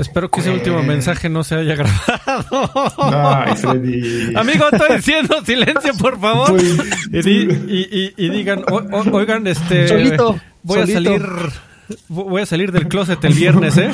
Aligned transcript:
Espero 0.00 0.30
que 0.30 0.40
ese 0.40 0.50
último 0.50 0.82
mensaje 0.82 1.28
no 1.28 1.44
se 1.44 1.56
haya 1.56 1.74
grabado. 1.76 2.70
Ay, 2.98 3.54
Freddy. 3.56 4.34
Amigo, 4.34 4.64
estoy 4.72 4.96
diciendo 4.96 5.36
silencio, 5.44 5.92
por 5.98 6.18
favor. 6.20 6.48
Pues, 6.48 6.64
y, 7.12 7.22
di- 7.22 7.48
y- 7.68 7.88
y- 8.00 8.14
y 8.16 8.28
digan, 8.30 8.64
"O- 8.70 8.76
o- 8.76 9.16
oigan, 9.16 9.46
este, 9.46 9.88
Solito, 9.88 10.40
voy 10.62 10.80
solito. 10.80 10.98
a 10.98 11.02
salir, 11.18 11.22
voy 12.08 12.42
a 12.42 12.46
salir 12.46 12.72
del 12.72 12.88
closet 12.88 13.22
el 13.24 13.34
viernes, 13.34 13.76
¿eh? 13.76 13.90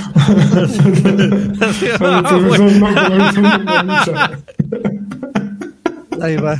Así, 1.61 1.87
ah. 2.01 2.23
Ahí 6.23 6.37
va. 6.37 6.57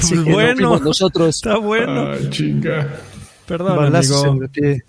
Sí 0.00 0.14
no 0.14 0.24
Bueno. 0.32 0.78
nosotros. 0.78 1.36
Está 1.36 1.58
bueno. 1.58 2.12
Ay, 2.12 2.28
chinga. 2.30 2.88
Perdón, 3.46 3.76
Balazos 3.76 4.22
en 4.24 4.28
amigo. 4.30 4.44
el 4.44 4.50
pie. 4.50 4.84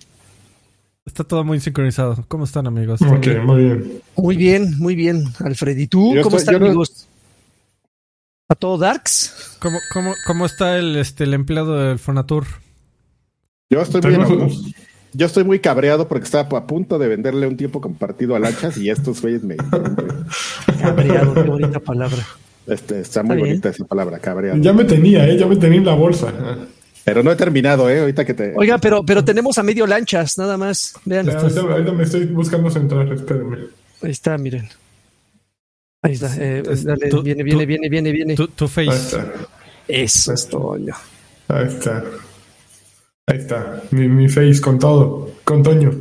Está 1.05 1.23
todo 1.23 1.43
muy 1.43 1.59
sincronizado. 1.59 2.23
¿Cómo 2.29 2.45
están, 2.45 2.65
amigos? 2.67 3.01
Ok, 3.01 3.27
muy 3.43 3.61
bien. 3.63 4.01
Muy 4.15 4.37
bien, 4.37 4.79
muy 4.79 4.95
bien, 4.95 5.25
Alfred. 5.39 5.77
¿Y 5.77 5.87
tú? 5.87 6.15
Yo 6.15 6.21
¿Cómo 6.21 6.37
estoy- 6.37 6.53
están, 6.53 6.59
no- 6.61 6.65
amigos? 6.67 7.07
¿A 8.49 8.55
todo 8.55 8.77
Darks? 8.77 9.57
¿Cómo, 9.59 9.79
cómo, 9.93 10.13
cómo 10.27 10.45
está 10.45 10.77
el, 10.77 10.95
este, 10.95 11.23
el 11.25 11.33
empleado 11.33 11.77
del 11.77 11.99
Fonatur? 11.99 12.45
Yo 13.69 13.81
estoy 13.81 14.01
muy 14.01 14.13
enojado. 14.13 14.47
Yo 15.15 15.25
estoy 15.27 15.43
muy 15.43 15.59
cabreado 15.59 16.07
porque 16.07 16.25
estaba 16.25 16.57
a 16.57 16.67
punto 16.67 16.97
de 16.99 17.07
venderle 17.07 17.47
un 17.47 17.57
tiempo 17.57 17.81
compartido 17.81 18.35
a 18.35 18.39
lanchas 18.39 18.77
y 18.77 18.89
estos 18.89 19.21
güeyes 19.21 19.43
me. 19.43 19.55
Cabreado, 20.81 21.33
qué 21.35 21.41
bonita 21.43 21.79
palabra. 21.79 22.17
Este, 22.65 23.01
está 23.01 23.21
muy 23.23 23.31
Está 23.31 23.35
bien. 23.35 23.47
bonita 23.49 23.69
esa 23.69 23.85
palabra, 23.85 24.19
cabreado. 24.19 24.57
Ya 24.61 24.73
me 24.73 24.85
tenía, 24.85 25.27
¿eh? 25.27 25.37
Ya 25.37 25.45
me 25.47 25.55
tenía 25.57 25.79
en 25.79 25.85
la 25.85 25.93
bolsa. 25.95 26.31
Pero 27.05 27.21
no 27.23 27.31
he 27.31 27.35
terminado, 27.35 27.89
¿eh? 27.89 27.99
Ahorita 27.99 28.23
que 28.25 28.33
te. 28.33 28.53
Oiga, 28.55 28.77
pero, 28.77 29.03
pero 29.05 29.25
tenemos 29.25 29.57
a 29.57 29.63
medio 29.63 29.85
lanchas, 29.85 30.37
nada 30.37 30.57
más. 30.57 30.93
Vean, 31.05 31.25
Ya, 31.25 31.37
ahorita, 31.37 31.59
ahorita 31.61 31.91
me 31.91 32.03
estoy 32.03 32.25
buscando 32.27 32.69
centrar, 32.69 33.11
espérenme. 33.11 33.57
ahí 34.01 34.11
está, 34.11 34.37
miren. 34.37 34.69
Ahí 36.01 36.13
está. 36.13 36.35
eh, 36.37 36.63
Es- 36.69 36.83
dale, 36.83 37.09
tú- 37.09 37.21
viene, 37.21 37.39
tú- 37.43 37.45
viene, 37.45 37.65
viene, 37.65 37.89
viene, 37.89 38.11
viene. 38.11 38.35
Tu, 38.35 38.47
tu 38.49 38.65
Ahí 38.65 38.87
face. 38.87 38.91
está. 39.17 39.31
Eso 39.87 40.33
es 40.33 40.47
Toño. 40.47 40.93
Ahí 41.49 41.65
está. 41.67 42.03
Ahí 43.27 43.37
está. 43.37 43.81
Mi, 43.91 44.07
mi 44.07 44.29
face 44.29 44.59
con 44.61 44.79
todo. 44.79 45.29
Con 45.43 45.61
Toño. 45.63 45.91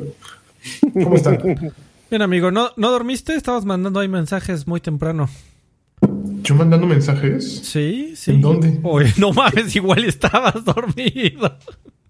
¿Cómo 0.93 1.17
está? 1.17 1.31
Bien, 2.11 2.23
amigo, 2.23 2.51
¿no, 2.51 2.71
¿no 2.77 2.91
dormiste? 2.91 3.35
Estabas 3.35 3.65
mandando 3.65 3.99
ahí 4.01 4.09
mensajes 4.09 4.67
muy 4.67 4.81
temprano. 4.81 5.29
¿Yo 6.43 6.55
mandando 6.55 6.87
mensajes? 6.87 7.61
Sí, 7.65 8.15
sí. 8.17 8.33
¿En 8.33 8.41
dónde? 8.41 8.81
Oye, 8.83 9.13
no 9.19 9.33
mames, 9.33 9.75
igual 9.77 10.05
estabas 10.05 10.65
dormido. 10.65 11.59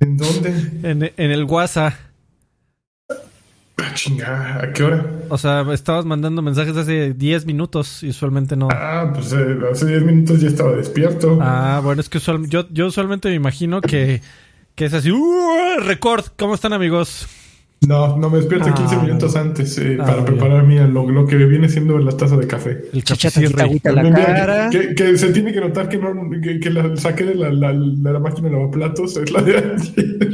¿En 0.01 0.17
dónde? 0.17 0.49
En, 0.83 1.13
en 1.17 1.31
el 1.31 1.45
WhatsApp. 1.45 1.95
Ah, 3.79 3.95
chinga, 3.95 4.59
¿a 4.63 4.73
qué 4.73 4.83
hora? 4.85 5.07
O 5.29 5.39
sea, 5.39 5.67
estabas 5.73 6.05
mandando 6.05 6.41
mensajes 6.43 6.77
hace 6.77 7.15
10 7.15 7.47
minutos 7.47 8.03
y 8.03 8.11
usualmente 8.11 8.55
no. 8.55 8.69
Ah, 8.71 9.11
pues 9.15 9.33
eh, 9.33 9.57
hace 9.71 9.87
10 9.87 10.03
minutos 10.05 10.41
ya 10.41 10.49
estaba 10.49 10.73
despierto. 10.77 11.39
Ah, 11.41 11.81
bueno, 11.83 12.01
es 12.01 12.09
que 12.09 12.19
usual- 12.19 12.49
yo, 12.49 12.69
yo 12.71 12.87
usualmente 12.87 13.29
me 13.29 13.35
imagino 13.35 13.81
que, 13.81 14.23
que 14.75 14.85
es 14.85 14.95
así. 14.95 15.11
¡Uh! 15.11 15.81
Record. 15.81 16.27
¿Cómo 16.39 16.55
están, 16.55 16.73
amigos? 16.73 17.27
No, 17.87 18.17
no 18.17 18.31
me 18.31 18.39
despierto 18.39 18.69
Ah, 18.71 18.75
15 18.75 18.97
minutos 18.99 19.35
antes 19.35 19.77
eh, 19.79 19.97
Ah, 20.01 20.05
para 20.05 20.15
bien. 20.23 20.25
preparar 20.27 20.65
lo, 20.65 21.11
lo 21.11 21.27
que 21.27 21.37
viene 21.37 21.69
siendo 21.69 21.99
la 21.99 22.13
taza 22.17 22.37
de 22.37 22.47
café. 22.47 22.71
El 22.93 23.03
Chicha 23.03 23.17
cafecirri. 23.29 23.55
tantita 23.55 23.63
agüita 23.65 23.93
la 23.93 24.03
Mira, 24.05 24.25
cara. 24.25 24.71
Que, 24.71 24.95
que 24.95 25.19
se 25.19 25.33
tiene 25.33 25.53
que 25.53 25.61
notar 25.61 25.89
que, 25.89 25.99
no, 25.99 26.13
que, 26.43 26.61
que 26.61 26.71
la 26.71 26.97
saqué 26.97 27.25
de 27.25 27.35
la, 27.35 27.51
la, 27.53 27.73
la, 27.73 28.13
la 28.13 28.19
máquina 28.21 28.49
de 28.49 28.55
lavaplatos, 28.55 29.17
es 29.17 29.31
la 29.33 29.43
de 29.43 29.57
ayer. 29.57 29.77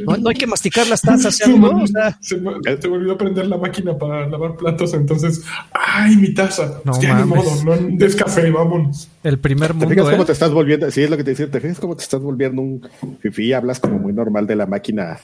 No, 0.06 0.16
no 0.18 0.28
hay 0.28 0.36
que 0.36 0.46
masticar 0.46 0.86
las 0.88 1.00
tazas, 1.00 1.40
me, 1.48 1.68
O 1.68 1.86
sea, 1.86 2.18
se 2.20 2.36
me- 2.36 2.52
se 2.80 2.88
me 2.88 2.96
olvidó 2.96 3.16
prender 3.16 3.46
la 3.46 3.56
máquina 3.56 3.96
para 3.96 4.28
lavar 4.28 4.56
platos, 4.56 4.92
entonces, 4.94 5.42
¡ay, 5.72 6.16
mi 6.16 6.34
taza! 6.34 6.80
No 6.84 7.00
ya 7.00 7.14
ni 7.18 7.30
mames. 7.30 7.64
modo, 7.64 7.76
no 7.78 7.96
des 7.96 8.14
café, 8.14 8.50
vámonos. 8.50 9.08
El 9.24 9.38
primer 9.38 9.68
¿Te 9.72 9.78
fijas 9.86 9.88
mundo, 9.96 10.10
cómo 10.10 10.22
¿eh? 10.22 10.26
te 10.26 10.32
estás 10.32 10.52
volviendo? 10.52 10.90
Sí, 10.90 11.02
es 11.02 11.08
lo 11.10 11.16
que 11.16 11.24
te 11.24 11.30
decía. 11.30 11.50
¿Te 11.50 11.60
fijas 11.60 11.80
cómo 11.80 11.96
te 11.96 12.02
estás 12.02 12.20
volviendo 12.20 12.60
un 12.60 12.82
fifí? 13.20 13.52
Hablas 13.54 13.80
como 13.80 13.98
muy 13.98 14.12
normal 14.12 14.46
de 14.46 14.56
la 14.56 14.66
máquina 14.66 15.18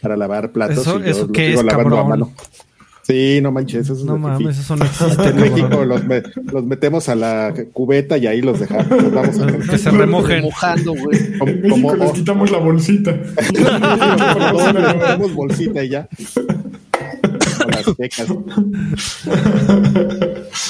para 0.00 0.16
lavar 0.16 0.52
platos. 0.52 0.78
Eso- 0.78 0.98
y 1.00 1.04
yo 1.04 1.08
eso 1.10 1.26
sigo 1.26 1.32
es, 1.60 1.64
lavando 1.64 1.96
a 1.96 2.00
cabrón. 2.02 2.08
mano. 2.08 2.32
Sí, 3.02 3.38
no 3.42 3.50
manches, 3.52 3.84
eso 3.86 3.94
es 3.94 4.04
No 4.04 4.18
mames, 4.18 4.58
eso 4.58 4.76
no 4.76 4.84
existe. 4.84 5.28
En 5.30 5.36
México 5.36 5.68
cabrón. 5.70 5.88
los, 5.88 6.04
me- 6.04 6.22
los 6.52 6.64
metemos 6.66 7.08
a 7.08 7.14
la 7.14 7.54
cubeta 7.72 8.18
y 8.18 8.26
ahí 8.26 8.42
los 8.42 8.60
dejamos. 8.60 8.90
Los 8.90 9.12
vamos 9.14 9.38
a 9.40 9.46
Que 9.70 9.78
se 9.78 9.90
remojen. 9.90 10.42
mojando, 10.42 10.92
güey. 10.92 11.18
En 11.40 11.62
México 11.62 11.88
como- 11.88 11.94
les 12.04 12.12
quitamos 12.12 12.50
la 12.50 12.58
bolsita. 12.58 13.12
le 13.54 14.94
ponemos 14.94 15.34
bolsita 15.34 15.82
y 15.84 15.88
ya. 15.88 16.06
Con 17.58 17.70
las 17.70 17.96
tecas. 17.96 18.28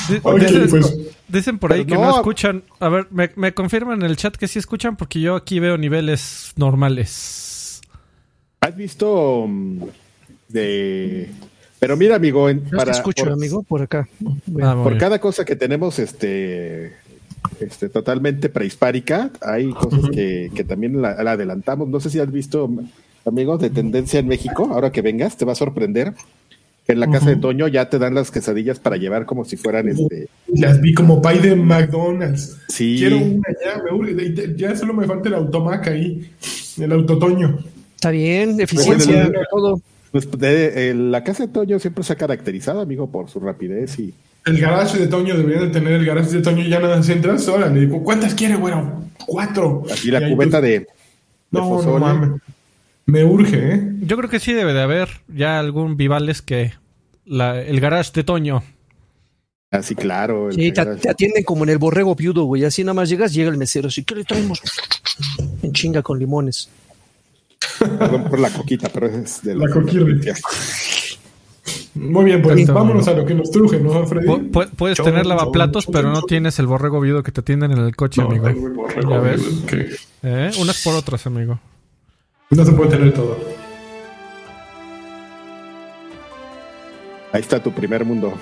Di- 0.09 0.21
Ok, 0.23 0.39
dicen, 0.41 0.69
pues. 0.71 0.97
dicen 1.29 1.59
por 1.59 1.73
ahí 1.73 1.85
que 1.85 1.95
no 1.95 2.03
no. 2.03 2.17
escuchan. 2.17 2.63
A 2.81 2.89
ver, 2.89 3.09
me, 3.11 3.31
me 3.37 3.53
confirman 3.53 4.01
en 4.03 4.07
el 4.11 4.17
chat 4.17 4.37
que 4.37 4.47
sí 4.49 4.59
escuchan 4.59 4.97
porque 4.97 5.21
yo 5.21 5.35
aquí 5.37 5.59
veo 5.61 5.77
niveles 5.77 6.53
normales. 6.57 7.47
¿Has 8.69 8.77
visto 8.77 9.47
mm, 9.49 9.83
de... 10.49 11.29
Pero 11.79 11.97
mira, 11.97 12.17
amigo, 12.17 12.49
en- 12.51 12.61
para, 12.61 12.87
te 12.87 12.91
escucho, 12.99 13.25
por, 13.25 13.33
amigo, 13.33 13.63
por 13.63 13.81
acá. 13.83 14.09
Ah, 14.63 14.75
por 14.83 14.93
bien. 14.93 14.99
cada 14.99 15.21
cosa 15.21 15.45
que 15.45 15.57
tenemos 15.57 15.99
este, 15.99 16.93
este 17.61 17.89
totalmente 17.89 18.49
prehispárica, 18.49 19.31
hay 19.41 19.71
cosas 19.71 20.11
que, 20.11 20.51
que 20.55 20.65
también 20.65 21.01
la, 21.01 21.23
la 21.23 21.33
adelantamos. 21.33 21.89
No 21.89 22.01
sé 22.01 22.11
si 22.11 22.19
has 22.19 22.31
visto, 22.33 22.69
amigo, 23.25 23.59
de 23.59 23.71
tendencia 23.71 24.19
en 24.21 24.27
México, 24.27 24.69
ahora 24.73 24.91
que 24.91 25.03
vengas, 25.03 25.37
te 25.37 25.45
va 25.45 25.53
a 25.53 25.55
sorprender. 25.55 26.15
que 26.85 26.93
En 26.95 27.01
la 27.01 27.09
casa 27.11 27.31
de 27.31 27.37
Toño 27.37 27.69
ya 27.69 27.89
te 27.89 27.99
dan 28.01 28.15
las 28.17 28.33
quesadillas 28.33 28.81
para 28.81 28.97
llevar 28.97 29.25
como 29.25 29.45
si 29.45 29.57
fueran 29.57 29.89
este. 29.89 30.29
Las 30.49 30.81
vi 30.81 30.93
como 30.95 31.23
pay 31.23 31.39
de 31.39 31.55
McDonald's. 31.55 32.57
Sí. 32.69 32.97
Quiero 32.99 33.19
una 33.19 33.49
ya, 33.65 33.81
me 33.85 33.93
urge. 33.97 34.57
Ya 34.57 34.75
solo 34.75 34.95
me 34.95 35.07
falta 35.07 35.29
el 35.29 35.37
automac 35.37 35.87
ahí, 35.87 36.29
el 36.77 36.91
autotoño. 36.91 37.61
Está 37.99 38.13
bien, 38.13 38.61
eficiencia, 38.61 39.25
Bueno, 39.25 39.41
el- 39.41 39.47
todo. 39.51 39.81
Pues 40.13 40.31
de- 40.31 40.95
la 40.95 41.25
casa 41.25 41.47
de 41.47 41.53
Toño 41.53 41.81
siempre 41.81 42.05
se 42.05 42.13
ha 42.13 42.17
caracterizado, 42.17 42.81
amigo, 42.81 43.11
por 43.11 43.29
su 43.29 43.41
rapidez 43.41 43.99
y 43.99 44.15
El 44.47 44.61
garage 44.61 44.99
de 44.99 45.09
Toño 45.09 45.37
deberían 45.37 45.65
de 45.65 45.71
tener 45.71 45.95
el 45.95 46.07
garage 46.07 46.31
de 46.31 46.41
Toño 46.41 46.63
ya 46.65 46.79
nada 46.79 46.99
más 46.99 47.09
entras, 47.09 47.49
órale, 47.49 47.81
digo, 47.81 48.05
¿cuántas 48.05 48.35
quiere, 48.37 48.55
güero? 48.55 49.03
Cuatro. 49.27 49.83
aquí 49.93 50.13
la 50.13 50.29
Y 50.29 50.33
cubeta 50.33 50.61
de, 50.61 50.69
de 50.79 50.87
No, 51.51 51.99
mames. 51.99 52.41
Me 53.05 53.25
urge, 53.25 53.75
¿eh? 53.75 53.83
Yo 54.03 54.17
creo 54.17 54.31
que 54.31 54.39
sí 54.39 54.53
debe 54.53 54.73
de 54.75 54.81
haber 54.81 55.09
ya 55.27 55.59
algún 55.59 55.97
Vivales 55.97 56.41
que 56.41 56.75
la, 57.25 57.61
el 57.61 57.81
garage 57.81 58.13
de 58.15 58.23
Toño. 58.23 58.63
Así, 59.73 59.97
claro. 59.97 60.51
el 60.51 60.55
Sí, 60.55 60.71
te, 60.73 61.11
atienden 61.11 61.43
como 61.43 61.65
en 61.65 61.71
el 61.71 61.79
borrego 61.79 62.15
viudo, 62.15 62.45
güey. 62.45 62.65
Así 62.65 62.85
nada 62.85 62.95
más 62.95 63.09
llegas, 63.09 63.35
llega 63.35 63.51
el 63.51 63.57
mesero. 63.59 63.89
Así, 63.89 64.05
¿qué 64.05 64.15
le 64.15 64.23
traemos? 64.25 64.63
En 65.63 65.73
chinga 65.73 66.01
con 66.01 66.17
limones. 66.21 66.71
Perdón 67.79 68.25
por 68.25 68.39
la 68.39 68.51
coquita, 68.51 68.89
pero 68.93 69.07
es 69.07 69.43
de 69.43 69.55
La 69.55 69.69
coquirri. 69.71 70.21
Muy 71.95 72.25
bien, 72.27 72.43
pues 72.43 72.67
vámonos 72.69 73.09
a 73.09 73.13
lo 73.15 73.25
que 73.27 73.35
nos 73.35 73.51
truje, 73.51 73.79
¿no, 73.81 74.07
Freddy? 74.07 74.27
Pu- 74.27 74.51
pu- 74.51 74.69
puedes 74.77 74.97
Chon, 74.97 75.07
tener 75.07 75.27
lavaplatos, 75.27 75.85
chon, 75.87 75.93
pero 75.93 76.11
no 76.13 76.23
tienes 76.23 76.59
el 76.61 76.67
borrego 76.67 77.01
viudo 77.01 77.23
que 77.23 77.33
te 77.33 77.41
atienden 77.41 77.73
en 77.73 77.79
el 77.79 77.97
coche, 77.97 78.21
No, 78.23 78.29
amigo. 78.29 78.47
tengo 78.47 78.67
el 78.69 78.73
borrego, 78.75 79.11
Ya 79.11 79.19
ves. 79.19 79.43
que 79.67 79.89
¿Eh? 80.23 80.51
Unas 80.61 80.83
por 80.83 80.95
otras, 80.95 81.27
amigo. 81.27 81.59
No 82.51 82.65
se 82.65 82.73
puede 82.73 82.91
tener 82.91 83.13
todo. 83.15 83.37
Ahí 87.33 87.41
está 87.41 87.63
tu 87.63 87.73
primer 87.73 88.05
mundo. 88.05 88.33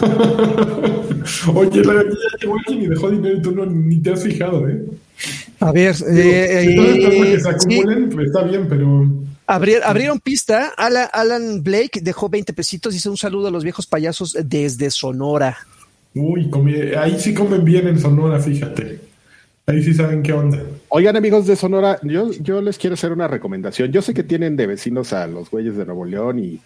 Oye, 1.54 1.84
la 1.84 1.94
ya 2.02 2.08
llegó 2.40 2.56
alguien 2.58 2.82
y 2.82 2.86
dejó 2.88 3.10
dinero 3.10 3.36
y 3.36 3.42
tú 3.42 3.52
no, 3.52 3.66
ni 3.66 3.98
te 3.98 4.12
has 4.12 4.22
fijado, 4.22 4.68
¿eh? 4.68 4.82
A 5.60 5.72
ver, 5.72 5.94
eh, 6.08 6.64
Si 6.66 6.76
todas 6.76 6.96
estas 6.96 7.14
cosas 7.14 7.24
que 7.26 7.40
se 7.40 7.40
sí, 7.40 7.48
acumulen, 7.78 8.08
pues, 8.10 8.26
está 8.28 8.42
bien, 8.44 8.66
pero 8.68 9.06
abrir- 9.46 9.82
abrieron 9.84 10.18
pista. 10.20 10.72
Alan, 10.76 11.08
Alan 11.12 11.62
Blake 11.62 12.00
dejó 12.02 12.28
20 12.28 12.52
pesitos. 12.54 12.94
Dice 12.94 13.10
un 13.10 13.16
saludo 13.18 13.48
a 13.48 13.50
los 13.50 13.62
viejos 13.62 13.86
payasos 13.86 14.36
desde 14.44 14.90
Sonora. 14.90 15.58
Uy, 16.14 16.48
comí- 16.50 16.96
ahí 16.96 17.18
sí 17.20 17.34
comen 17.34 17.64
bien 17.64 17.86
en 17.88 17.98
Sonora, 18.00 18.40
fíjate. 18.40 19.00
Ahí 19.66 19.82
sí 19.84 19.92
saben 19.94 20.22
qué 20.22 20.32
onda. 20.32 20.58
Oigan, 20.88 21.14
amigos 21.16 21.46
de 21.46 21.54
Sonora, 21.54 22.00
yo, 22.02 22.32
yo 22.32 22.60
les 22.62 22.78
quiero 22.78 22.94
hacer 22.94 23.12
una 23.12 23.28
recomendación. 23.28 23.92
Yo 23.92 24.02
sé 24.02 24.14
que 24.14 24.24
tienen 24.24 24.56
de 24.56 24.66
vecinos 24.66 25.12
a 25.12 25.26
los 25.26 25.50
güeyes 25.50 25.76
de 25.76 25.84
Nuevo 25.84 26.04
León 26.06 26.38
y, 26.40 26.58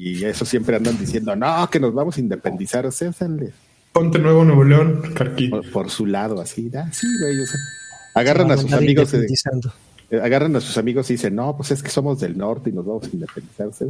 y 0.00 0.24
eso 0.24 0.46
siempre 0.46 0.76
andan 0.76 0.98
diciendo, 0.98 1.36
no, 1.36 1.68
que 1.70 1.78
nos 1.78 1.92
vamos 1.92 2.16
a 2.16 2.20
independizar. 2.20 2.90
Césenle 2.90 3.52
Ponte 3.92 4.18
Nuevo 4.18 4.46
Nuevo 4.46 4.64
León, 4.64 5.02
por, 5.50 5.70
por 5.70 5.90
su 5.90 6.06
lado, 6.06 6.40
así. 6.40 6.70
Ah, 6.74 6.88
sí, 6.90 7.06
güey. 7.20 7.38
o 7.38 7.46
sea, 7.46 7.60
agarran 8.14 8.50
a 8.50 8.56
sus 8.56 8.72
amigos, 8.72 9.12
eh, 9.12 9.26
agarran 10.22 10.56
a 10.56 10.62
sus 10.62 10.78
amigos 10.78 11.10
y 11.10 11.14
dicen, 11.14 11.34
no, 11.34 11.54
pues 11.54 11.72
es 11.72 11.82
que 11.82 11.90
somos 11.90 12.18
del 12.18 12.38
norte 12.38 12.70
y 12.70 12.72
nos 12.72 12.86
vamos 12.86 13.04
a 13.04 13.08
independizar. 13.08 13.68
Sí, 13.74 13.84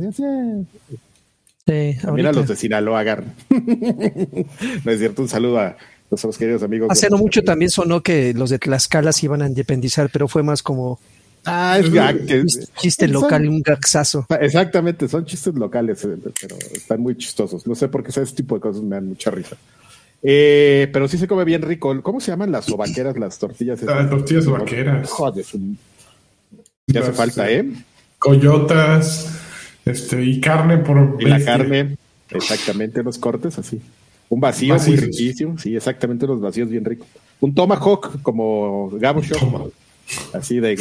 También 2.02 2.26
a 2.26 2.32
los 2.32 2.48
de 2.48 2.56
Sinaloa 2.56 2.98
agarran. 2.98 3.32
no 4.84 4.90
es 4.90 4.98
cierto, 4.98 5.22
un 5.22 5.28
saludo 5.28 5.60
a 5.60 5.76
nuestros 6.10 6.36
queridos 6.36 6.64
amigos. 6.64 6.88
Hace 6.90 7.08
no 7.08 7.18
mucho 7.18 7.42
también 7.42 7.70
sonó 7.70 8.02
que 8.02 8.34
los 8.34 8.50
de 8.50 8.58
Tlaxcala 8.58 9.12
se 9.12 9.26
iban 9.26 9.42
a 9.42 9.46
independizar, 9.46 10.10
pero 10.12 10.26
fue 10.26 10.42
más 10.42 10.64
como 10.64 10.98
Ah, 11.44 11.78
es 11.80 11.90
gag. 11.90 12.26
que- 12.26 12.44
Chiste 12.80 13.06
son- 13.06 13.22
local 13.22 13.44
y 13.44 13.48
un 13.48 13.62
gaxazo. 13.62 14.26
Exactamente, 14.40 15.08
son 15.08 15.24
chistes 15.24 15.54
locales, 15.54 16.04
eh, 16.04 16.16
pero 16.40 16.56
están 16.72 17.00
muy 17.00 17.16
chistosos. 17.16 17.66
No 17.66 17.74
sé 17.74 17.88
por 17.88 18.02
qué 18.02 18.10
ese 18.10 18.24
tipo 18.34 18.54
de 18.56 18.60
cosas 18.60 18.82
me 18.82 18.96
dan 18.96 19.08
mucha 19.08 19.30
risa. 19.30 19.56
Eh, 20.22 20.88
pero 20.92 21.08
sí 21.08 21.16
se 21.16 21.26
come 21.26 21.44
bien 21.44 21.62
rico. 21.62 21.98
¿Cómo 22.02 22.20
se 22.20 22.30
llaman 22.30 22.52
las 22.52 22.66
sobaqueras, 22.66 23.16
las 23.16 23.38
tortillas? 23.38 23.80
Las 23.82 24.10
tortillas 24.10 24.44
sobaqueras. 24.44 25.08
Joder, 25.08 25.44
ya 26.86 27.00
hace 27.00 27.12
falta, 27.12 27.50
¿eh? 27.50 27.70
Coyotas, 28.18 29.30
este, 29.86 30.22
y 30.22 30.40
carne 30.40 30.78
por 30.78 31.16
Y 31.20 31.24
la 31.24 31.42
carne, 31.42 31.96
exactamente, 32.28 33.02
los 33.02 33.16
cortes 33.18 33.58
así. 33.58 33.80
Un 34.28 34.40
vacío 34.40 34.76
muy 34.76 34.96
riquísimo, 34.96 35.58
sí, 35.58 35.74
exactamente, 35.74 36.26
los 36.26 36.40
vacíos 36.40 36.68
bien 36.68 36.84
ricos. 36.84 37.08
Un 37.40 37.54
tomahawk 37.54 38.20
como 38.22 38.90
Gabo 38.92 39.22
Shop, 39.22 39.38
Tomahawk. 39.38 39.72
Así 40.32 40.60
de, 40.60 40.80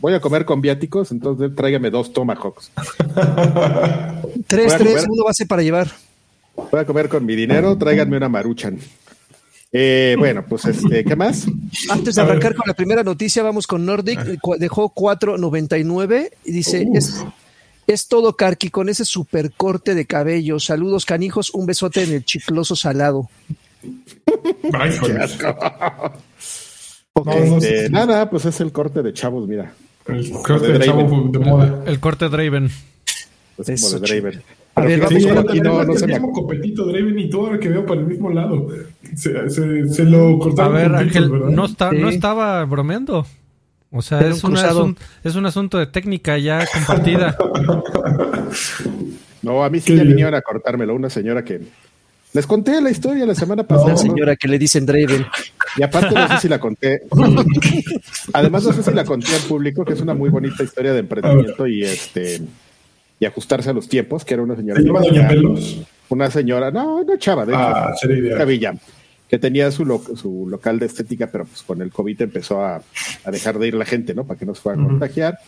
voy 0.00 0.14
a 0.14 0.20
comer 0.20 0.44
con 0.44 0.60
viáticos, 0.60 1.12
entonces 1.12 1.54
tráigame 1.54 1.90
dos 1.90 2.12
tomahawks. 2.12 2.70
Tres, 4.46 4.76
tres, 4.76 5.06
uno 5.08 5.24
base 5.24 5.46
para 5.46 5.62
llevar. 5.62 5.90
Voy 6.70 6.80
a 6.80 6.84
comer 6.84 7.08
con 7.08 7.24
mi 7.24 7.36
dinero, 7.36 7.76
tráiganme 7.76 8.16
una 8.16 8.28
maruchan. 8.28 8.78
Eh, 9.72 10.16
bueno, 10.18 10.44
pues 10.48 10.64
este, 10.64 11.04
¿qué 11.04 11.14
más? 11.14 11.46
Antes 11.88 12.16
de 12.16 12.22
arrancar 12.22 12.54
con 12.54 12.64
la 12.66 12.74
primera 12.74 13.04
noticia, 13.04 13.42
vamos 13.42 13.66
con 13.66 13.86
Nordic. 13.86 14.20
Dejó 14.58 14.92
4.99 14.92 16.30
y 16.44 16.52
dice: 16.52 16.84
Uh. 16.86 16.96
es, 16.96 17.24
es 17.86 18.08
todo 18.08 18.36
Karki 18.36 18.70
con 18.70 18.88
ese 18.88 19.04
super 19.04 19.52
corte 19.52 19.94
de 19.94 20.06
cabello. 20.06 20.58
Saludos, 20.58 21.04
canijos. 21.04 21.50
Un 21.50 21.66
besote 21.66 22.02
en 22.02 22.14
el 22.14 22.24
chicloso 22.24 22.74
salado. 22.74 23.28
No, 27.16 27.24
no 27.24 27.56
Este, 27.58 27.90
nada, 27.90 28.30
pues 28.30 28.44
es 28.46 28.60
el 28.60 28.72
corte 28.72 29.02
de 29.02 29.12
chavos, 29.12 29.46
mira. 29.48 29.72
El 30.06 30.30
corte 30.30 30.68
De 30.68 30.78
de 30.78 30.84
chavo 30.86 31.02
Draven. 31.02 31.32
de 31.32 31.38
moda. 31.40 31.82
El 31.86 32.00
corte 32.00 32.28
Draven. 32.28 32.70
Es 33.58 33.68
Eso, 33.68 33.88
como 33.96 34.00
de 34.00 34.20
Draven. 34.20 34.42
A 34.76 34.80
ver, 34.82 35.08
Sí, 35.08 35.26
no, 35.60 35.84
no 35.84 35.92
el 35.92 35.98
se 35.98 36.06
me 36.06 36.12
mismo 36.14 36.32
copetito 36.32 36.86
Draven 36.86 37.18
y 37.18 37.28
todo 37.28 37.46
ahora 37.46 37.58
que 37.58 37.68
veo 37.68 37.84
para 37.84 38.00
el 38.00 38.06
mismo 38.06 38.30
lado. 38.30 38.68
Se, 39.16 39.50
se, 39.50 39.88
se 39.88 40.04
lo 40.04 40.36
A 40.36 40.38
cortaron. 40.38 40.72
ver, 40.74 40.88
juntitos, 40.92 41.16
Ángel, 41.16 41.54
no, 41.54 41.64
está, 41.66 41.90
Sí. 41.90 41.96
no 41.98 42.08
estaba 42.08 42.64
bromeando. 42.64 43.26
O 43.90 44.02
sea, 44.02 44.20
es, 44.20 44.44
un 44.44 44.52
una- 44.52 44.68
es, 44.68 44.74
un, 44.76 44.96
es 45.24 45.34
un 45.34 45.46
asunto 45.46 45.76
de 45.78 45.86
técnica 45.88 46.38
ya 46.38 46.64
compartida. 46.72 47.36
No, 49.42 49.64
a 49.64 49.70
mí 49.70 49.80
sí 49.80 49.94
bien. 49.94 50.08
vinieron 50.08 50.34
a 50.34 50.42
cortármelo. 50.42 50.94
Una 50.94 51.08
señora 51.08 51.42
que. 51.42 51.62
Les 52.32 52.46
conté 52.46 52.80
la 52.80 52.90
historia 52.90 53.26
la 53.26 53.34
semana 53.34 53.64
pasada. 53.64 53.88
La 53.88 53.92
¿no? 53.94 53.98
señora 53.98 54.36
que 54.36 54.46
le 54.48 54.58
dicen 54.58 54.86
Draven. 54.86 55.26
Y 55.76 55.82
aparte 55.82 56.14
no 56.14 56.28
sé 56.28 56.38
si 56.38 56.48
la 56.48 56.60
conté. 56.60 57.02
Además 58.32 58.64
no 58.64 58.72
sé 58.72 58.82
si 58.82 58.92
la 58.92 59.04
conté 59.04 59.34
al 59.34 59.42
público, 59.42 59.84
que 59.84 59.94
es 59.94 60.00
una 60.00 60.14
muy 60.14 60.30
bonita 60.30 60.62
historia 60.62 60.92
de 60.92 61.00
emprendimiento 61.00 61.66
y 61.66 61.82
este 61.84 62.40
y 63.18 63.26
ajustarse 63.26 63.68
a 63.68 63.72
los 63.74 63.86
tiempos, 63.88 64.24
que 64.24 64.32
era 64.34 64.42
una 64.42 64.56
señora. 64.56 64.80
¿Se 64.80 64.86
llama 64.86 65.00
Doña 65.00 65.28
Pelos? 65.28 65.76
Una 66.08 66.30
señora, 66.30 66.70
no, 66.70 66.96
una 66.96 67.18
chava, 67.18 67.44
de 67.44 67.52
hecho, 67.52 67.60
Ah, 67.60 68.44
villa, 68.46 68.74
que 69.28 69.38
tenía 69.38 69.70
su, 69.70 69.84
lo- 69.84 70.02
su 70.16 70.46
local 70.48 70.78
de 70.78 70.86
estética, 70.86 71.26
pero 71.30 71.44
pues 71.44 71.62
con 71.62 71.82
el 71.82 71.90
COVID 71.92 72.22
empezó 72.22 72.64
a, 72.64 72.82
a 73.24 73.30
dejar 73.30 73.58
de 73.58 73.68
ir 73.68 73.74
la 73.74 73.84
gente, 73.84 74.14
¿no? 74.14 74.24
Para 74.24 74.38
que 74.40 74.46
no 74.46 74.54
se 74.54 74.62
fuera 74.62 74.80
a 74.80 74.84
contagiar. 74.86 75.38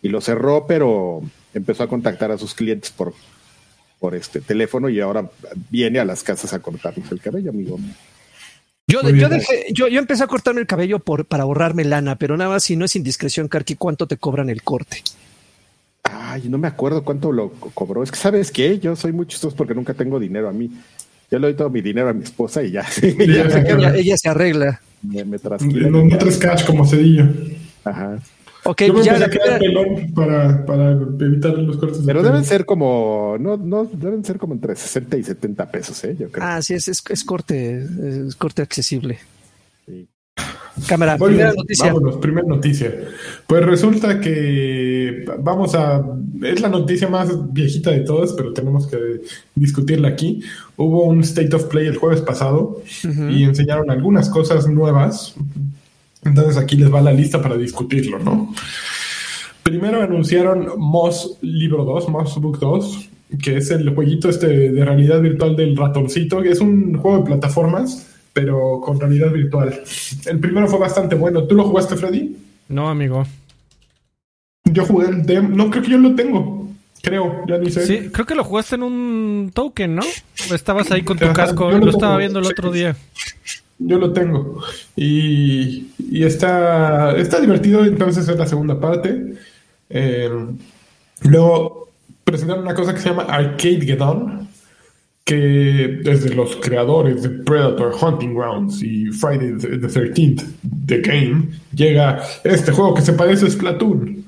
Y 0.00 0.08
lo 0.08 0.20
cerró, 0.22 0.66
pero 0.66 1.20
empezó 1.52 1.82
a 1.82 1.86
contactar 1.88 2.30
a 2.32 2.38
sus 2.38 2.54
clientes 2.54 2.90
por, 2.90 3.12
por 4.02 4.16
este 4.16 4.40
teléfono 4.40 4.88
y 4.88 4.98
ahora 4.98 5.30
viene 5.70 6.00
a 6.00 6.04
las 6.04 6.24
casas 6.24 6.52
a 6.52 6.58
cortarles 6.58 7.10
el 7.12 7.20
cabello, 7.20 7.50
amigo. 7.50 7.78
Yo, 8.88 9.00
yo, 9.10 9.28
dejé- 9.28 9.66
yo, 9.72 9.86
yo 9.86 10.00
empecé 10.00 10.24
a 10.24 10.26
cortarme 10.26 10.60
el 10.60 10.66
cabello 10.66 10.98
por, 10.98 11.24
para 11.24 11.44
ahorrarme 11.44 11.84
lana, 11.84 12.16
pero 12.16 12.36
nada 12.36 12.50
más 12.50 12.64
si 12.64 12.74
no 12.74 12.84
es 12.84 12.96
indiscreción, 12.96 13.46
Karki, 13.46 13.76
¿cuánto 13.76 14.08
te 14.08 14.16
cobran 14.16 14.50
el 14.50 14.64
corte? 14.64 15.04
Ay, 16.02 16.42
no 16.48 16.58
me 16.58 16.66
acuerdo 16.66 17.04
cuánto 17.04 17.30
lo 17.30 17.50
co- 17.52 17.70
cobró. 17.72 18.02
Es 18.02 18.10
que, 18.10 18.16
¿sabes 18.18 18.50
qué? 18.50 18.80
Yo 18.80 18.96
soy 18.96 19.12
muy 19.12 19.26
chistoso 19.28 19.54
porque 19.54 19.72
nunca 19.72 19.94
tengo 19.94 20.18
dinero 20.18 20.48
a 20.48 20.52
mí. 20.52 20.68
Yo 21.30 21.38
le 21.38 21.46
doy 21.46 21.54
todo 21.56 21.70
mi 21.70 21.80
dinero 21.80 22.08
a 22.08 22.12
mi 22.12 22.24
esposa 22.24 22.60
y 22.64 22.72
ya. 22.72 22.82
ya 23.00 23.48
se 23.50 23.62
queda. 23.62 23.90
Ella, 23.90 23.94
ella 23.94 24.16
se 24.16 24.28
arregla. 24.28 24.80
me, 25.02 25.24
me. 25.24 25.38
No, 25.88 26.02
no 26.04 26.18
traes 26.18 26.38
cash 26.38 26.64
como 26.66 26.84
cedillo. 26.84 27.26
Ajá. 27.84 28.18
Ok, 28.64 28.82
Yo 28.82 28.94
me 28.94 29.02
ya 29.02 29.18
la 29.18 29.26
a 29.26 29.58
pelón 29.58 30.12
para, 30.14 30.64
para 30.64 30.92
evitar 30.92 31.58
los 31.58 31.76
cortes 31.76 32.02
Pero 32.06 32.22
deben 32.22 32.44
ser 32.44 32.64
como, 32.64 33.36
no, 33.40 33.56
no, 33.56 33.84
deben 33.84 34.24
ser 34.24 34.38
como 34.38 34.54
entre 34.54 34.76
60 34.76 35.16
y 35.16 35.24
70 35.24 35.70
pesos, 35.70 36.04
¿eh? 36.04 36.16
Yo 36.18 36.30
creo. 36.30 36.46
Ah, 36.46 36.62
sí, 36.62 36.74
es, 36.74 36.86
es, 36.86 37.02
es 37.08 37.24
corte, 37.24 37.82
es 37.82 38.36
corte 38.36 38.62
accesible. 38.62 39.18
Sí. 39.86 40.08
Cámara, 40.86 41.18
Muy 41.18 41.28
primera 41.28 41.50
bien, 41.50 41.58
noticia. 41.58 41.86
Vámonos, 41.92 42.16
primera 42.16 42.46
noticia. 42.46 42.94
Pues 43.46 43.64
resulta 43.64 44.20
que 44.20 45.24
vamos 45.40 45.74
a. 45.74 46.02
Es 46.42 46.60
la 46.60 46.68
noticia 46.68 47.08
más 47.08 47.52
viejita 47.52 47.90
de 47.90 48.00
todas, 48.00 48.32
pero 48.32 48.52
tenemos 48.52 48.86
que 48.86 49.20
discutirla 49.54 50.08
aquí. 50.08 50.42
Hubo 50.76 51.04
un 51.04 51.20
State 51.20 51.54
of 51.54 51.64
Play 51.64 51.86
el 51.86 51.96
jueves 51.96 52.22
pasado 52.22 52.80
y 53.30 53.44
enseñaron 53.44 53.90
algunas 53.90 54.30
cosas 54.30 54.66
nuevas. 54.66 55.34
Entonces 56.24 56.56
aquí 56.56 56.76
les 56.76 56.92
va 56.92 57.00
la 57.00 57.12
lista 57.12 57.42
para 57.42 57.56
discutirlo, 57.56 58.18
¿no? 58.18 58.54
Primero 59.62 60.02
anunciaron 60.02 60.68
Moss 60.78 61.38
Libro 61.42 61.84
2, 61.84 62.08
Moss 62.08 62.36
Book 62.40 62.58
2, 62.58 63.08
que 63.42 63.56
es 63.56 63.70
el 63.70 63.94
jueguito 63.94 64.28
este 64.28 64.70
de 64.70 64.84
realidad 64.84 65.20
virtual 65.20 65.56
del 65.56 65.76
ratoncito, 65.76 66.42
que 66.42 66.50
es 66.50 66.60
un 66.60 66.96
juego 66.96 67.18
de 67.18 67.24
plataformas, 67.24 68.08
pero 68.32 68.80
con 68.84 68.98
realidad 68.98 69.30
virtual. 69.30 69.82
El 70.26 70.38
primero 70.40 70.68
fue 70.68 70.78
bastante 70.78 71.14
bueno. 71.14 71.44
¿Tú 71.44 71.54
lo 71.54 71.64
jugaste, 71.64 71.96
Freddy? 71.96 72.36
No, 72.68 72.88
amigo. 72.88 73.24
Yo 74.64 74.84
jugué 74.84 75.08
el 75.08 75.26
demo. 75.26 75.48
No, 75.54 75.70
creo 75.70 75.82
que 75.82 75.90
yo 75.90 75.98
lo 75.98 76.14
tengo. 76.14 76.68
Creo, 77.02 77.44
ya 77.48 77.58
ni 77.58 77.70
sé. 77.70 77.84
Sí, 77.84 78.10
creo 78.12 78.26
que 78.26 78.34
lo 78.36 78.44
jugaste 78.44 78.76
en 78.76 78.84
un 78.84 79.50
token, 79.52 79.96
¿no? 79.96 80.02
Estabas 80.54 80.90
ahí 80.92 81.02
con 81.02 81.18
tu 81.18 81.24
Ajá, 81.24 81.34
casco. 81.34 81.70
lo 81.70 81.78
Lo 81.78 81.90
estaba 81.90 82.16
viendo 82.16 82.38
el 82.38 82.46
otro 82.46 82.70
día. 82.70 82.96
Yo 83.86 83.98
lo 83.98 84.12
tengo. 84.12 84.62
Y, 84.96 85.92
y 85.98 86.24
está, 86.24 87.16
está 87.16 87.40
divertido, 87.40 87.84
entonces 87.84 88.28
es 88.28 88.38
la 88.38 88.46
segunda 88.46 88.78
parte. 88.80 89.34
Eh, 89.90 90.30
luego 91.22 91.88
presentaron 92.24 92.64
una 92.64 92.74
cosa 92.74 92.94
que 92.94 93.00
se 93.00 93.08
llama 93.08 93.24
Arcade 93.24 93.80
Gedon, 93.84 94.48
que 95.24 96.00
desde 96.02 96.34
los 96.34 96.56
creadores 96.56 97.22
de 97.22 97.28
Predator 97.30 97.94
Hunting 98.00 98.34
Grounds 98.34 98.82
y 98.82 99.06
Friday 99.06 99.56
the 99.58 99.78
the 99.78 99.88
13th, 99.88 100.44
The 100.86 101.00
Game, 101.00 101.48
llega 101.74 102.22
este 102.44 102.72
juego 102.72 102.94
que 102.94 103.02
se 103.02 103.12
parece 103.12 103.46
a 103.46 103.50
Splatoon. 103.50 104.24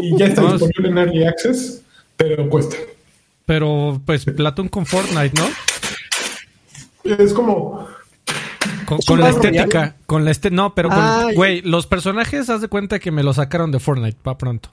Y 0.00 0.16
ya 0.16 0.26
está 0.26 0.42
No, 0.42 0.52
disponible 0.58 0.88
en 0.88 0.98
Early 0.98 1.24
Access, 1.24 1.82
pero 2.16 2.48
cuesta. 2.48 2.76
Pero, 3.46 4.00
pues, 4.04 4.24
Platón 4.24 4.68
con 4.68 4.86
Fortnite, 4.86 5.32
¿no? 5.40 5.48
Es 7.18 7.32
como... 7.32 7.88
Con, 8.86 8.98
¿Es 8.98 9.06
con 9.06 9.20
la 9.20 9.28
estética. 9.30 9.96
Con 10.06 10.24
la 10.24 10.30
este 10.30 10.50
No, 10.50 10.74
pero 10.74 10.88
con. 10.88 10.98
Ah, 11.00 11.26
Güey, 11.34 11.62
los 11.62 11.86
personajes, 11.86 12.48
haz 12.50 12.60
de 12.60 12.68
cuenta 12.68 12.98
que 12.98 13.10
me 13.10 13.22
los 13.22 13.36
sacaron 13.36 13.70
de 13.70 13.78
Fortnite, 13.80 14.18
pa' 14.22 14.38
pronto. 14.38 14.70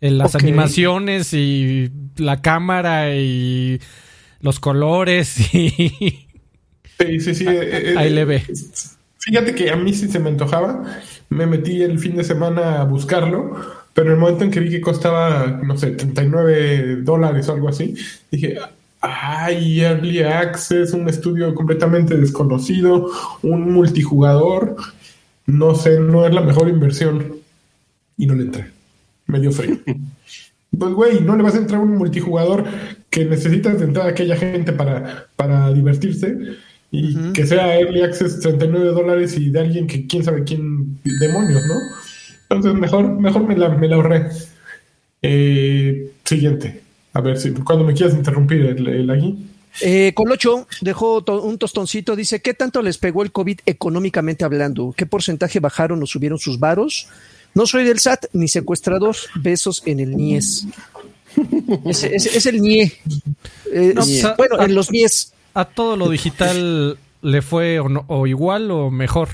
En 0.00 0.18
las 0.18 0.34
Ok. 0.34 0.42
animaciones 0.42 1.32
y 1.34 1.90
la 2.16 2.40
cámara 2.40 3.14
y 3.14 3.80
los 4.40 4.60
colores 4.60 5.38
y. 5.54 6.28
Sí, 6.98 7.20
sí, 7.20 7.34
sí. 7.34 7.46
eh, 7.48 7.92
eh, 7.92 7.94
Ahí 7.96 8.10
le 8.10 8.24
ve. 8.24 8.42
Fíjate 9.18 9.54
que 9.54 9.70
a 9.70 9.76
mí 9.76 9.92
sí 9.94 10.08
se 10.08 10.18
me 10.20 10.30
antojaba. 10.30 10.84
Me 11.28 11.46
metí 11.46 11.82
el 11.82 11.98
fin 11.98 12.16
de 12.16 12.24
semana 12.24 12.80
a 12.80 12.84
buscarlo, 12.84 13.56
pero 13.92 14.06
en 14.08 14.14
el 14.14 14.18
momento 14.20 14.44
en 14.44 14.50
que 14.50 14.60
vi 14.60 14.70
que 14.70 14.80
costaba, 14.80 15.60
no 15.62 15.76
sé, 15.76 15.90
39 15.90 16.96
dólares 17.02 17.48
o 17.48 17.52
algo 17.52 17.68
así, 17.68 17.94
dije, 18.30 18.58
ay, 19.00 19.80
Early 19.80 20.22
Access, 20.22 20.92
un 20.92 21.08
estudio 21.08 21.54
completamente 21.54 22.16
desconocido, 22.16 23.10
un 23.42 23.72
multijugador, 23.72 24.76
no 25.46 25.74
sé, 25.74 26.00
no 26.00 26.26
es 26.26 26.34
la 26.34 26.42
mejor 26.42 26.68
inversión. 26.68 27.36
Y 28.16 28.26
no 28.26 28.34
le 28.34 28.42
entré. 28.42 28.70
Me 29.26 29.40
dio 29.40 29.52
frío. 29.52 29.78
Pues, 30.78 30.92
güey, 30.92 31.20
no 31.20 31.34
le 31.34 31.42
vas 31.42 31.54
a 31.54 31.58
entrar 31.58 31.80
a 31.80 31.82
un 31.82 31.96
multijugador 31.96 32.62
que 33.08 33.24
necesitas 33.24 33.78
de 33.78 33.86
entrar 33.86 34.06
a 34.06 34.10
aquella 34.10 34.36
gente 34.36 34.70
para, 34.72 35.26
para 35.34 35.72
divertirse 35.72 36.36
y 36.90 37.32
que 37.32 37.46
sea 37.46 37.78
Early 37.78 38.02
Access 38.02 38.40
39 38.40 38.88
dólares 38.92 39.36
y 39.38 39.48
de 39.50 39.60
alguien 39.60 39.86
que 39.86 40.06
quién 40.06 40.22
sabe 40.22 40.44
quién 40.44 40.98
demonios, 41.02 41.62
¿no? 41.66 41.74
Entonces, 42.50 42.74
mejor, 42.74 43.18
mejor 43.18 43.46
me 43.46 43.56
la, 43.56 43.70
me 43.70 43.88
la 43.88 43.96
ahorré. 43.96 44.26
Eh, 45.22 46.12
siguiente. 46.24 46.82
A 47.12 47.20
ver 47.20 47.38
si 47.38 47.50
cuando 47.52 47.84
me 47.84 47.94
quieras 47.94 48.14
interrumpir 48.14 48.60
el, 48.62 48.86
el 48.86 49.10
aquí. 49.10 49.36
Eh, 49.80 50.12
Colocho 50.14 50.66
dejó 50.80 51.22
to- 51.22 51.42
un 51.42 51.56
tostoncito, 51.58 52.16
dice, 52.16 52.40
¿qué 52.40 52.54
tanto 52.54 52.82
les 52.82 52.98
pegó 52.98 53.22
el 53.22 53.30
COVID 53.32 53.60
económicamente 53.66 54.44
hablando? 54.44 54.92
¿Qué 54.96 55.06
porcentaje 55.06 55.60
bajaron 55.60 56.02
o 56.02 56.06
subieron 56.06 56.38
sus 56.38 56.58
varos? 56.58 57.06
No 57.54 57.66
soy 57.66 57.84
del 57.84 57.98
SAT 57.98 58.26
ni 58.32 58.48
secuestrador, 58.48 59.16
besos 59.36 59.82
en 59.86 60.00
el 60.00 60.16
NIES. 60.16 60.66
Es, 61.84 62.02
es- 62.04 62.26
es 62.36 62.46
el 62.46 62.60
NIE. 62.60 62.92
Eh, 63.72 63.92
No, 63.94 64.00
es- 64.02 64.06
pues, 64.08 64.24
a- 64.24 64.34
bueno, 64.36 64.56
a- 64.58 64.64
en 64.64 64.74
los 64.74 64.90
NIES. 64.90 65.32
A 65.54 65.64
todo 65.66 65.96
lo 65.96 66.08
digital 66.08 66.98
le 67.22 67.42
fue 67.42 67.78
o, 67.80 67.88
no- 67.88 68.04
o 68.08 68.26
igual 68.26 68.70
o 68.70 68.90
mejor. 68.90 69.28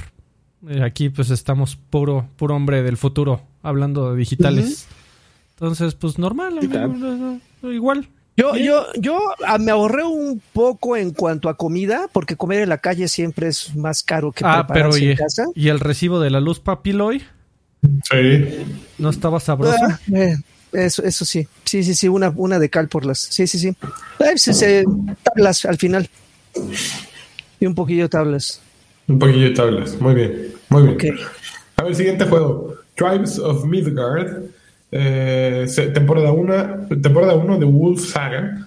Eh, 0.68 0.82
aquí 0.82 1.08
pues 1.10 1.30
estamos 1.30 1.76
puro, 1.76 2.26
puro 2.36 2.56
hombre 2.56 2.82
del 2.82 2.96
futuro, 2.96 3.42
hablando 3.62 4.10
de 4.12 4.18
digitales. 4.18 4.86
Entonces, 5.54 5.94
pues 5.94 6.18
normal, 6.18 6.58
¿Qué 6.60 6.68
tal? 6.68 7.40
Igual. 7.72 8.08
Yo, 8.36 8.56
yo, 8.56 8.86
yo 8.98 9.18
ah, 9.46 9.58
me 9.58 9.70
ahorré 9.70 10.02
un 10.02 10.42
poco 10.52 10.96
en 10.96 11.12
cuanto 11.12 11.48
a 11.48 11.56
comida, 11.56 12.08
porque 12.12 12.34
comer 12.36 12.62
en 12.62 12.68
la 12.68 12.78
calle 12.78 13.06
siempre 13.06 13.46
es 13.46 13.76
más 13.76 14.02
caro 14.02 14.32
que 14.32 14.42
Ah, 14.44 14.66
pero 14.66 14.96
y, 14.96 15.10
en 15.12 15.16
casa. 15.16 15.46
y 15.54 15.68
el 15.68 15.78
recibo 15.78 16.18
de 16.18 16.30
la 16.30 16.40
luz 16.40 16.58
papiloy 16.58 17.22
Sí. 18.10 18.64
no 18.98 19.10
estaba 19.10 19.38
sabroso. 19.38 19.76
Ah, 19.80 20.00
eh, 20.12 20.36
eso, 20.72 21.04
eso 21.04 21.24
sí, 21.24 21.46
sí, 21.64 21.84
sí, 21.84 21.94
sí, 21.94 22.08
una, 22.08 22.32
una 22.34 22.58
de 22.58 22.70
cal 22.70 22.88
por 22.88 23.04
las, 23.04 23.18
sí, 23.20 23.46
sí, 23.46 23.58
sí. 23.58 23.68
Eh, 24.18 24.32
sí, 24.36 24.52
sí, 24.52 24.66
tablas 25.22 25.64
al 25.66 25.76
final. 25.76 26.08
Y 27.60 27.66
un 27.66 27.74
poquillo 27.74 28.04
de 28.04 28.08
tablas. 28.08 28.60
Un 29.06 29.18
poquillo 29.18 29.44
de 29.44 29.50
tablas. 29.50 30.00
Muy 30.00 30.14
bien. 30.14 30.52
Muy 30.70 30.82
bien. 30.94 31.16
A 31.76 31.84
ver, 31.84 31.94
siguiente 31.94 32.24
juego. 32.24 32.74
Tribes 32.96 33.38
of 33.38 33.64
Midgard. 33.64 34.44
Eh, 34.96 35.66
temporada 35.92 36.30
1 36.30 36.86
temporada 37.02 37.34
uno 37.34 37.58
de 37.58 37.64
Wolf 37.64 38.00
Saga. 38.12 38.64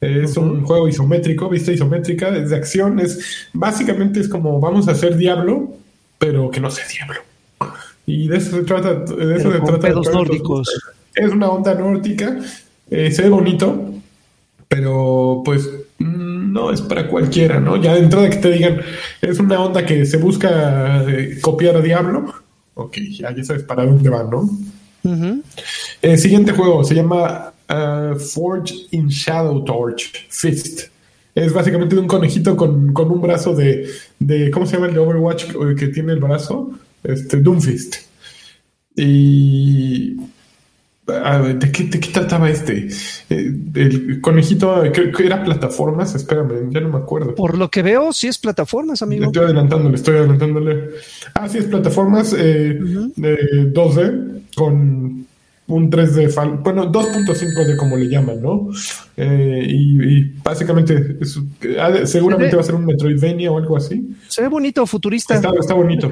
Es 0.00 0.36
un 0.36 0.64
juego 0.64 0.88
isométrico, 0.88 1.48
vista 1.48 1.70
isométrica, 1.70 2.28
es 2.30 2.50
de 2.50 2.56
acción, 2.56 2.98
es 2.98 3.48
básicamente 3.52 4.18
es 4.18 4.28
como 4.28 4.58
vamos 4.60 4.88
a 4.88 4.92
hacer 4.92 5.16
Diablo, 5.16 5.72
pero 6.18 6.50
que 6.50 6.60
no 6.60 6.70
sea 6.70 6.84
Diablo. 6.88 7.20
Y 8.06 8.26
de 8.26 8.38
eso 8.38 8.56
se 8.56 8.62
trata, 8.64 8.94
de 8.94 9.36
eso 9.36 9.52
se 9.52 9.60
trata. 9.60 9.78
pedos 9.78 10.12
nórdicos. 10.12 10.68
Es 11.14 11.30
una 11.30 11.48
onda 11.48 11.74
nórdica, 11.74 12.38
eh, 12.90 13.12
se 13.12 13.22
ve 13.22 13.28
bonito, 13.28 13.92
pero 14.66 15.42
pues 15.44 15.68
no 15.98 16.72
es 16.72 16.82
para 16.82 17.06
cualquiera, 17.06 17.60
¿no? 17.60 17.76
Ya 17.76 17.94
dentro 17.94 18.22
de 18.22 18.30
que 18.30 18.36
te 18.36 18.50
digan, 18.50 18.80
es 19.20 19.38
una 19.38 19.60
onda 19.60 19.86
que 19.86 20.04
se 20.06 20.16
busca 20.16 21.04
eh, 21.08 21.38
copiar 21.40 21.76
a 21.76 21.80
Diablo, 21.80 22.34
ok, 22.74 22.96
ya, 23.10 23.34
ya 23.34 23.44
sabes 23.44 23.62
para 23.62 23.84
dónde 23.84 24.08
va, 24.10 24.24
¿no? 24.24 24.48
El 26.02 26.18
siguiente 26.18 26.52
juego 26.52 26.84
se 26.84 26.94
llama 26.94 27.52
uh, 27.68 28.18
Forge 28.18 28.74
in 28.90 29.08
Shadow 29.08 29.64
Torch 29.64 30.26
Fist. 30.28 30.88
Es 31.34 31.52
básicamente 31.52 31.96
un 31.96 32.06
conejito 32.06 32.56
con, 32.56 32.92
con 32.92 33.10
un 33.10 33.20
brazo 33.20 33.54
de, 33.54 33.88
de. 34.18 34.50
¿Cómo 34.50 34.66
se 34.66 34.74
llama 34.74 34.88
el 34.88 34.94
de 34.94 35.00
Overwatch 35.00 35.44
eh, 35.50 35.74
que 35.78 35.88
tiene 35.88 36.12
el 36.12 36.18
brazo? 36.18 36.72
Este, 37.04 37.36
Doomfist. 37.36 37.96
Y. 38.96 40.16
¿de, 41.08 41.72
qué, 41.72 41.84
¿De 41.84 42.00
qué 42.00 42.10
trataba 42.12 42.50
este? 42.50 42.88
Eh, 43.30 43.52
el 43.74 44.20
conejito, 44.20 44.82
creo 44.92 45.12
que 45.12 45.26
era 45.26 45.42
plataformas. 45.42 46.14
Espérame, 46.14 46.70
ya 46.70 46.80
no 46.80 46.90
me 46.90 46.98
acuerdo. 46.98 47.34
Por 47.34 47.56
lo 47.56 47.70
que 47.70 47.82
veo, 47.82 48.12
sí 48.12 48.26
es 48.28 48.38
plataformas, 48.38 49.00
Le 49.00 49.04
amigo. 49.06 49.24
estoy 49.26 49.44
adelantándole, 49.44 49.96
estoy 49.96 50.16
adelantándole. 50.16 50.90
Ah, 51.34 51.48
sí, 51.48 51.58
es 51.58 51.64
plataformas 51.64 52.34
eh, 52.38 52.78
de 53.16 53.72
2D 53.72 54.42
con 54.54 55.26
un 55.70 55.90
3D, 55.90 56.32
fal- 56.32 56.62
bueno, 56.62 56.90
2.5D 56.90 57.76
como 57.76 57.96
le 57.98 58.08
llaman, 58.08 58.40
¿no? 58.40 58.68
Eh, 59.18 59.66
y, 59.68 60.02
y 60.02 60.32
básicamente 60.42 61.16
es- 61.20 61.38
de- 61.60 62.06
seguramente 62.06 62.56
va 62.56 62.62
a 62.62 62.64
ser 62.64 62.74
un 62.74 62.86
Metroidvania 62.86 63.50
o 63.52 63.58
algo 63.58 63.76
así. 63.76 64.14
Se 64.28 64.40
ve 64.40 64.48
bonito, 64.48 64.86
futurista. 64.86 65.34
Está, 65.34 65.50
está 65.60 65.74
bonito. 65.74 66.10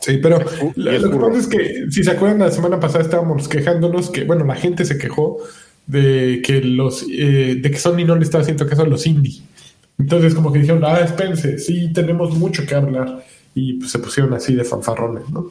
Sí, 0.00 0.18
pero 0.22 0.38
lo, 0.76 0.90
es 0.90 1.02
lo 1.02 1.10
que 1.10 1.16
pasa 1.18 1.38
es 1.38 1.46
que, 1.48 1.86
si 1.90 2.04
se 2.04 2.10
acuerdan, 2.10 2.38
la 2.40 2.50
semana 2.50 2.78
pasada 2.80 3.04
estábamos 3.04 3.48
quejándonos 3.48 4.10
que, 4.10 4.24
bueno, 4.24 4.44
la 4.44 4.54
gente 4.54 4.84
se 4.84 4.96
quejó 4.98 5.38
de 5.86 6.40
que 6.44 6.60
los, 6.60 7.04
eh, 7.10 7.58
de 7.60 7.70
que 7.70 7.78
Sony 7.78 8.04
no 8.06 8.14
le 8.14 8.22
estaba 8.24 8.42
haciendo 8.42 8.66
caso 8.66 8.82
a 8.82 8.86
los 8.86 9.06
indie. 9.06 9.42
Entonces, 9.98 10.34
como 10.34 10.52
que 10.52 10.60
dijeron, 10.60 10.84
ah, 10.84 11.00
espérense, 11.00 11.58
sí 11.58 11.92
tenemos 11.92 12.36
mucho 12.36 12.64
que 12.66 12.74
hablar. 12.74 13.24
Y 13.54 13.74
pues 13.74 13.90
se 13.90 13.98
pusieron 13.98 14.32
así 14.34 14.54
de 14.54 14.62
fanfarrones, 14.64 15.28
¿no? 15.30 15.50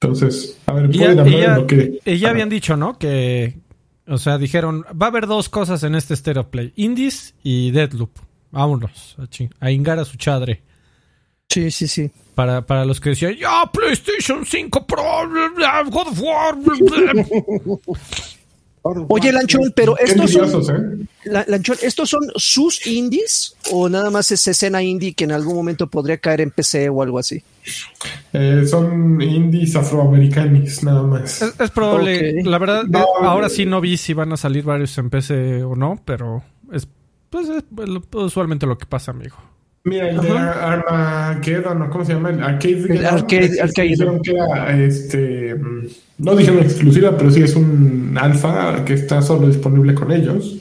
Entonces, 0.00 0.58
a 0.66 0.72
ver, 0.72 0.90
pueden 0.90 1.16
ya, 1.16 1.22
hablar 1.22 1.28
y 1.28 1.40
de 1.40 1.48
lo 1.48 1.66
que. 1.66 1.98
y 2.04 2.18
ya 2.18 2.26
Ajá. 2.28 2.32
habían 2.32 2.48
dicho, 2.48 2.76
¿no? 2.76 2.98
Que, 2.98 3.58
o 4.06 4.18
sea, 4.18 4.38
dijeron, 4.38 4.84
va 5.00 5.06
a 5.06 5.08
haber 5.10 5.26
dos 5.26 5.48
cosas 5.48 5.82
en 5.84 5.94
este 5.94 6.16
Stereo 6.16 6.50
Play, 6.50 6.72
Indies 6.76 7.34
y 7.42 7.70
Deadloop. 7.70 8.10
Vámonos, 8.50 9.16
a, 9.18 9.22
ching- 9.24 9.52
a 9.60 9.70
ingar 9.70 9.98
a 9.98 10.04
su 10.04 10.16
chadre. 10.16 10.62
Sí, 11.48 11.70
sí, 11.70 11.86
sí. 11.88 12.10
Para, 12.36 12.64
para 12.66 12.84
los 12.84 13.00
que 13.00 13.08
decían, 13.10 13.34
ya, 13.34 13.62
PlayStation 13.72 14.44
5 14.46 14.86
Pro, 14.86 15.02
God 15.90 16.08
of 16.08 16.20
War. 16.20 16.54
bla, 16.56 16.74
bla". 17.14 17.26
Oye, 19.08 19.32
Lanchón, 19.32 19.72
pero 19.74 19.98
estos 19.98 20.30
son, 20.30 21.00
¿eh? 21.02 21.06
La- 21.24 21.44
Lanchón, 21.48 21.76
¿estos 21.82 22.08
son 22.08 22.20
sus 22.36 22.86
indies 22.86 23.56
o 23.72 23.88
nada 23.88 24.10
más 24.10 24.30
es 24.30 24.46
escena 24.46 24.80
indie 24.82 25.12
que 25.14 25.24
en 25.24 25.32
algún 25.32 25.56
momento 25.56 25.88
podría 25.88 26.18
caer 26.18 26.42
en 26.42 26.52
PC 26.52 26.88
o 26.90 27.02
algo 27.02 27.18
así? 27.18 27.42
Eh, 28.32 28.64
son 28.70 29.20
indies 29.20 29.74
afroamericanos, 29.74 30.84
nada 30.84 31.02
más. 31.02 31.42
Es, 31.42 31.58
es 31.58 31.70
probable, 31.70 32.42
la 32.44 32.58
verdad, 32.58 32.84
No, 32.84 33.00
eh, 33.00 33.04
ahora 33.22 33.46
eh. 33.48 33.50
sí 33.50 33.64
no 33.66 33.80
vi 33.80 33.96
si 33.96 34.12
van 34.12 34.32
a 34.32 34.36
salir 34.36 34.62
varios 34.62 34.96
en 34.98 35.10
PC 35.10 35.64
o 35.64 35.74
no, 35.74 36.00
pero 36.04 36.44
es, 36.70 36.86
pues 37.30 37.48
es 37.48 37.64
usualmente 38.12 38.66
lo 38.66 38.78
que 38.78 38.86
pasa, 38.86 39.10
amigo. 39.10 39.36
Mira, 39.88 40.10
el 40.10 40.20
de 40.20 40.30
Armageddon, 40.30 41.78
¿no? 41.78 41.90
¿cómo 41.90 42.04
se 42.04 42.14
llama? 42.14 42.30
El 42.30 42.42
Arcade. 42.42 42.72
El 42.92 43.04
Arcade- 43.06 43.60
Arcade. 43.62 43.88
Dijeron 43.88 44.20
que 44.20 44.32
era, 44.32 44.76
este, 44.84 45.54
mm, 45.54 45.86
no 46.18 46.34
dijeron 46.34 46.60
exclusiva, 46.60 47.16
pero 47.16 47.30
sí 47.30 47.42
es 47.42 47.54
un 47.54 48.16
alfa 48.20 48.84
que 48.84 48.94
está 48.94 49.22
solo 49.22 49.46
disponible 49.46 49.94
con 49.94 50.10
ellos. 50.10 50.56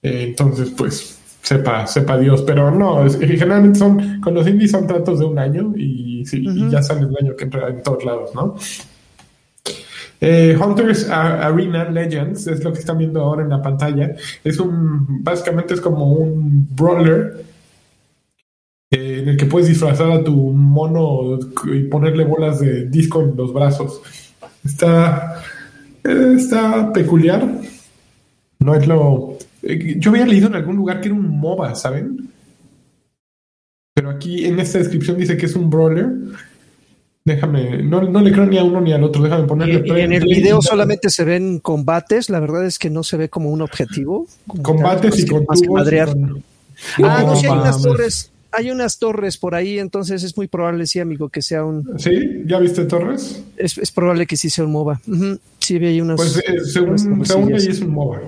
Eh, 0.00 0.26
entonces, 0.28 0.70
pues, 0.76 1.18
sepa, 1.42 1.88
sepa 1.88 2.16
Dios. 2.18 2.42
Pero 2.42 2.70
no, 2.70 3.04
es- 3.04 3.18
generalmente 3.18 3.80
son, 3.80 4.20
con 4.20 4.32
los 4.34 4.46
indies 4.46 4.70
son 4.70 4.86
tratos 4.86 5.18
de 5.18 5.24
un 5.24 5.38
año 5.40 5.72
y, 5.76 6.24
sí, 6.24 6.44
y 6.46 6.70
ya 6.70 6.82
sale 6.84 7.00
el 7.00 7.16
año 7.20 7.34
que 7.34 7.44
entra 7.44 7.68
en 7.68 7.82
todos 7.82 8.04
lados, 8.04 8.30
¿no? 8.32 8.54
Eh, 10.20 10.56
Hunters 10.58 11.10
Arena 11.10 11.90
Legends 11.90 12.46
es 12.46 12.64
lo 12.64 12.72
que 12.72 12.78
están 12.78 12.96
viendo 12.98 13.20
ahora 13.20 13.42
en 13.42 13.50
la 13.50 13.60
pantalla. 13.60 14.14
Es 14.44 14.58
un, 14.60 15.22
básicamente 15.22 15.74
es 15.74 15.80
como 15.80 16.12
un 16.12 16.68
brawler 16.74 17.44
en 19.26 19.32
el 19.32 19.36
que 19.36 19.46
puedes 19.46 19.68
disfrazar 19.68 20.08
a 20.12 20.22
tu 20.22 20.32
mono 20.52 21.36
y 21.74 21.80
ponerle 21.88 22.24
bolas 22.24 22.60
de 22.60 22.86
disco 22.86 23.20
en 23.22 23.34
los 23.36 23.52
brazos. 23.52 24.00
Está, 24.64 25.42
está 26.04 26.92
peculiar. 26.92 27.44
No 28.60 28.74
es 28.76 28.86
lo. 28.86 29.36
eh, 29.62 29.96
yo 29.98 30.10
había 30.12 30.26
leído 30.26 30.46
en 30.46 30.54
algún 30.54 30.76
lugar 30.76 31.00
que 31.00 31.08
era 31.08 31.16
un 31.16 31.28
MOBA, 31.40 31.74
¿saben? 31.74 32.30
Pero 33.94 34.10
aquí 34.10 34.44
en 34.44 34.60
esta 34.60 34.78
descripción 34.78 35.16
dice 35.18 35.36
que 35.36 35.46
es 35.46 35.56
un 35.56 35.68
brawler. 35.70 36.06
Déjame, 37.24 37.82
no, 37.82 38.02
no 38.02 38.20
le 38.20 38.30
creo 38.30 38.46
ni 38.46 38.58
a 38.58 38.62
uno 38.62 38.80
ni 38.80 38.92
al 38.92 39.02
otro. 39.02 39.24
Déjame 39.24 39.44
ponerle 39.48 39.82
y 39.84 40.00
en 40.02 40.12
el 40.12 40.22
video 40.24 40.62
solamente 40.62 41.10
se 41.10 41.24
ven 41.24 41.58
combates, 41.58 42.30
la 42.30 42.38
verdad 42.38 42.64
es 42.64 42.78
que 42.78 42.90
no 42.90 43.02
se 43.02 43.16
ve 43.16 43.28
como 43.28 43.50
un 43.50 43.60
objetivo. 43.62 44.28
como 44.46 44.62
combates 44.62 45.10
tal, 45.10 45.20
y 45.20 45.26
con 45.26 45.44
más 45.48 45.60
que 45.60 45.66
tubos. 45.66 45.80
y 45.80 45.82
madrear. 45.82 46.08
con- 46.10 46.44
Ah, 47.02 47.22
no, 47.22 47.28
No, 47.28 47.36
sí 47.36 47.46
hay 47.46 47.52
unas 47.52 47.82
torres, 47.82 48.30
hay 48.52 48.70
unas 48.70 48.98
torres 48.98 49.36
por 49.36 49.54
ahí, 49.54 49.78
entonces 49.78 50.22
es 50.22 50.36
muy 50.36 50.46
probable, 50.48 50.86
sí, 50.86 50.98
amigo, 51.00 51.28
que 51.28 51.42
sea 51.42 51.64
un, 51.64 51.98
¿Sí? 51.98 52.42
¿Ya 52.46 52.58
viste 52.58 52.84
Torres? 52.84 53.42
es, 53.56 53.76
es 53.78 53.90
probable 53.92 54.26
que 54.26 54.36
sí 54.36 54.48
sea 54.50 54.64
un 54.64 54.72
MOBA. 54.72 55.00
Ujú, 55.06 55.38
Sí, 55.58 55.78
vi 55.78 55.86
ahí 55.86 56.00
unas. 56.00 56.16
Pues 56.16 56.36
eh, 56.38 56.60
según, 56.64 56.90
unas 57.12 57.28
según 57.28 57.52
ahí 57.54 57.66
es 57.66 57.80
un 57.80 57.90
MOBA. 57.90 58.20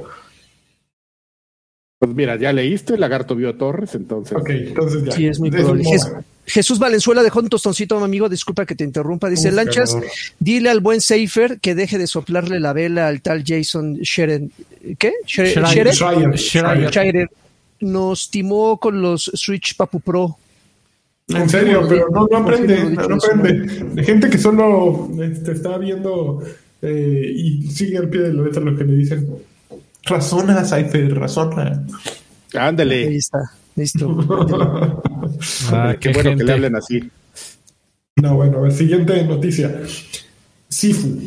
Pues 2.00 2.14
mira, 2.14 2.36
ya 2.36 2.52
leíste, 2.52 2.94
el 2.94 3.00
lagarto 3.00 3.34
vio 3.34 3.54
Torres, 3.56 3.94
entonces. 3.96 4.36
Ok, 4.36 4.50
entonces 4.50 5.02
ya. 5.04 5.12
Sí, 5.12 5.26
es 5.26 5.40
muy 5.40 5.48
un 5.50 5.56
probable. 5.56 5.82
MOBA. 5.84 6.22
Jesús 6.46 6.78
Valenzuela 6.78 7.22
dejó 7.22 7.40
un 7.40 7.48
tostoncito, 7.48 8.02
amigo. 8.02 8.28
Disculpa 8.28 8.64
que 8.64 8.74
te 8.74 8.84
interrumpa. 8.84 9.28
Dice: 9.28 9.48
Uf, 9.48 9.54
Lanchas, 9.54 9.92
ganador. 9.94 10.10
dile 10.38 10.70
al 10.70 10.80
buen 10.80 11.00
Safer 11.00 11.58
que 11.60 11.74
deje 11.74 11.98
de 11.98 12.06
soplarle 12.06 12.58
la 12.60 12.72
vela 12.72 13.08
al 13.08 13.20
tal 13.20 13.42
Jason 13.46 13.94
Sheren. 13.96 14.50
¿Qué? 14.98 15.12
Shere- 15.26 15.52
Schreier. 16.36 17.28
Nos 17.80 18.30
timó 18.30 18.78
con 18.78 19.00
los 19.00 19.30
Switch 19.34 19.76
Papu 19.76 20.00
Pro. 20.00 20.36
En 21.28 21.48
serio, 21.48 21.84
pero 21.88 22.08
no, 22.10 22.26
no 22.30 22.38
aprende, 22.38 22.84
no, 22.84 23.02
aprende. 23.16 23.52
De 23.92 24.02
gente 24.02 24.30
que 24.30 24.38
solo 24.38 25.10
este, 25.22 25.52
está 25.52 25.76
viendo 25.76 26.42
eh, 26.80 27.32
y 27.34 27.62
sigue 27.70 27.98
al 27.98 28.08
pie 28.08 28.22
de 28.22 28.32
la 28.32 28.42
letra 28.44 28.62
lo 28.62 28.76
que 28.76 28.84
le 28.84 28.96
dicen. 28.96 29.28
Razona, 30.04 30.64
Cypher, 30.64 31.14
razona. 31.18 31.84
Ahí 32.54 32.58
Ándale. 32.58 33.16
está. 33.16 33.38
Listo. 33.76 35.02
Ah, 35.70 35.94
qué 36.00 36.08
qué 36.08 36.14
bueno 36.14 36.30
gente. 36.30 36.42
que 36.42 36.46
le 36.46 36.52
hablen 36.52 36.76
así. 36.76 37.10
No, 38.16 38.34
bueno, 38.34 38.58
a 38.58 38.60
ver, 38.62 38.72
siguiente 38.72 39.22
noticia. 39.24 39.82
Sifu. 40.68 41.20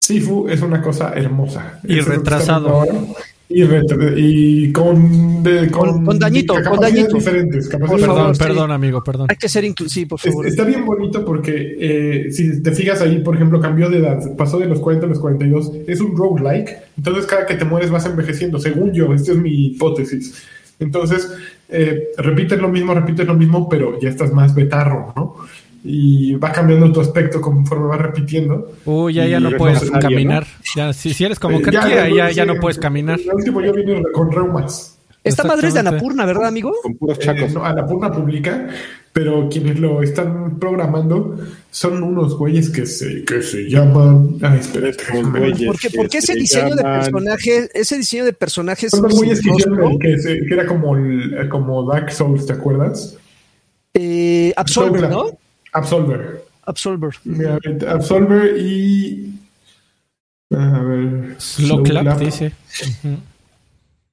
Sifu 0.00 0.48
es 0.48 0.60
una 0.60 0.80
cosa 0.82 1.14
hermosa. 1.14 1.80
Y 1.82 1.98
Eso 1.98 2.10
retrasado. 2.10 2.84
Y, 3.48 3.62
y 4.16 4.72
con, 4.72 5.42
de- 5.42 5.70
Con- 5.70 6.04
con 6.04 6.18
dañito, 6.18 6.54
con 6.66 6.80
dañito. 6.80 7.14
diferentes. 7.16 7.68
Por 7.68 7.78
capacidades 7.80 8.06
Perdón, 8.08 8.34
sí. 8.34 8.42
perdón, 8.42 8.72
amigo, 8.72 9.04
perdón. 9.04 9.26
Hay 9.30 9.36
que 9.36 9.48
ser 9.48 9.64
inclusivo, 9.64 10.16
por 10.16 10.20
Es- 10.20 10.24
favor. 10.32 10.46
Está 10.46 10.64
bien 10.64 10.84
bonito 10.86 11.24
porque 11.24 11.76
eh, 11.78 12.32
si 12.32 12.62
te 12.62 12.72
fijas 12.72 13.02
ahí, 13.02 13.18
por 13.18 13.34
ejemplo, 13.34 13.60
cambió 13.60 13.90
de 13.90 13.98
edad, 13.98 14.34
pasó 14.36 14.58
de 14.58 14.66
los 14.66 14.80
40 14.80 15.06
a 15.06 15.08
los 15.10 15.18
42, 15.20 15.72
es 15.86 16.00
un 16.00 16.16
roguelike, 16.16 16.70
entonces 16.96 17.26
cada 17.26 17.44
que 17.46 17.54
te 17.56 17.64
mueres 17.66 17.90
vas 17.90 18.06
envejeciendo, 18.06 18.58
según 18.58 18.92
yo, 18.92 19.12
esta 19.12 19.32
es 19.32 19.38
mi 19.38 19.66
hipótesis. 19.66 20.42
Entonces, 20.80 21.30
eh, 21.68 22.08
repites 22.18 22.58
lo 22.60 22.68
mismo, 22.68 22.94
repites 22.94 23.26
lo 23.26 23.34
mismo, 23.34 23.68
pero 23.68 24.00
ya 24.00 24.08
estás 24.08 24.32
más 24.32 24.54
betarro, 24.54 25.12
¿no? 25.14 25.36
Y 25.86 26.34
va 26.36 26.50
cambiando 26.50 26.90
tu 26.90 27.00
aspecto 27.02 27.40
conforme 27.42 27.88
vas 27.88 28.00
repitiendo. 28.00 28.72
Uy, 28.86 29.12
ya, 29.14 29.26
ya 29.26 29.38
no 29.38 29.50
es 29.50 29.54
puedes 29.56 29.90
caminar. 29.90 30.46
Ya, 30.74 30.92
si, 30.94 31.12
si 31.12 31.24
eres 31.24 31.38
como 31.38 31.58
Eh, 31.58 31.62
Karki, 31.62 31.90
ya, 31.90 32.08
ya, 32.08 32.32
sí, 32.44 32.48
no 32.48 32.54
puedes 32.58 32.78
caminar. 32.78 33.20
El 33.20 33.34
último 33.34 33.60
yo 33.60 33.72
vine 33.74 34.02
con 34.12 34.32
reumas. 34.32 34.98
Esta 35.22 35.44
madre 35.44 35.68
es 35.68 35.74
de. 35.74 35.80
Anapurna, 35.80 36.24
¿verdad, 36.26 36.46
amigo? 36.46 36.72
Con 36.82 36.94
puros 36.96 37.18
Eh, 37.18 37.22
chacos. 37.22 37.52
no, 37.54 37.64
a 37.64 37.72
la 37.74 37.86
purna 37.86 38.10
pública, 38.12 38.68
pero 39.12 39.48
quienes 39.50 39.78
lo 39.78 40.02
están 40.02 40.58
programando 40.58 41.36
son 41.70 42.02
unos 42.02 42.36
güeyes 42.36 42.68
que 42.70 42.84
se, 42.86 43.24
que 43.24 43.40
se 43.42 43.68
llaman. 43.70 44.36
Ay, 44.42 44.60
espérate. 44.60 45.02
Estos 45.02 45.30
güeyes. 45.32 45.66
Porque, 45.66 45.88
que 45.88 45.96
porque 45.96 46.18
ese 46.18 46.32
se 46.34 46.38
diseño 46.38 46.74
de 46.76 46.82
personaje, 46.82 47.68
ese 47.74 47.96
diseño 47.98 48.24
de 48.26 48.32
personajes 48.34 48.90
Son 48.90 49.02
los 49.02 49.14
güeyes 49.14 49.38
que 49.38 49.44
sin 49.44 49.54
hicieron 49.54 49.78
rostro, 49.78 49.92
el 49.92 50.14
que, 50.14 50.18
se- 50.22 50.40
que 50.46 50.54
era 50.54 50.66
como, 50.66 50.96
el- 50.96 51.48
como 51.50 51.86
Dark 51.90 52.10
Souls, 52.10 52.46
¿te 52.46 52.52
acuerdas? 52.54 53.16
eh, 53.94 54.52
Absolver. 54.56 55.08
¿no? 55.08 55.26
Absolver. 55.74 56.44
Absolver. 56.66 57.14
Mira, 57.24 57.58
Absolver 57.88 58.56
y. 58.58 59.38
A 60.50 60.78
ver. 60.80 61.34
Slow 61.38 61.82
clap, 61.82 62.02
Clap. 62.04 62.18
dice. 62.20 62.52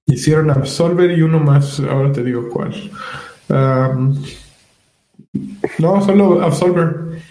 Hicieron 0.06 0.50
Absolver 0.52 1.18
y 1.18 1.22
uno 1.22 1.40
más, 1.40 1.80
ahora 1.80 2.12
te 2.12 2.24
digo 2.24 2.50
cuál. 2.50 2.74
Am, 3.50 4.16
no, 5.80 6.02
solo 6.04 6.42
Absolver. 6.42 7.22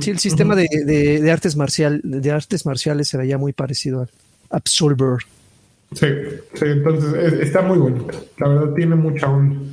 Sí, 0.00 0.10
el 0.10 0.18
sistema 0.18 0.56
de, 0.56 0.66
de- 0.86 1.20
de 1.20 1.30
artes 1.30 1.54
marcial, 1.56 2.00
de 2.02 2.30
artes 2.32 2.64
marciales 2.66 3.08
se 3.08 3.18
veía 3.18 3.38
muy 3.38 3.52
parecido 3.52 4.00
al 4.02 4.10
Absolver. 4.50 5.18
Sí, 5.92 6.06
sí, 6.54 6.64
entonces 6.64 7.12
es- 7.14 7.40
está 7.40 7.62
muy 7.62 7.78
bonito. 7.78 8.26
La 8.38 8.48
verdad, 8.48 8.74
tiene 8.74 8.94
mucha 8.96 9.28
onda. 9.28 9.71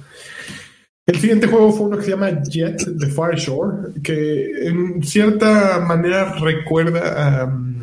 El 1.10 1.20
siguiente 1.20 1.48
juego 1.48 1.72
fue 1.72 1.88
uno 1.88 1.98
que 1.98 2.04
se 2.04 2.12
llama 2.12 2.30
Jet 2.44 2.78
The 3.00 3.08
Far 3.08 3.36
Shore, 3.36 3.94
que 4.04 4.68
en 4.68 5.02
cierta 5.02 5.80
manera 5.80 6.36
recuerda 6.40 7.42
a 7.42 7.46
um, 7.46 7.74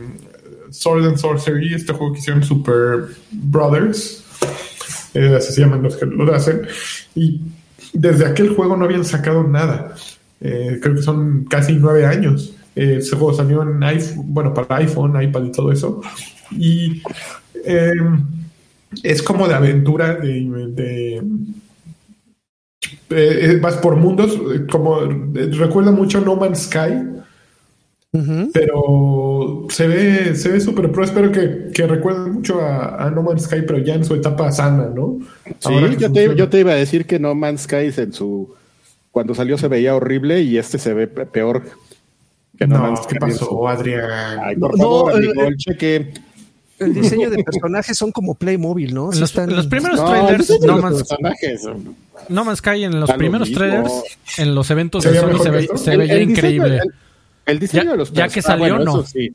Sword 0.71 1.07
and 1.07 1.17
Sorcery, 1.17 1.75
este 1.75 1.93
juego 1.93 2.13
que 2.13 2.21
hicieron 2.21 2.45
Super 2.45 3.07
Brothers. 3.33 4.23
Eh, 5.13 5.35
así 5.37 5.53
se 5.53 5.61
llaman 5.63 5.83
los 5.83 5.97
que 5.97 6.07
lo 6.07 6.33
hacen. 6.33 6.69
Y 7.17 7.41
desde 7.93 8.27
aquel 8.27 8.51
juego 8.51 8.77
no 8.77 8.85
habían 8.85 9.05
sacado 9.05 9.43
nada. 9.43 9.97
Eh, 10.41 10.79
creo 10.81 10.95
que 10.95 11.03
son 11.03 11.47
casi 11.47 11.73
nueve 11.73 12.07
años. 12.07 12.55
Eh, 12.77 12.99
ese 12.99 13.17
juego 13.17 13.35
salió 13.35 13.63
en 13.63 13.83
iPhone, 13.83 14.23
bueno, 14.27 14.55
para 14.55 14.77
iPhone, 14.77 15.21
iPad 15.21 15.45
y 15.47 15.51
todo 15.53 15.73
eso. 15.73 16.01
Y 16.53 17.03
eh, 17.65 17.91
es 19.03 19.21
como 19.21 19.49
de 19.49 19.55
aventura, 19.55 20.15
de- 20.15 21.23
eh, 23.11 23.59
vas 23.61 23.77
por 23.77 23.97
mundos, 23.97 24.33
eh, 24.55 24.67
como 24.71 25.03
eh, 25.03 25.51
recuerda 25.53 25.91
mucho 25.93 26.21
No 26.21 26.37
Man's 26.37 26.65
Sky, 26.65 26.93
Ujú. 28.13 28.51
pero 28.53 29.67
se 29.69 29.87
ve 29.87 30.35
se 30.35 30.49
ve 30.51 30.61
súper 30.61 30.91
pro. 30.91 31.05
Espero 31.05 31.31
que, 31.33 31.71
que 31.75 31.87
recuerde 31.87 32.31
mucho 32.31 32.61
a, 32.61 33.07
a 33.07 33.11
No 33.11 33.23
Man's 33.23 33.43
Sky, 33.45 33.63
pero 33.67 33.79
ya 33.79 33.95
en 33.95 34.05
su 34.05 34.15
etapa 34.15 34.51
sana, 34.53 34.91
¿no? 34.95 35.19
Sí, 35.61 35.73
yo 35.99 36.11
te, 36.13 36.35
yo 36.35 36.49
te 36.49 36.61
iba 36.61 36.73
a 36.73 36.77
decir 36.77 37.07
que 37.07 37.19
No 37.19 37.35
Man's 37.35 37.63
Sky 37.63 37.91
en 37.97 38.13
su 38.13 38.55
cuando 39.11 39.35
salió 39.35 39.57
se 39.59 39.69
veía 39.69 39.95
horrible 39.97 40.43
y 40.43 40.59
este 40.59 40.79
se 40.79 40.93
ve 40.93 41.07
pe- 41.07 41.25
peor 41.27 41.63
que 42.59 42.67
No, 42.67 42.77
No, 42.79 42.83
Man's 42.85 43.01
¿qué 43.07 43.17
Sky. 43.17 43.25
en 43.25 43.31
pasó, 43.33 43.45
su- 43.47 43.69
Adrián? 43.69 44.39
Ay, 44.43 44.57
por 44.57 44.73
No, 44.79 44.83
favor, 44.85 45.13
el- 45.13 45.29
amigo, 45.31 45.43
el 45.45 45.57
cheque. 45.57 46.13
El 46.79 46.95
diseño 47.01 47.31
de 47.31 47.43
personajes 47.43 47.97
son 47.97 48.13
como 48.13 48.35
Playmobil, 48.35 48.95
¿no? 48.95 49.13
Sí 49.13 49.21
Los, 49.21 49.31
están- 49.31 49.55
los 49.55 49.67
primeros 49.67 49.99
No, 49.99 50.11
trailers, 50.11 50.61
No 50.61 50.81
personajes. 50.81 51.63
No 52.29 52.45
Man's 52.45 52.59
Sky 52.59 52.85
en 52.85 53.01
los 53.01 53.11
primeros 53.13 53.49
mismo. 53.49 53.65
trailers, 53.65 53.93
en 54.39 54.55
los 54.55 54.71
eventos 54.71 55.03
¿Se 55.03 55.11
de 55.11 55.21
veía 55.21 55.33
Sony 55.37 55.43
se, 55.43 55.51
ve- 55.51 55.69
se 55.77 55.93
El- 55.93 55.99
veía 55.99 56.13
el 56.15 56.19
diseño- 56.21 56.31
increíble. 56.33 56.77
el- 56.79 56.93
El 57.47 57.59
diseño 57.59 57.85
Ya- 57.85 57.91
de 57.93 57.97
los 57.97 58.13
ya 58.13 58.29
que 58.29 58.35
personajes- 58.41 58.45
ah, 58.47 58.49
salió, 58.49 58.75
bueno, 58.77 58.97
no. 58.97 59.07
sí. 59.07 59.33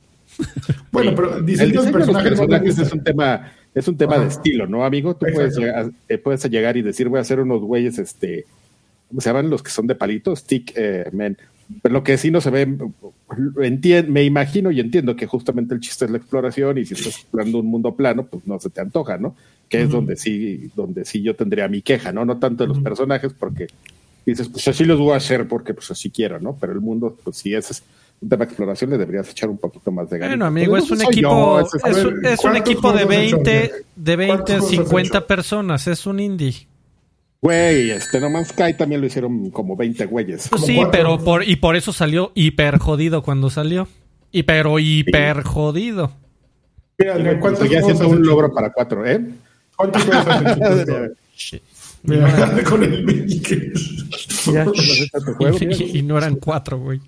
Bueno, 0.92 1.14
pero 1.16 1.38
el 1.38 1.46
diseño 1.46 1.68
diseño 1.68 1.82
de 1.82 1.86
de 1.88 1.92
los 1.92 1.92
personajes 1.92 2.30
personajes 2.40 2.78
es 2.80 2.92
un 2.92 3.04
tema, 3.04 3.52
es 3.76 3.88
un 3.88 3.98
tema 3.98 4.18
de 4.20 4.28
estilo, 4.28 4.68
¿no, 4.68 4.84
amigo? 4.86 5.16
Tú 5.16 5.26
puedes 5.34 5.56
llegar, 5.58 5.92
eh, 6.10 6.18
puedes 6.18 6.44
llegar 6.50 6.78
y 6.78 6.82
decir, 6.82 7.08
voy 7.10 7.20
a 7.20 7.22
hacer 7.22 7.40
unos 7.40 7.62
güeyes, 7.62 7.98
este, 8.00 8.46
¿cómo 9.10 9.22
se 9.22 9.30
llaman 9.30 9.50
los 9.50 9.62
que 9.64 9.70
son 9.72 9.88
de 9.88 9.96
palitos? 9.96 10.40
Stick 10.40 10.74
eh, 10.76 11.06
men. 11.12 11.38
Pero 11.82 11.94
lo 11.94 12.04
que 12.04 12.18
sí 12.18 12.32
no 12.32 12.42
se 12.42 12.50
ve, 12.50 12.68
entien- 13.58 14.08
me 14.08 14.24
imagino 14.24 14.72
y 14.72 14.80
entiendo 14.80 15.16
que 15.16 15.26
justamente 15.28 15.74
el 15.74 15.80
chiste 15.80 16.06
es 16.06 16.12
la 16.12 16.18
exploración 16.18 16.78
y 16.78 16.86
si 16.86 16.94
estás 16.94 17.16
explorando 17.16 17.60
un 17.60 17.68
mundo 17.68 17.96
plano, 17.96 18.26
pues 18.26 18.46
no 18.48 18.60
se 18.60 18.70
te 18.70 18.82
antoja, 18.82 19.18
¿no? 19.18 19.36
Que 19.70 19.84
es 19.84 19.90
donde 19.90 20.16
sí, 20.18 20.70
donde 20.76 21.06
sí 21.06 21.22
yo 21.22 21.36
tendría 21.36 21.68
mi 21.68 21.82
queja, 21.82 22.12
¿no? 22.12 22.26
No 22.26 22.38
tanto 22.38 22.64
de 22.64 22.68
los 22.70 22.80
personajes, 22.80 23.34
porque 23.34 23.68
dices, 24.26 24.50
pues 24.50 24.68
así 24.68 24.84
los 24.86 25.00
voy 25.00 25.14
a 25.14 25.18
hacer 25.18 25.48
porque 25.48 25.74
pues 25.74 25.90
así 25.92 26.10
quiero, 26.10 26.40
¿no? 26.40 26.58
Pero 26.60 26.74
el 26.74 26.82
mundo, 26.82 27.18
pues 27.24 27.38
si 27.38 27.54
ese 27.54 27.74
es 27.74 27.84
un 28.22 28.30
tema 28.30 28.46
de 28.46 28.50
exploración, 28.50 28.90
le 28.92 28.98
deberías 28.98 29.30
echar 29.32 29.50
un 29.50 29.58
poquito 29.58 29.92
más 29.92 30.10
de 30.10 30.20
ganas. 30.20 30.34
Bueno, 30.34 30.46
amigo, 30.46 30.78
es 30.78 30.92
un 30.92 31.02
equipo, 31.02 31.60
es, 31.60 31.74
un- 31.74 31.80
es 31.90 32.40
un 32.40 32.52
¿cuántos 32.52 32.56
equipo 32.72 32.92
de 32.94 33.04
juegos 33.06 33.16
has 33.16 33.24
hecho, 33.28 33.38
20, 33.38 33.58
Adrián? 33.58 33.82
de 33.96 34.16
20 34.16 34.36
¿Cuántos 34.36 34.56
juegos 34.60 34.72
has 34.74 34.86
50 34.90 35.18
hecho? 35.18 35.28
personas, 35.28 35.88
es 35.88 36.06
un 36.06 36.20
indie. 36.20 36.68
Güey, 37.42 37.90
este 37.90 38.20
No 38.20 38.30
Man's 38.30 38.50
Sky 38.50 38.76
también 38.76 39.02
lo 39.02 39.08
hicieron 39.08 39.50
como 39.50 39.76
20 39.76 40.06
güeyes. 40.06 40.48
Pues 40.48 40.62
Como 40.62 40.66
sí, 40.68 40.76
cuatro. 40.76 40.92
pero 40.92 41.18
por, 41.24 41.48
y 41.48 41.56
por 41.56 41.76
eso 41.76 41.92
salió 41.92 42.32
hiper 42.36 42.78
jodido 42.78 43.24
cuando 43.24 43.50
salió. 43.50 43.88
Y 44.32 44.44
pero 44.44 44.78
hiper 44.80 45.42
jodido. 45.42 46.12
Mira, 46.98 47.40
¿cuántos 47.40 47.68
juegos 47.68 47.86
siendo 47.86 48.10
un 48.10 48.22
logro 48.24 48.54
para 48.54 48.72
cuatro, 48.72 49.06
¿eh? 49.06 49.20
¿Cuántos 49.76 50.04
juegos 50.04 50.28
has 50.28 50.82
hecho? 50.82 51.62
Mira, 52.04 52.64
con 52.64 52.84
el 52.84 53.04
Mickey. 53.04 53.72
Ya. 54.54 54.66
Y, 55.60 56.00
y 56.00 56.02
no 56.04 56.18
eran 56.18 56.36
cuatro, 56.36 56.80
güey. 56.80 57.00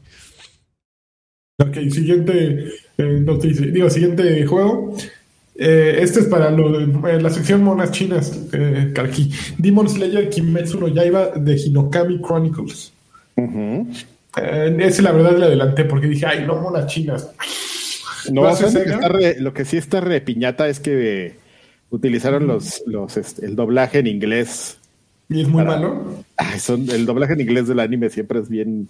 Ok, 1.60 1.76
siguiente 1.92 2.68
eh, 2.98 3.04
noticia. 3.04 3.68
Digo, 3.68 3.90
siguiente 3.90 4.46
juego. 4.46 4.96
Eh, 5.56 5.98
este 6.02 6.22
es 6.22 6.26
para 6.26 6.50
lo 6.50 6.80
eh, 7.08 7.22
la 7.22 7.30
sección 7.30 7.64
monas 7.64 7.92
chinas, 7.92 8.32
eh, 8.54 8.92
Karki. 8.94 9.32
Demon 9.58 9.88
Slayer 9.88 10.30
Kimetsu 10.30 10.80
no 10.80 10.88
Yaiba 10.88 11.28
de 11.36 11.56
Hinokami 11.58 12.20
Chronicles. 12.22 12.92
Eh, 13.38 14.78
ese 14.80 15.02
la 15.02 15.12
verdad 15.12 15.38
le 15.38 15.46
adelanté 15.46 15.86
porque 15.86 16.08
dije, 16.08 16.26
ay, 16.26 16.46
no 16.46 16.60
monas 16.60 16.88
chinas. 16.88 17.30
No, 18.32 18.42
¿Lo 18.44 18.48
hace 18.48 18.70
¿sabes 18.70 18.74
lo, 18.74 18.84
que 18.84 18.90
está 18.92 19.08
re- 19.10 19.40
lo 19.40 19.54
que 19.54 19.66
sí 19.66 19.78
está 19.78 20.00
re 20.02 20.22
piñata 20.22 20.68
es 20.70 20.80
que 20.80 21.36
utilizaron 21.90 22.48
los, 22.48 22.82
los 22.88 23.18
este, 23.18 23.46
el 23.46 23.56
doblaje 23.56 24.00
en 24.00 24.08
inglés. 24.08 24.78
Y 25.30 25.42
es 25.42 25.48
muy 25.48 25.64
Para- 25.64 25.76
malo. 25.78 26.24
Ay, 26.38 26.60
son, 26.60 26.90
el 26.90 27.06
doblaje 27.06 27.34
en 27.34 27.42
inglés 27.42 27.68
del 27.68 27.80
anime 27.80 28.10
siempre 28.10 28.40
es 28.40 28.50
bien, 28.50 28.88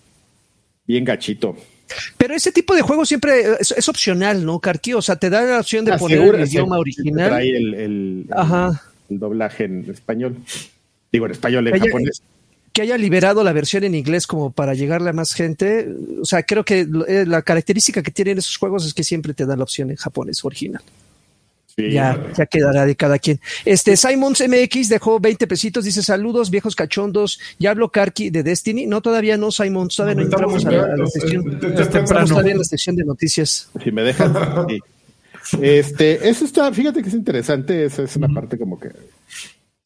bien 0.87 1.03
gachito. 1.03 1.55
Pero 2.17 2.35
ese 2.35 2.51
tipo 2.51 2.75
de 2.75 2.81
juego 2.81 3.05
siempre 3.05 3.43
es, 3.59 3.71
es 3.71 3.89
opcional, 3.89 4.45
¿no, 4.45 4.59
Karki? 4.59 4.93
O 4.93 5.01
sea, 5.01 5.15
te 5.15 5.29
da 5.29 5.41
la 5.43 5.59
opción 5.59 5.85
de 5.85 5.93
Ah, 5.93 5.97
poner 5.97 6.17
seguro, 6.19 6.37
el 6.37 6.47
idioma 6.47 6.77
original. 6.77 7.29
Trae 7.29 7.49
el, 7.57 7.73
el- 7.73 8.25
Ajá. 8.31 8.81
el 9.09 9.19
doblaje 9.19 9.65
en 9.65 9.89
español. 9.89 10.37
Digo, 11.11 11.25
en 11.25 11.31
español, 11.31 11.67
en 11.67 11.75
Ella- 11.75 11.85
japonés. 11.85 12.21
que 12.71 12.81
haya 12.81 12.97
liberado 12.97 13.43
la 13.43 13.53
versión 13.53 13.83
en 13.83 13.93
inglés 13.95 14.25
como 14.25 14.51
para 14.51 14.73
llegarle 14.73 15.11
a 15.11 15.13
más 15.13 15.33
gente. 15.33 15.87
O 16.21 16.25
sea, 16.25 16.41
creo 16.43 16.63
que 16.63 16.87
eh, 17.07 17.25
la 17.27 17.41
característica 17.43 18.01
que 18.01 18.09
tienen 18.11 18.39
esos 18.39 18.57
juegos 18.57 18.85
es 18.85 18.93
que 18.95 19.03
siempre 19.03 19.33
te 19.35 19.45
dan 19.45 19.59
la 19.59 19.63
opción 19.63 19.91
en 19.91 19.95
japonés 19.97 20.43
original. 20.43 20.81
Sí, 21.75 21.89
Ya, 21.91 22.23
ya 22.37 22.45
quedará 22.45 22.85
de 22.85 22.95
cada 22.95 23.17
quien. 23.17 23.39
Este 23.65 23.97
Simons 23.97 24.43
MX 24.47 24.89
dejó 24.89 25.19
20 25.19 25.47
pesitos, 25.47 25.85
dice 25.85 26.03
saludos, 26.03 26.51
viejos 26.51 26.75
cachondos. 26.75 27.39
Ya 27.57 27.71
habló 27.71 27.89
Karki 27.89 28.29
de 28.29 28.43
Destiny. 28.43 28.85
No, 28.85 29.01
todavía 29.01 29.37
no, 29.37 29.49
Simons, 29.51 29.95
todavía 29.95 30.15
no 30.15 30.21
entramos 30.23 30.65
a 30.65 30.71
la, 30.71 30.83
a 30.83 30.97
la 30.97 31.07
sección. 31.07 31.57
es- 31.57 31.63
es 31.63 31.71
Es 31.73 31.79
Estamos 31.87 32.29
todavía 32.29 32.51
en 32.51 32.57
la 32.59 32.63
sección 32.63 32.95
de 32.95 33.03
noticias. 33.05 33.69
Si 33.83 33.91
me 33.91 34.03
dejan. 34.03 34.33
sí. 34.69 34.79
Este, 35.61 36.29
eso 36.29 36.45
está, 36.45 36.71
fíjate 36.71 37.01
que 37.01 37.09
es 37.09 37.15
interesante, 37.15 37.85
esa 37.85 38.03
es 38.03 38.15
una 38.15 38.29
parte 38.29 38.57
como 38.57 38.79
que 38.79 38.89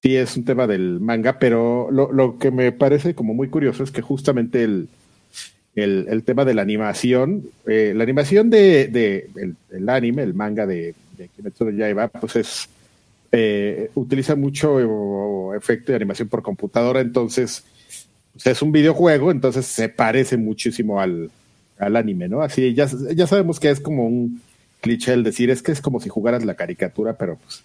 sí 0.03 0.15
es 0.15 0.37
un 0.37 0.45
tema 0.45 0.67
del 0.67 0.99
manga, 0.99 1.39
pero 1.39 1.89
lo, 1.91 2.11
lo 2.11 2.37
que 2.37 2.51
me 2.51 2.71
parece 2.71 3.15
como 3.15 3.33
muy 3.33 3.47
curioso 3.49 3.83
es 3.83 3.89
que 3.91 4.01
justamente 4.03 4.63
el, 4.63 4.87
el, 5.75 6.05
el 6.09 6.23
tema 6.23 6.45
de 6.45 6.53
la 6.53 6.61
animación, 6.61 7.45
eh, 7.65 7.93
la 7.95 8.03
animación 8.03 8.49
de, 8.51 8.87
de 8.87 9.29
el, 9.35 9.55
el 9.71 9.89
anime, 9.89 10.21
el 10.23 10.35
manga 10.35 10.67
de, 10.67 10.93
de 11.17 11.29
Kimetsu 11.29 11.65
no 11.65 11.71
Yaiba, 11.71 12.07
pues 12.07 12.35
es 12.35 12.69
eh, 13.31 13.91
utiliza 13.95 14.35
mucho 14.35 14.79
eh, 14.79 15.57
efecto 15.57 15.91
de 15.91 15.97
animación 15.97 16.29
por 16.29 16.41
computadora, 16.41 17.01
entonces 17.01 17.65
pues 18.33 18.47
es 18.47 18.61
un 18.61 18.71
videojuego, 18.71 19.31
entonces 19.31 19.65
se 19.65 19.89
parece 19.89 20.37
muchísimo 20.37 21.01
al, 21.01 21.29
al 21.79 21.95
anime, 21.95 22.29
¿no? 22.29 22.41
Así 22.41 22.73
ya, 22.73 22.87
ya 23.13 23.27
sabemos 23.27 23.59
que 23.59 23.69
es 23.69 23.79
como 23.79 24.05
un 24.05 24.41
cliché 24.81 25.13
el 25.13 25.23
decir, 25.23 25.49
es 25.49 25.61
que 25.61 25.71
es 25.71 25.81
como 25.81 25.99
si 25.99 26.09
jugaras 26.09 26.45
la 26.45 26.55
caricatura, 26.55 27.17
pero 27.17 27.37
pues 27.37 27.63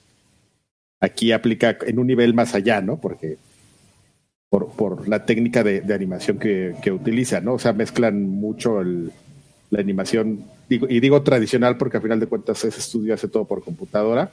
aquí 1.00 1.32
aplica 1.32 1.76
en 1.86 1.98
un 1.98 2.06
nivel 2.06 2.34
más 2.34 2.54
allá, 2.54 2.80
¿no? 2.80 3.00
Porque 3.00 3.36
por, 4.48 4.72
por 4.72 5.08
la 5.08 5.24
técnica 5.24 5.62
de, 5.62 5.80
de 5.80 5.94
animación 5.94 6.38
que, 6.38 6.74
que 6.82 6.90
utiliza, 6.90 7.40
¿no? 7.40 7.54
O 7.54 7.58
sea, 7.58 7.72
mezclan 7.72 8.22
mucho 8.22 8.80
el, 8.80 9.12
la 9.72 9.80
animación, 9.80 10.44
digo, 10.68 10.86
y 10.88 11.00
digo 11.00 11.22
tradicional 11.22 11.78
porque 11.78 11.96
al 11.96 12.02
final 12.02 12.20
de 12.20 12.26
cuentas 12.26 12.62
ese 12.62 12.78
estudio 12.78 13.14
hace 13.14 13.26
todo 13.26 13.46
por 13.46 13.64
computadora, 13.64 14.30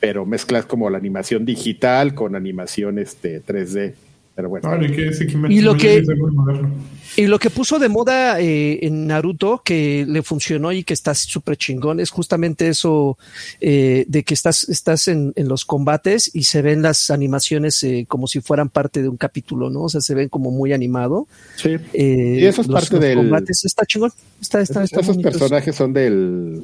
pero 0.00 0.26
mezclas 0.26 0.66
como 0.66 0.90
la 0.90 0.98
animación 0.98 1.46
digital 1.46 2.14
con 2.14 2.36
animación 2.36 2.98
este 2.98 3.42
3D. 3.42 3.94
Pero 4.38 4.50
bueno, 4.50 4.68
Vale, 4.68 4.92
que 4.92 5.08
ese 5.08 5.26
Kimetsu 5.26 5.52
Y 5.52 5.60
lo 5.62 5.72
no 5.72 5.78
que- 5.80 5.96
es 5.96 6.06
muy 6.16 6.30
moderno. 6.30 6.70
Y 7.16 7.26
lo 7.26 7.40
que 7.40 7.50
puso 7.50 7.80
de 7.80 7.88
moda 7.88 8.40
eh, 8.40 8.78
en 8.86 9.08
Naruto, 9.08 9.60
que 9.64 10.06
le 10.06 10.22
funcionó 10.22 10.70
y 10.70 10.84
que 10.84 10.94
está 10.94 11.12
súper 11.12 11.56
chingón, 11.56 11.98
es 11.98 12.10
justamente 12.10 12.68
eso 12.68 13.18
eh, 13.60 14.04
de 14.06 14.22
que 14.22 14.34
estás, 14.34 14.68
estás 14.68 15.08
en, 15.08 15.32
en 15.34 15.48
los 15.48 15.64
combates 15.64 16.30
y 16.32 16.44
se 16.44 16.62
ven 16.62 16.82
las 16.82 17.10
animaciones 17.10 17.82
eh, 17.82 18.04
como 18.06 18.28
si 18.28 18.40
fueran 18.40 18.68
parte 18.68 19.02
de 19.02 19.08
un 19.08 19.16
capítulo, 19.16 19.70
¿no? 19.70 19.82
O 19.82 19.88
sea, 19.88 20.00
se 20.00 20.14
ven 20.14 20.28
como 20.28 20.52
muy 20.52 20.72
animado. 20.72 21.26
sí. 21.56 21.70
Eh, 21.92 22.36
Y 22.40 22.44
eso 22.46 22.60
es 22.60 22.68
los- 22.68 22.80
parte 22.80 22.94
los 22.94 23.00
del- 23.04 23.16
combates. 23.16 23.64
Está 23.64 23.84
chingón. 23.86 24.12
Está, 24.40 24.60
está, 24.60 24.84
Esos, 24.84 24.84
está 24.84 25.00
esos 25.00 25.16
bonito. 25.16 25.30
personajes 25.30 25.74
son 25.74 25.92
del, 25.92 26.62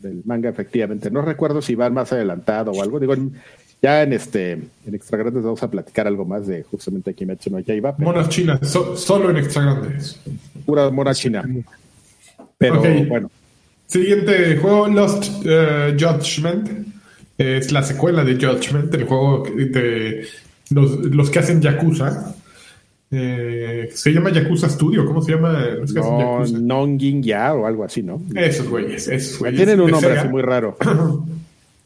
del 0.00 0.20
manga, 0.26 0.50
efectivamente. 0.50 1.10
No 1.10 1.22
recuerdo 1.22 1.62
si 1.62 1.74
van 1.74 1.94
más 1.94 2.12
adelantado 2.12 2.72
o 2.72 2.82
algo. 2.82 3.00
Digo, 3.00 3.14
en- 3.14 3.32
ya 3.84 4.02
en 4.02 4.14
este 4.14 4.52
en 4.52 4.94
Extra 4.94 5.18
Grandes 5.18 5.42
vamos 5.42 5.62
a 5.62 5.70
platicar 5.70 6.06
algo 6.06 6.24
más 6.24 6.46
de 6.46 6.62
justamente 6.62 7.12
Kimetsu 7.12 7.50
no 7.50 7.58
Yaiba, 7.60 7.94
pero 7.94 8.10
Monas 8.12 8.30
chinas, 8.30 8.58
so- 8.66 8.96
solo 8.96 9.28
en 9.30 9.36
extra 9.36 9.62
grandes. 9.62 10.18
pura 10.64 10.90
mora 10.90 11.12
china. 11.14 11.44
Pero 12.56 12.80
bueno, 13.06 13.30
Siguiente 13.86 14.56
juego, 14.56 14.88
Lost 14.88 15.24
eh, 15.44 15.94
Judgment. 16.00 16.68
Es 17.36 17.70
la 17.72 17.82
secuela 17.82 18.24
de 18.24 18.34
Judgment, 18.36 18.94
el 18.94 19.04
juego 19.04 19.44
de 19.54 20.26
los, 20.70 20.90
los 21.04 21.28
que 21.30 21.38
hacen 21.40 21.60
Yakuza. 21.60 22.34
Eh, 23.10 23.90
se 23.92 24.10
llama 24.12 24.30
Yakuza 24.32 24.68
Studio, 24.68 25.04
¿cómo 25.04 25.20
se 25.20 25.32
llama? 25.32 25.52
Los 25.80 25.92
que 25.92 26.00
hacen 26.00 26.12
no, 26.18 26.38
Yakuza. 26.38 26.58
Nongin 26.58 27.22
ya 27.22 27.52
o 27.54 27.66
algo 27.66 27.84
así, 27.84 28.02
¿no? 28.02 28.22
Esos 28.34 28.68
güeyes, 28.68 29.06
esos 29.08 29.38
güeyes. 29.38 29.58
Tienen 29.58 29.80
un 29.80 29.90
nombre 29.90 30.10
Sega. 30.10 30.22
así 30.22 30.30
muy 30.30 30.42
raro. 30.42 30.76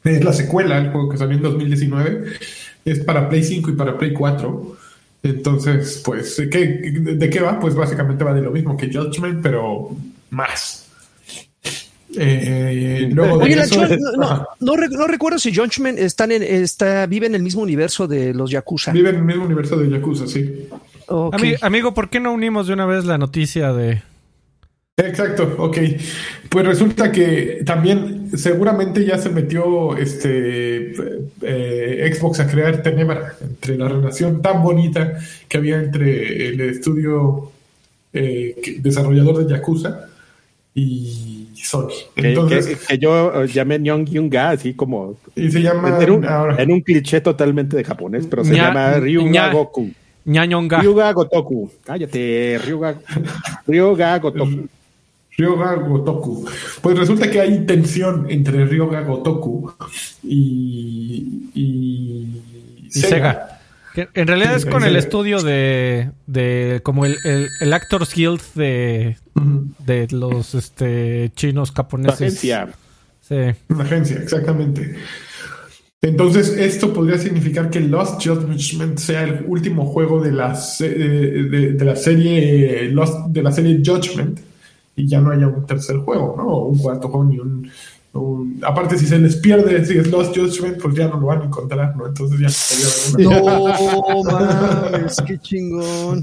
Es 0.16 0.24
la 0.24 0.32
secuela, 0.32 0.78
el 0.78 0.90
juego 0.90 1.08
que 1.08 1.16
salió 1.18 1.36
en 1.36 1.42
2019. 1.42 2.24
Es 2.84 3.00
para 3.00 3.28
Play 3.28 3.42
5 3.44 3.70
y 3.70 3.72
para 3.74 3.96
Play 3.98 4.12
4. 4.12 4.76
Entonces, 5.24 6.00
pues, 6.04 6.40
¿qué, 6.50 6.66
de, 6.66 7.16
de 7.16 7.30
qué 7.30 7.40
va? 7.40 7.58
Pues 7.58 7.74
básicamente 7.74 8.22
va 8.24 8.32
de 8.32 8.40
lo 8.42 8.50
mismo 8.50 8.76
que 8.76 8.90
Judgment, 8.92 9.40
pero 9.42 9.90
más. 10.30 10.86
Eh, 12.16 13.08
luego 13.12 13.38
de 13.38 13.44
Oye, 13.44 13.56
la 13.56 13.64
eso- 13.64 13.80
Judge- 13.82 14.46
no, 14.60 15.06
recuerdo 15.06 15.38
si 15.38 15.54
Judgment 15.54 15.98
están 15.98 16.32
en, 16.32 16.42
está, 16.42 17.06
vive 17.06 17.26
en 17.26 17.34
el 17.34 17.42
mismo 17.42 17.62
universo 17.62 18.08
de 18.08 18.32
los 18.32 18.50
Yakuza. 18.50 18.92
Vive 18.92 19.10
en 19.10 19.16
el 19.16 19.24
mismo 19.24 19.44
universo 19.44 19.76
de 19.76 19.90
Yakuza, 19.90 20.26
sí. 20.26 20.68
Ami- 21.06 21.56
amigo, 21.60 21.94
¿por 21.94 22.08
qué 22.10 22.20
no 22.20 22.32
unimos 22.32 22.66
de 22.66 22.72
una 22.74 22.86
vez 22.86 23.04
la 23.04 23.18
noticia 23.18 23.72
de... 23.72 24.02
Exacto, 24.98 25.54
ok. 25.58 25.78
Pues 26.48 26.66
resulta 26.66 27.12
que 27.12 27.62
también 27.64 28.30
seguramente 28.36 29.04
ya 29.04 29.16
se 29.16 29.30
metió 29.30 29.96
este 29.96 30.92
eh, 31.42 32.12
Xbox 32.14 32.40
a 32.40 32.48
crear 32.48 32.82
tenebra 32.82 33.34
entre 33.40 33.78
la 33.78 33.88
relación 33.88 34.42
tan 34.42 34.62
bonita 34.62 35.18
que 35.48 35.56
había 35.58 35.78
entre 35.78 36.48
el 36.48 36.60
estudio 36.62 37.52
eh, 38.12 38.56
desarrollador 38.80 39.44
de 39.46 39.54
Yakuza 39.54 40.06
y 40.74 41.48
Sony. 41.54 41.88
Que, 42.14 42.28
Entonces, 42.30 42.66
que- 42.66 42.86
que 42.86 42.98
yo 42.98 43.42
eh, 43.44 43.46
llamé 43.48 43.78
Nongin 43.78 44.28
ga, 44.28 44.50
así 44.50 44.74
como 44.74 45.16
y 45.36 45.50
se 45.50 45.60
llama 45.62 45.96
en 46.02 46.10
un, 46.10 46.24
ahora. 46.26 46.60
en 46.60 46.72
un 46.72 46.80
cliché 46.80 47.20
totalmente 47.20 47.76
de 47.76 47.84
japonés, 47.84 48.26
pero 48.26 48.44
se 48.44 48.52
Ña- 48.54 48.68
llama 48.68 48.94
Ryuga 48.98 49.30
ña- 49.30 49.52
Goku. 49.52 49.90
ñañonga? 50.24 50.80
Ryuga 50.80 51.12
Gotoku. 51.12 51.70
Cállate, 51.84 52.58
Ryuga, 52.64 52.96
Ryuga 53.66 54.18
Gotoku. 54.18 54.66
Ryoga 55.38 55.74
Gotoku. 55.76 56.46
Pues 56.82 56.98
resulta 56.98 57.30
que 57.30 57.40
hay 57.40 57.64
tensión 57.64 58.26
entre 58.28 58.64
Ryoga 58.66 59.02
Gotoku 59.02 59.72
y, 60.24 61.48
y, 61.54 62.42
Y 62.84 62.90
Sega. 62.90 63.60
En 64.14 64.26
realidad 64.28 64.54
es 64.56 64.66
con 64.66 64.82
el 64.84 64.96
estudio 64.96 65.40
de, 65.42 66.10
de 66.26 66.80
como 66.84 67.04
el, 67.06 67.16
el, 67.24 67.48
el 67.60 67.72
Actors 67.72 68.14
Guild 68.14 68.40
de, 68.54 69.16
de 69.86 70.08
los 70.10 70.54
este 70.54 71.30
chinos 71.34 71.70
La 71.70 71.74
japoneses. 71.76 72.20
agencia. 72.20 72.68
Sí. 73.20 73.36
Una 73.68 73.84
agencia, 73.84 74.16
exactamente. 74.18 74.96
Entonces, 76.00 76.50
esto 76.56 76.92
podría 76.92 77.18
significar 77.18 77.70
que 77.70 77.80
Lost 77.80 78.24
Judgment 78.24 78.98
sea 78.98 79.24
el 79.24 79.44
último 79.48 79.86
juego 79.86 80.22
de 80.22 80.30
la, 80.32 80.54
se- 80.54 80.88
de, 80.94 81.72
de 81.72 81.84
la 81.84 81.96
serie 81.96 82.88
Lost, 82.92 83.26
de 83.30 83.42
la 83.42 83.50
serie 83.50 83.82
Judgment 83.84 84.38
y 84.98 85.06
ya 85.08 85.20
no 85.20 85.30
haya 85.30 85.46
un 85.48 85.64
tercer 85.66 85.96
juego, 85.98 86.34
¿no? 86.36 86.44
O 86.46 86.66
un 86.68 86.78
cuarto 86.78 87.08
juego 87.08 87.24
ni 87.24 87.38
un, 87.38 87.70
un- 88.12 88.58
aparte 88.62 88.98
si 88.98 89.06
se 89.06 89.18
les 89.18 89.36
pierde 89.36 89.84
si 89.84 89.96
es 89.98 90.10
Lost 90.10 90.36
Judgment, 90.36 90.80
pues 90.82 90.94
ya 90.94 91.08
no 91.08 91.18
lo 91.20 91.26
van 91.28 91.42
a 91.42 91.44
encontrar, 91.44 91.96
¿no? 91.96 92.06
Entonces 92.06 92.38
ya 92.40 92.48
se 92.48 93.22
No 93.22 94.24
mames, 94.24 95.16
qué 95.26 95.38
chingón. 95.38 96.22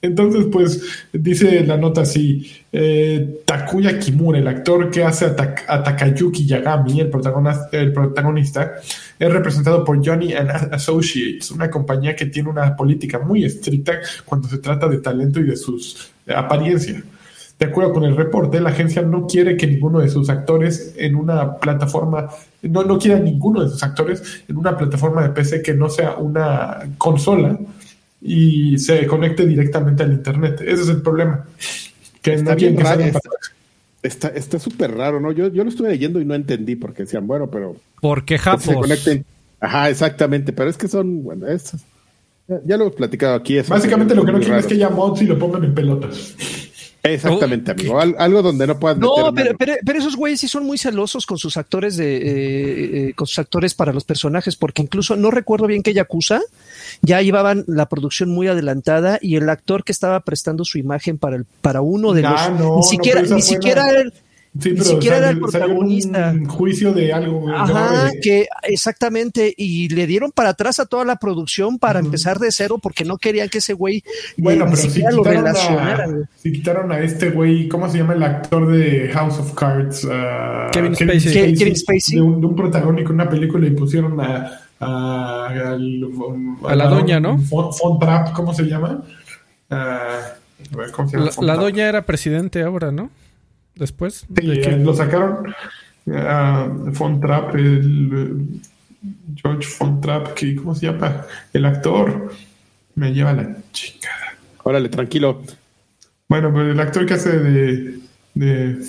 Entonces, 0.00 0.46
pues, 0.52 0.80
dice 1.12 1.64
la 1.66 1.76
nota 1.76 2.02
así: 2.02 2.46
eh, 2.72 3.42
Takuya 3.44 3.98
Kimura, 3.98 4.38
el 4.38 4.46
actor 4.46 4.90
que 4.90 5.02
hace 5.02 5.24
a, 5.26 5.34
Tak- 5.36 5.64
a 5.66 5.82
Takayuki 5.82 6.46
Yagami, 6.46 7.00
el 7.00 7.10
protagonista, 7.10 7.68
el 7.72 7.92
protagonista, 7.92 8.74
es 9.18 9.32
representado 9.32 9.84
por 9.84 10.04
Johnny 10.04 10.34
and 10.34 10.50
Associates, 10.72 11.50
una 11.50 11.68
compañía 11.70 12.14
que 12.14 12.26
tiene 12.26 12.48
una 12.50 12.76
política 12.76 13.18
muy 13.18 13.44
estricta 13.44 13.98
cuando 14.24 14.46
se 14.48 14.58
trata 14.58 14.86
de 14.88 14.98
talento 14.98 15.40
y 15.40 15.44
de 15.44 15.56
sus 15.56 16.10
eh, 16.26 16.32
apariencia. 16.34 17.02
De 17.62 17.68
acuerdo 17.68 17.92
con 17.92 18.02
el 18.02 18.16
reporte, 18.16 18.60
la 18.60 18.70
agencia 18.70 19.02
no 19.02 19.24
quiere 19.28 19.56
que 19.56 19.68
ninguno 19.68 20.00
de 20.00 20.08
sus 20.08 20.28
actores 20.28 20.94
en 20.98 21.14
una 21.14 21.58
plataforma, 21.58 22.28
no, 22.62 22.82
no 22.82 22.98
quiere 22.98 23.18
a 23.18 23.20
ninguno 23.20 23.62
de 23.62 23.68
sus 23.68 23.80
actores 23.84 24.42
en 24.48 24.56
una 24.56 24.76
plataforma 24.76 25.22
de 25.22 25.28
PC 25.28 25.62
que 25.62 25.72
no 25.72 25.88
sea 25.88 26.16
una 26.16 26.80
consola 26.98 27.56
y 28.20 28.76
se 28.78 29.06
conecte 29.06 29.46
directamente 29.46 30.02
al 30.02 30.12
internet. 30.12 30.60
Ese 30.60 30.82
es 30.82 30.88
el 30.88 31.02
problema. 31.02 31.44
Que 32.20 32.34
Está 32.34 32.50
no 32.50 32.56
bien 32.56 32.76
que 32.76 32.82
raro. 32.82 33.00
Está 33.00 33.20
está- 34.02 34.28
está 34.30 34.58
súper 34.58 34.96
raro, 34.96 35.20
¿no? 35.20 35.30
Yo, 35.30 35.46
yo 35.46 35.62
lo 35.62 35.70
estuve 35.70 35.90
leyendo 35.90 36.20
y 36.20 36.24
no 36.24 36.34
entendí 36.34 36.74
porque 36.74 37.04
decían, 37.04 37.28
bueno, 37.28 37.46
pero 37.46 37.76
Porque 38.00 38.34
que 38.34 38.38
se 38.38 38.42
Japos. 38.42 38.74
conecten. 38.74 39.24
Ajá, 39.60 39.88
exactamente, 39.88 40.52
pero 40.52 40.68
es 40.68 40.76
que 40.76 40.88
son, 40.88 41.22
bueno, 41.22 41.46
es, 41.46 41.74
ya, 42.48 42.60
ya 42.66 42.76
lo 42.76 42.86
hemos 42.86 42.96
platicado 42.96 43.36
aquí. 43.36 43.60
Básicamente 43.60 44.16
lo 44.16 44.24
que 44.24 44.32
no 44.32 44.38
quieren 44.40 44.58
es 44.58 44.66
que 44.66 44.74
haya 44.74 44.88
mods 44.90 45.22
y 45.22 45.26
lo 45.26 45.38
pongan 45.38 45.62
en 45.62 45.72
pelotas. 45.74 46.34
Exactamente, 47.02 47.72
amigo. 47.72 47.98
Al- 48.00 48.14
algo 48.18 48.42
donde 48.42 48.66
no 48.66 48.78
puedas 48.78 48.96
No, 48.98 49.32
meter 49.32 49.56
pero, 49.56 49.58
pero, 49.58 49.72
pero 49.84 49.98
esos 49.98 50.14
güeyes 50.16 50.38
sí 50.40 50.46
son 50.48 50.64
muy 50.64 50.78
celosos 50.78 51.26
con 51.26 51.36
sus 51.36 51.56
actores 51.56 51.96
de, 51.96 52.16
eh, 52.16 53.08
eh, 53.08 53.14
con 53.14 53.26
sus 53.26 53.40
actores 53.40 53.74
para 53.74 53.92
los 53.92 54.04
personajes, 54.04 54.54
porque 54.54 54.82
incluso 54.82 55.16
no 55.16 55.30
recuerdo 55.32 55.66
bien 55.66 55.82
que 55.82 55.94
Yakuza 55.94 56.40
ya 57.00 57.20
llevaban 57.20 57.64
la 57.66 57.88
producción 57.88 58.30
muy 58.30 58.46
adelantada 58.46 59.18
y 59.20 59.34
el 59.36 59.48
actor 59.48 59.82
que 59.82 59.90
estaba 59.92 60.20
prestando 60.20 60.64
su 60.64 60.78
imagen 60.78 61.18
para 61.18 61.36
el, 61.36 61.44
para 61.60 61.80
uno 61.80 62.12
de 62.12 62.22
los 62.22 62.50
no, 62.50 62.54
ni 62.54 62.58
no, 62.76 62.82
siquiera, 62.82 63.20
esa 63.22 63.34
ni 63.34 63.42
siquiera 63.42 63.90
la- 63.92 64.10
el- 64.54 64.62
Sí, 64.62 64.68
Ni 64.70 64.74
pero 64.76 64.84
siquiera 64.90 65.16
era 65.16 65.30
el 65.30 65.40
protagonista. 65.40 66.30
un 66.34 66.44
juicio 66.44 66.92
de 66.92 67.10
algo. 67.10 67.48
Ajá, 67.50 68.10
de- 68.10 68.20
que 68.20 68.46
exactamente, 68.64 69.54
y 69.56 69.88
le 69.88 70.06
dieron 70.06 70.30
para 70.30 70.50
atrás 70.50 70.78
a 70.78 70.84
toda 70.84 71.06
la 71.06 71.16
producción 71.16 71.78
para 71.78 72.00
empezar 72.00 72.38
de 72.38 72.52
cero 72.52 72.78
porque 72.82 73.04
no 73.06 73.16
querían 73.16 73.48
que 73.48 73.58
ese 73.58 73.72
güey 73.72 74.04
Bueno, 74.36 74.66
ni 74.66 74.72
pero 74.72 74.82
si 74.82 74.88
quitaron, 75.00 75.46
a, 75.46 75.54
si 76.36 76.52
quitaron 76.52 76.92
a 76.92 77.00
este 77.00 77.30
güey, 77.30 77.66
¿cómo 77.66 77.88
se 77.88 77.96
llama 77.98 78.12
el 78.12 78.22
actor 78.22 78.70
de 78.70 79.08
House 79.14 79.38
of 79.38 79.54
Cards? 79.54 80.06
Ah, 80.10 80.68
Kevin 80.72 80.94
Spacey. 80.96 81.32
Ke- 81.32 81.58
Kevin 81.58 81.76
Spacey. 81.76 82.16
De 82.16 82.20
un, 82.20 82.40
de 82.40 82.46
un 82.46 82.54
protagónico 82.54 83.08
en 83.08 83.14
una 83.14 83.30
película 83.30 83.66
y 83.66 83.70
pusieron 83.70 84.20
a, 84.20 84.60
a, 84.80 85.76
la 86.74 86.86
doña, 86.88 87.20
¿no? 87.20 87.38
Fon, 87.38 87.70
Von 87.82 87.98
Trapp, 87.98 88.32
¿cómo 88.32 88.52
se 88.52 88.64
llama? 88.64 89.02
A 89.70 90.08
ver, 90.76 90.90
¿cómo 90.90 91.08
se 91.08 91.16
llama? 91.16 91.30
La, 91.40 91.56
doña 91.56 91.88
era 91.88 92.02
presidente 92.02 92.62
ahora, 92.62 92.92
¿no? 92.92 93.10
Después. 93.74 94.26
Sí, 94.36 94.46
de 94.46 94.60
que- 94.60 94.70
eh, 94.70 94.78
lo 94.78 94.94
sacaron 94.94 95.54
a 96.14 96.68
Von 96.68 97.20
Trapp, 97.20 97.54
el 97.54 98.10
eh, 98.52 98.60
George 99.36 99.68
Von 99.78 100.00
Trapp, 100.00 100.34
que, 100.34 100.54
¿cómo 100.56 100.74
se 100.74 100.86
llama? 100.86 101.24
El 101.52 101.64
actor. 101.66 102.32
Me 102.94 103.12
lleva 103.14 103.32
la 103.32 103.56
chingada. 103.72 104.36
Órale, 104.64 104.88
tranquilo. 104.90 105.42
Bueno, 106.28 106.50
pero 106.52 106.70
el 106.72 106.80
actor 106.80 107.06
que 107.06 107.14
hace 107.14 107.38
de, 107.38 107.98
de 108.34 108.84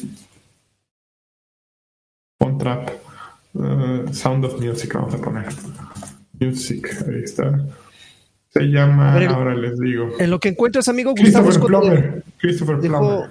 Von 2.40 2.58
Trapp, 2.58 2.90
uh, 3.54 4.14
Sound 4.14 4.46
of 4.46 4.60
Music, 4.62 4.94
vamos 4.94 5.14
a 5.14 5.18
poner. 5.20 5.48
Music, 6.40 6.88
ahí 7.08 7.24
está. 7.24 7.66
Se 8.50 8.62
llama, 8.64 9.16
ver, 9.16 9.30
ahora 9.30 9.56
les 9.56 9.80
digo. 9.80 10.10
En 10.20 10.30
lo 10.30 10.40
que 10.40 10.50
encuentras, 10.50 10.88
amigo, 10.90 11.14
Christopher 11.16 11.54
Scott 11.54 11.68
Plummer. 11.68 12.24
Christopher 12.38 12.78
dejó- 12.78 13.00
Plummer. 13.00 13.30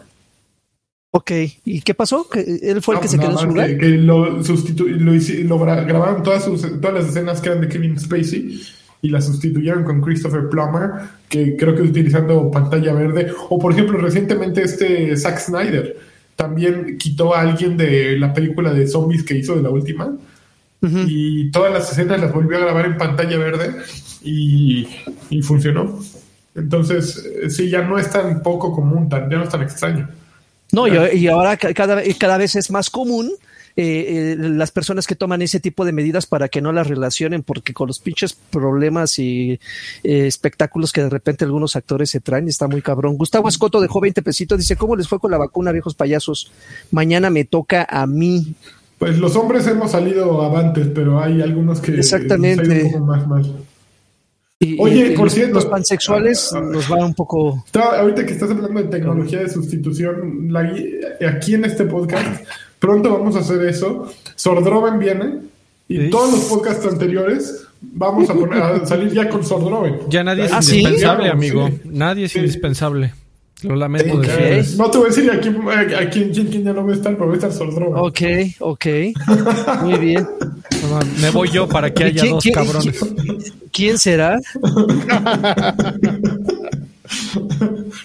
Ok, 1.14 1.30
¿y 1.66 1.82
qué 1.82 1.92
pasó? 1.92 2.26
¿Que 2.28 2.40
¿Él 2.40 2.80
fue 2.80 2.94
el 2.94 3.02
que 3.02 3.08
se 3.08 3.18
quedó 3.18 3.32
en 3.32 3.38
su 3.38 3.46
lugar? 3.46 3.68
Que, 3.68 3.76
que 3.76 3.88
lo, 3.90 4.42
sustitu- 4.42 4.86
lo, 5.44 5.58
grabaron 5.58 6.22
todas, 6.22 6.42
sus, 6.44 6.62
todas 6.80 6.94
las 6.94 7.08
escenas 7.10 7.40
que 7.42 7.50
eran 7.50 7.60
de 7.60 7.68
Kevin 7.68 8.00
Spacey 8.00 8.62
y 9.02 9.08
las 9.10 9.26
sustituyeron 9.26 9.84
con 9.84 10.00
Christopher 10.00 10.48
Plummer, 10.48 10.90
que 11.28 11.54
creo 11.56 11.74
que 11.74 11.82
utilizando 11.82 12.50
pantalla 12.50 12.94
verde. 12.94 13.30
O 13.50 13.58
por 13.58 13.72
ejemplo, 13.72 13.98
recientemente 13.98 14.62
este 14.62 15.14
Zack 15.16 15.38
Snyder 15.38 15.98
también 16.34 16.96
quitó 16.96 17.34
a 17.34 17.42
alguien 17.42 17.76
de 17.76 18.18
la 18.18 18.32
película 18.32 18.72
de 18.72 18.86
zombies 18.88 19.22
que 19.22 19.36
hizo 19.36 19.54
de 19.54 19.62
la 19.62 19.70
última 19.70 20.16
y 21.06 21.50
todas 21.50 21.72
las 21.72 21.92
escenas 21.92 22.20
las 22.22 22.32
volvió 22.32 22.56
a 22.56 22.60
grabar 22.62 22.86
en 22.86 22.96
pantalla 22.96 23.36
verde 23.36 23.70
y, 24.22 24.88
y 25.30 25.42
funcionó. 25.42 25.98
Entonces, 26.54 27.24
eh, 27.42 27.50
sí, 27.50 27.68
ya 27.70 27.82
no 27.82 27.98
es 27.98 28.10
tan 28.10 28.42
poco 28.42 28.72
común, 28.72 29.08
tan, 29.08 29.30
ya 29.30 29.36
no 29.36 29.44
es 29.44 29.50
tan 29.50 29.62
extraño. 29.62 30.08
No, 30.72 30.88
y, 30.88 31.18
y 31.18 31.28
ahora 31.28 31.56
ca- 31.56 31.72
cada, 31.74 32.02
cada 32.18 32.38
vez 32.38 32.56
es 32.56 32.70
más 32.70 32.88
común 32.90 33.30
eh, 33.76 34.34
eh, 34.34 34.36
las 34.38 34.70
personas 34.70 35.06
que 35.06 35.14
toman 35.14 35.40
ese 35.40 35.58
tipo 35.60 35.84
de 35.86 35.92
medidas 35.92 36.26
para 36.26 36.48
que 36.48 36.60
no 36.60 36.72
las 36.72 36.86
relacionen, 36.88 37.42
porque 37.42 37.72
con 37.72 37.86
los 37.88 38.00
pinches 38.00 38.34
problemas 38.34 39.18
y 39.18 39.52
eh, 40.04 40.26
espectáculos 40.26 40.92
que 40.92 41.02
de 41.02 41.08
repente 41.08 41.44
algunos 41.44 41.74
actores 41.76 42.10
se 42.10 42.20
traen, 42.20 42.48
está 42.48 42.68
muy 42.68 42.82
cabrón. 42.82 43.16
Gustavo 43.16 43.48
Escoto 43.48 43.80
dejó 43.80 44.00
20 44.00 44.20
pesitos, 44.22 44.58
dice, 44.58 44.76
¿cómo 44.76 44.96
les 44.96 45.08
fue 45.08 45.18
con 45.20 45.30
la 45.30 45.38
vacuna, 45.38 45.72
viejos 45.72 45.94
payasos? 45.94 46.52
Mañana 46.90 47.30
me 47.30 47.44
toca 47.44 47.86
a 47.88 48.06
mí. 48.06 48.54
Pues 48.98 49.18
los 49.18 49.36
hombres 49.36 49.66
hemos 49.66 49.90
salido 49.92 50.42
avantes, 50.42 50.88
pero 50.94 51.20
hay 51.22 51.40
algunos 51.40 51.80
que 51.80 51.92
Exactamente. 51.94 52.62
nos 52.62 52.70
ha 52.72 52.74
ido 52.78 52.86
un 52.86 52.92
poco 52.92 53.04
más 53.06 53.26
mal. 53.26 53.56
Y, 54.64 54.76
Oye, 54.78 55.12
y- 55.12 55.16
por 55.16 55.28
cierto- 55.28 55.54
los 55.56 55.66
pansexuales 55.66 56.52
nos 56.52 56.90
va 56.90 57.04
un 57.04 57.14
poco... 57.14 57.64
Está- 57.66 57.98
ahorita 58.00 58.24
que 58.24 58.32
estás 58.34 58.48
hablando 58.48 58.80
de 58.80 58.88
tecnología 58.88 59.40
de 59.40 59.48
sustitución, 59.48 60.52
la 60.52 60.62
gui- 60.62 61.00
aquí 61.28 61.54
en 61.54 61.64
este 61.64 61.84
podcast, 61.84 62.44
pronto 62.78 63.10
vamos 63.12 63.34
a 63.34 63.40
hacer 63.40 63.60
eso. 63.66 64.08
Sordroven 64.36 65.00
viene 65.00 65.38
y 65.88 65.98
Sí. 66.02 66.10
todos 66.10 66.30
los 66.30 66.40
podcasts 66.44 66.86
anteriores 66.86 67.64
vamos 67.80 68.30
a, 68.30 68.34
poner, 68.34 68.62
a 68.62 68.86
salir 68.86 69.12
ya 69.12 69.28
con 69.28 69.44
Sordroven. 69.44 69.96
Ya 70.08 70.22
nadie 70.22 70.44
es 70.44 70.52
¿Ah, 70.52 70.60
indispensable, 70.62 71.28
amigo. 71.28 71.66
sí. 71.68 71.80
Nadie 71.86 72.24
es 72.26 72.32
Sí. 72.32 72.38
indispensable. 72.38 73.14
Lo 73.62 73.76
lamento 73.76 74.14
Ok. 74.14 74.22
decirles. 74.26 74.76
No 74.78 74.90
te 74.90 74.98
voy 74.98 75.06
a 75.06 75.10
decir 75.10 75.30
a 75.30 75.40
quién, 75.40 75.56
a 75.68 76.10
quién, 76.10 76.30
quién- 76.30 76.46
quién 76.48 76.64
ya 76.64 76.72
no 76.72 76.84
va 76.84 76.92
a 76.92 76.94
estar, 76.96 77.12
pero 77.14 77.26
va 77.28 77.32
a 77.34 77.36
estar. 77.36 77.52
Ok, 77.94 78.20
ok. 78.60 78.86
Muy 79.82 79.98
bien. 79.98 80.26
Me 81.20 81.30
voy 81.30 81.48
yo 81.50 81.68
para 81.68 81.92
que 81.92 82.04
haya 82.04 82.20
¿Quién- 82.22 82.32
dos 82.34 82.42
quién- 82.42 82.54
cabrones. 82.54 83.00
¿Quién 83.72 83.98
será? 83.98 84.38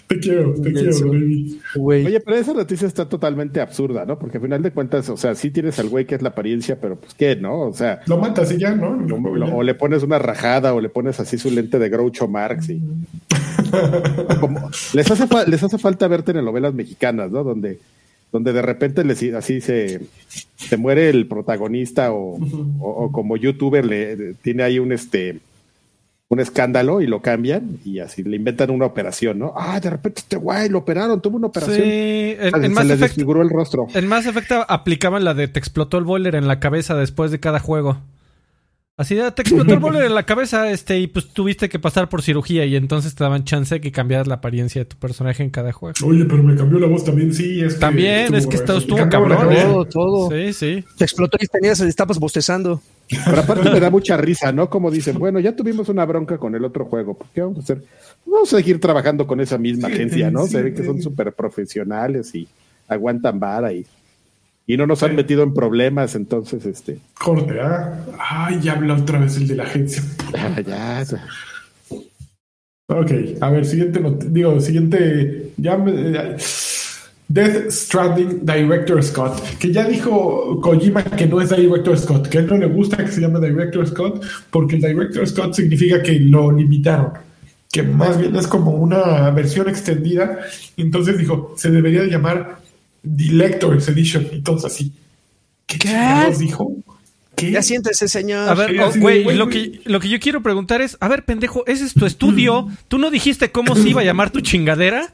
Te 0.07 0.19
quiero, 0.19 0.53
te 0.61 0.73
quiero, 0.73 1.07
baby. 1.11 1.59
Oye, 1.79 2.19
pero 2.19 2.37
esa 2.37 2.53
noticia 2.53 2.87
está 2.87 3.07
totalmente 3.07 3.61
absurda, 3.61 4.05
¿no? 4.05 4.17
Porque 4.19 4.37
al 4.37 4.43
final 4.43 4.61
de 4.61 4.71
cuentas, 4.71 5.09
o 5.09 5.17
sea, 5.17 5.35
sí 5.35 5.49
tienes 5.51 5.79
al 5.79 5.89
güey 5.89 6.05
que 6.05 6.15
es 6.15 6.21
la 6.21 6.29
apariencia, 6.29 6.77
pero 6.79 6.95
pues 6.97 7.13
qué, 7.13 7.35
¿no? 7.35 7.61
O 7.61 7.73
sea, 7.73 8.01
Lo 8.05 8.17
matas 8.17 8.51
y 8.51 8.57
ya, 8.57 8.71
¿no? 8.75 8.95
lo- 8.95 9.35
lo- 9.35 9.55
o 9.55 9.63
le 9.63 9.75
pones 9.75 10.03
una 10.03 10.19
rajada 10.19 10.73
o 10.73 10.81
le 10.81 10.89
pones 10.89 11.19
así 11.19 11.37
su 11.37 11.49
lente 11.51 11.79
de 11.79 11.89
Groucho 11.89 12.27
Marx 12.27 12.69
y 12.69 12.81
como- 14.39 14.69
les 14.93 15.11
hace 15.11 15.27
les 15.47 15.63
hace 15.63 15.77
falta 15.77 16.07
verte 16.07 16.31
en 16.31 16.43
novelas 16.45 16.73
mexicanas, 16.73 17.31
¿no? 17.31 17.43
Donde 17.43 17.79
donde 18.31 18.51
de 18.51 18.61
repente 18.61 19.05
les, 19.05 19.23
así 19.33 19.61
se, 19.61 20.01
se 20.57 20.75
muere 20.77 21.09
el 21.09 21.27
protagonista 21.27 22.11
o, 22.11 22.35
o- 22.79 23.05
o 23.05 23.11
como 23.11 23.37
youtuber 23.37 23.85
le 23.85 24.33
tiene 24.41 24.63
ahí 24.63 24.79
un 24.79 24.91
este 24.91 25.39
un 26.29 26.41
escándalo 26.41 26.99
y 26.99 27.07
lo 27.07 27.21
cambian 27.21 27.77
y 27.85 27.99
así 27.99 28.21
le 28.23 28.35
inventan 28.35 28.69
una 28.69 28.85
operación, 28.85 29.39
¿no? 29.39 29.53
Ah, 29.55 29.79
de 29.79 29.89
repente 29.91 30.19
este 30.19 30.35
güey 30.35 30.67
lo 30.67 30.79
operaron, 30.79 31.21
tuvo 31.21 31.37
una 31.37 31.47
Sí, 31.47 31.51
operación. 31.51 31.87
en, 31.87 32.37
Ah, 32.53 32.57
en 32.57 32.61
se 32.63 32.69
Mass 32.69 32.85
le 32.85 32.93
Effect, 32.95 33.09
desfiguró 33.15 33.41
el 33.41 33.49
rostro. 33.49 33.87
en 33.93 34.07
Mass 34.07 34.25
Effect 34.25 34.51
aplicaban 34.67 35.23
la 35.23 35.33
de 35.33 35.47
te 35.47 35.57
explotó 35.57 35.97
el 35.97 36.03
boiler 36.03 36.35
en 36.35 36.49
la 36.49 36.59
cabeza 36.59 36.95
después 36.95 37.31
de 37.31 37.39
cada 37.39 37.59
juego. 37.59 37.99
Así 38.99 39.13
de, 39.13 39.31
te 39.31 39.43
explotó 39.43 39.73
el 39.75 39.79
boiler 39.79 40.05
en 40.05 40.15
la 40.15 40.23
cabeza, 40.25 40.71
este, 40.71 40.97
y 40.99 41.05
pues 41.05 41.27
tuviste 41.27 41.69
que 41.69 41.77
pasar 41.77 42.09
por 42.09 42.23
cirugía 42.23 42.65
y 42.65 42.75
entonces 42.75 43.13
te 43.13 43.23
daban 43.23 43.43
chance 43.43 43.75
de 43.75 43.79
que 43.79 43.91
cambiaras 43.91 44.25
la 44.25 44.35
apariencia 44.35 44.81
de 44.81 44.85
tu 44.85 44.97
personaje 44.97 45.43
en 45.43 45.51
cada 45.51 45.71
juego. 45.71 45.93
Oye, 46.03 46.25
pero 46.25 46.41
me 46.41 46.55
cambió 46.55 46.79
la 46.79 46.87
voz 46.87 47.05
también, 47.05 47.31
sí. 47.31 47.61
Es 47.61 47.75
que 47.75 47.79
También, 47.79 48.33
es 48.33 48.47
que 48.47 48.55
estuvo- 48.55 48.77
estuvo 48.79 49.07
cabrón. 49.07 49.37
Todo, 49.53 49.85
todo. 49.85 50.29
Sí, 50.31 50.51
sí. 50.51 50.83
Te 50.97 51.03
explotó 51.03 51.37
y 51.39 51.45
tenías, 51.45 51.79
estabas 51.81 52.17
bostezando. 52.17 52.81
Pero 53.23 53.39
aparte 53.39 53.69
me 53.69 53.79
da 53.79 53.91
mucha 53.91 54.17
risa, 54.17 54.51
¿no? 54.51 54.67
Como 54.67 54.89
dicen, 54.89 55.19
bueno, 55.19 55.39
ya 55.39 55.55
tuvimos 55.55 55.89
una 55.89 56.03
bronca 56.03 56.39
con 56.39 56.55
el 56.55 56.65
otro 56.65 56.85
juego, 56.85 57.15
¿por 57.15 57.27
qué 57.27 57.41
vamos 57.41 57.57
a 57.57 57.61
hacer? 57.61 57.83
Vamos 58.25 58.51
a 58.51 58.57
seguir 58.57 58.79
trabajando 58.81 59.27
con 59.27 59.39
esa 59.41 59.59
misma 59.59 59.89
Sí, 59.89 59.93
agencia, 59.93 60.31
¿no? 60.31 60.45
sí, 60.45 60.53
Se 60.53 60.63
ve 60.63 60.73
que 60.73 60.81
sí. 60.81 60.87
son 60.87 61.03
súper 61.03 61.33
profesionales 61.33 62.33
y 62.33 62.47
aguantan 62.87 63.39
vara 63.39 63.71
y, 63.73 63.85
y 64.67 64.75
no 64.75 64.85
nos 64.85 65.01
han 65.01 65.15
metido 65.15 65.43
en 65.43 65.53
problemas, 65.53 66.13
entonces, 66.15 66.65
este, 66.65 66.99
Corte, 67.17 67.59
¿ah? 67.61 68.05
Ay, 68.19 68.59
ya 68.61 68.73
habla 68.73 68.95
otra 68.95 69.17
vez 69.17 69.37
el 69.37 69.47
de 69.47 69.55
la 69.55 69.63
agencia. 69.63 70.03
ya, 70.67 71.03
ya. 71.03 71.25
Ok, 72.89 73.11
a 73.39 73.49
ver, 73.49 73.65
siguiente, 73.65 74.01
digo, 74.27 74.59
siguiente, 74.59 75.53
ya 75.57 75.77
me, 75.77 75.91
eh, 75.91 76.37
Death 77.29 77.71
Stranding 77.71 78.45
Director 78.45 79.03
Scott, 79.03 79.41
que 79.57 79.71
ya 79.71 79.85
dijo 79.85 80.59
Kojima 80.61 81.03
que 81.03 81.27
no 81.27 81.41
es 81.41 81.49
Director 81.49 81.97
Scott, 81.97 82.27
que 82.27 82.37
a 82.37 82.41
él 82.41 82.47
no 82.47 82.57
le 82.57 82.67
gusta 82.67 82.97
que 82.97 83.11
se 83.11 83.21
llame 83.21 83.39
Director 83.39 83.85
Scott, 83.87 84.25
porque 84.49 84.75
el 84.75 84.81
Director 84.81 85.27
Scott 85.27 85.53
significa 85.53 86.01
que 86.01 86.19
lo 86.19 86.51
limitaron, 86.51 87.11
que 87.71 87.83
más 87.83 88.17
bien 88.17 88.35
es 88.35 88.47
como 88.47 88.71
una 88.71 89.29
versión 89.31 89.67
extendida, 89.67 90.39
entonces 90.77 91.17
dijo, 91.17 91.53
se 91.57 91.69
debería 91.69 92.01
de 92.01 92.09
llamar 92.09 92.59
Director's 93.03 93.87
Edition, 93.89 94.27
entonces 94.31 94.71
así. 94.73 94.91
¿Qué, 95.65 95.77
¿Qué? 95.79 95.89
dijo? 96.39 96.73
¿Qué? 97.35 97.51
Ya 97.51 97.61
siéntese, 97.61 98.07
señor. 98.07 98.49
A 98.49 98.53
ver, 98.55 98.79
oh, 98.81 98.91
güey, 98.97 99.23
lo 99.35 99.47
que, 99.49 99.81
lo 99.85 99.99
que 99.99 100.09
yo 100.09 100.19
quiero 100.19 100.41
preguntar 100.41 100.81
es, 100.81 100.97
a 100.99 101.07
ver, 101.07 101.23
pendejo, 101.25 101.63
ese 101.67 101.85
es 101.85 101.93
tu 101.93 102.05
estudio. 102.05 102.67
¿Tú 102.87 102.97
no 102.97 103.11
dijiste 103.11 103.51
cómo 103.51 103.75
se 103.75 103.89
iba 103.89 104.01
a 104.01 104.05
llamar 104.05 104.31
tu 104.31 104.41
chingadera? 104.41 105.13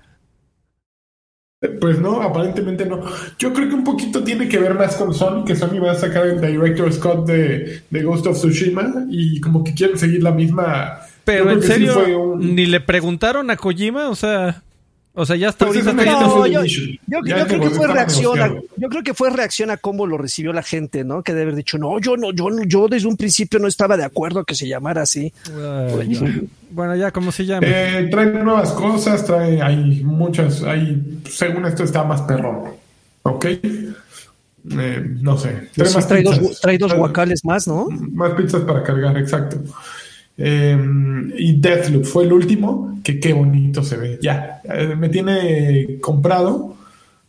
Pues 1.80 1.98
no, 2.00 2.22
aparentemente 2.22 2.86
no. 2.86 3.02
Yo 3.39 3.54
creo 3.54 3.69
que 3.69 3.76
un 3.76 3.86
poquito 3.86 4.22
tiene 4.24 4.50
que 4.50 4.58
ver 4.58 4.74
más 4.74 4.96
con 4.98 5.13
Sony, 5.13 5.46
que 5.46 5.56
Sony 5.56 5.80
va 5.80 5.93
a 5.93 5.96
sacar 5.96 6.28
el 6.28 6.41
Director 6.41 6.91
Scott 6.91 7.26
de, 7.26 7.84
de 7.89 8.04
Ghost 8.04 8.28
of 8.28 8.38
Tsushima 8.38 9.06
y 9.10 9.39
como 9.39 9.63
que 9.63 9.74
quieren 9.74 9.98
seguir 9.98 10.22
la 10.24 10.32
misma. 10.32 11.00
Pero 11.24 11.52
en 11.52 11.62
sí 11.62 11.67
serio, 11.67 12.22
un- 12.22 12.54
ni 12.54 12.65
le 12.65 12.82
preguntaron 12.82 13.50
a 13.50 13.56
Kojima, 13.56 14.10
o 14.10 14.15
sea, 14.15 14.62
o 15.15 15.26
sea, 15.26 15.36
ya 15.36 15.49
hasta 15.49 15.67
Pues 15.67 15.86
ahorita 15.86 16.04
está 16.04 16.21
No, 16.21 16.47
yo, 16.47 16.62
creo 17.21 17.60
que 17.60 17.69
fue 17.69 17.88
reacción 17.88 18.41
a, 18.41 18.47
yo 18.78 18.89
creo 18.89 19.04
que 19.04 19.13
fue 19.13 19.30
reacción 19.30 19.69
a 19.69 19.78
cómo 19.78 20.08
lo 20.08 20.17
recibió 20.17 20.54
la 20.54 20.63
gente, 20.63 21.04
¿no? 21.04 21.21
Que 21.21 21.34
debe 21.34 21.43
haber 21.43 21.56
dicho, 21.56 21.78
no, 21.78 21.99
yo 21.99 22.17
no, 22.17 22.32
yo 22.32 22.49
no, 22.49 22.63
yo 22.63 22.88
desde 22.88 23.08
un 23.08 23.15
principio 23.15 23.60
no 23.60 23.67
estaba 23.67 23.95
de 23.95 24.06
acuerdo 24.06 24.39
a 24.39 24.45
que 24.45 24.56
se 24.56 24.67
llamara 24.67 25.04
así. 25.04 25.32
Ay, 25.56 26.49
bueno, 26.71 26.95
ya 26.95 27.12
como 27.12 27.32
se 27.32 27.45
llame. 27.45 27.67
Eh, 27.69 28.08
trae 28.10 28.26
nuevas 28.26 28.71
cosas, 28.71 29.23
trae, 29.23 29.62
hay 29.62 30.02
muchas, 30.04 30.63
hay, 30.63 31.21
según 31.30 31.65
esto 31.67 31.84
está 31.84 32.04
más 32.04 32.21
perrón. 32.23 32.71
¿Ok? 33.21 33.45
Eh, 33.45 35.15
no 35.21 35.38
sé. 35.38 35.69
Trae 35.76 35.88
Sí, 35.89 35.95
más 35.95 36.08
trae, 36.08 36.23
dos, 36.23 36.60
trae 36.60 36.78
dos 36.80 36.93
guacales 36.93 37.45
más, 37.45 37.67
¿no? 37.67 37.88
Más 37.89 38.34
pizzas 38.34 38.62
para 38.62 38.82
cargar, 38.82 39.15
exacto. 39.17 39.58
Eh, 40.45 40.77
y 41.38 41.60
Deathloop 41.60 42.03
fue 42.03 42.25
el 42.25 42.34
último, 42.34 42.99
que 43.03 43.17
qué 43.19 43.32
bonito 43.32 43.82
se 43.82 43.95
ve. 43.97 44.19
Ya, 44.21 44.62
eh, 44.65 44.93
me 44.97 45.08
tiene 45.08 45.99
comprado 46.01 46.75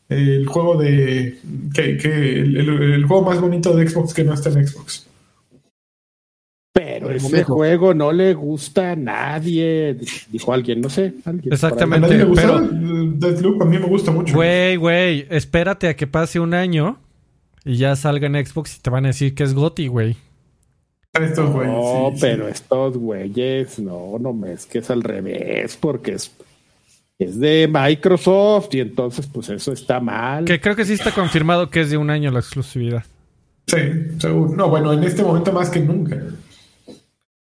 el 0.08 0.46
juego 0.46 0.76
de. 0.80 1.38
Que, 1.72 1.96
que 1.96 2.40
el, 2.40 2.56
el- 2.56 2.92
el 2.94 3.04
juego 3.04 3.22
más 3.24 3.40
bonito 3.40 3.74
de 3.76 3.86
Xbox 3.88 4.12
que 4.14 4.24
no 4.24 4.34
está 4.34 4.48
en 4.50 4.66
Xbox. 4.66 5.06
Pero 6.72 7.10
ese 7.12 7.22
momento. 7.28 7.54
juego 7.54 7.94
no 7.94 8.10
le 8.12 8.34
gusta 8.34 8.92
a 8.92 8.96
nadie, 8.96 9.96
dijo 10.32 10.52
alguien, 10.52 10.80
no 10.80 10.90
sé. 10.90 11.14
Alguien 11.24 11.24
por 11.24 11.34
ahí. 11.34 11.50
¿A 11.50 11.54
Exactamente. 11.54 12.00
nadie 12.00 12.18
le 12.18 12.24
gusta? 12.24 12.42
pero- 12.42 12.64
Eh, 12.64 13.12
Deathloop 13.16 13.62
a 13.62 13.64
mí 13.64 13.78
me 13.78 13.86
gusta 13.86 14.10
mucho. 14.10 14.34
Güey, 14.34 14.74
güey, 14.76 15.26
espérate 15.30 15.86
a 15.86 15.94
que 15.94 16.08
pase 16.08 16.40
un 16.40 16.52
año 16.52 16.98
y 17.64 17.76
ya 17.76 17.94
salga 17.94 18.26
en 18.26 18.44
Xbox 18.44 18.76
y 18.76 18.80
te 18.80 18.90
van 18.90 19.04
a 19.04 19.08
decir 19.08 19.36
que 19.36 19.44
es 19.44 19.54
GOTY, 19.54 19.86
güey. 19.86 20.16
Estos 21.20 21.50
güeyes, 21.52 21.72
No, 21.72 22.08
sí, 22.10 22.16
sí. 22.16 22.20
pero 22.20 22.48
estos 22.48 22.96
güeyes, 22.96 23.78
no, 23.78 24.16
no 24.20 24.32
me 24.32 24.52
es 24.52 24.66
que 24.66 24.78
es 24.78 24.90
al 24.90 25.02
revés, 25.02 25.76
porque 25.80 26.12
es, 26.14 26.32
es 27.18 27.38
de 27.38 27.68
Microsoft 27.72 28.74
y 28.74 28.80
entonces 28.80 29.26
pues 29.32 29.48
eso 29.48 29.72
está 29.72 30.00
mal. 30.00 30.44
Que 30.44 30.60
creo 30.60 30.74
que 30.74 30.84
sí 30.84 30.94
está 30.94 31.12
confirmado 31.12 31.70
que 31.70 31.82
es 31.82 31.90
de 31.90 31.96
un 31.96 32.10
año 32.10 32.30
la 32.32 32.40
exclusividad. 32.40 33.04
Sí, 33.66 33.76
seguro. 34.18 34.54
No, 34.56 34.68
bueno, 34.68 34.92
en 34.92 35.04
este 35.04 35.22
momento 35.22 35.52
más 35.52 35.70
que 35.70 35.80
nunca. 35.80 36.20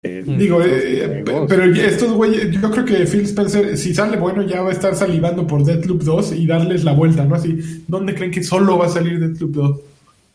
Eh, 0.04 0.24
Digo, 0.24 0.62
eh, 0.62 1.24
juegos. 1.26 1.46
pero 1.50 1.64
estos 1.64 2.12
güeyes, 2.14 2.52
yo 2.52 2.70
creo 2.70 2.86
que 2.86 3.06
Phil 3.08 3.22
Spencer, 3.22 3.76
si 3.76 3.96
sale 3.96 4.18
bueno, 4.18 4.44
ya 4.44 4.62
va 4.62 4.70
a 4.70 4.74
estar 4.74 4.94
salivando 4.94 5.48
por 5.48 5.64
Deathloop 5.64 6.04
2 6.04 6.34
y 6.34 6.46
darles 6.46 6.84
la 6.84 6.92
vuelta, 6.92 7.26
¿no? 7.26 7.34
Así, 7.36 7.84
¿dónde 7.88 8.14
creen 8.14 8.30
que 8.32 8.44
solo 8.44 8.78
va 8.78 8.86
a 8.86 8.90
salir 8.90 9.20
Deathloop 9.20 9.52
2? 9.52 9.80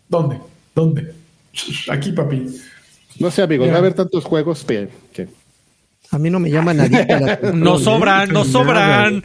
¿Dónde? 0.08 0.38
¿Dónde? 0.74 1.12
Aquí, 1.88 2.10
papi. 2.10 2.46
No 3.20 3.30
sé, 3.30 3.42
amigos, 3.42 3.66
Ya. 3.66 3.72
va 3.72 3.78
a 3.78 3.80
haber 3.80 3.94
tantos 3.94 4.24
juegos 4.24 4.64
que, 4.64 4.88
que- 5.12 5.28
A 6.10 6.18
mí 6.18 6.28
no 6.30 6.40
me 6.40 6.50
llama 6.50 6.74
nadie. 6.74 7.06
No 7.54 7.78
sobran, 7.78 8.32
no 8.32 8.44
sobran. 8.44 9.22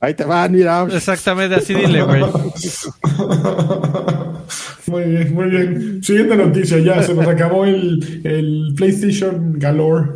ahí 0.00 0.14
te 0.14 0.24
van, 0.24 0.52
mira. 0.52 0.86
Exactamente, 0.92 1.56
así 1.56 1.74
dile, 1.74 2.02
güey. 2.02 2.22
Muy 4.86 5.04
bien, 5.04 5.34
muy 5.34 5.50
bien. 5.50 6.02
Siguiente 6.02 6.34
noticia, 6.36 6.78
ya 6.78 7.02
se 7.02 7.12
nos 7.14 7.26
acabó 7.26 7.66
el, 7.66 8.22
el 8.24 8.72
PlayStation 8.74 9.58
Galore. 9.58 10.12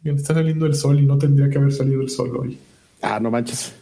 Bien, 0.00 0.16
Está 0.16 0.34
saliendo 0.34 0.66
el 0.66 0.74
sol 0.74 0.98
y 0.98 1.06
no 1.06 1.16
tendría 1.18 1.48
que 1.48 1.58
haber 1.58 1.72
salido 1.72 2.00
el 2.00 2.10
sol 2.10 2.36
hoy. 2.36 2.58
Ah, 3.02 3.20
no 3.20 3.30
manches. 3.30 3.72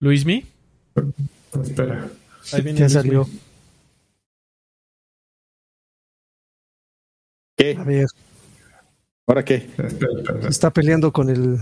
Luismi. 0.00 0.44
Espera. 1.64 2.06
Ahí 2.52 2.62
viene 2.62 2.78
Ya 2.78 2.84
Luismi. 2.84 2.88
salió. 3.02 3.28
¿Qué? 7.58 7.76
A 7.76 7.82
ver, 7.84 8.06
¿Ahora 9.26 9.44
qué? 9.44 9.68
Está 10.48 10.70
peleando 10.70 11.12
con 11.12 11.28
el. 11.28 11.58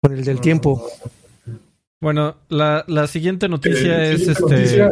Con 0.00 0.12
el 0.12 0.24
del 0.24 0.40
tiempo. 0.40 0.86
Bueno, 2.00 2.36
la, 2.50 2.84
la 2.86 3.06
siguiente 3.06 3.48
noticia 3.48 4.04
Eh, 4.04 4.12
es 4.12 4.20
siguiente 4.26 4.62
este. 4.62 4.78
noticia, 4.78 4.90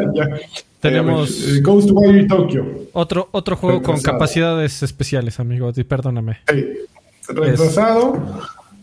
tenemos- 0.81 1.49
Eh, 1.57 1.61
Ghostwire 1.61 2.27
Tokyo. 2.27 2.65
Otro, 2.95 3.29
otro 3.33 3.55
juego 3.57 3.83
con 3.83 3.97
Retrasado. 3.97 4.19
capacidades 4.19 4.83
especiales, 4.83 5.39
amigo. 5.39 5.71
y 5.77 5.85
Perdóname. 5.85 6.39
Sí. 6.49 6.65
Retrasado 7.29 8.15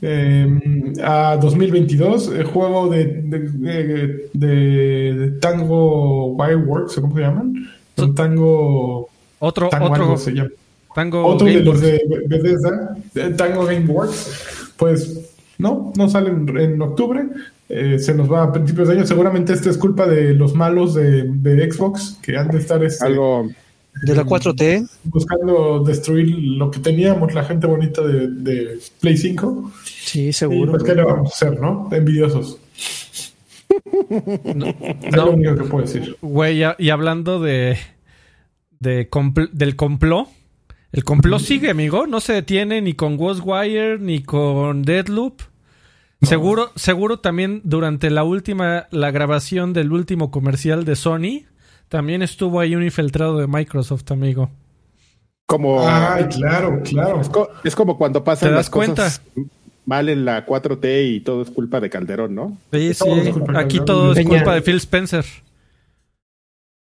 eh, 0.02 0.94
a 1.04 1.38
2022. 1.42 2.28
El 2.30 2.46
juego 2.46 2.88
de, 2.90 3.06
de, 3.24 3.40
de- 3.40 4.30
de- 4.32 5.14
de 5.16 5.32
Tango 5.40 6.28
Wireworks, 6.36 6.98
¿o 7.00 7.02
¿cómo 7.02 7.16
se 7.16 7.22
llaman? 7.22 7.54
Son 8.00 8.16
Tango. 8.16 9.10
Otro, 9.40 9.70
Tango 9.70 9.86
otro 9.92 10.04
algo 10.04 10.18
se 10.18 10.32
llama. 10.34 10.50
Tango 10.96 11.26
Otro 11.26 11.48
de 11.48 11.62
los 11.62 11.80
de 11.82 12.02
Bethesda, 12.28 12.98
de 13.14 13.30
Tango 13.32 13.64
Gameworks, 13.66 14.74
pues 14.76 15.36
no, 15.58 15.94
no 15.96 16.10
salen 16.10 16.48
en 16.58 16.82
octubre. 16.82 17.28
eh, 17.70 18.00
se 18.00 18.16
nos 18.16 18.32
va 18.32 18.44
a 18.44 18.52
principios 18.52 18.88
de 18.88 18.96
año. 18.96 19.06
Seguramente 19.06 19.54
esto 19.54 19.70
es 19.70 19.78
culpa 19.78 20.08
de 20.08 20.34
los 20.34 20.56
malos 20.56 20.96
de, 20.96 21.24
de 21.26 21.72
Xbox 21.72 22.18
que 22.22 22.36
han 22.38 22.48
de 22.50 22.58
estar 22.58 22.84
este, 22.84 23.06
Algo. 23.06 23.48
De 24.04 24.16
la 24.16 24.24
4T. 24.24 24.88
buscando 25.04 25.84
destruir 25.84 26.30
lo 26.30 26.72
que 26.72 26.80
teníamos, 26.80 27.34
la 27.34 27.44
gente 27.44 27.68
bonita 27.68 28.02
de, 28.02 28.28
de 28.30 28.80
Play 29.02 29.18
5. 29.18 29.72
Sí, 29.84 30.28
Y 30.30 30.34
seguro. 30.34 30.72
pues, 30.72 30.84
¿qué 30.84 30.96
le 30.96 31.04
vamos 31.04 31.32
a 31.32 31.36
hacer, 31.36 31.60
no? 31.60 31.90
Envidiosos. 31.92 32.58
Es 33.86 35.16
lo 35.16 35.26
No, 35.26 35.32
único 35.32 35.56
que 35.56 35.64
puedo 35.64 35.86
decir. 35.86 36.18
güey, 36.22 36.58
ya- 36.60 36.76
y 36.80 36.90
hablando 36.90 37.40
de, 37.40 37.78
de 38.80 39.10
compl- 39.10 39.50
del 39.52 39.76
complot. 39.76 40.28
El 40.92 41.04
complot 41.04 41.40
sigue, 41.42 41.70
amigo. 41.70 42.08
No 42.08 42.20
se 42.20 42.34
detiene 42.34 42.82
ni 42.82 42.94
con 42.94 43.16
Ghostwire 43.18 44.00
ni 44.00 44.24
con 44.24 44.82
Deadloop. 44.82 45.42
Seguro, 46.22 46.72
seguro 46.76 47.20
también 47.20 47.62
durante 47.64 48.10
la 48.10 48.24
última, 48.24 48.88
la 48.92 49.10
grabación 49.12 49.72
del 49.72 49.94
último 49.94 50.32
comercial 50.32 50.84
de 50.84 50.96
Sony, 50.98 51.46
también 51.88 52.22
estuvo 52.24 52.60
ahí 52.60 52.76
un 52.76 52.84
infiltrado 52.84 53.38
de 53.38 53.48
Microsoft, 53.48 54.12
amigo. 54.12 54.50
Como. 55.46 55.88
Ay, 55.88 56.26
claro, 56.26 56.82
claro. 56.84 57.22
Es, 57.22 57.30
co- 57.30 57.48
es 57.64 57.74
como 57.76 57.98
cuando 57.98 58.24
pasan 58.24 58.50
¿Te 58.50 58.54
das 58.54 58.66
las 58.66 58.70
cosas 58.70 59.22
mal 59.90 60.08
en 60.08 60.24
la 60.24 60.46
4T 60.46 61.16
y 61.16 61.20
todo 61.22 61.42
es 61.42 61.50
culpa 61.50 61.80
de 61.80 61.90
Calderón, 61.90 62.36
¿no? 62.36 62.58
Sí, 62.72 62.94
sí. 62.94 63.00
Todo 63.00 63.58
Aquí 63.58 63.80
todo 63.84 64.14
es 64.14 64.24
culpa 64.26 64.54
de 64.54 64.62
Phil 64.62 64.76
Spencer. 64.78 65.26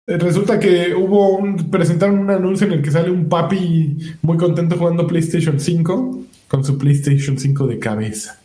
Eh, 0.06 0.18
Resulta 0.18 0.58
que 0.58 0.94
hubo 0.94 1.36
un. 1.36 1.70
presentaron 1.70 2.18
un 2.18 2.30
anuncio 2.30 2.66
en 2.66 2.72
el 2.74 2.82
que 2.82 2.90
sale 2.90 3.10
un 3.10 3.28
papi 3.28 3.96
muy 4.22 4.36
contento 4.36 4.76
jugando 4.76 5.06
PlayStation 5.06 5.60
5 5.60 6.20
con 6.48 6.64
su 6.64 6.76
PlayStation 6.78 7.38
5 7.38 7.66
de 7.66 7.78
cabeza. 7.78 8.40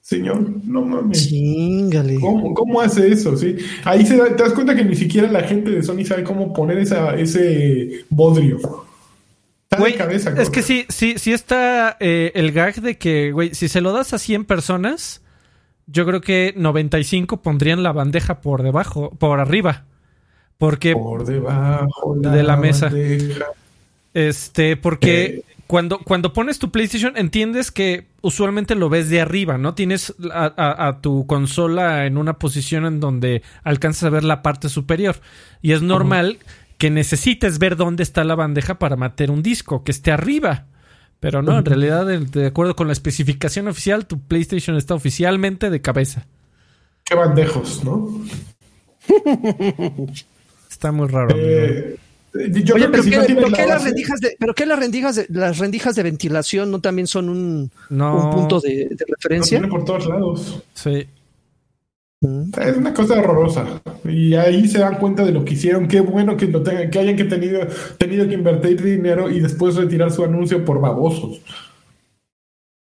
Señor, 0.00 0.44
no 0.64 0.82
mames. 0.84 1.28
Chingale. 1.28 2.16
¿Cómo, 2.18 2.52
cómo 2.54 2.80
hace 2.80 3.08
eso? 3.12 3.36
¿sí? 3.36 3.56
Ahí 3.84 4.04
se 4.04 4.16
da- 4.16 4.34
te 4.34 4.42
das 4.42 4.52
cuenta 4.52 4.74
que 4.74 4.84
ni 4.84 4.96
siquiera 4.96 5.30
la 5.30 5.42
gente 5.42 5.70
de 5.70 5.82
Sony 5.82 6.04
sabe 6.04 6.24
cómo 6.24 6.52
poner 6.52 6.78
esa, 6.78 7.14
ese 7.14 8.04
bodrio. 8.10 8.58
Güey, 9.78 9.96
cabeza, 9.96 10.34
es 10.36 10.50
que 10.50 10.62
sí, 10.62 10.86
sí, 10.88 11.14
sí 11.18 11.32
está 11.32 11.96
eh, 12.00 12.32
el 12.34 12.52
gag 12.52 12.74
de 12.80 12.98
que, 12.98 13.32
güey, 13.32 13.54
si 13.54 13.68
se 13.68 13.80
lo 13.80 13.92
das 13.92 14.12
a 14.12 14.18
100 14.18 14.44
personas, 14.44 15.22
yo 15.86 16.04
creo 16.06 16.20
que 16.20 16.54
95 16.56 17.42
pondrían 17.42 17.82
la 17.82 17.92
bandeja 17.92 18.40
por 18.40 18.62
debajo, 18.62 19.10
por 19.18 19.40
arriba. 19.40 19.84
Porque, 20.58 20.94
Por 20.94 21.24
debajo 21.24 22.14
de 22.18 22.42
la 22.42 22.56
mesa. 22.56 22.86
bandeja. 22.86 23.46
este, 24.14 24.76
porque 24.76 25.24
Eh. 25.24 25.42
cuando, 25.66 25.98
cuando 26.00 26.32
pones 26.32 26.58
tu 26.58 26.70
PlayStation, 26.70 27.16
entiendes 27.16 27.70
que 27.72 28.06
usualmente 28.20 28.74
lo 28.74 28.88
ves 28.88 29.08
de 29.08 29.20
arriba, 29.20 29.58
¿no? 29.58 29.74
Tienes 29.74 30.14
a, 30.32 30.52
a- 30.56 30.86
a 30.88 31.00
tu 31.00 31.26
consola 31.26 32.06
en 32.06 32.16
una 32.18 32.34
posición 32.34 32.84
en 32.84 33.00
donde 33.00 33.42
alcanzas 33.64 34.04
a 34.04 34.10
ver 34.10 34.22
la 34.24 34.42
parte 34.42 34.68
superior. 34.68 35.16
Y 35.62 35.72
es 35.72 35.82
normal 35.82 36.38
que 36.82 36.90
necesites 36.90 37.60
ver 37.60 37.76
dónde 37.76 38.02
está 38.02 38.24
la 38.24 38.34
bandeja 38.34 38.80
para 38.80 38.96
meter 38.96 39.30
un 39.30 39.40
disco, 39.40 39.84
que 39.84 39.92
esté 39.92 40.10
arriba. 40.10 40.66
Pero 41.20 41.40
no, 41.40 41.56
en 41.56 41.64
realidad, 41.64 42.04
de, 42.04 42.18
de 42.18 42.46
acuerdo 42.48 42.74
con 42.74 42.88
la 42.88 42.92
especificación 42.92 43.68
oficial, 43.68 44.04
tu 44.08 44.18
PlayStation 44.18 44.76
está 44.76 44.96
oficialmente 44.96 45.70
de 45.70 45.80
cabeza. 45.80 46.26
Qué 47.04 47.14
bandejos, 47.14 47.84
¿no? 47.84 48.20
Está 50.68 50.90
muy 50.90 51.06
raro. 51.06 51.32
amigo. 51.32 51.48
Eh, 51.48 51.96
yo 52.64 52.74
Oye, 52.74 52.86
creo 52.88 52.90
que 52.90 52.90
pero 52.90 53.02
si 53.04 53.10
qué, 53.10 53.34
no 53.34 53.48
la 53.48 53.66
las 53.66 53.84
rendijas 53.84 54.20
de, 54.20 54.36
pero 54.40 54.52
qué 54.52 54.66
las 54.66 54.78
rendijas 54.80 55.14
de, 55.14 55.26
las 55.28 55.58
rendijas 55.58 55.94
de 55.94 56.02
ventilación 56.02 56.72
no 56.72 56.80
también 56.80 57.06
son 57.06 57.28
un, 57.28 57.70
no, 57.90 58.26
un 58.26 58.30
punto 58.34 58.58
de, 58.58 58.88
de 58.90 59.04
referencia. 59.06 59.62
por 59.68 59.84
todos 59.84 60.08
lados. 60.08 60.64
sí. 60.74 61.06
Es 62.60 62.76
una 62.76 62.94
cosa 62.94 63.18
horrorosa. 63.18 63.66
Y 64.04 64.34
ahí 64.34 64.68
se 64.68 64.78
dan 64.78 64.98
cuenta 64.98 65.24
de 65.24 65.32
lo 65.32 65.44
que 65.44 65.54
hicieron. 65.54 65.88
Qué 65.88 66.00
bueno 66.00 66.36
que, 66.36 66.46
lo 66.46 66.62
tengan, 66.62 66.90
que 66.90 66.98
hayan 67.00 67.16
que 67.16 67.24
tenido, 67.24 67.60
tenido 67.98 68.28
que 68.28 68.34
invertir 68.34 68.80
dinero 68.82 69.28
y 69.30 69.40
después 69.40 69.74
retirar 69.76 70.10
su 70.12 70.22
anuncio 70.24 70.64
por 70.64 70.80
babosos. 70.80 71.40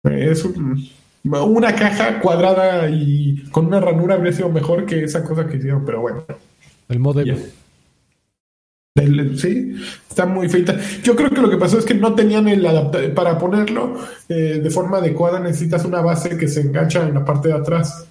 Es 0.04 0.44
un- 0.44 0.86
una 1.24 1.74
caja 1.74 2.20
cuadrada 2.20 2.88
y 2.90 3.42
con 3.50 3.66
una 3.66 3.80
ranura 3.80 4.14
habría 4.14 4.32
sido 4.32 4.50
mejor 4.50 4.84
que 4.86 5.02
esa 5.02 5.24
cosa 5.24 5.46
que 5.46 5.56
hicieron, 5.56 5.84
pero 5.84 6.00
bueno. 6.02 6.24
El. 7.22 7.52
El- 8.96 9.38
sí, 9.40 9.74
está 10.08 10.24
muy 10.26 10.48
feita. 10.48 10.76
Yo 11.02 11.16
creo 11.16 11.30
que 11.30 11.40
lo 11.40 11.50
que 11.50 11.56
pasó 11.56 11.78
es 11.78 11.84
que 11.84 11.94
no 11.94 12.14
tenían 12.14 12.46
el 12.46 12.64
adaptador. 12.64 13.12
Para 13.14 13.38
ponerlo 13.38 13.96
eh, 14.28 14.60
de 14.62 14.70
forma 14.70 14.98
adecuada 14.98 15.40
necesitas 15.40 15.84
una 15.84 16.00
base 16.00 16.36
que 16.38 16.46
se 16.46 16.60
engancha 16.60 17.02
en 17.08 17.14
la 17.14 17.24
parte 17.24 17.48
de 17.48 17.54
atrás 17.54 18.06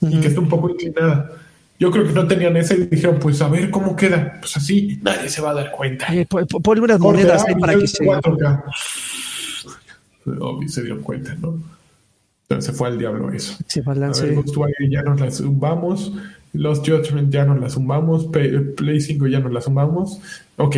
y 0.00 0.20
que 0.20 0.28
esté 0.28 0.40
un 0.40 0.48
poco 0.48 0.70
inclinada. 0.70 1.30
Yo 1.78 1.90
creo 1.90 2.06
que 2.06 2.12
no 2.12 2.26
tenían 2.26 2.56
esa 2.58 2.74
y 2.74 2.86
dijeron, 2.86 3.18
pues 3.18 3.40
a 3.40 3.48
ver 3.48 3.70
cómo 3.70 3.96
queda. 3.96 4.36
Pues 4.40 4.56
así 4.56 4.98
nadie 5.02 5.28
se 5.30 5.40
va 5.40 5.50
a 5.50 5.54
dar 5.54 5.70
cuenta. 5.70 6.06
Po- 6.28 6.44
ponle 6.60 6.82
unas 6.82 7.00
monedas 7.00 7.42
ah, 7.42 7.46
ahí 7.48 7.54
para 7.54 7.78
que 7.78 7.86
se. 7.86 8.04
4K. 8.04 8.62
Obvio, 10.40 10.68
se 10.68 10.82
dieron 10.82 11.02
cuenta, 11.02 11.34
¿no? 11.40 11.58
Entonces 12.42 12.72
se 12.72 12.72
fue 12.76 12.88
al 12.88 12.98
diablo 12.98 13.32
eso. 13.32 13.56
se 13.66 13.80
balance. 13.80 14.26
ver, 14.26 14.34
Ghostwire 14.34 14.74
ya 14.90 15.02
nos 15.02 15.20
la 15.20 15.30
zumbamos. 15.30 16.12
Los 16.52 16.80
Judgment 16.80 17.32
ya 17.32 17.44
nos 17.44 17.60
la 17.60 17.70
zumbamos. 17.70 18.26
Play 18.26 19.00
5 19.00 19.26
ya 19.28 19.40
nos 19.40 19.52
la 19.52 19.60
zumbamos. 19.60 20.20
Ok. 20.56 20.76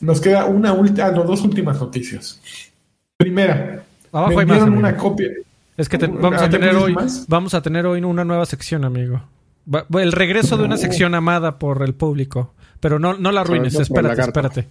Nos 0.00 0.20
queda 0.20 0.46
una 0.46 0.72
última, 0.72 1.06
ah, 1.08 1.12
no, 1.12 1.24
dos 1.24 1.42
últimas 1.42 1.78
noticias. 1.78 2.40
Primera, 3.18 3.84
Abajo 4.12 4.30
hay 4.30 4.36
más. 4.36 4.46
vendieron 4.46 4.68
amigo. 4.68 4.80
una 4.80 4.96
copia. 4.96 5.28
Es 5.80 5.88
que 5.88 5.98
te- 5.98 6.06
vamos 6.06 6.40
a 6.40 6.44
¿ya 6.44 6.50
tener 6.50 6.76
hoy, 6.76 6.94
más? 6.94 7.24
vamos 7.28 7.54
a 7.54 7.62
tener 7.62 7.86
hoy 7.86 8.00
una 8.02 8.24
nueva 8.24 8.44
sección, 8.46 8.84
amigo. 8.84 9.22
Va- 9.72 9.86
el 10.02 10.12
regreso 10.12 10.56
de 10.56 10.64
una 10.64 10.76
sección 10.76 11.14
amada 11.14 11.58
por 11.58 11.82
el 11.82 11.94
público. 11.94 12.54
Pero 12.80 12.98
no, 12.98 13.14
no 13.14 13.30
la 13.32 13.42
arruines, 13.42 13.74
espérate, 13.74 14.20
espérate. 14.22 14.66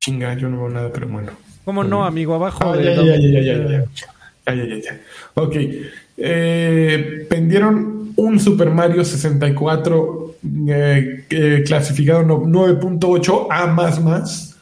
Chinga, 0.00 0.34
yo 0.34 0.48
no 0.48 0.58
veo 0.58 0.68
nada, 0.68 0.90
pero 0.92 1.08
bueno. 1.08 1.32
¿Cómo 1.64 1.82
no, 1.84 2.04
amigo? 2.04 2.34
Abajo 2.34 2.72
Ah, 2.72 2.76
de- 2.76 2.84
ya, 2.84 2.94
ya, 3.02 3.16
ya, 3.16 3.16
ya, 3.16 3.40
ya, 3.40 3.68
ya. 3.68 3.84
Ya, 4.46 4.54
ya, 4.54 4.64
ya, 4.66 4.82
ya. 4.82 5.00
Ok. 5.34 5.56
Eh, 6.16 7.26
vendieron 7.30 8.12
un 8.16 8.38
Super 8.40 8.70
Mario 8.70 9.04
64 9.04 10.34
eh, 10.68 11.24
eh, 11.30 11.62
clasificado 11.66 12.22
no- 12.22 12.40
9.8 12.44 13.48
A 13.50 13.66
más 13.66 14.02
más, 14.02 14.56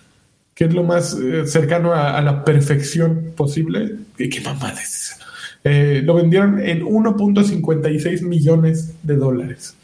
que 0.54 0.64
es 0.66 0.72
lo 0.74 0.84
más 0.84 1.14
eh, 1.20 1.46
cercano 1.46 1.92
a, 1.92 2.16
a 2.16 2.22
la 2.22 2.44
perfección 2.44 3.32
posible. 3.36 3.96
¿Qué, 4.16 4.28
qué 4.28 4.40
mamada 4.40 4.80
es 4.80 5.12
esa? 5.12 5.21
Eh, 5.64 6.02
lo 6.04 6.14
vendieron 6.14 6.60
en 6.60 6.82
1.56 6.82 8.22
millones 8.22 8.94
de 9.02 9.16
dólares. 9.16 9.76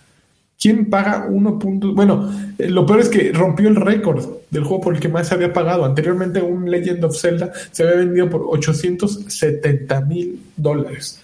¿Quién 0.60 0.90
paga 0.90 1.26
1. 1.30 1.58
punto- 1.58 1.94
Bueno, 1.94 2.32
eh, 2.58 2.68
lo 2.68 2.84
peor 2.84 3.00
es 3.00 3.08
que 3.08 3.32
rompió 3.32 3.68
el 3.68 3.76
récord 3.76 4.24
del 4.50 4.64
juego 4.64 4.82
por 4.82 4.94
el 4.94 5.00
que 5.00 5.08
más 5.08 5.28
se 5.28 5.34
había 5.34 5.52
pagado. 5.52 5.84
Anteriormente, 5.84 6.42
un 6.42 6.68
Legend 6.68 7.04
of 7.04 7.16
Zelda 7.16 7.52
se 7.70 7.84
había 7.84 7.96
vendido 7.96 8.28
por 8.28 8.42
870 8.48 10.00
mil 10.00 10.40
dólares. 10.56 11.20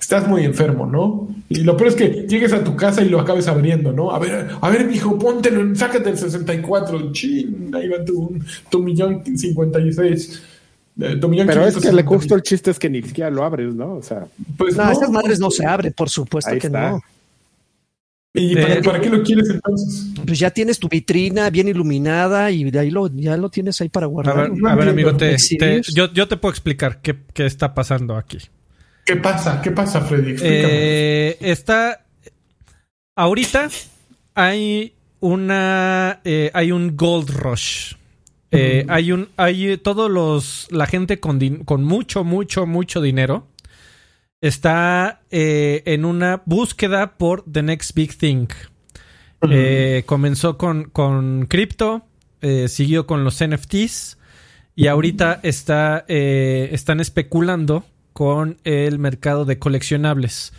Estás 0.00 0.26
muy 0.26 0.44
enfermo, 0.44 0.84
¿no? 0.86 1.28
Y 1.48 1.62
lo 1.62 1.76
peor 1.76 1.88
es 1.90 1.94
que 1.94 2.08
llegues 2.28 2.52
a 2.52 2.64
tu 2.64 2.74
casa 2.76 3.02
y 3.02 3.08
lo 3.08 3.20
acabes 3.20 3.46
abriendo, 3.46 3.92
¿no? 3.92 4.10
A 4.10 4.18
ver, 4.18 4.48
a 4.60 4.70
ver, 4.70 4.84
mijo, 4.86 5.16
póntelo, 5.18 5.74
sácate 5.76 6.10
el 6.10 6.18
64. 6.18 7.12
Chin, 7.12 7.70
ahí 7.74 7.88
va 7.88 8.04
tu, 8.04 8.36
tu 8.68 8.80
millón 8.82 9.22
56. 9.36 10.42
Eh, 11.00 11.16
tu 11.16 11.28
millón 11.28 11.46
Pero 11.46 11.66
es 11.66 11.74
que 11.74 11.80
560 11.80 11.92
le 11.92 12.02
justo 12.04 12.34
el 12.34 12.42
chiste 12.42 12.70
es 12.70 12.78
que 12.78 12.88
ni 12.90 13.02
siquiera 13.02 13.30
lo 13.30 13.44
abres, 13.44 13.74
¿no? 13.74 13.94
O 13.94 14.02
sea, 14.02 14.26
Pues 14.56 14.76
No, 14.76 14.84
no. 14.86 14.92
esas 14.92 15.10
madres 15.10 15.38
no 15.40 15.50
se 15.50 15.66
abren, 15.66 15.92
por 15.92 16.08
supuesto 16.10 16.50
Ahí 16.50 16.58
que 16.58 16.66
está. 16.68 16.90
no. 16.92 17.02
¿Y 18.32 18.56
Eh, 18.56 18.62
para, 18.62 18.82
para 18.82 19.00
qué 19.00 19.10
lo 19.10 19.22
quieres 19.24 19.50
entonces? 19.50 20.06
Pues 20.24 20.38
ya 20.38 20.50
tienes 20.50 20.78
tu 20.78 20.88
vitrina 20.88 21.50
bien 21.50 21.66
iluminada 21.68 22.50
y 22.52 22.70
de 22.70 22.78
ahí 22.78 22.90
lo, 22.90 23.08
ya 23.12 23.36
lo 23.36 23.48
tienes 23.50 23.80
ahí 23.80 23.88
para 23.88 24.06
A 24.06 24.08
guardar. 24.08 24.36
ver, 24.36 24.52
no 24.56 24.68
a 24.68 24.74
ver, 24.76 24.88
amigo, 24.90 25.16
te, 25.16 25.36
yo, 25.92 26.12
yo 26.12 26.28
te 26.28 26.36
puedo 26.36 26.50
explicar 26.52 27.00
qué, 27.02 27.16
qué 27.34 27.44
está 27.46 27.74
pasando 27.74 28.16
aquí. 28.16 28.38
¿Qué 29.04 29.16
pasa? 29.16 29.60
¿Qué 29.60 29.72
pasa, 29.72 30.00
Freddy? 30.02 30.32
Explícame. 30.32 30.68
Eh, 30.72 31.38
está. 31.40 32.04
Ahorita 33.16 33.68
hay 34.34 34.94
una. 35.18 36.20
eh, 36.24 36.50
hay 36.54 36.70
un 36.70 36.96
gold 36.96 37.30
rush. 37.30 37.94
Eh, 38.52 38.84
Hay 38.88 39.12
un. 39.12 39.28
Hay 39.36 39.76
todos 39.78 40.10
los. 40.10 40.66
La 40.70 40.86
gente 40.86 41.20
con, 41.20 41.38
din- 41.38 41.64
con 41.64 41.84
mucho, 41.84 42.24
mucho, 42.24 42.66
mucho 42.66 43.00
dinero. 43.00 43.46
Está 44.40 45.20
eh, 45.30 45.82
en 45.84 46.04
una 46.04 46.42
búsqueda 46.46 47.18
por 47.18 47.44
the 47.50 47.62
next 47.62 47.94
big 47.94 48.16
thing. 48.16 48.46
Eh, 49.50 50.02
comenzó 50.06 50.58
con, 50.58 50.84
con 50.90 51.46
cripto, 51.46 52.02
eh, 52.42 52.68
siguió 52.68 53.06
con 53.06 53.24
los 53.24 53.42
NFTs 53.42 54.18
y 54.76 54.86
ahorita 54.86 55.40
está, 55.42 56.04
eh, 56.08 56.68
están 56.72 57.00
especulando 57.00 57.84
con 58.12 58.58
el 58.64 58.98
mercado 58.98 59.46
de 59.46 59.58
coleccionables. 59.58 60.52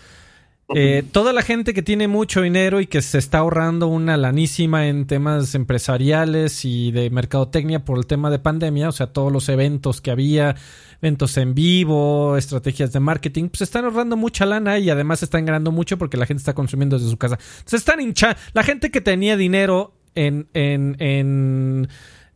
Eh, 0.76 1.03
toda 1.11 1.34
la 1.34 1.41
gente 1.41 1.74
que 1.74 1.82
tiene 1.82 2.07
mucho 2.07 2.41
dinero 2.41 2.80
y 2.82 2.88
que 2.88 3.01
se 3.01 3.17
está 3.17 3.39
ahorrando 3.39 3.88
una 3.88 4.17
lanísima 4.17 4.88
en 4.88 5.05
temas 5.05 5.55
empresariales 5.55 6.65
y 6.65 6.91
de 6.91 7.09
mercadotecnia 7.09 7.84
por 7.84 7.97
el 7.97 8.05
tema 8.05 8.30
de 8.30 8.39
pandemia, 8.39 8.89
o 8.89 8.91
sea, 8.91 9.07
todos 9.07 9.32
los 9.32 9.49
eventos 9.49 10.01
que 10.01 10.11
había, 10.11 10.55
eventos 11.01 11.38
en 11.38 11.53
vivo, 11.53 12.38
estrategias 12.38 12.93
de 12.93 12.99
marketing, 12.99 13.49
pues 13.49 13.61
están 13.61 13.86
ahorrando 13.86 14.17
mucha 14.17 14.45
lana 14.45 14.80
y 14.80 14.89
además 14.89 15.24
están 15.24 15.45
ganando 15.45 15.72
mucho 15.72 15.97
porque 15.97 16.17
la 16.17 16.26
gente 16.26 16.41
está 16.41 16.53
consumiendo 16.53 16.97
desde 16.97 17.11
su 17.11 17.17
casa. 17.17 17.38
Se 17.65 17.76
están 17.76 17.99
hinchando. 18.01 18.38
La 18.53 18.63
gente 18.63 18.91
que 18.91 19.01
tenía 19.01 19.38
dinero 19.38 19.93
en, 20.15 20.47
en, 20.53 20.95
en 20.99 21.89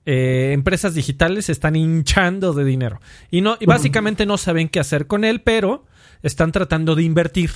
eh, 0.05 0.51
empresas 0.53 0.93
digitales 0.93 1.45
se 1.45 1.51
están 1.51 1.75
hinchando 1.75 2.53
de 2.53 2.63
dinero. 2.63 2.99
Y, 3.31 3.41
no, 3.41 3.57
y 3.59 3.65
básicamente 3.65 4.25
no 4.25 4.38
saben 4.38 4.69
qué 4.69 4.79
hacer 4.79 5.07
con 5.07 5.23
él, 5.23 5.41
pero 5.41 5.86
están 6.21 6.51
tratando 6.51 6.95
de 6.95 7.03
invertir. 7.03 7.51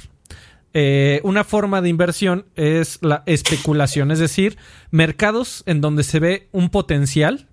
Eh, 0.74 1.20
una 1.24 1.44
forma 1.44 1.82
de 1.82 1.90
inversión 1.90 2.46
es 2.56 3.00
la 3.02 3.24
especulación, 3.26 4.12
es 4.12 4.20
decir, 4.20 4.58
mercados 4.92 5.64
en 5.66 5.82
donde 5.82 6.04
se 6.04 6.20
ve 6.20 6.48
un 6.52 6.70
potencial 6.70 7.48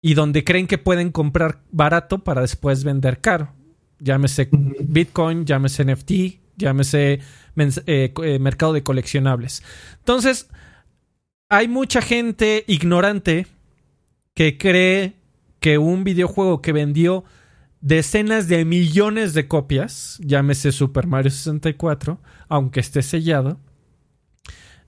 y 0.00 0.14
donde 0.14 0.44
creen 0.44 0.66
que 0.66 0.78
pueden 0.78 1.10
comprar 1.10 1.62
barato 1.70 2.18
para 2.20 2.40
después 2.40 2.84
vender 2.84 3.20
caro. 3.20 3.52
Llámese 3.98 4.48
Bitcoin, 4.52 5.46
llámese 5.46 5.84
NFT, 5.84 6.12
llámese 6.56 7.20
eh, 7.86 8.12
eh, 8.22 8.38
mercado 8.38 8.72
de 8.72 8.82
coleccionables. 8.82 9.62
Entonces, 9.98 10.48
hay 11.48 11.68
mucha 11.68 12.02
gente 12.02 12.64
ignorante 12.66 13.46
que 14.34 14.58
cree 14.58 15.14
que 15.60 15.78
un 15.78 16.02
videojuego 16.04 16.62
que 16.62 16.72
vendió 16.72 17.24
decenas 17.82 18.48
de 18.48 18.64
millones 18.64 19.34
de 19.34 19.46
copias, 19.48 20.18
llámese 20.22 20.72
Super 20.72 21.06
Mario 21.06 21.30
64, 21.30 22.18
aunque 22.48 22.80
esté 22.80 23.02
sellado, 23.02 23.58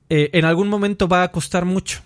eh, 0.09 0.30
en 0.32 0.45
algún 0.45 0.68
momento 0.68 1.09
va 1.09 1.22
a 1.22 1.30
costar 1.32 1.64
mucho. 1.64 2.01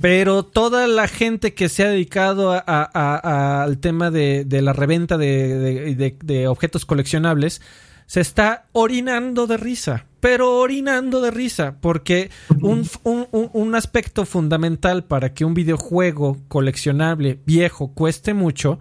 Pero 0.00 0.42
toda 0.44 0.86
la 0.86 1.08
gente 1.08 1.54
que 1.54 1.68
se 1.70 1.84
ha 1.84 1.88
dedicado 1.88 2.52
a- 2.52 2.62
a- 2.66 2.90
a- 2.92 3.62
al 3.62 3.78
tema 3.78 4.10
de, 4.10 4.44
de 4.44 4.60
la 4.62 4.72
reventa 4.74 5.16
de, 5.16 5.54
de- 5.58 5.94
de- 5.94 6.16
de 6.22 6.48
objetos 6.48 6.84
coleccionables 6.84 7.62
se 8.06 8.20
está 8.20 8.66
orinando 8.72 9.46
de 9.46 9.56
risa. 9.56 10.06
Pero 10.20 10.58
orinando 10.58 11.22
de 11.22 11.30
risa. 11.30 11.76
Porque 11.80 12.28
un, 12.60 12.86
un- 13.04 13.28
un- 13.32 13.50
un 13.52 13.74
aspecto 13.74 14.26
fundamental 14.26 15.04
para 15.04 15.32
que 15.32 15.46
un 15.46 15.54
videojuego 15.54 16.36
coleccionable 16.48 17.38
viejo 17.46 17.92
cueste 17.94 18.34
mucho 18.34 18.78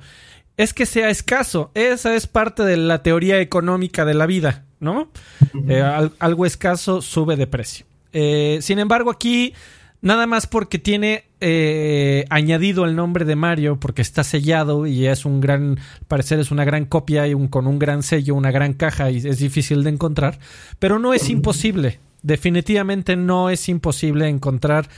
es 0.59 0.73
que 0.73 0.85
sea 0.85 1.09
escaso. 1.09 1.71
Esa 1.73 2.15
es 2.15 2.27
parte 2.27 2.63
de 2.63 2.75
la 2.75 3.01
teoría 3.01 3.39
económica 3.39 4.03
de 4.03 4.13
la 4.13 4.25
vida, 4.25 4.65
¿no? 4.81 5.09
Eh, 5.69 5.81
al- 5.81 6.11
algo 6.19 6.45
escaso 6.45 7.01
sube 7.01 7.37
de 7.37 7.47
precio. 7.47 7.85
Eh, 8.11 8.59
sin 8.61 8.77
embargo, 8.79 9.09
aquí, 9.09 9.53
nada 10.01 10.27
más 10.27 10.47
porque 10.47 10.77
tiene 10.77 11.23
eh, 11.41 12.25
añadido 12.29 12.83
el 12.83 12.95
nombre 12.97 13.23
de 13.23 13.37
Mario, 13.37 13.79
porque 13.79 14.01
está 14.01 14.25
sellado 14.25 14.85
y 14.85 15.07
es 15.07 15.23
un 15.23 15.39
gran, 15.39 15.77
al 15.79 16.05
parecer 16.09 16.39
es 16.39 16.51
una 16.51 16.65
gran 16.65 16.83
copia 16.85 17.25
y 17.25 17.33
un, 17.33 17.47
con 17.47 17.65
un 17.65 17.79
gran 17.79 18.03
sello, 18.03 18.35
una 18.35 18.51
gran 18.51 18.73
caja 18.73 19.09
y 19.11 19.17
es 19.17 19.39
difícil 19.39 19.83
de 19.85 19.91
encontrar, 19.91 20.39
pero 20.79 20.99
no 20.99 21.13
es 21.13 21.29
imposible. 21.29 21.99
Definitivamente 22.21 23.15
no 23.15 23.49
es 23.49 23.69
imposible 23.69 24.27
encontrar 24.27 24.89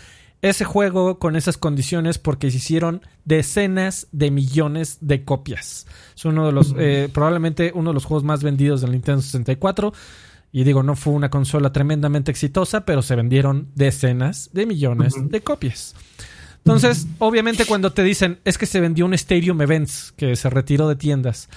ese 0.41 0.65
juego 0.65 1.19
con 1.19 1.35
esas 1.35 1.57
condiciones 1.57 2.17
porque 2.17 2.49
se 2.49 2.57
hicieron 2.57 3.01
decenas 3.25 4.07
de 4.11 4.31
millones 4.31 4.97
de 5.01 5.23
copias. 5.23 5.85
Es 6.15 6.25
uno 6.25 6.45
de 6.45 6.51
los, 6.51 6.73
eh, 6.77 7.09
probablemente 7.13 7.71
uno 7.75 7.91
de 7.91 7.93
los 7.93 8.05
juegos 8.05 8.23
más 8.23 8.43
vendidos 8.43 8.81
del 8.81 8.91
Nintendo 8.91 9.21
64. 9.21 9.93
Y 10.51 10.63
digo, 10.63 10.83
no 10.83 10.95
fue 10.95 11.13
una 11.13 11.29
consola 11.29 11.71
tremendamente 11.71 12.31
exitosa, 12.31 12.85
pero 12.85 13.01
se 13.01 13.15
vendieron 13.15 13.69
decenas 13.75 14.49
de 14.51 14.65
millones 14.65 15.13
de 15.17 15.41
copias. 15.41 15.95
Entonces, 16.57 17.07
obviamente 17.19 17.65
cuando 17.65 17.91
te 17.91 18.03
dicen, 18.03 18.39
es 18.43 18.57
que 18.57 18.65
se 18.65 18.81
vendió 18.81 19.05
un 19.05 19.13
Stadium 19.13 19.61
Events, 19.61 20.13
que 20.15 20.35
se 20.35 20.49
retiró 20.49 20.87
de 20.87 20.95
tiendas, 20.95 21.49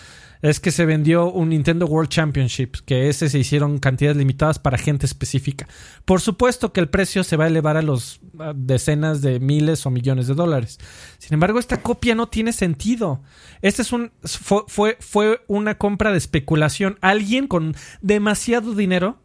es 0.43 0.61
que 0.61 0.71
se 0.71 0.85
vendió 0.85 1.31
un 1.31 1.51
Nintendo 1.51 1.87
World 1.87 2.11
Championship, 2.11 2.77
que 2.85 3.09
ese 3.09 3.29
se 3.29 3.39
hicieron 3.39 3.79
cantidades 3.79 4.17
limitadas 4.17 4.59
para 4.59 4.79
gente 4.79 5.07
específica. 5.07 5.67
Por 6.05 6.21
supuesto 6.21 6.73
que 6.73 6.81
el 6.81 6.89
precio 6.89 7.25
se 7.25 7.37
va 7.37 7.45
a 7.45 7.49
elevar 7.49 7.77
a 7.77 7.83
los 7.83 8.21
a 8.39 8.53
decenas 8.55 9.23
de 9.23 9.41
miles 9.41 9.87
o 9.87 9.91
millones 9.91 10.27
de 10.27 10.35
dólares. 10.35 10.79
Sin 11.19 11.35
embargo, 11.35 11.59
esta 11.59 11.81
copia 11.81 12.15
no 12.15 12.29
tiene 12.29 12.53
sentido. 12.53 13.23
Este 13.63 13.83
es 13.83 13.93
un 13.93 14.13
fue, 14.23 14.63
fue, 14.69 14.97
fue 15.01 15.41
una 15.47 15.79
compra 15.79 16.13
de 16.13 16.19
especulación. 16.19 16.99
Alguien 17.01 17.47
con 17.47 17.75
demasiado 18.03 18.75
dinero 18.75 19.19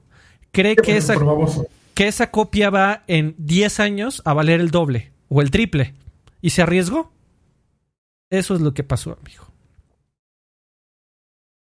cree 0.52 0.76
que 0.76 0.98
esa, 0.98 1.16
que 1.94 2.08
esa 2.08 2.32
copia 2.32 2.70
va 2.70 3.04
en 3.08 3.36
10 3.38 3.80
años 3.80 4.22
a 4.26 4.34
valer 4.34 4.62
el 4.62 4.72
doble 4.72 5.12
o 5.28 5.42
el 5.42 5.52
triple. 5.52 5.94
¿Y 6.42 6.52
se 6.52 6.62
arriesgó? 6.62 7.12
Eso 8.30 8.56
es 8.56 8.62
lo 8.62 8.74
que 8.74 8.84
pasó, 8.84 9.18
amigo. 9.20 9.49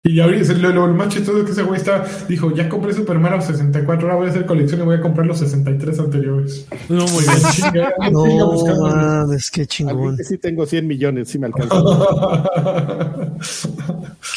Y 0.08 0.20
ahorita 0.20 0.54
lo, 0.54 0.70
lo, 0.72 0.88
más 0.94 1.10
chistoso 1.10 1.40
es 1.40 1.46
que 1.46 1.52
ese 1.54 1.64
güey 1.64 1.80
está, 1.80 2.06
dijo, 2.30 2.54
ya 2.56 2.70
compré 2.70 2.94
Super 2.94 3.18
Mario 3.18 3.42
64, 3.42 4.04
ahora 4.06 4.16
voy 4.18 4.28
a 4.28 4.30
hacer 4.30 4.46
colección 4.46 4.82
y 4.82 4.84
voy 4.84 4.98
a 4.98 5.02
comprar 5.02 5.26
los 5.26 5.40
63 5.40 6.00
anteriores. 6.00 6.68
No, 6.90 7.08
muy 7.08 7.24
En 7.24 7.52
chinga, 7.52 7.94
en 8.02 8.06
chinga 8.06 8.12
No, 8.12 8.52
buscando. 8.52 8.82
mames, 8.88 9.50
qué 9.50 9.62
A 9.62 9.64
mí 9.64 9.68
chingón. 9.68 10.18
que 10.18 10.24
sí 10.24 10.38
tengo 10.38 10.66
100 10.68 10.86
millones, 10.88 11.28
sí 11.30 11.40
me 11.40 11.48
alcanza. 11.48 11.76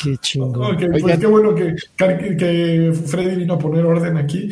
Qué 0.03 0.17
chingón. 0.19 0.75
Ok, 0.75 0.81
pues 0.91 1.03
Oigan. 1.05 1.21
qué 1.21 1.27
bueno 1.27 1.55
que, 1.55 1.75
que, 1.97 2.37
que 2.37 2.93
Freddy 3.07 3.37
vino 3.37 3.55
a 3.55 3.59
poner 3.59 3.85
orden 3.85 4.17
aquí. 4.17 4.49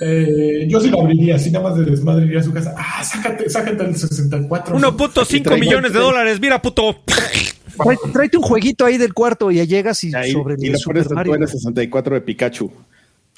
Eh, 0.00 0.66
yo 0.68 0.80
sí 0.80 0.90
lo 0.90 1.02
abriría, 1.02 1.36
así 1.36 1.50
nada 1.50 1.68
más 1.68 1.78
de 1.78 1.84
desmadre 1.84 2.26
iría 2.26 2.40
a 2.40 2.42
su 2.42 2.52
casa. 2.52 2.74
Ah, 2.76 3.02
sácate, 3.04 3.48
sácate 3.48 3.84
el 3.84 3.96
64. 3.96 4.76
1.5 4.78 5.42
traigo- 5.42 5.58
millones 5.60 5.92
de 5.92 5.98
dólares, 5.98 6.40
mira, 6.40 6.60
puto. 6.62 6.96
Trae- 7.76 8.12
tráete 8.12 8.36
un 8.36 8.42
jueguito 8.42 8.84
ahí 8.84 8.98
del 8.98 9.12
cuarto 9.14 9.50
y 9.50 9.56
ya 9.56 9.64
llegas 9.64 10.02
y 10.04 10.14
Ahí, 10.14 10.32
sobre 10.32 10.56
y 10.58 10.66
el 10.66 10.72
lo 10.72 10.78
Super 10.78 10.96
pones 11.04 11.10
en 11.10 11.14
Mario. 11.16 11.34
el 11.34 11.48
64 11.48 12.14
de 12.14 12.20
Pikachu. 12.20 12.70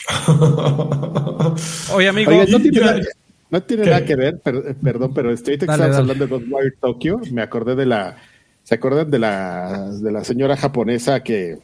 Oye, 1.94 2.08
amigo, 2.08 2.32
no 2.48 2.60
tiene, 2.60 2.80
nada, 2.80 3.00
no 3.50 3.62
tiene 3.62 3.82
¿Qué? 3.84 3.90
nada 3.90 4.04
que 4.04 4.16
ver, 4.16 4.38
per- 4.40 4.62
eh, 4.68 4.74
perdón, 4.82 5.12
pero 5.14 5.28
ahorita 5.30 5.50
que 5.52 5.56
Dale, 5.58 5.72
estábamos 5.84 5.96
dale. 5.96 6.12
hablando 6.12 6.24
de 6.26 6.30
Ghostwire 6.30 6.74
Tokyo, 6.80 7.20
me 7.32 7.42
acordé 7.42 7.74
de 7.76 7.86
la. 7.86 8.16
¿Se 8.64 8.74
acuerdan 8.74 9.10
de 9.10 9.18
la, 9.20 9.90
de 9.92 10.10
la 10.10 10.24
señora 10.24 10.56
japonesa 10.56 11.22
que 11.22 11.56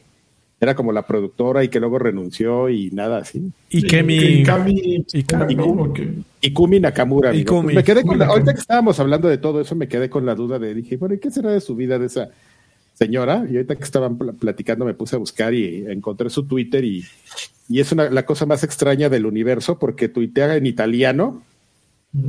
era 0.61 0.73
como 0.73 0.93
la 0.93 1.05
productora 1.05 1.61
y 1.63 1.67
que 1.67 1.81
luego 1.81 1.99
renunció 1.99 2.69
y 2.69 2.89
nada 2.91 3.17
así? 3.17 3.51
y 3.69 3.83
que 3.85 4.01
mi... 4.03 4.15
Y 4.15 4.43
Kami. 4.43 5.03
y 5.11 5.23
Kami. 5.23 5.55
¿no? 5.55 5.65
¿O 5.65 5.93
qué? 5.93 6.13
Ikumi 6.39 6.79
Nakamura. 6.79 7.35
Ikumi. 7.35 7.73
Me 7.73 7.83
quedé 7.83 8.03
con 8.03 8.17
la- 8.17 8.27
ahorita 8.27 8.53
que 8.53 8.61
estábamos 8.61 8.97
hablando 9.01 9.27
de 9.27 9.37
todo 9.37 9.59
eso, 9.59 9.75
me 9.75 9.89
quedé 9.89 10.09
con 10.09 10.25
la 10.25 10.33
duda 10.33 10.57
de, 10.59 10.73
dije, 10.73 10.95
bueno, 10.95 11.15
¿y 11.15 11.19
qué 11.19 11.29
será 11.29 11.51
de 11.51 11.59
su 11.59 11.75
vida 11.75 11.99
de 11.99 12.05
esa 12.05 12.29
señora? 12.93 13.45
Y 13.49 13.55
ahorita 13.55 13.75
que 13.75 13.83
estaban 13.83 14.17
pl- 14.17 14.33
platicando 14.33 14.85
me 14.85 14.93
puse 14.93 15.15
a 15.15 15.19
buscar 15.19 15.53
y 15.53 15.85
encontré 15.87 16.29
su 16.29 16.43
Twitter 16.45 16.83
y, 16.83 17.03
y 17.69 17.79
es 17.79 17.91
una, 17.91 18.09
la 18.09 18.25
cosa 18.25 18.45
más 18.45 18.63
extraña 18.63 19.09
del 19.09 19.25
universo 19.25 19.79
porque 19.79 20.09
tuitea 20.09 20.55
en 20.55 20.65
italiano 20.65 21.43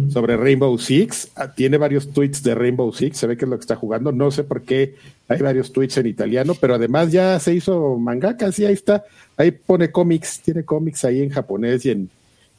sobre 0.09 0.39
Rainbow 0.39 0.79
Six. 0.79 1.33
Ah, 1.37 1.53
Tiene 1.55 1.77
varios 1.77 2.11
tweets 2.11 2.43
de 2.43 2.55
Rainbow 2.55 2.91
Six, 2.91 3.19
se 3.19 3.27
ve 3.27 3.37
que 3.37 3.45
es 3.45 3.51
lo 3.51 3.57
que 3.59 3.61
está 3.61 3.77
jugando. 3.77 4.13
No 4.13 4.31
sé 4.31 4.43
por 4.43 4.63
qué 4.63 4.95
hay 5.29 5.41
varios 5.41 5.73
tweets 5.73 5.99
en 5.99 6.07
italiano, 6.07 6.55
pero 6.59 6.77
además 6.77 7.13
ya 7.13 7.39
se 7.39 7.55
hizo 7.55 7.99
mangaka, 7.99 8.51
sí, 8.51 8.65
ahí 8.65 8.73
está. 8.73 9.05
Ahí 9.37 9.51
pone 9.51 9.91
cómics, 9.91 10.41
tiene 10.43 10.65
cómics 10.65 11.05
ahí 11.05 11.21
en 11.21 11.29
japonés 11.29 11.85
y 11.85 11.91
en, 11.91 12.09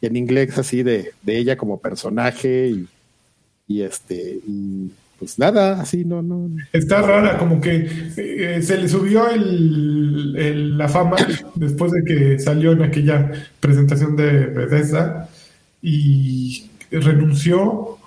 y 0.02 0.06
en 0.06 0.16
inglés 0.18 0.56
así 0.60 0.84
de, 0.84 1.14
de 1.24 1.38
ella 1.40 1.58
como 1.58 1.80
personaje 1.80 2.68
y, 2.68 2.88
y 3.68 3.82
este, 3.82 4.40
y 4.48 4.92
pues 5.20 5.40
nada, 5.40 5.82
así 5.82 6.04
no, 6.06 6.22
no. 6.22 6.50
Está 6.74 7.02
rara, 7.02 7.38
como 7.38 7.62
que 7.62 7.88
eh, 8.18 8.62
se 8.62 8.78
le 8.78 8.88
subió 8.90 9.30
el, 9.30 10.36
el- 10.38 10.78
la 10.78 10.88
fama 10.90 11.16
después 11.56 11.92
de 11.92 12.04
que 12.04 12.40
salió 12.40 12.74
en 12.74 12.84
aquella 12.84 13.32
presentación 13.60 14.16
de 14.16 14.46
Bethesda 14.48 15.30
y 15.82 16.66
renunció 16.92 17.98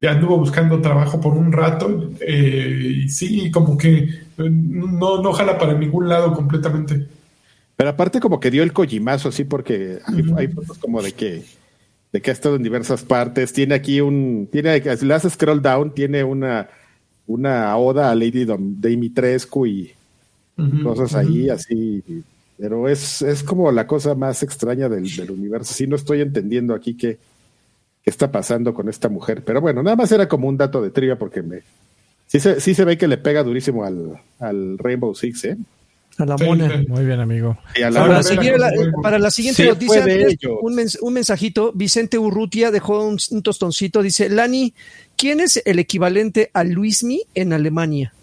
y 0.00 0.06
anduvo 0.06 0.38
buscando 0.38 0.80
trabajo 0.80 1.20
por 1.20 1.34
un 1.34 1.52
rato 1.52 2.10
eh, 2.20 3.02
y 3.04 3.08
sí, 3.08 3.50
como 3.50 3.78
que 3.78 3.96
eh, 3.98 4.10
no, 4.38 5.22
no 5.22 5.32
jala 5.32 5.58
para 5.58 5.74
ningún 5.74 6.08
lado 6.08 6.32
completamente. 6.34 7.06
Pero 7.76 7.90
aparte 7.90 8.20
como 8.20 8.40
que 8.40 8.50
dio 8.50 8.62
el 8.62 8.72
cojimazo 8.72 9.28
así 9.28 9.44
porque 9.44 9.98
hay, 10.06 10.24
hay 10.36 10.48
fotos 10.48 10.78
como 10.78 11.02
de 11.02 11.12
que 11.12 11.42
de 12.16 12.22
que 12.22 12.30
ha 12.30 12.32
estado 12.32 12.56
en 12.56 12.62
diversas 12.62 13.02
partes. 13.02 13.52
Tiene 13.52 13.74
aquí 13.74 14.00
un, 14.00 14.48
tiene, 14.50 14.80
si 14.96 15.04
le 15.04 15.12
haces 15.12 15.34
scroll 15.34 15.60
down, 15.60 15.94
tiene 15.94 16.24
una, 16.24 16.66
una 17.26 17.76
oda 17.76 18.10
a 18.10 18.14
Lady 18.14 18.46
Dimitrescu 18.46 19.66
y 19.66 19.92
cosas 20.82 21.14
ahí 21.14 21.50
así. 21.50 22.02
Pero 22.56 22.88
es, 22.88 23.20
es 23.20 23.42
como 23.42 23.70
la 23.70 23.86
cosa 23.86 24.14
más 24.14 24.42
extraña 24.42 24.88
del, 24.88 25.14
del 25.14 25.30
universo. 25.30 25.74
Sí, 25.74 25.86
no 25.86 25.94
estoy 25.94 26.22
entendiendo 26.22 26.74
aquí 26.74 26.96
qué, 26.96 27.18
qué 28.02 28.10
está 28.10 28.32
pasando 28.32 28.72
con 28.72 28.88
esta 28.88 29.10
mujer. 29.10 29.42
Pero 29.44 29.60
bueno, 29.60 29.82
nada 29.82 29.96
más 29.96 30.10
era 30.10 30.26
como 30.26 30.48
un 30.48 30.56
dato 30.56 30.80
de 30.80 30.88
trivia 30.88 31.18
porque 31.18 31.42
me, 31.42 31.60
sí, 32.26 32.40
se, 32.40 32.62
sí 32.62 32.72
se 32.72 32.86
ve 32.86 32.96
que 32.96 33.08
le 33.08 33.18
pega 33.18 33.42
durísimo 33.42 33.84
al, 33.84 34.18
al 34.38 34.78
Rainbow 34.78 35.14
Six, 35.14 35.44
¿eh? 35.44 35.58
A 36.18 36.24
la 36.24 36.36
mona. 36.36 36.82
Muy 36.88 37.04
bien, 37.04 37.20
amigo. 37.20 37.58
para, 39.02 39.18
la, 39.18 39.30
siguiente 39.30 39.66
noticia, 39.66 40.04
un, 40.62 40.78
un, 41.02 41.12
mensajito. 41.12 41.72
Vicente 41.74 42.18
Urrutia 42.18 42.70
dejó 42.70 43.06
un, 43.06 43.42
tostoncito. 43.42 44.02
Dice: 44.02 44.28
Lani, 44.30 44.72
¿quién 45.16 45.40
es 45.40 45.62
el 45.64 45.78
equivalente 45.78 46.50
a 46.54 46.64
Luismi 46.64 47.22
en 47.34 47.52
Alemania? 47.52 48.14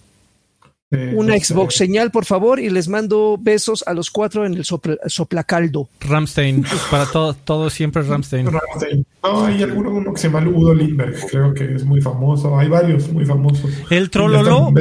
Eh, 0.94 1.14
Una 1.16 1.38
Xbox 1.38 1.76
señal, 1.76 2.12
por 2.12 2.26
favor, 2.26 2.60
y 2.60 2.70
les 2.70 2.88
mando 2.88 3.38
besos 3.40 3.84
a 3.88 3.94
los 3.94 4.12
cuatro 4.12 4.46
en 4.46 4.54
el 4.54 4.64
soplacaldo. 4.64 5.90
Ramstein, 6.02 6.64
para 6.92 7.08
todo, 7.08 7.34
todo 7.34 7.70
siempre 7.72 8.04
Ramstein. 8.04 8.48
Ramstein. 8.52 9.06
No, 9.24 9.46
hay 9.46 9.64
alguno 9.64 9.92
uno 9.92 10.14
que 10.14 10.20
se 10.20 10.30
llama 10.30 10.48
Udo 10.48 10.74
Lindbergh, 10.74 11.18
creo 11.32 11.54
que 11.54 11.76
es 11.76 11.84
muy 11.84 12.00
famoso. 12.00 12.60
Hay 12.60 12.70
varios 12.70 13.12
muy 13.12 13.26
famosos. 13.26 13.72
El 13.90 14.12
Trololo 14.12 14.72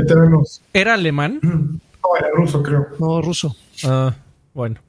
era 0.74 0.94
alemán. 0.94 1.40
No, 2.02 2.16
era 2.16 2.28
ruso, 2.34 2.62
creo. 2.62 2.88
No, 2.98 3.22
ruso. 3.22 3.56
Ah, 3.84 4.14
bueno. 4.54 4.80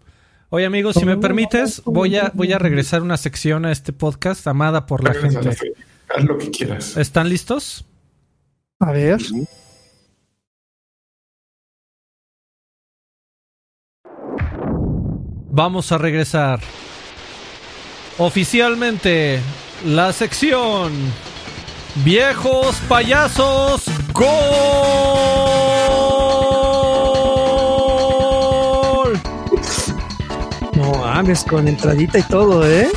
Oye, 0.49 0.66
amigos, 0.66 0.95
si 0.95 1.05
me 1.05 1.18
permites, 1.18 1.82
voy 1.84 2.16
a, 2.16 2.32
voy 2.34 2.53
a 2.53 2.59
regresar 2.59 3.01
una 3.01 3.18
sección 3.18 3.66
a 3.66 3.72
este 3.72 3.91
podcast 3.91 4.45
amada 4.47 4.86
por 4.86 5.03
la 5.03 5.14
gente. 5.14 5.57
Haz 6.16 6.24
lo 6.26 6.38
que 6.38 6.51
quieras. 6.51 6.95
¿Están 6.97 7.28
listos? 7.28 7.86
A 8.80 8.91
ver. 8.91 9.20
Vamos 15.49 15.91
a 15.91 15.97
regresar. 15.97 16.59
Oficialmente, 18.18 19.39
la 19.86 20.14
sección 20.14 20.91
Viejos 22.03 22.76
Payasos 22.88 23.86
Gol. 24.14 24.28
Mames, 31.14 31.43
con 31.43 31.68
entradita 31.68 32.18
y 32.18 32.24
todo, 32.24 32.68
¿eh? 32.68 32.88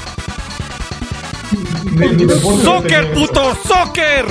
¡Soccer, 2.62 3.12
puto! 3.12 3.54
¡Soccer! 3.66 4.24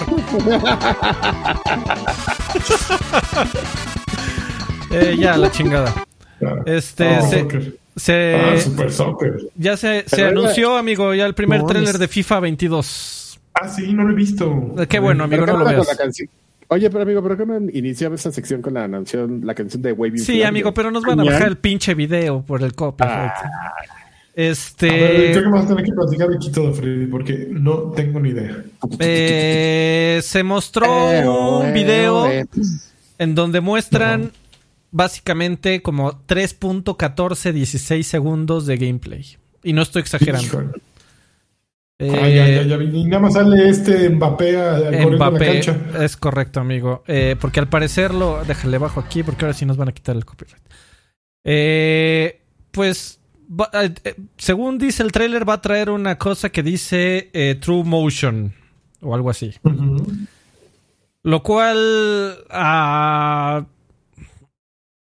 eh, 4.92 5.16
ya, 5.20 5.38
la 5.38 5.52
chingada. 5.52 5.94
Este, 6.66 7.22
se, 7.96 8.36
ah, 8.36 8.60
Super 8.60 8.92
Soccer. 8.92 9.38
Ya 9.56 9.78
se, 9.78 10.04
se 10.08 10.26
anunció, 10.26 10.78
amigo, 10.78 11.14
ya 11.14 11.28
el 11.28 11.36
primer 11.36 11.64
tráiler 11.64 12.00
de 12.00 12.08
FIFA 12.08 12.40
22. 12.40 13.40
Ah, 13.54 13.68
sí, 13.68 13.94
no 13.94 14.04
lo 14.04 14.14
he 14.14 14.16
visto. 14.16 14.74
Qué 14.90 14.98
bueno, 14.98 15.26
amigo, 15.26 15.46
no 15.46 15.58
lo 15.58 15.66
veas. 15.66 15.88
Oye, 16.68 16.90
pero 16.90 17.04
amigo, 17.04 17.22
¿pero 17.22 17.38
qué 17.38 17.46
me 17.46 17.72
iniciaba 17.74 18.16
esa 18.16 18.32
sección 18.32 18.62
con 18.62 18.74
la 18.74 18.90
canción, 18.90 19.42
la 19.44 19.54
canción 19.54 19.82
de 19.82 19.92
Waving 19.92 20.20
Sí, 20.20 20.42
amigo, 20.42 20.74
pero 20.74 20.90
nos 20.92 21.04
van 21.04 21.20
a 21.20 21.24
bajar 21.24 21.48
el 21.48 21.58
pinche 21.58 21.94
video 21.94 22.42
por 22.42 22.64
el 22.64 22.74
copyright. 22.74 23.32
Ah. 23.44 23.74
Este. 24.34 24.90
Ver, 24.90 25.32
creo 25.32 25.44
que 25.44 25.50
vamos 25.50 25.66
a 25.66 25.68
tener 25.70 25.86
que 25.86 25.94
platicar 25.94 26.28
de 26.28 26.52
todo, 26.52 26.74
Freddy, 26.74 27.06
porque 27.06 27.48
no 27.50 27.92
tengo 27.92 28.20
ni 28.20 28.30
idea. 28.30 28.64
Eh, 29.00 30.20
se 30.22 30.44
mostró 30.44 31.12
eh, 31.12 31.28
un 31.28 31.72
video 31.72 32.28
eh. 32.30 32.46
en 33.18 33.34
donde 33.34 33.62
muestran 33.62 34.32
básicamente 34.92 35.82
como 35.82 36.12
3.1416 36.28 38.04
segundos 38.04 38.66
de 38.66 38.76
gameplay. 38.76 39.38
Y 39.64 39.72
no 39.72 39.82
estoy 39.82 40.02
exagerando. 40.02 40.74
Eh, 41.98 42.92
y 42.92 43.06
nada 43.06 43.22
más 43.22 43.34
sale 43.36 43.70
este 43.70 44.10
Mbappé 44.10 44.58
a, 44.58 44.92
Mbappé, 45.08 45.40
la 45.40 45.52
cancha. 45.54 45.80
Es 46.04 46.18
correcto, 46.18 46.60
amigo. 46.60 47.04
Eh, 47.08 47.38
porque 47.40 47.62
al 47.62 47.70
parecer 47.70 48.14
lo. 48.14 48.44
Déjale 48.44 48.78
bajo 48.78 49.00
aquí 49.00 49.24
porque 49.24 49.46
ahora 49.46 49.54
sí 49.58 49.66
nos 49.66 49.78
van 49.78 49.90
a 49.90 49.94
quitar 49.94 50.16
el 50.16 50.26
copyright. 50.26 50.62
Eh, 51.46 52.42
pues. 52.72 53.20
según 54.38 54.78
dice 54.78 55.04
el 55.04 55.14
trailer, 55.14 55.48
va 55.48 55.54
a 55.54 55.62
traer 55.62 55.90
una 55.90 56.18
cosa 56.18 56.50
que 56.50 56.64
dice 56.64 57.30
True 57.62 57.86
Motion 57.86 58.54
o 59.02 59.16
algo 59.16 59.30
así. 59.30 59.54
Lo 61.24 61.44
cual. 61.44 62.46
Ah, 62.50 63.66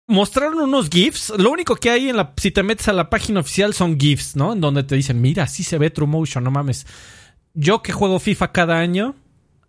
mostraron 0.09 0.59
unos 0.59 0.89
GIFs. 0.89 1.31
Lo 1.37 1.51
único 1.51 1.75
que 1.75 1.89
hay 1.89 2.09
en 2.09 2.17
la. 2.17 2.33
Si 2.35 2.51
te 2.51 2.63
metes 2.63 2.89
a 2.89 2.93
la 2.93 3.09
página 3.09 3.39
oficial 3.39 3.73
son 3.73 3.97
GIFs, 3.97 4.35
¿no? 4.35 4.53
En 4.53 4.59
donde 4.59 4.83
te 4.83 4.95
dicen, 4.95 5.21
mira, 5.21 5.43
así 5.43 5.63
se 5.63 5.77
ve 5.77 5.89
True 5.89 6.07
Motion, 6.07 6.43
no 6.43 6.51
mames. 6.51 6.85
Yo 7.53 7.81
que 7.81 7.93
juego 7.93 8.19
FIFA 8.19 8.51
cada 8.51 8.79
año. 8.79 9.15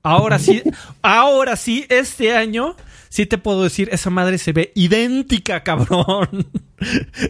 Ahora 0.03 0.39
sí, 0.39 0.63
ahora 1.03 1.57
sí, 1.57 1.85
este 1.91 2.35
año 2.35 2.75
sí 3.11 3.27
te 3.27 3.37
puedo 3.37 3.63
decir, 3.63 3.91
esa 3.93 4.09
madre 4.09 4.39
se 4.39 4.53
ve 4.53 4.73
idéntica, 4.75 5.63
cabrón. 5.63 6.47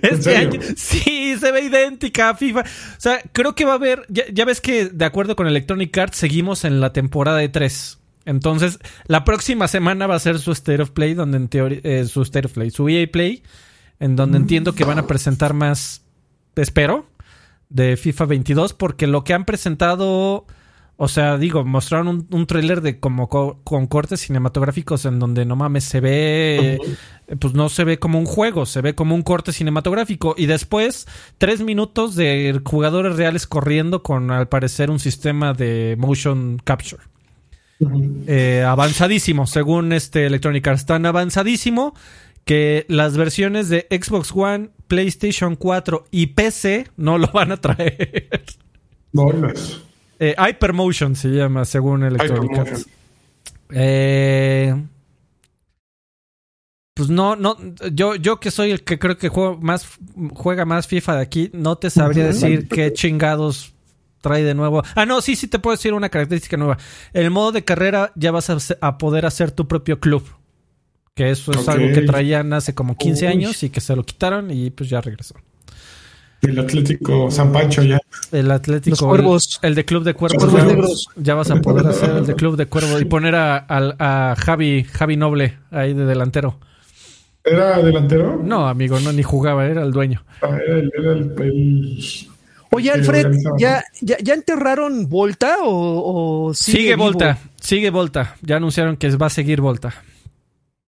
Este 0.01 0.37
año, 0.37 0.61
sí, 0.77 1.35
se 1.37 1.51
ve 1.51 1.63
idéntica 1.63 2.29
a 2.29 2.37
FIFA. 2.37 2.61
O 2.61 3.01
sea, 3.01 3.21
creo 3.33 3.57
que 3.57 3.65
va 3.65 3.73
a 3.73 3.75
haber, 3.75 4.07
ya, 4.09 4.23
ya, 4.33 4.45
ves 4.45 4.61
que 4.61 4.85
de 4.85 5.05
acuerdo 5.05 5.35
con 5.35 5.49
Electronic 5.49 5.99
Arts 5.99 6.19
seguimos 6.19 6.65
en 6.65 6.81
la 6.81 6.93
temporada 6.93 7.39
de 7.39 7.49
3. 7.49 8.00
Entonces, 8.31 8.79
la 9.07 9.25
próxima 9.25 9.67
semana 9.67 10.07
va 10.07 10.15
a 10.15 10.21
ser 10.21 10.39
su 10.39 10.53
State 10.53 10.81
of 10.81 10.91
Play, 10.91 11.15
donde 11.15 11.37
en 11.37 11.49
teoría, 11.49 11.81
eh, 11.83 12.05
su 12.05 12.23
State 12.23 12.47
of 12.47 12.53
Play, 12.53 12.71
su 12.71 12.89
EA 12.89 13.11
Play, 13.11 13.43
en 13.99 14.15
donde 14.15 14.39
mm. 14.39 14.43
entiendo 14.43 14.73
que 14.73 14.85
van 14.85 15.01
a 15.01 15.09
presentar 15.09 15.53
más, 15.53 16.05
espero, 16.55 17.07
de 17.71 17.97
FIFA 17.97 18.27
22, 18.27 18.75
porque 18.75 19.09
lo 19.09 19.25
que 19.25 19.35
han 19.35 19.45
presentado, 19.45 20.47
o 20.97 21.09
sea, 21.09 21.39
digo, 21.39 21.65
mostraron 21.65 22.07
un, 22.07 22.29
un 22.31 22.47
tráiler 22.47 22.83
de 22.83 23.01
como 23.01 23.29
con 23.29 23.87
cortes 23.89 24.21
cinematográficos 24.21 25.07
en 25.07 25.19
donde 25.19 25.45
no 25.45 25.57
mames, 25.57 25.83
se 25.83 25.99
ve, 25.99 26.79
pues 27.41 27.55
no 27.55 27.69
se 27.69 27.83
ve 27.83 27.99
como 27.99 28.21
un 28.21 28.27
juego, 28.27 28.65
se 28.65 28.81
ve 28.81 28.95
como 28.95 29.17
un 29.17 29.23
corte 29.23 29.51
cinematográfico. 29.51 30.37
Y 30.39 30.47
después, 30.47 31.09
tres 31.39 31.63
minutos 31.63 32.15
de 32.15 32.61
jugadores 32.65 33.17
reales 33.17 33.49
corriendo 33.49 34.05
con, 34.05 34.31
al 34.31 34.47
parecer, 34.47 34.89
un 34.89 35.01
sistema 35.01 35.53
de 35.53 35.97
motion 35.99 36.63
capture. 36.63 37.03
Eh, 38.27 38.65
avanzadísimo, 38.67 39.47
según 39.47 39.93
este 39.93 40.27
Electronic 40.27 40.67
Arts, 40.67 40.87
tan 40.87 41.07
avanzadísimo 41.07 41.95
que 42.45 42.85
las 42.89 43.17
versiones 43.17 43.69
de 43.69 43.87
Xbox 43.91 44.33
One, 44.35 44.71
PlayStation 44.87 45.57
4 45.57 46.07
y 46.11 46.29
PC 46.29 46.89
no 46.97 47.19
lo 47.19 47.29
van 47.29 47.53
a 47.53 47.57
traer. 47.59 48.29
No, 49.13 49.31
eh, 50.19 50.37
Hypermotion 50.39 51.17
se 51.17 51.29
llama, 51.29 51.65
según 51.65 52.05
Electronic 52.05 52.59
Arts. 52.59 52.87
Eh, 53.71 54.75
pues 56.95 57.09
no, 57.09 57.37
no, 57.37 57.57
yo, 57.93 58.17
yo 58.17 58.41
que 58.41 58.51
soy 58.51 58.73
el 58.73 58.85
que 58.85 58.99
creo 58.99 59.17
que 59.17 59.31
más, 59.61 59.99
juega 60.35 60.67
más 60.67 60.87
FIFA 60.87 61.17
de 61.17 61.23
aquí, 61.23 61.51
no 61.55 61.77
te 61.79 61.89
sabría 61.89 62.27
decir 62.27 62.69
qué 62.69 62.93
chingados 62.93 63.73
trae 64.21 64.43
de 64.43 64.55
nuevo. 64.55 64.83
Ah, 64.95 65.07
no, 65.07 65.21
sí, 65.21 65.37
sí 65.37 65.49
te 65.49 65.59
puedo 65.59 65.77
decir 65.77 65.93
una 65.93 66.09
característica 66.09 66.57
nueva. 66.57 66.79
El 67.13 67.31
modo 67.31 67.53
de 67.53 67.65
carrera 67.65 68.13
ya 68.15 68.31
vas 68.31 68.51
a, 68.51 68.99
poder 68.99 69.27
hacer 69.27 69.51
tu 69.51 69.67
propio 69.67 70.01
club. 70.01 70.25
Que 71.15 71.31
eso 71.31 71.53
es 71.53 71.69
algo 71.69 71.93
que 71.93 72.03
traían 72.03 72.53
hace 72.53 72.75
como 72.75 72.97
15 72.97 73.29
años 73.29 73.63
y 73.63 73.71
que 73.71 73.81
se 73.81 73.95
lo 73.97 74.05
quitaron 74.05 74.51
y 74.51 74.71
pues 74.71 74.89
ya 74.89 75.01
regresó. 75.01 75.35
El 76.43 76.59
Atlético 76.59 77.31
San 77.31 77.53
Pancho 77.53 77.83
ya. 77.83 78.01
El 78.33 78.51
Atlético. 78.51 78.93
Los 78.93 79.01
cuervos. 79.01 79.61
El, 79.63 79.75
de 79.75 79.85
Club 79.85 80.05
de 80.05 80.15
Cuervos. 80.15 81.09
Ya, 81.17 81.35
vas 81.35 81.51
a 81.51 81.57
poder 81.57 81.87
hacer 81.87 82.11
el 82.11 82.27
de 82.27 82.35
Club 82.35 82.57
de 82.57 82.67
Cuervos 82.67 83.03
y 83.03 83.05
poner 83.05 83.35
a, 83.35 84.35
Javi, 84.39 84.85
Javi 84.85 85.17
Noble 85.17 85.59
ahí 85.71 85.93
de 85.93 86.07
delantero. 86.07 86.59
¿Era 87.45 87.83
delantero? 87.83 88.41
No, 88.43 88.69
amigo, 88.69 89.01
no, 89.01 89.13
ni 89.13 89.23
jugaba, 89.23 89.67
era 89.67 89.83
el 89.83 89.93
dueño. 89.93 90.23
Ah, 90.43 90.59
era, 90.67 90.79
el, 91.13 91.35
Oye, 92.73 92.91
Alfred, 92.91 93.33
¿ya, 93.59 93.85
ya, 94.01 94.35
enterraron 94.35 95.09
Volta 95.09 95.59
o, 95.63 96.53
sigue, 96.55 96.95
Volta? 96.95 97.39
Sigue 97.61 97.91
Volta. 97.91 98.37
Ya 98.43 98.57
anunciaron 98.57 98.97
que 98.97 99.11
va 99.17 99.27
a 99.27 99.31
seguir 99.31 99.61
Volta. 99.61 99.93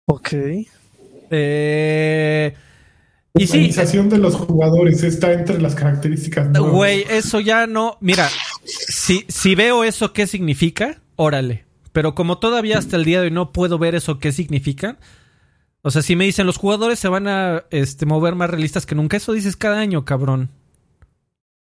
Ok. 0.06 0.34
Eh, 1.30 2.54
y 3.36 3.46
La 3.46 3.52
organización 3.54 4.10
de 4.10 4.18
los 4.18 4.36
jugadores 4.36 5.04
está 5.04 5.34
entre 5.34 5.62
las 5.62 5.76
características. 5.76 6.52
Güey, 6.58 7.06
eso 7.10 7.40
ya 7.40 7.68
no. 7.68 7.98
Mira, 8.02 8.28
si, 8.64 9.26
si 9.28 9.54
veo 9.54 9.84
eso, 9.84 10.14
¿qué 10.14 10.26
significa? 10.26 11.02
Órale. 11.16 11.66
Pero 11.92 12.16
como 12.16 12.40
todavía 12.40 12.78
hasta 12.78 12.96
el 12.96 13.06
día 13.06 13.20
de 13.20 13.26
hoy 13.26 13.32
no 13.32 13.52
puedo 13.52 13.78
ver 13.78 13.96
eso, 13.96 14.20
¿qué 14.20 14.32
significa? 14.32 14.98
O 15.82 15.92
sea, 15.92 16.02
si 16.02 16.16
me 16.16 16.26
dicen 16.26 16.46
los 16.46 16.58
jugadores 16.58 17.00
se 17.00 17.08
van 17.08 17.28
a 17.28 17.66
este, 17.70 18.06
mover 18.06 18.36
más 18.36 18.50
realistas 18.50 18.86
que 18.86 18.96
nunca, 18.96 19.18
eso 19.18 19.34
dices 19.34 19.56
cada 19.56 19.80
año, 19.80 20.06
cabrón. 20.06 20.50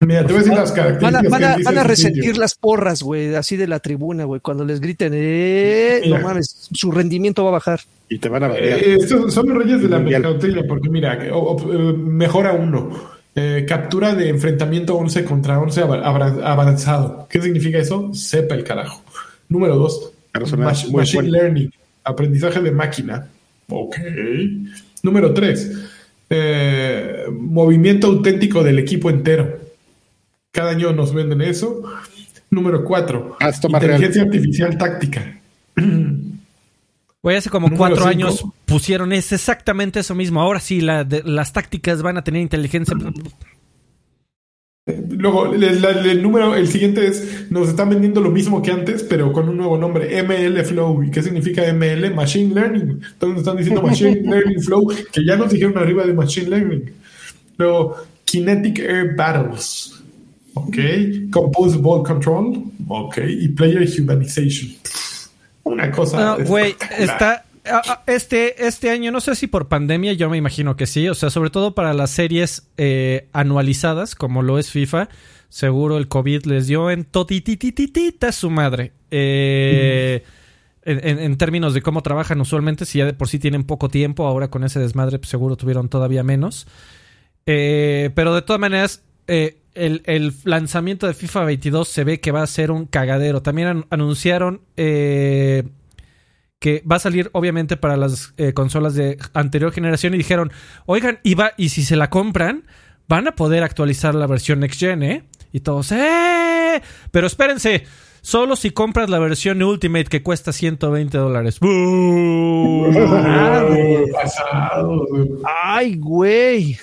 Mira, 0.02 0.26
te 0.26 0.34
voy 0.34 0.42
a 0.42 0.44
decir 0.44 0.54
las 0.58 0.72
Van 0.76 0.80
a, 0.80 0.84
características. 0.84 1.30
van 1.32 1.44
a- 1.44 1.58
van 1.82 1.88
resentir 1.88 2.24
sitio. 2.26 2.42
las 2.42 2.56
porras, 2.56 3.04
güey, 3.04 3.36
así 3.36 3.56
de 3.56 3.68
la 3.68 3.80
tribuna, 3.80 4.24
güey. 4.26 4.42
Cuando 4.42 4.66
les 4.66 4.82
griten, 4.82 5.14
eh, 5.16 6.02
no 6.08 6.20
mames, 6.20 6.68
su 6.72 6.92
rendimiento 6.92 7.44
va 7.44 7.50
a 7.50 7.54
bajar. 7.54 7.82
Y 8.10 8.18
te 8.18 8.28
van 8.28 8.44
a. 8.44 8.56
Eh, 8.58 8.96
estos 9.00 9.34
son 9.34 9.50
los 9.50 9.64
reyes 9.64 9.82
de 9.82 9.90
la 9.90 10.00
mercadotecnia, 10.00 10.64
porque 10.68 10.90
mira, 10.90 11.18
o- 11.34 11.56
o- 11.56 11.74
eh, 11.74 11.94
mejora 11.94 12.54
uno. 12.54 12.90
Eh, 13.36 13.64
captura 13.68 14.14
de 14.14 14.28
enfrentamiento 14.28 14.96
11 14.98 15.24
contra 15.24 15.58
11 15.60 15.82
abra- 15.82 16.06
abra- 16.06 16.52
avanzado. 16.52 17.28
¿Qué 17.30 17.42
significa 17.42 17.78
eso? 17.78 18.10
Sepa 18.14 18.56
el 18.56 18.64
carajo. 18.66 19.02
Número 19.48 19.78
2. 19.78 20.12
Pero 20.34 20.46
suena 20.48 20.66
muy 20.66 20.92
machine 20.94 21.22
bueno. 21.30 21.30
Learning. 21.38 21.72
Aprendizaje 22.04 22.60
de 22.60 22.72
máquina. 22.72 23.28
Ok. 23.70 23.96
Número 25.04 25.34
3. 25.34 25.72
movimiento 27.32 28.08
auténtico 28.08 28.64
del 28.64 28.80
equipo 28.80 29.10
entero. 29.10 29.60
Cada 30.52 30.72
año 30.72 30.92
nos 30.94 31.14
venden 31.14 31.42
eso. 31.42 31.82
Número 32.50 32.84
4. 32.84 33.38
Ah, 33.40 33.52
Inteligencia 33.64 34.24
artificial 34.24 34.78
táctica. 34.78 35.40
Güey, 37.24 37.38
hace 37.38 37.50
como 37.50 37.68
Número 37.68 37.78
cuatro 37.78 37.98
cinco. 37.98 38.10
años 38.10 38.44
pusieron 38.66 39.14
es 39.14 39.32
exactamente 39.32 40.00
eso 40.00 40.16
mismo. 40.16 40.42
Ahora 40.42 40.60
sí, 40.60 40.82
la 40.82 41.04
de- 41.04 41.24
las 41.24 41.54
tácticas 41.54 42.02
van 42.02 42.18
a 42.18 42.24
tener 42.24 42.42
inteligencia. 42.42 42.96
Luego, 45.10 45.54
el, 45.54 45.64
el- 45.64 45.86
el 45.86 46.24
número, 46.24 46.56
el 46.56 46.68
siguiente 46.68 47.06
es, 47.08 47.50
nos 47.52 47.70
están 47.70 47.90
vendiendo 47.92 48.20
lo 48.20 48.32
mismo 48.32 48.62
que 48.64 48.72
antes, 48.72 49.04
pero 49.04 49.32
con 49.32 49.48
un 49.48 49.56
nuevo 49.58 49.78
nombre, 49.78 50.18
ML 50.24 50.64
Flow. 50.66 51.04
¿Y 51.04 51.12
qué 51.12 51.22
significa 51.22 51.62
ML? 51.72 52.10
Machine 52.14 52.54
Learning. 52.56 52.90
Entonces 52.90 53.30
nos 53.30 53.38
están 53.38 53.58
diciendo 53.58 53.82
Machine 53.84 54.22
Learning 54.24 54.62
Flow, 54.62 54.88
que 55.14 55.24
ya 55.26 55.36
nos 55.38 55.52
dijeron 55.52 55.78
arriba 55.78 56.04
de 56.06 56.14
Machine 56.14 56.50
Learning. 56.50 56.92
Luego, 57.58 57.96
Kinetic 58.26 58.80
Air 58.80 59.16
Battles. 59.16 60.01
Ok. 60.54 60.78
Compose 61.32 61.78
Ball 61.78 62.04
Control. 62.04 62.64
Ok. 62.88 63.18
Y 63.28 63.48
Player 63.50 63.88
Humanization. 64.00 64.72
Una 65.64 65.92
cosa. 65.92 66.38
No, 66.38 66.46
güey, 66.46 66.76
está. 66.98 67.46
ah, 67.66 67.82
ah, 67.88 68.04
Este, 68.08 68.66
este 68.68 68.90
año, 68.90 69.12
no 69.12 69.22
sé 69.22 69.36
si 69.36 69.48
por 69.48 69.68
pandemia, 69.68 70.14
yo 70.14 70.30
me 70.30 70.38
imagino 70.38 70.76
que 70.76 70.88
sí. 70.88 71.08
O 71.08 71.14
sea, 71.16 71.30
sobre 71.30 71.50
todo 71.52 71.74
para 71.76 71.94
las 71.94 72.10
series 72.12 72.68
eh, 72.78 73.28
anualizadas, 73.34 74.16
como 74.16 74.42
lo 74.42 74.58
es 74.60 74.72
FIFA. 74.72 75.10
Seguro 75.50 75.98
el 75.98 76.08
COVID 76.08 76.46
les 76.46 76.68
dio 76.68 76.90
en 76.92 77.04
totitititita 77.06 78.32
su 78.32 78.50
madre. 78.50 78.94
Eh, 79.12 80.24
en, 80.84 81.08
en- 81.08 81.20
en 81.20 81.38
términos 81.38 81.74
de 81.74 81.82
cómo 81.82 82.02
trabajan 82.02 82.42
usualmente, 82.42 82.86
si 82.86 82.98
ya 83.00 83.06
de 83.06 83.14
por 83.14 83.28
sí 83.28 83.38
tienen 83.38 83.64
poco 83.66 83.88
tiempo, 83.90 84.26
ahora 84.26 84.50
con 84.50 84.64
ese 84.64 84.80
desmadre, 84.80 85.20
pues 85.20 85.30
seguro 85.30 85.56
tuvieron 85.58 85.90
todavía 85.90 86.24
menos. 86.24 86.68
Eh, 87.46 88.10
pero 88.16 88.34
de 88.34 88.42
todas 88.42 88.60
maneras, 88.60 89.04
eh, 89.28 89.58
el, 89.76 90.02
el 90.06 90.34
lanzamiento 90.44 91.08
de 91.08 91.14
FIFA 91.14 91.46
22 91.46 91.88
se 91.88 92.04
ve 92.04 92.20
que 92.20 92.32
va 92.32 92.42
a 92.44 92.48
ser 92.48 92.72
un 92.72 92.86
cagadero. 92.86 93.42
También 93.42 93.68
an- 93.68 93.86
anunciaron 93.90 94.62
eh, 94.78 95.64
que 96.60 96.84
va 96.90 96.98
a 96.98 97.00
salir 97.00 97.30
obviamente 97.34 97.78
para 97.78 97.98
las 97.98 98.34
eh, 98.38 98.54
consolas 98.54 98.94
de 98.96 99.18
anterior 99.34 99.72
generación 99.72 100.14
y 100.14 100.18
dijeron, 100.18 100.52
oigan, 100.86 101.20
y, 101.24 101.36
va, 101.36 101.54
y 101.58 101.70
si 101.70 101.84
se 101.84 101.96
la 101.96 102.10
compran, 102.10 102.64
van 103.08 103.28
a 103.28 103.36
poder 103.36 103.64
actualizar 103.64 104.14
la 104.16 104.28
versión 104.28 104.60
Next 104.60 104.80
Gen, 104.80 105.04
¿eh? 105.04 105.24
Y 105.52 105.62
todos, 105.62 105.92
¡eh! 105.92 106.82
Pero 107.12 107.28
espérense, 107.28 107.84
solo 108.22 108.56
si 108.56 108.72
compras 108.72 109.10
la 109.10 109.20
versión 109.20 109.62
Ultimate 109.64 110.06
que 110.06 110.22
cuesta 110.24 110.54
120 110.54 111.18
dólares. 111.18 111.58
Ay, 115.46 115.96
güey. 115.96 116.78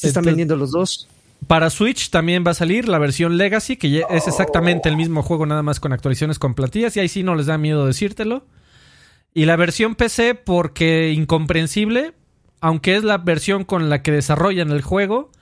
Te 0.00 0.08
están 0.08 0.24
vendiendo 0.24 0.56
los 0.56 0.72
dos. 0.72 1.08
Para 1.46 1.70
Switch 1.70 2.10
también 2.10 2.44
va 2.46 2.52
a 2.52 2.54
salir 2.54 2.88
la 2.88 2.98
versión 2.98 3.36
Legacy, 3.36 3.76
que 3.76 3.90
ya 3.90 4.06
es 4.10 4.28
exactamente 4.28 4.88
el 4.88 4.96
mismo 4.96 5.22
juego, 5.22 5.44
nada 5.44 5.62
más 5.62 5.80
con 5.80 5.92
actualizaciones 5.92 6.38
con 6.38 6.54
plantillas, 6.54 6.96
y 6.96 7.00
ahí 7.00 7.08
sí 7.08 7.22
no 7.22 7.34
les 7.34 7.46
da 7.46 7.58
miedo 7.58 7.86
decírtelo. 7.86 8.46
Y 9.34 9.46
la 9.46 9.56
versión 9.56 9.94
PC, 9.94 10.34
porque 10.34 11.12
incomprensible, 11.12 12.12
aunque 12.60 12.96
es 12.96 13.02
la 13.02 13.18
versión 13.18 13.64
con 13.64 13.90
la 13.90 14.02
que 14.02 14.12
desarrollan 14.12 14.70
el 14.70 14.82
juego, 14.82 15.32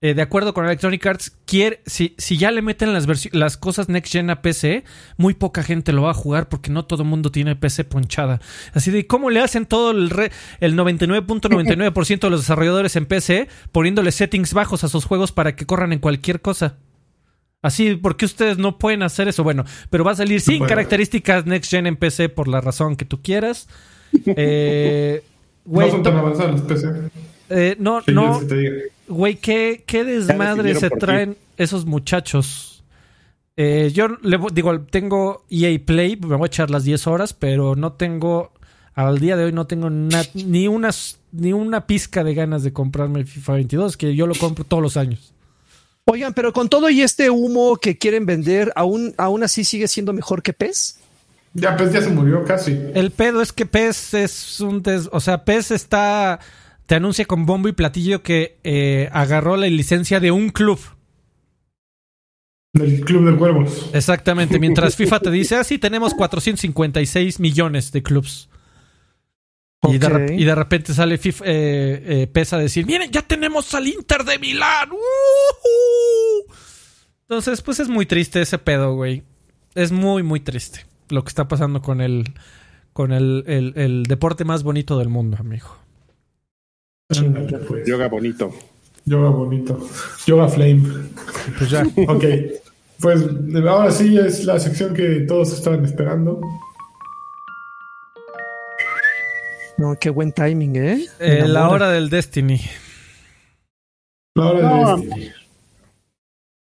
eh, 0.00 0.14
de 0.14 0.22
acuerdo 0.22 0.54
con 0.54 0.64
Electronic 0.64 1.04
Arts, 1.06 1.36
quiere, 1.44 1.80
si, 1.86 2.14
si 2.18 2.36
ya 2.38 2.50
le 2.52 2.62
meten 2.62 2.92
las, 2.92 3.06
las 3.32 3.56
cosas 3.56 3.88
Next 3.88 4.12
Gen 4.12 4.30
a 4.30 4.42
PC, 4.42 4.84
muy 5.16 5.34
poca 5.34 5.62
gente 5.64 5.92
lo 5.92 6.02
va 6.02 6.12
a 6.12 6.14
jugar 6.14 6.48
porque 6.48 6.70
no 6.70 6.84
todo 6.84 7.02
el 7.02 7.08
mundo 7.08 7.30
tiene 7.32 7.56
PC 7.56 7.84
ponchada. 7.84 8.40
Así 8.74 8.90
de, 8.92 9.06
¿cómo 9.08 9.28
le 9.30 9.40
hacen 9.40 9.66
todo 9.66 9.90
el, 9.90 10.10
re- 10.10 10.30
el 10.60 10.76
99.99% 10.76 12.20
de 12.20 12.30
los 12.30 12.40
desarrolladores 12.42 12.94
en 12.96 13.06
PC 13.06 13.48
poniéndole 13.72 14.12
settings 14.12 14.54
bajos 14.54 14.84
a 14.84 14.88
sus 14.88 15.04
juegos 15.04 15.32
para 15.32 15.56
que 15.56 15.66
corran 15.66 15.92
en 15.92 15.98
cualquier 15.98 16.40
cosa? 16.40 16.76
Así, 17.60 17.96
¿por 17.96 18.16
qué 18.16 18.24
ustedes 18.24 18.56
no 18.56 18.78
pueden 18.78 19.02
hacer 19.02 19.26
eso? 19.26 19.42
Bueno, 19.42 19.64
pero 19.90 20.04
va 20.04 20.12
a 20.12 20.16
salir 20.16 20.40
sin 20.40 20.64
características 20.64 21.44
Next 21.44 21.68
Gen 21.70 21.88
en 21.88 21.96
PC 21.96 22.28
por 22.28 22.46
la 22.46 22.60
razón 22.60 22.94
que 22.94 23.04
tú 23.04 23.20
quieras. 23.20 23.68
Eh, 24.36 25.22
no 25.66 25.90
son 25.90 26.02
tan 26.02 26.16
avanzados 26.16 26.52
los 26.52 26.60
PC. 26.62 26.88
Eh, 27.50 27.76
no, 27.78 28.02
Sí, 28.02 28.12
no. 28.12 28.40
Güey, 29.08 29.36
¿qué, 29.36 29.82
qué 29.86 30.04
desmadre 30.04 30.74
se 30.74 30.90
ti. 30.90 30.98
traen 30.98 31.36
esos 31.56 31.86
muchachos. 31.86 32.82
Eh, 33.56 33.90
yo 33.92 34.08
le 34.22 34.38
digo, 34.52 34.80
tengo 34.82 35.44
EA 35.50 35.78
Play, 35.84 36.16
me 36.16 36.36
voy 36.36 36.44
a 36.44 36.46
echar 36.46 36.70
las 36.70 36.84
10 36.84 37.06
horas, 37.08 37.32
pero 37.34 37.74
no 37.74 37.92
tengo, 37.92 38.52
al 38.94 39.18
día 39.18 39.36
de 39.36 39.44
hoy 39.44 39.52
no 39.52 39.66
tengo 39.66 39.90
na- 39.90 40.22
ni, 40.34 40.68
unas, 40.68 41.18
ni 41.32 41.52
una 41.52 41.86
pizca 41.86 42.22
de 42.22 42.34
ganas 42.34 42.62
de 42.62 42.72
comprarme 42.72 43.18
el 43.18 43.26
FIFA 43.26 43.54
22, 43.54 43.96
que 43.96 44.14
yo 44.14 44.26
lo 44.26 44.34
compro 44.36 44.64
todos 44.64 44.82
los 44.82 44.96
años. 44.96 45.32
Oigan, 46.04 46.32
pero 46.34 46.52
con 46.52 46.68
todo 46.68 46.88
y 46.88 47.02
este 47.02 47.30
humo 47.30 47.76
que 47.76 47.98
quieren 47.98 48.26
vender, 48.26 48.72
aún, 48.76 49.14
aún 49.18 49.42
así 49.42 49.64
sigue 49.64 49.88
siendo 49.88 50.12
mejor 50.12 50.42
que 50.42 50.52
PES. 50.52 51.00
Ya, 51.54 51.76
pues 51.76 51.92
ya 51.92 52.00
se 52.00 52.10
murió 52.10 52.44
casi. 52.44 52.78
El 52.94 53.10
pedo 53.10 53.42
es 53.42 53.52
que 53.52 53.66
PES 53.66 54.14
es 54.14 54.60
un... 54.60 54.82
des- 54.82 55.08
o 55.10 55.18
sea, 55.20 55.44
PES 55.44 55.72
está... 55.72 56.38
Te 56.88 56.94
anuncia 56.94 57.26
con 57.26 57.44
bombo 57.44 57.68
y 57.68 57.72
platillo 57.72 58.22
que 58.22 58.58
eh, 58.64 59.10
agarró 59.12 59.58
la 59.58 59.66
licencia 59.66 60.20
de 60.20 60.30
un 60.30 60.48
club. 60.48 60.80
Del 62.72 63.00
Club 63.04 63.30
de 63.30 63.36
Cuervos. 63.36 63.90
Exactamente, 63.92 64.58
mientras 64.58 64.96
FIFA 64.96 65.20
te 65.20 65.30
dice, 65.30 65.56
ah, 65.56 65.64
sí, 65.64 65.76
tenemos 65.78 66.14
456 66.14 67.40
millones 67.40 67.92
de 67.92 68.02
clubs. 68.02 68.48
Y, 69.82 69.98
de, 69.98 70.34
y 70.38 70.44
de 70.44 70.54
repente 70.54 70.94
sale 70.94 71.18
FIFA, 71.18 71.44
eh, 71.46 72.02
eh, 72.22 72.26
PES 72.26 72.52
a 72.54 72.58
decir, 72.58 72.86
miren, 72.86 73.10
ya 73.10 73.20
tenemos 73.20 73.74
al 73.74 73.86
Inter 73.86 74.24
de 74.24 74.38
Milán. 74.38 74.90
¡Uhú! 74.90 74.98
Entonces, 77.28 77.60
pues 77.60 77.80
es 77.80 77.88
muy 77.90 78.06
triste 78.06 78.40
ese 78.40 78.56
pedo, 78.58 78.94
güey. 78.94 79.24
Es 79.74 79.92
muy, 79.92 80.22
muy 80.22 80.40
triste 80.40 80.86
lo 81.10 81.22
que 81.22 81.28
está 81.28 81.48
pasando 81.48 81.82
con 81.82 82.00
el, 82.00 82.32
con 82.94 83.12
el, 83.12 83.44
el- 83.46 83.74
el 83.76 84.02
deporte 84.04 84.46
más 84.46 84.62
bonito 84.62 84.98
del 84.98 85.10
mundo, 85.10 85.36
amigo. 85.38 85.76
Pues. 87.08 87.86
Yoga 87.86 88.06
bonito. 88.08 88.52
Yoga 89.06 89.30
bonito. 89.30 89.88
Yoga 90.26 90.48
Flame. 90.48 90.82
Pues 91.56 91.70
ya. 91.70 91.82
Ok. 92.08 92.24
Pues 93.00 93.22
ahora 93.66 93.90
sí 93.92 94.18
es 94.18 94.44
la 94.44 94.58
sección 94.58 94.92
que 94.92 95.20
todos 95.20 95.52
estaban 95.52 95.84
esperando. 95.84 96.40
No, 99.78 99.96
qué 99.98 100.10
buen 100.10 100.32
timing, 100.32 100.76
¿eh? 100.76 101.06
Eh, 101.20 101.44
la 101.46 101.70
hora 101.70 101.90
del 101.90 102.10
Destiny. 102.10 102.60
La 104.34 104.46
hora 104.50 104.60
No. 104.68 104.96
de 104.96 105.06
Destiny. 105.06 105.30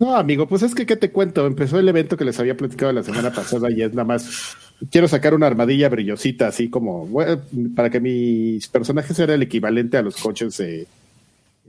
No, 0.01 0.15
amigo, 0.17 0.47
pues 0.47 0.63
es 0.63 0.75
que, 0.77 0.87
¿qué 0.87 0.97
te 0.97 1.11
cuento? 1.11 1.45
Empezó 1.45 1.79
el 1.79 1.89
evento 1.89 2.17
que 2.17 2.25
les 2.25 2.39
había 2.39 2.57
platicado 2.57 2.93
la 2.93 3.03
semana 3.03 3.33
pasada 3.33 3.69
y 3.71 3.83
es 3.83 3.91
nada 3.93 4.05
más. 4.05 4.57
Quiero 4.93 5.09
sacar 5.09 5.35
una 5.35 5.49
armadilla 5.49 5.89
brillosita, 5.89 6.47
así 6.47 6.71
como 6.71 7.05
bueno, 7.07 7.41
para 7.75 7.91
que 7.91 7.99
mis 7.99 8.69
personajes 8.69 9.17
sean 9.17 9.31
el 9.31 9.43
equivalente 9.43 9.97
a 9.97 10.03
los 10.03 10.17
coches 10.17 10.61
eh, 10.61 10.87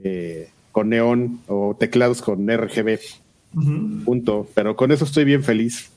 eh, 0.04 0.48
con 0.70 0.90
neón 0.90 1.40
o 1.48 1.76
teclados 1.78 2.22
con 2.22 2.48
RGB. 2.48 3.00
Ujú. 3.56 4.04
Punto. 4.04 4.48
Pero 4.54 4.76
con 4.76 4.92
eso 4.92 5.04
estoy 5.04 5.24
bien 5.24 5.42
feliz. 5.42 5.90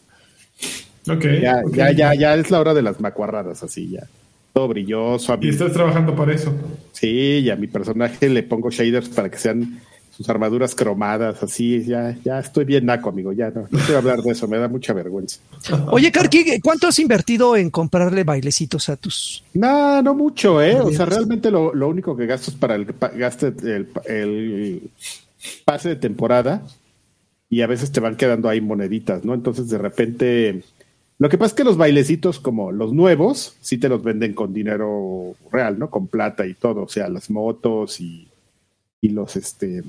Ok. 1.08 1.26
Ya, 1.40 1.62
ya, 1.72 1.92
ya, 1.92 2.16
ya 2.16 2.36
es 2.36 2.50
la 2.50 2.60
hora 2.60 2.74
de 2.74 2.82
las 2.82 3.00
macuarradas, 3.00 3.62
así 3.62 3.90
ya. 3.92 4.08
Todo 4.54 4.70
brilloso. 4.70 5.34
A 5.34 5.38
Y 5.40 5.50
estás 5.50 5.74
trabajando 5.74 6.16
para 6.16 6.34
eso. 6.34 6.52
sí, 6.94 7.42
y 7.44 7.50
a 7.52 7.56
mi 7.56 7.68
personaje 7.68 8.28
le 8.28 8.42
pongo 8.42 8.72
shaders 8.72 9.10
para 9.10 9.30
que 9.30 9.38
sean 9.38 9.80
sus 10.16 10.30
armaduras 10.30 10.76
cromadas, 10.76 11.42
así. 11.42 11.84
Ya, 11.86 12.16
ya 12.24 12.40
estoy 12.40 12.66
bien 12.66 12.86
naco, 12.86 13.10
amigo. 13.10 13.34
Ya 13.34 13.50
no, 13.50 13.68
no 13.70 13.80
quiero 13.80 13.98
hablar 13.98 14.22
de 14.22 14.32
eso, 14.32 14.48
me 14.48 14.58
da 14.58 14.68
mucha 14.68 14.94
vergüenza. 14.94 15.40
Oye, 15.92 16.12
Karki, 16.12 16.60
¿cuánto 16.62 16.88
has 16.88 17.00
invertido 17.00 17.56
en 17.56 17.70
comprarle 17.70 18.24
bailecitos 18.24 18.90
a 18.90 18.96
tus? 18.96 19.44
No, 19.54 20.02
no 20.02 20.14
mucho, 20.14 20.62
¿eh? 20.62 20.80
O 20.80 20.92
sea, 20.92 21.06
realmente 21.06 21.50
lo, 21.50 21.74
lo 21.74 21.90
único 21.90 22.16
que 22.16 22.28
gasto 22.28 22.52
es 22.52 22.58
para 22.58 22.76
el, 22.76 22.86
gaste 23.18 23.48
el, 23.64 23.88
el 24.06 24.90
pase 25.66 25.90
de 25.90 25.96
temporada 25.96 26.62
y 27.50 27.62
a 27.62 27.68
veces 27.68 27.92
te 27.92 28.00
van 28.00 28.16
quedando 28.16 28.50
ahí 28.50 28.62
moneditas, 28.62 29.24
¿no? 29.26 29.34
Entonces, 29.34 29.70
de 29.70 29.78
repente, 29.78 30.64
lo 31.20 31.30
que 31.30 31.38
pasa 31.38 31.50
es 31.50 31.54
que 31.54 31.64
los 31.64 31.78
bailecitos 31.78 32.40
como 32.40 32.72
los 32.72 32.94
nuevos, 32.94 33.56
sí 33.62 33.78
te 33.78 33.90
los 33.90 34.04
venden 34.04 34.34
con 34.34 34.54
dinero 34.54 35.36
real, 35.52 35.78
¿no? 35.78 35.90
Con 35.90 36.08
plata 36.08 36.46
y 36.46 36.54
todo, 36.54 36.84
o 36.84 36.88
sea, 36.88 37.10
las 37.10 37.30
motos 37.30 38.00
y, 38.00 38.28
y 39.02 39.10
los, 39.10 39.36
este, 39.36 39.84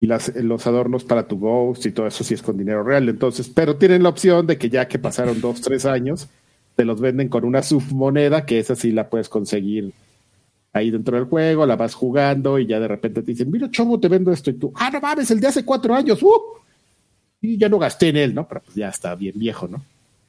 y 0.00 0.06
las, 0.06 0.34
los 0.36 0.66
adornos 0.66 1.04
para 1.04 1.26
tu 1.26 1.38
Ghost 1.38 1.86
y 1.86 1.92
todo 1.92 2.06
eso 2.06 2.22
sí 2.22 2.34
es 2.34 2.42
con 2.42 2.58
dinero 2.58 2.82
real. 2.82 3.08
Entonces, 3.08 3.48
pero 3.48 3.76
tienen 3.76 4.02
la 4.02 4.10
opción 4.10 4.46
de 4.46 4.58
que 4.58 4.68
ya 4.68 4.88
que 4.88 4.98
pasaron 4.98 5.40
dos, 5.40 5.60
tres 5.60 5.86
años, 5.86 6.28
te 6.74 6.84
los 6.84 7.00
venden 7.00 7.28
con 7.28 7.44
una 7.44 7.62
submoneda, 7.62 8.44
que 8.44 8.58
esa 8.58 8.76
sí 8.76 8.92
la 8.92 9.08
puedes 9.08 9.28
conseguir 9.28 9.92
ahí 10.72 10.90
dentro 10.90 11.16
del 11.16 11.26
juego, 11.26 11.64
la 11.64 11.76
vas 11.76 11.94
jugando 11.94 12.58
y 12.58 12.66
ya 12.66 12.78
de 12.78 12.88
repente 12.88 13.22
te 13.22 13.32
dicen, 13.32 13.50
mira, 13.50 13.70
chomo, 13.70 13.98
te 13.98 14.08
vendo 14.08 14.30
esto 14.30 14.50
y 14.50 14.54
tú, 14.54 14.72
ah, 14.76 14.90
no 14.90 15.00
mames, 15.00 15.30
el 15.30 15.40
de 15.40 15.46
hace 15.46 15.64
cuatro 15.64 15.94
años, 15.94 16.22
¡uh! 16.22 16.42
y 17.40 17.56
ya 17.56 17.68
no 17.68 17.78
gasté 17.78 18.08
en 18.08 18.16
él, 18.18 18.34
¿no? 18.34 18.46
Pero 18.46 18.60
pues 18.62 18.76
ya 18.76 18.88
está 18.88 19.14
bien 19.14 19.38
viejo, 19.38 19.68
¿no? 19.68 19.82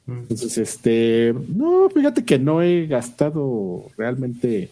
Entonces, 0.07 0.57
este, 0.57 1.35
no, 1.49 1.89
fíjate 1.89 2.23
que 2.23 2.39
no 2.39 2.61
he 2.61 2.87
gastado 2.87 3.87
realmente, 3.97 4.69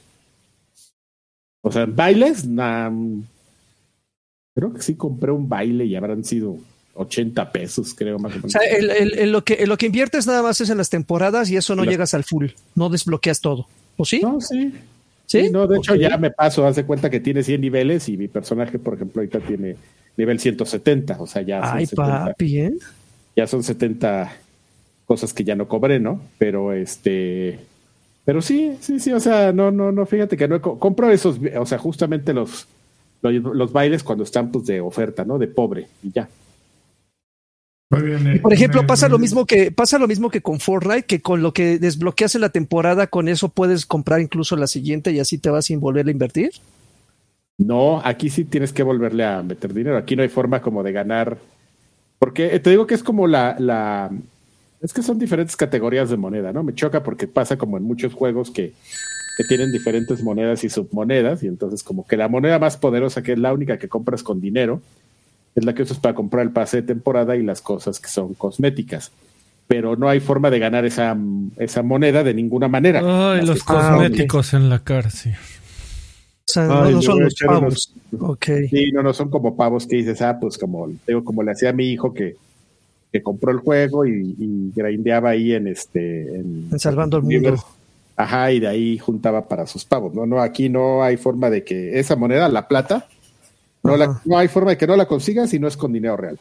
o 1.61 1.69
sea, 1.69 1.83
en 1.83 1.93
bailes, 1.93 2.47
nah, 2.47 2.89
creo 4.55 4.73
que 4.73 4.81
sí 4.81 4.95
compré 4.95 5.31
un 5.31 5.47
baile 5.47 5.85
y 5.85 5.95
habrán 5.95 6.23
sido 6.23 6.57
80 6.95 7.51
pesos, 7.51 7.93
creo 7.93 8.17
más 8.17 8.31
o 8.31 8.35
menos. 8.37 8.45
O 8.55 8.59
sea, 8.59 8.61
el, 8.61 8.89
el- 8.89 9.19
el- 9.19 9.31
lo, 9.31 9.43
que, 9.43 9.67
lo 9.67 9.77
que 9.77 9.85
inviertes 9.87 10.25
nada 10.27 10.41
más 10.41 10.59
es 10.61 10.69
en 10.69 10.77
las 10.77 10.89
temporadas 10.89 11.49
y 11.51 11.57
eso 11.57 11.75
no 11.75 11.83
llegas 11.83 12.13
al 12.13 12.23
full, 12.23 12.47
no 12.73 12.89
desbloqueas 12.89 13.41
todo. 13.41 13.67
¿O 13.97 14.05
sí? 14.05 14.21
No, 14.23 14.39
sí. 14.41 14.73
¿Sí? 15.27 15.41
Sí, 15.45 15.49
no, 15.51 15.65
de 15.67 15.77
hecho 15.77 15.95
ya 15.95 16.17
me 16.17 16.29
paso, 16.31 16.65
haz 16.67 16.75
de 16.75 16.85
cuenta 16.85 17.09
que 17.09 17.19
tiene 17.19 17.41
100 17.43 17.59
niveles 17.59 18.07
y 18.09 18.15
mi 18.15 18.27
personaje, 18.27 18.77
por 18.79 18.93
ejemplo, 18.93 19.21
ahorita 19.21 19.39
tiene 19.39 19.75
nivel 20.17 20.39
170, 20.39 21.17
o 21.19 21.25
sea, 21.27 21.41
ya 21.41 21.61
son, 21.67 21.77
Ay, 21.77 21.85
70, 21.87 22.25
papi, 22.25 22.59
¿eh? 22.59 22.73
ya 23.35 23.47
son 23.47 23.63
70 23.63 24.31
cosas 25.05 25.33
que 25.33 25.43
ya 25.43 25.55
no 25.55 25.67
cobré, 25.67 25.99
¿no? 25.99 26.21
Pero 26.37 26.71
este, 26.73 27.59
pero 28.23 28.41
sí, 28.41 28.77
sí, 28.79 28.99
sí, 28.99 29.11
o 29.13 29.19
sea, 29.19 29.51
no, 29.51 29.71
no, 29.71 29.91
no, 29.91 30.05
fíjate 30.05 30.37
que 30.37 30.47
no 30.47 30.55
he 30.57 30.61
co- 30.61 30.77
compro 30.79 31.09
esos, 31.11 31.39
o 31.57 31.65
sea, 31.65 31.79
justamente 31.79 32.31
los, 32.33 32.67
los, 33.31 33.55
los 33.55 33.71
bailes 33.71 34.03
cuando 34.03 34.23
están 34.23 34.51
pues 34.51 34.65
de 34.65 34.81
oferta, 34.81 35.23
¿no? 35.25 35.37
De 35.37 35.47
pobre 35.47 35.87
y 36.03 36.11
ya. 36.11 36.27
Muy 37.91 38.01
bien, 38.01 38.27
eh, 38.27 38.39
Por 38.39 38.51
ejemplo, 38.53 38.81
me- 38.81 38.87
pasa 38.87 39.07
lo 39.07 39.19
mismo 39.19 39.45
que 39.45 39.71
pasa 39.71 39.99
lo 39.99 40.07
mismo 40.07 40.29
que 40.29 40.41
con 40.41 40.59
Fortnite, 40.59 41.03
que 41.03 41.21
con 41.21 41.41
lo 41.43 41.53
que 41.53 41.77
desbloqueas 41.77 42.33
en 42.35 42.41
la 42.41 42.49
temporada, 42.49 43.07
con 43.07 43.27
eso 43.27 43.49
puedes 43.49 43.85
comprar 43.85 44.21
incluso 44.21 44.55
la 44.55 44.67
siguiente 44.67 45.11
y 45.11 45.19
así 45.19 45.37
te 45.37 45.49
vas 45.49 45.65
sin 45.65 45.79
volver 45.79 46.07
a 46.07 46.11
invertir. 46.11 46.51
No, 47.57 48.01
aquí 48.03 48.29
sí 48.29 48.43
tienes 48.43 48.73
que 48.73 48.83
volverle 48.83 49.23
a 49.23 49.41
meter 49.43 49.73
dinero. 49.73 49.97
Aquí 49.97 50.15
no 50.15 50.23
hay 50.23 50.29
forma 50.29 50.61
como 50.61 50.83
de 50.83 50.91
ganar. 50.91 51.37
Porque 52.19 52.53
eh, 52.55 52.59
te 52.59 52.69
digo 52.71 52.85
que 52.87 52.95
es 52.95 53.03
como 53.03 53.27
la, 53.27 53.55
la. 53.59 54.09
Es 54.81 54.91
que 54.93 55.01
son 55.03 55.17
diferentes 55.19 55.55
categorías 55.55 56.09
de 56.09 56.17
moneda, 56.17 56.51
¿no? 56.51 56.63
Me 56.63 56.73
choca 56.75 57.01
porque 57.03 57.27
pasa 57.27 57.55
como 57.57 57.77
en 57.77 57.83
muchos 57.83 58.13
juegos 58.13 58.51
que, 58.51 58.73
que 59.35 59.43
tienen 59.43 59.71
diferentes 59.71 60.23
monedas 60.23 60.63
y 60.63 60.69
submonedas. 60.69 61.43
Y 61.43 61.47
entonces, 61.47 61.83
como 61.83 62.07
que 62.07 62.17
la 62.17 62.27
moneda 62.27 62.59
más 62.59 62.77
poderosa, 62.77 63.21
que 63.21 63.33
es 63.33 63.39
la 63.39 63.53
única 63.53 63.77
que 63.77 63.89
compras 63.89 64.23
con 64.23 64.39
dinero, 64.41 64.81
es 65.55 65.65
la 65.65 65.73
que 65.73 65.83
usas 65.83 65.99
para 65.99 66.15
comprar 66.15 66.43
el 66.43 66.51
pase 66.51 66.77
de 66.77 66.83
temporada 66.83 67.35
y 67.35 67.43
las 67.43 67.61
cosas 67.61 67.99
que 67.99 68.09
son 68.09 68.33
cosméticas. 68.33 69.11
Pero 69.67 69.95
no 69.95 70.09
hay 70.09 70.19
forma 70.19 70.49
de 70.49 70.59
ganar 70.59 70.85
esa, 70.85 71.17
esa 71.57 71.81
moneda 71.81 72.23
de 72.23 72.33
ninguna 72.33 72.67
manera. 72.67 73.01
Ay, 73.33 73.45
los 73.45 73.63
cosméticos 73.63 74.53
en 74.53 74.69
la 74.69 74.79
cárcel. 74.79 75.33
O 76.47 76.51
sea, 76.51 76.65
no, 76.65 76.83
Ay, 76.83 76.93
no 76.93 76.99
le 76.99 77.05
son 77.05 77.19
los 77.23 77.35
pavos. 77.35 77.93
Ok. 78.19 78.45
Sí, 78.69 78.91
no, 78.91 79.01
no 79.01 79.13
son 79.13 79.29
como 79.29 79.57
pavos 79.57 79.87
que 79.87 79.97
dices, 79.97 80.21
ah, 80.21 80.37
pues 80.39 80.57
como, 80.59 80.89
digo, 81.07 81.23
como 81.23 81.41
le 81.41 81.51
hacía 81.51 81.71
a 81.71 81.73
mi 81.73 81.91
hijo 81.91 82.13
que, 82.13 82.35
que 83.11 83.23
compró 83.23 83.51
el 83.51 83.59
juego 83.59 84.05
y, 84.05 84.35
y 84.37 84.71
grindeaba 84.75 85.31
ahí 85.31 85.53
en 85.53 85.67
este. 85.67 86.35
En, 86.35 86.67
En 86.71 86.79
Salvando 86.79 87.17
al 87.17 87.23
Mundo. 87.23 87.55
Ajá, 88.17 88.51
y 88.51 88.59
de 88.59 88.67
ahí 88.67 88.97
juntaba 88.97 89.47
para 89.47 89.67
sus 89.67 89.83
pavos. 89.83 90.13
No, 90.13 90.25
no, 90.25 90.41
aquí 90.41 90.69
no 90.69 91.03
hay 91.03 91.17
forma 91.17 91.49
de 91.49 91.63
que 91.63 91.99
esa 91.99 92.15
moneda, 92.15 92.47
la 92.47 92.67
plata, 92.67 93.07
no, 93.83 93.97
la, 93.97 94.21
no 94.25 94.37
hay 94.37 94.47
forma 94.47 94.71
de 94.71 94.77
que 94.77 94.87
no 94.87 94.95
la 94.95 95.07
consigas 95.07 95.49
si 95.49 95.59
no 95.59 95.67
es 95.67 95.77
con 95.77 95.93
dinero 95.93 96.17
real. 96.17 96.39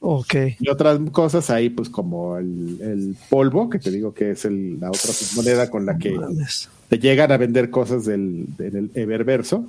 Ok. 0.00 0.34
Y 0.58 0.68
otras 0.68 0.98
cosas 1.10 1.48
ahí, 1.50 1.70
pues 1.70 1.88
como 1.88 2.36
el, 2.36 2.78
el 2.80 3.16
polvo, 3.28 3.70
que 3.70 3.78
te 3.78 3.90
digo 3.90 4.14
que 4.14 4.32
es 4.32 4.44
el, 4.44 4.80
la 4.80 4.90
otra 4.90 5.10
moneda 5.36 5.70
con 5.70 5.86
la 5.86 5.96
que 5.98 6.12
Mames. 6.12 6.68
te 6.88 6.98
llegan 6.98 7.30
a 7.30 7.36
vender 7.36 7.70
cosas 7.70 8.04
del, 8.04 8.46
del 8.56 8.90
Eververso, 8.94 9.66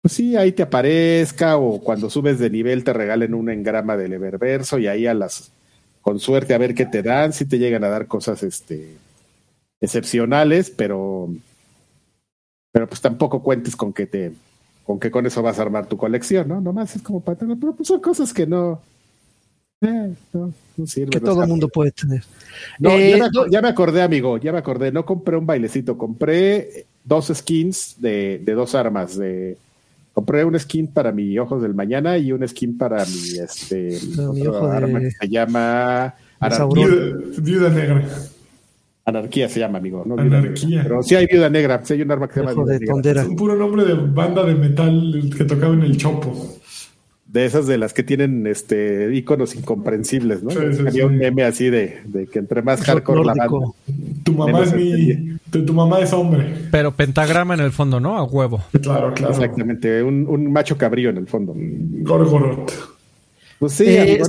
pues 0.00 0.14
sí, 0.14 0.36
ahí 0.36 0.52
te 0.52 0.62
aparezca 0.62 1.58
o 1.58 1.80
cuando 1.80 2.08
subes 2.08 2.38
de 2.38 2.48
nivel 2.48 2.84
te 2.84 2.94
regalen 2.94 3.34
un 3.34 3.50
engrama 3.50 3.96
del 3.98 4.14
Eververso 4.14 4.78
y 4.78 4.86
ahí 4.86 5.06
a 5.06 5.12
las, 5.12 5.52
con 6.00 6.18
suerte 6.18 6.54
a 6.54 6.58
ver 6.58 6.74
qué 6.74 6.86
te 6.86 7.02
dan, 7.02 7.34
si 7.34 7.44
te 7.44 7.58
llegan 7.58 7.84
a 7.84 7.90
dar 7.90 8.06
cosas 8.06 8.42
este, 8.42 8.96
excepcionales, 9.80 10.70
pero, 10.70 11.30
pero 12.72 12.88
pues 12.88 13.00
tampoco 13.00 13.42
cuentes 13.42 13.74
con 13.76 13.92
que 13.92 14.06
te, 14.06 14.32
con 14.84 14.98
que 15.00 15.10
con 15.10 15.26
eso 15.26 15.42
vas 15.42 15.58
a 15.58 15.62
armar 15.62 15.86
tu 15.86 15.96
colección, 15.96 16.48
¿no? 16.48 16.60
Nomás 16.60 16.94
es 16.96 17.02
como 17.02 17.20
para 17.20 17.38
tener, 17.38 17.56
pero 17.58 17.74
pues 17.74 17.88
son 17.88 18.00
cosas 18.00 18.32
que 18.32 18.46
no, 18.46 18.80
eh, 19.82 20.14
no, 20.32 20.52
no 20.76 20.86
sirven. 20.86 21.10
Que 21.10 21.20
todo 21.20 21.42
el 21.42 21.48
mundo 21.48 21.68
puede 21.68 21.92
tener. 21.92 22.22
no, 22.78 22.90
Eh, 22.98 23.10
ya, 23.10 23.16
me, 23.16 23.20
no- 23.20 23.28
ac- 23.44 23.50
ya 23.50 23.62
me 23.62 23.68
acordé, 23.68 24.02
amigo, 24.02 24.36
ya 24.38 24.52
me 24.52 24.58
acordé. 24.58 24.92
No 24.92 25.04
compré 25.06 25.36
un 25.36 25.46
bailecito, 25.46 25.96
compré 25.96 26.84
dos 27.04 27.28
skins 27.34 27.96
de, 27.98 28.40
de 28.44 28.52
dos 28.52 28.74
armas. 28.74 29.16
De, 29.16 29.56
compré 30.12 30.44
un 30.44 30.58
skin 30.58 30.86
para 30.88 31.12
mi 31.12 31.38
Ojos 31.38 31.62
del 31.62 31.74
Mañana 31.74 32.18
y 32.18 32.32
un 32.32 32.46
skin 32.46 32.76
para 32.76 33.04
mi, 33.06 33.38
este, 33.38 33.98
mi 34.32 34.40
de- 34.42 34.76
arma 34.76 35.00
que 35.00 35.10
se 35.12 35.28
llama 35.28 36.14
viuda 37.42 37.70
negra. 37.70 38.04
Anarquía 39.04 39.48
se 39.48 39.60
llama, 39.60 39.78
amigo. 39.78 40.02
No 40.06 40.14
Anarquía. 40.20 40.82
Pero 40.82 41.02
sí 41.02 41.14
hay 41.16 41.26
Viuda 41.26 41.48
Negra, 41.50 41.80
sí 41.84 41.94
hay 41.94 42.02
un 42.02 42.10
arma 42.10 42.28
que 42.28 42.34
se 42.34 42.40
llama 42.40 42.64
de 42.64 42.78
Negra. 42.80 43.22
Es 43.22 43.28
un 43.28 43.36
puro 43.36 43.56
nombre 43.56 43.84
de 43.84 43.94
banda 43.94 44.44
de 44.44 44.54
metal 44.54 45.30
que 45.36 45.44
tocaba 45.44 45.74
en 45.74 45.82
el 45.82 45.96
Chopo. 45.96 46.56
De 47.26 47.44
esas 47.44 47.68
de 47.68 47.78
las 47.78 47.92
que 47.94 48.02
tienen 48.02 48.44
este 48.48 49.14
iconos 49.14 49.54
incomprensibles, 49.54 50.42
¿no? 50.42 50.50
Sí, 50.50 50.56
sí, 50.72 50.80
Había 50.80 50.92
sí. 50.92 51.00
un 51.02 51.16
meme 51.16 51.44
así 51.44 51.70
de, 51.70 52.00
de 52.04 52.26
que 52.26 52.40
entre 52.40 52.60
más 52.60 52.80
hardcore 52.82 53.24
la 53.24 53.34
banda. 53.34 53.68
Tu 54.24 54.32
mamá 54.32 54.62
es 54.64 54.74
mi. 54.74 55.36
Tu, 55.48 55.64
tu 55.64 55.72
mamá 55.72 56.00
es 56.00 56.12
hombre. 56.12 56.52
Pero 56.72 56.90
pentagrama 56.92 57.54
en 57.54 57.60
el 57.60 57.70
fondo, 57.70 58.00
¿no? 58.00 58.16
A 58.18 58.24
huevo. 58.24 58.64
Claro, 58.82 59.14
claro. 59.14 59.32
Exactamente, 59.32 60.02
un, 60.02 60.26
un 60.28 60.52
macho 60.52 60.76
cabrío 60.76 61.10
en 61.10 61.18
el 61.18 61.28
fondo. 61.28 61.54
Gorgoroth. 61.56 62.72
Pues 63.60 63.74
sí, 63.74 63.84
Eh, 63.86 64.00
amigo, 64.00 64.24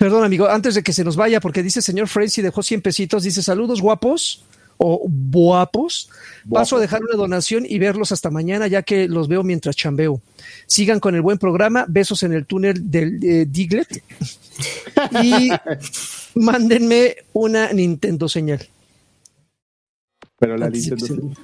Perdón, 0.00 0.24
amigo, 0.24 0.48
antes 0.48 0.74
de 0.74 0.82
que 0.82 0.94
se 0.94 1.04
nos 1.04 1.14
vaya, 1.14 1.40
porque 1.40 1.62
dice 1.62 1.82
señor 1.82 2.08
Frenzy 2.08 2.40
dejó 2.40 2.62
100 2.62 2.80
pesitos, 2.80 3.22
dice 3.22 3.42
saludos 3.42 3.82
guapos 3.82 4.46
o 4.78 5.06
guapos. 5.06 6.08
Paso 6.50 6.78
a 6.78 6.80
dejar 6.80 7.02
una 7.02 7.18
donación 7.18 7.66
y 7.68 7.78
verlos 7.78 8.10
hasta 8.10 8.30
mañana, 8.30 8.66
ya 8.66 8.82
que 8.82 9.08
los 9.08 9.28
veo 9.28 9.42
mientras 9.42 9.76
chambeo. 9.76 10.22
Sigan 10.66 11.00
con 11.00 11.14
el 11.16 11.20
buen 11.20 11.36
programa. 11.36 11.84
Besos 11.86 12.22
en 12.22 12.32
el 12.32 12.46
túnel 12.46 12.90
del 12.90 13.22
eh, 13.22 13.44
Diglett. 13.46 14.02
Y 15.22 15.50
mándenme 16.34 17.16
una 17.34 17.70
Nintendo 17.70 18.26
señal. 18.26 18.66
pero 20.38 20.56
la 20.56 20.64
antes 20.64 20.88
Nintendo 20.88 21.34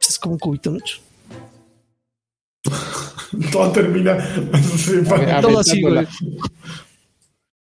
Es 0.00 0.16
como 0.20 0.34
un 0.34 0.38
cubito, 0.38 0.70
¿no? 0.70 0.78
Todo 3.50 3.72
termina. 3.72 4.16
Todo 5.42 5.58
así, 5.58 5.82
güey. 5.82 6.06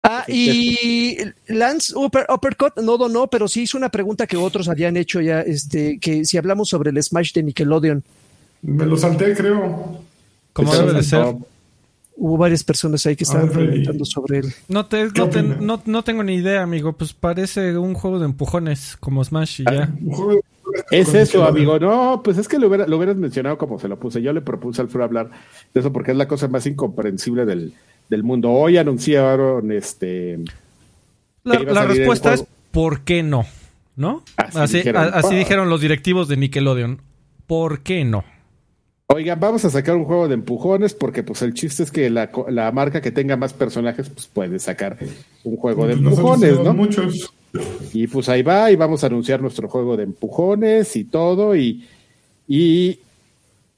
Ah, 0.02 0.24
y 0.28 1.16
Lance 1.48 1.92
Upper, 1.96 2.26
Uppercut 2.32 2.76
no 2.82 2.96
donó, 2.96 3.26
pero 3.28 3.48
sí 3.48 3.62
hizo 3.62 3.76
una 3.78 3.88
pregunta 3.90 4.26
que 4.26 4.36
otros 4.36 4.68
habían 4.68 4.96
hecho 4.96 5.20
ya, 5.20 5.40
este, 5.40 5.98
que 5.98 6.24
si 6.24 6.36
hablamos 6.38 6.68
sobre 6.68 6.90
el 6.90 7.02
Smash 7.02 7.32
de 7.32 7.42
Nickelodeon, 7.42 8.02
Me 8.62 8.86
lo 8.86 8.96
salté, 8.96 9.34
creo. 9.34 10.00
Como 10.52 10.74
debe 10.74 10.92
de 10.94 11.02
ser. 11.04 11.24
hubo 12.16 12.36
varias 12.36 12.64
personas 12.64 13.04
ahí 13.06 13.14
que 13.14 13.22
estaban 13.24 13.48
preguntando 13.50 14.04
sobre 14.04 14.38
él. 14.38 14.52
No, 14.68 14.86
te, 14.86 15.08
¿Qué 15.12 15.20
no, 15.20 15.28
te- 15.30 15.38
opina? 15.40 15.56
no, 15.60 15.82
no 15.86 16.02
tengo 16.02 16.22
ni 16.24 16.34
idea, 16.34 16.62
amigo. 16.62 16.92
Pues 16.94 17.12
parece 17.12 17.76
un 17.78 17.94
juego 17.94 18.18
de 18.18 18.24
empujones 18.24 18.96
como 18.98 19.22
Smash 19.24 19.60
y 19.60 19.64
ya. 19.64 19.92
Juego 20.10 20.32
de- 20.32 20.42
Es 20.90 21.14
eso, 21.14 21.44
amigo. 21.44 21.78
No, 21.78 22.20
pues 22.24 22.38
es 22.38 22.48
que 22.48 22.58
lo, 22.58 22.66
hubiera- 22.68 22.86
lo 22.88 22.96
hubieras 22.96 23.16
mencionado 23.16 23.56
como 23.56 23.78
se 23.78 23.86
lo 23.88 23.98
puse. 24.00 24.20
Yo 24.20 24.32
le 24.32 24.40
propuse 24.40 24.80
al 24.82 24.88
Fro 24.88 25.04
hablar 25.04 25.30
de 25.72 25.80
eso 25.80 25.92
porque 25.92 26.10
es 26.10 26.16
la 26.16 26.26
cosa 26.26 26.48
más 26.48 26.66
incomprensible 26.66 27.44
del, 27.46 27.72
del 28.08 28.22
mundo. 28.22 28.50
Hoy 28.50 28.76
anunciaron 28.76 29.70
este. 29.72 30.38
La, 31.44 31.84
respuesta 31.84 32.34
es. 32.34 32.44
¿por 32.70 33.00
qué 33.02 33.22
no? 33.22 33.46
¿No? 33.96 34.22
Así 34.36 34.58
Así, 34.58 34.76
dijeron. 34.78 35.02
a- 35.02 35.06
así 35.08 35.34
Ah. 35.34 35.38
dijeron 35.38 35.70
los 35.70 35.80
directivos 35.80 36.28
de 36.28 36.36
Nickelodeon. 36.36 37.00
¿Por 37.46 37.80
qué 37.80 38.04
no? 38.04 38.24
Oigan, 39.10 39.40
vamos 39.40 39.64
a 39.64 39.70
sacar 39.70 39.96
un 39.96 40.04
juego 40.04 40.28
de 40.28 40.34
empujones 40.34 40.92
porque 40.92 41.22
pues 41.22 41.40
el 41.40 41.54
chiste 41.54 41.82
es 41.82 41.90
que 41.90 42.10
la, 42.10 42.30
co- 42.30 42.46
la 42.50 42.70
marca 42.72 43.00
que 43.00 43.10
tenga 43.10 43.36
más 43.38 43.54
personajes 43.54 44.10
pues 44.10 44.26
puede 44.26 44.58
sacar 44.58 44.98
un 45.44 45.56
juego 45.56 45.86
de 45.86 45.94
empujones, 45.94 46.60
¿no? 46.60 46.74
Muchos. 46.74 47.32
Y 47.94 48.06
pues 48.06 48.28
ahí 48.28 48.42
va, 48.42 48.70
y 48.70 48.76
vamos 48.76 49.02
a 49.02 49.06
anunciar 49.06 49.40
nuestro 49.40 49.66
juego 49.68 49.96
de 49.96 50.02
empujones 50.02 50.94
y 50.96 51.04
todo. 51.04 51.56
Y, 51.56 51.86
y 52.46 52.98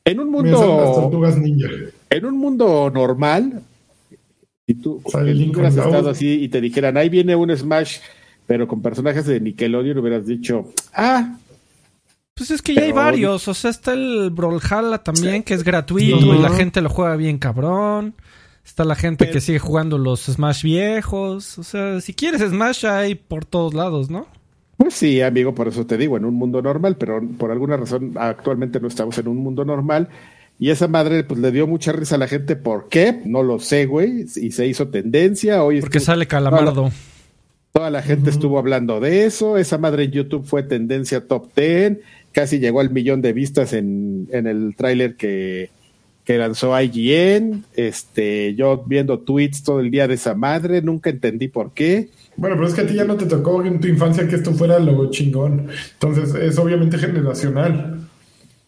en 0.05 0.19
un 0.19 0.31
mundo, 0.33 0.59
tortugas 0.97 1.39
ninja. 1.39 1.69
en 2.11 2.25
un 2.27 2.37
mundo 2.37 2.91
normal, 2.93 3.63
si 4.71 4.75
tú 4.75 5.03
hubieras 5.05 5.77
estado 5.77 6.11
así 6.11 6.43
y 6.43 6.49
te 6.49 6.61
dijeran, 6.61 6.97
ahí 6.97 7.09
viene 7.09 7.35
un 7.37 7.55
Smash, 7.57 7.99
pero 8.47 8.67
con 8.69 8.83
personajes 8.83 9.27
de 9.27 9.41
Nickelodeon, 9.41 9.99
hubieras 9.99 10.27
dicho, 10.27 10.73
ah, 10.95 11.37
Pues 12.35 12.51
es 12.51 12.63
que 12.63 12.75
ya 12.75 12.83
hay 12.83 12.93
varios. 12.93 13.49
O 13.49 13.55
sea, 13.55 13.71
está 13.71 13.93
el 13.93 14.31
Brawlhalla 14.31 14.99
también, 14.99 15.43
que 15.43 15.55
es 15.55 15.63
gratuito 15.63 16.35
y 16.35 16.39
la 16.39 16.51
gente 16.51 16.81
lo 16.81 16.89
juega 16.89 17.17
bien 17.17 17.39
cabrón. 17.39 18.15
Está 18.65 18.85
la 18.85 18.95
gente 18.95 19.25
Pero- 19.25 19.35
que 19.35 19.41
sigue 19.41 19.59
jugando 19.59 19.99
los 19.99 20.23
Smash 20.27 20.63
viejos. 20.63 21.59
O 21.59 21.63
sea, 21.63 22.01
si 22.01 22.15
quieres 22.15 22.41
Smash 22.41 22.87
hay 22.87 23.15
por 23.15 23.45
todos 23.45 23.75
lados, 23.75 24.11
¿no? 24.11 24.27
Pues 24.77 24.95
sí, 24.95 25.21
amigo, 25.21 25.55
por 25.55 25.69
eso 25.69 25.85
te 25.85 25.99
digo, 25.99 26.17
en 26.17 26.25
un 26.25 26.35
mundo 26.35 26.63
normal, 26.63 26.97
pero 26.97 27.21
por 27.37 27.51
alguna 27.51 27.77
razón 27.77 28.13
actualmente 28.17 28.81
no 28.81 28.89
estamos 28.89 29.19
en 29.19 29.29
un 29.29 29.37
mundo 29.37 29.63
normal. 29.65 30.09
Y 30.61 30.69
esa 30.71 30.87
madre 30.89 31.25
pues 31.25 31.41
le 31.41 31.51
dio 31.51 31.67
mucha 31.67 31.91
risa 31.91 32.15
a 32.17 32.19
la 32.19 32.29
gente. 32.29 32.55
¿Por 32.55 32.89
qué? 32.89 33.21
No 33.25 33.43
lo 33.43 33.59
sé, 33.59 33.87
güey. 33.87 34.27
Y 34.37 34.51
se 34.53 34.67
hizo 34.67 34.89
tendencia. 34.89 35.65
Hoy 35.65 35.81
Porque 35.81 35.99
estuvo- 35.99 36.13
sale 36.13 36.27
Calamardo. 36.27 36.93
toda 37.73 37.89
la 37.91 38.03
gente 38.03 38.29
estuvo 38.29 38.59
hablando 38.59 39.01
de 39.01 39.25
eso. 39.25 39.57
Esa 39.57 39.79
madre 39.79 40.05
en 40.05 40.11
YouTube 40.11 40.45
fue 40.45 40.63
tendencia 40.63 41.27
top 41.27 41.49
10. 41.57 41.99
Casi 42.33 42.59
llegó 42.59 42.81
al 42.81 42.91
millón 42.91 43.23
de 43.23 43.33
vistas 43.33 43.73
en, 43.73 44.29
en 44.33 44.47
el 44.47 44.75
tráiler 44.77 45.15
que, 45.17 45.71
que 46.25 46.37
lanzó 46.37 46.79
IGN. 46.79 47.65
Este, 47.75 48.55
yo 48.55 48.85
viendo 48.87 49.19
tweets 49.21 49.63
todo 49.63 49.81
el 49.81 49.91
día 49.91 50.07
de 50.09 50.15
esa 50.15 50.35
madre. 50.35 50.83
Nunca 50.83 51.09
entendí 51.09 51.49
por 51.49 51.73
qué. 51.73 52.11
Bueno, 52.37 52.57
pero 52.57 52.69
es 52.69 52.75
que 52.75 52.83
a 52.83 52.87
ti 52.87 52.95
ya 52.95 53.05
no 53.05 53.17
te 53.17 53.25
tocó 53.27 53.65
en 53.65 53.81
tu 53.81 53.89
infancia 53.89 54.29
que 54.29 54.37
esto 54.37 54.53
fuera 54.53 54.79
lo 54.79 55.11
chingón. 55.11 55.69
Entonces 55.95 56.35
es 56.35 56.59
obviamente 56.59 56.99
generacional. 56.99 58.00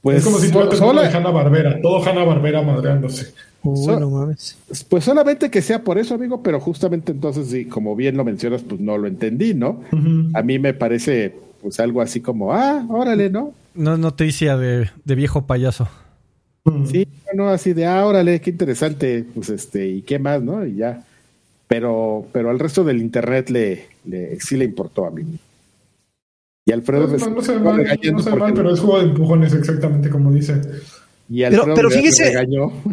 Pues, 0.03 0.19
es 0.19 0.25
como 0.25 0.39
si 0.39 0.51
tú 0.51 0.59
so- 0.77 0.93
de 0.93 1.07
Hanna 1.09 1.31
Barbera, 1.31 1.81
todo 1.81 2.05
Hanna 2.05 2.25
Barbera 2.25 2.61
madreándose. 2.63 3.33
Uy, 3.63 3.85
So- 3.85 4.01
no 4.01 4.11
mames. 4.11 4.59
Pues 4.89 5.05
solamente 5.05 5.49
que 5.51 5.63
sea 5.63 5.83
por 5.85 5.97
eso, 5.99 6.15
amigo, 6.15 6.43
pero 6.43 6.59
justamente 6.61 7.13
entonces, 7.13 7.49
sí, 7.49 7.67
como 7.67 7.95
bien 7.95 8.17
lo 8.17 8.25
mencionas, 8.25 8.63
pues 8.63 8.81
no 8.81 8.99
lo 8.99 9.07
entendí, 9.07 9.55
¿no? 9.55 9.83
A 10.35 10.43
mí 10.43 10.59
me 10.59 10.75
parece 10.75 11.35
pues 11.63 11.79
algo 11.79 12.01
así 12.01 12.21
como, 12.21 12.53
ah, 12.53 12.85
órale, 12.89 13.31
¿no? 13.31 13.53
No 13.75 13.93
es 13.95 13.99
noticia 14.01 14.57
de, 14.57 14.91
de 15.05 15.15
viejo 15.15 15.47
payaso. 15.47 15.89
Sí, 16.91 17.07
no, 17.35 17.49
así 17.49 17.73
de, 17.73 17.87
ah, 17.87 18.05
órale, 18.05 18.41
qué 18.41 18.51
interesante, 18.51 19.25
pues 19.35 19.49
este, 19.51 19.87
y 19.89 20.03
qué 20.03 20.19
más, 20.19 20.43
¿no? 20.43 20.67
Y 20.67 20.77
ya. 20.77 21.05
Pero, 21.69 22.27
pero 22.33 22.51
al 22.51 22.59
resto 22.59 22.83
del 22.85 22.99
internet 23.01 23.49
le, 23.51 23.87
le 24.05 24.39
sí 24.41 24.57
le 24.57 24.65
importó 24.65 25.07
a 25.07 25.11
mí. 25.11 25.23
Y 26.65 26.73
Alfredo 26.73 27.09
No, 27.09 27.17
no, 27.17 27.31
no 27.37 27.43
se 27.43 27.59
mal, 27.59 27.85
no 28.13 28.23
se 28.23 28.37
mal, 28.37 28.55
pero 28.55 28.73
es 28.73 28.81
juego 28.81 28.99
de 28.99 29.05
empujones 29.07 29.53
exactamente 29.53 30.09
como 30.11 30.31
dice. 30.31 30.61
y 31.29 31.43
pero 31.75 31.91
fíjese-. 31.91 32.37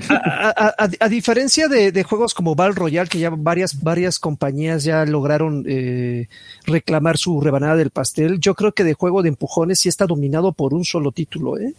A, 0.09 0.53
a- 0.57 0.75
a- 0.85 0.89
a 0.99 1.09
diferencia 1.09 1.67
de, 1.67 1.91
de 1.91 2.03
juegos 2.03 2.33
como 2.33 2.55
Battle 2.55 2.75
Royale, 2.75 3.09
que 3.09 3.19
ya 3.19 3.29
varias, 3.29 3.83
varias 3.83 4.17
compañías 4.17 4.83
ya 4.83 5.05
lograron 5.05 5.65
eh, 5.67 6.27
reclamar 6.65 7.17
su 7.17 7.41
rebanada 7.41 7.75
del 7.75 7.91
pastel, 7.91 8.39
yo 8.39 8.55
creo 8.55 8.71
que 8.71 8.83
de 8.83 8.93
juego 8.95 9.21
de 9.21 9.29
empujones 9.29 9.79
sí 9.79 9.89
está 9.89 10.05
dominado 10.07 10.51
por 10.53 10.73
un 10.73 10.83
solo 10.83 11.11
título, 11.11 11.59
¿eh? 11.59 11.73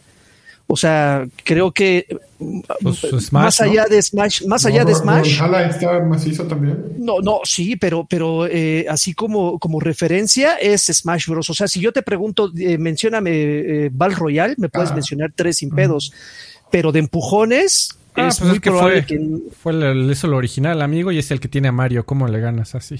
O 0.72 0.76
sea, 0.76 1.26
creo 1.44 1.72
que 1.72 2.06
mm, 2.38 2.60
Pues, 2.82 2.98
Smash, 3.00 3.32
más 3.32 3.60
¿no? 3.60 3.66
allá 3.66 3.86
de 3.86 4.00
Smash, 4.00 4.44
más 4.46 4.64
allá 4.64 4.84
de 4.84 4.94
Smash, 4.94 5.40
está 5.68 5.98
macizo 6.04 6.44
también. 6.44 6.76
no, 6.98 7.18
no, 7.20 7.40
sí, 7.42 7.74
pero, 7.74 8.06
pero 8.08 8.46
eh, 8.46 8.86
así 8.88 9.12
como, 9.12 9.58
como 9.58 9.80
referencia 9.80 10.54
es 10.56 10.82
Smash 10.86 11.26
Bros. 11.26 11.50
O 11.50 11.54
sea, 11.54 11.66
si 11.66 11.80
yo 11.80 11.92
te 11.92 12.02
pregunto, 12.02 12.52
eh, 12.56 12.78
mencióname 12.78 13.30
eh, 13.32 13.90
Battle 13.92 14.16
Royale, 14.16 14.54
me 14.58 14.68
puedes 14.68 14.90
Ah. 14.92 14.94
mencionar 14.94 15.32
tres 15.34 15.56
sin 15.56 15.70
pedos, 15.70 16.12
pero 16.70 16.92
de 16.92 17.00
empujones 17.00 17.96
Ah, 18.14 18.28
es 18.28 18.38
pues 18.38 18.48
muy 18.48 18.56
es 18.56 18.60
que 18.62 18.70
probable 18.70 19.02
fue, 19.02 19.06
que 19.06 19.28
fue 19.62 19.72
el, 19.72 19.82
el- 19.82 20.10
eso 20.10 20.26
el 20.28 20.34
original, 20.34 20.82
amigo, 20.82 21.10
y 21.12 21.18
es 21.18 21.30
el 21.32 21.40
que 21.40 21.48
tiene 21.48 21.68
a 21.68 21.72
Mario. 21.72 22.04
¿Cómo 22.06 22.26
le 22.28 22.38
ganas 22.40 22.74
así? 22.76 22.96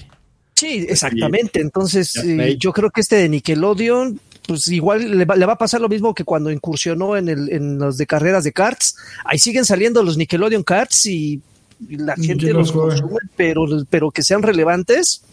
Sí, 0.55 0.85
exactamente. 0.89 1.59
Entonces, 1.61 2.15
eh, 2.17 2.55
yo 2.59 2.71
creo 2.73 2.89
que 2.91 3.01
este 3.01 3.15
de 3.15 3.29
Nickelodeon, 3.29 4.19
pues 4.47 4.67
igual 4.67 5.17
le 5.17 5.25
va, 5.25 5.35
le 5.35 5.45
va 5.45 5.53
a 5.53 5.57
pasar 5.57 5.81
lo 5.81 5.89
mismo 5.89 6.13
que 6.13 6.23
cuando 6.23 6.51
incursionó 6.51 7.15
en, 7.17 7.29
el, 7.29 7.51
en 7.51 7.77
los 7.77 7.97
de 7.97 8.07
carreras 8.07 8.43
de 8.43 8.51
karts. 8.53 8.95
Ahí 9.25 9.39
siguen 9.39 9.65
saliendo 9.65 10.03
los 10.03 10.17
Nickelodeon 10.17 10.63
karts 10.63 11.05
y 11.05 11.41
la 11.89 12.15
gente 12.15 12.45
quién 12.45 12.53
los 12.53 12.67
los 12.67 12.71
juega. 12.71 12.99
consume, 12.99 13.19
pero, 13.35 13.65
pero 13.89 14.11
que 14.11 14.23
sean 14.23 14.43
relevantes. 14.43 15.23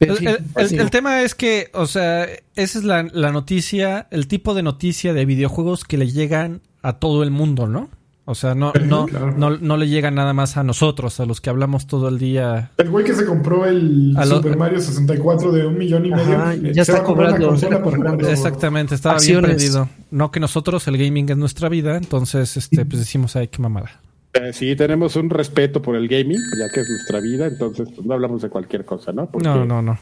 El, 0.00 0.44
el 0.56 0.90
tema 0.90 1.22
es 1.22 1.34
que, 1.34 1.70
o 1.72 1.86
sea, 1.86 2.24
esa 2.54 2.78
es 2.78 2.84
la, 2.84 3.02
la 3.12 3.32
noticia, 3.32 4.06
el 4.10 4.28
tipo 4.28 4.54
de 4.54 4.62
noticia 4.62 5.12
de 5.12 5.24
videojuegos 5.24 5.84
que 5.84 5.98
le 5.98 6.10
llegan 6.10 6.60
a 6.82 6.98
todo 6.98 7.22
el 7.22 7.30
mundo, 7.30 7.66
¿no? 7.66 7.90
O 8.30 8.34
sea, 8.34 8.54
no, 8.54 8.74
no, 8.84 9.06
claro. 9.06 9.32
no, 9.38 9.56
no 9.56 9.76
le 9.78 9.88
llegan 9.88 10.14
nada 10.14 10.34
más 10.34 10.58
a 10.58 10.62
nosotros, 10.62 11.18
a 11.18 11.24
los 11.24 11.40
que 11.40 11.48
hablamos 11.48 11.86
todo 11.86 12.08
el 12.08 12.18
día. 12.18 12.72
El 12.76 12.90
güey 12.90 13.02
que 13.02 13.14
se 13.14 13.24
compró 13.24 13.64
el 13.64 14.14
A 14.18 14.26
lo- 14.26 14.36
Super 14.36 14.54
Mario 14.58 14.80
64 14.80 15.50
de 15.50 15.66
un 15.66 15.78
millón 15.78 16.04
y 16.04 16.10
medio. 16.10 16.36
Ajá, 16.36 16.54
ya 16.56 16.84
se 16.84 16.92
está 16.92 17.02
cobrando, 17.04 17.56
jugarlo. 17.56 18.28
Exactamente, 18.28 18.94
estaba 18.94 19.14
Acciones. 19.14 19.48
bien 19.48 19.56
perdido. 19.56 19.88
No 20.10 20.30
que 20.30 20.40
nosotros, 20.40 20.86
el 20.88 20.98
gaming 20.98 21.30
es 21.30 21.38
nuestra 21.38 21.70
vida, 21.70 21.96
entonces, 21.96 22.54
este, 22.58 22.84
pues 22.84 22.98
decimos, 23.00 23.34
ay, 23.34 23.48
qué 23.48 23.62
mamada. 23.62 23.92
Eh, 24.34 24.52
Sí, 24.52 24.76
tenemos 24.76 25.16
un 25.16 25.30
respeto 25.30 25.80
por 25.80 25.96
el 25.96 26.06
gaming, 26.06 26.36
ya 26.58 26.68
que 26.70 26.80
es 26.80 26.88
nuestra 26.90 27.20
vida, 27.20 27.46
entonces 27.46 27.88
pues, 27.94 28.06
no 28.06 28.12
hablamos 28.12 28.42
de 28.42 28.50
cualquier 28.50 28.84
cosa, 28.84 29.10
¿no? 29.10 29.24
Porque 29.30 29.48
No, 29.48 29.64
no, 29.64 29.80
no. 29.80 29.98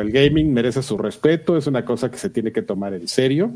el 0.00 0.10
gaming 0.10 0.54
merece 0.54 0.82
su 0.82 0.96
respeto, 0.96 1.58
es 1.58 1.66
una 1.66 1.84
cosa 1.84 2.10
que 2.10 2.16
se 2.16 2.30
tiene 2.30 2.52
que 2.52 2.62
tomar 2.62 2.94
en 2.94 3.06
serio. 3.06 3.50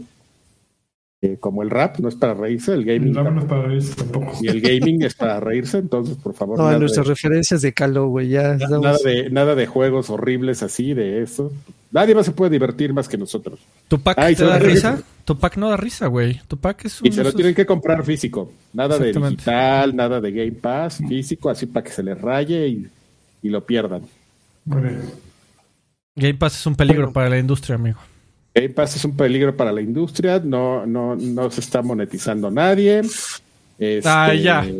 Eh, 1.25 1.39
como 1.41 1.63
el 1.63 1.71
rap, 1.71 2.01
no 2.01 2.11
es 2.11 2.17
para 2.17 2.35
reírse, 2.35 2.75
el 2.75 2.85
gaming 2.85 3.09
El 3.09 3.15
rap 3.25 3.33
no 3.33 3.41
es 3.41 3.47
para 3.47 3.63
reírse 3.63 3.95
tampoco. 3.95 4.33
y 4.43 4.49
el 4.49 4.61
gaming 4.61 5.03
es 5.05 5.15
para 5.15 5.41
reírse, 5.41 5.79
entonces 5.79 6.19
por 6.19 6.35
favor, 6.35 6.59
No, 6.59 6.79
nuestras 6.79 7.07
de, 7.07 7.15
referencias 7.15 7.63
de 7.63 7.73
Calo, 7.73 8.09
güey, 8.09 8.29
ya 8.29 8.59
nada 8.59 8.99
de 9.03 9.31
nada 9.31 9.55
de 9.55 9.67
juegos 9.67 10.11
horribles 10.11 10.63
así, 10.63 10.93
de 10.93 11.23
eso. 11.23 11.51
Nadie 11.93 12.15
más 12.15 12.27
se 12.27 12.33
puede 12.33 12.51
divertir 12.51 12.93
más 12.93 13.09
que 13.09 13.17
nosotros. 13.17 13.59
¿Tu 13.89 13.99
pack 13.99 14.19
Ay, 14.19 14.35
te 14.37 14.45
da 14.45 14.59
risa? 14.59 15.03
Tu 15.25 15.39
pack 15.39 15.57
no 15.57 15.71
da 15.71 15.79
risa, 15.79 16.09
güey. 16.09 16.43
Tu 16.47 16.59
pack 16.59 16.85
es 16.85 17.01
un... 17.01 17.07
Y 17.07 17.13
se 17.13 17.25
lo 17.25 17.33
tienen 17.33 17.55
que 17.55 17.65
comprar 17.65 18.05
físico, 18.05 18.53
nada 18.75 18.99
de 18.99 19.11
digital, 19.11 19.97
nada 19.97 20.21
de 20.21 20.31
Game 20.31 20.53
Pass, 20.61 20.99
físico, 21.09 21.49
así 21.49 21.65
para 21.65 21.85
que 21.85 21.91
se 21.93 22.03
les 22.03 22.21
raye 22.21 22.69
y, 22.69 22.87
y 23.43 23.49
lo 23.49 23.65
pierdan. 23.65 24.03
Game 26.17 26.35
Pass 26.35 26.61
es 26.61 26.67
un 26.67 26.75
peligro 26.75 27.05
Bueno. 27.05 27.13
para 27.15 27.31
la 27.31 27.39
industria, 27.39 27.77
amigo. 27.77 27.99
Game 28.55 28.69
Pass 28.71 28.97
es 28.97 29.05
un 29.05 29.17
peligro 29.17 29.57
para 29.57 29.73
la 29.73 29.81
industria, 29.81 30.41
no, 30.43 30.87
no, 30.87 31.17
no 31.17 31.51
se 31.51 31.61
está 31.61 31.83
monetizando 31.83 32.51
nadie. 32.51 33.01
Este, 33.79 34.09
Ah, 34.09 34.33
ya. 34.35 34.65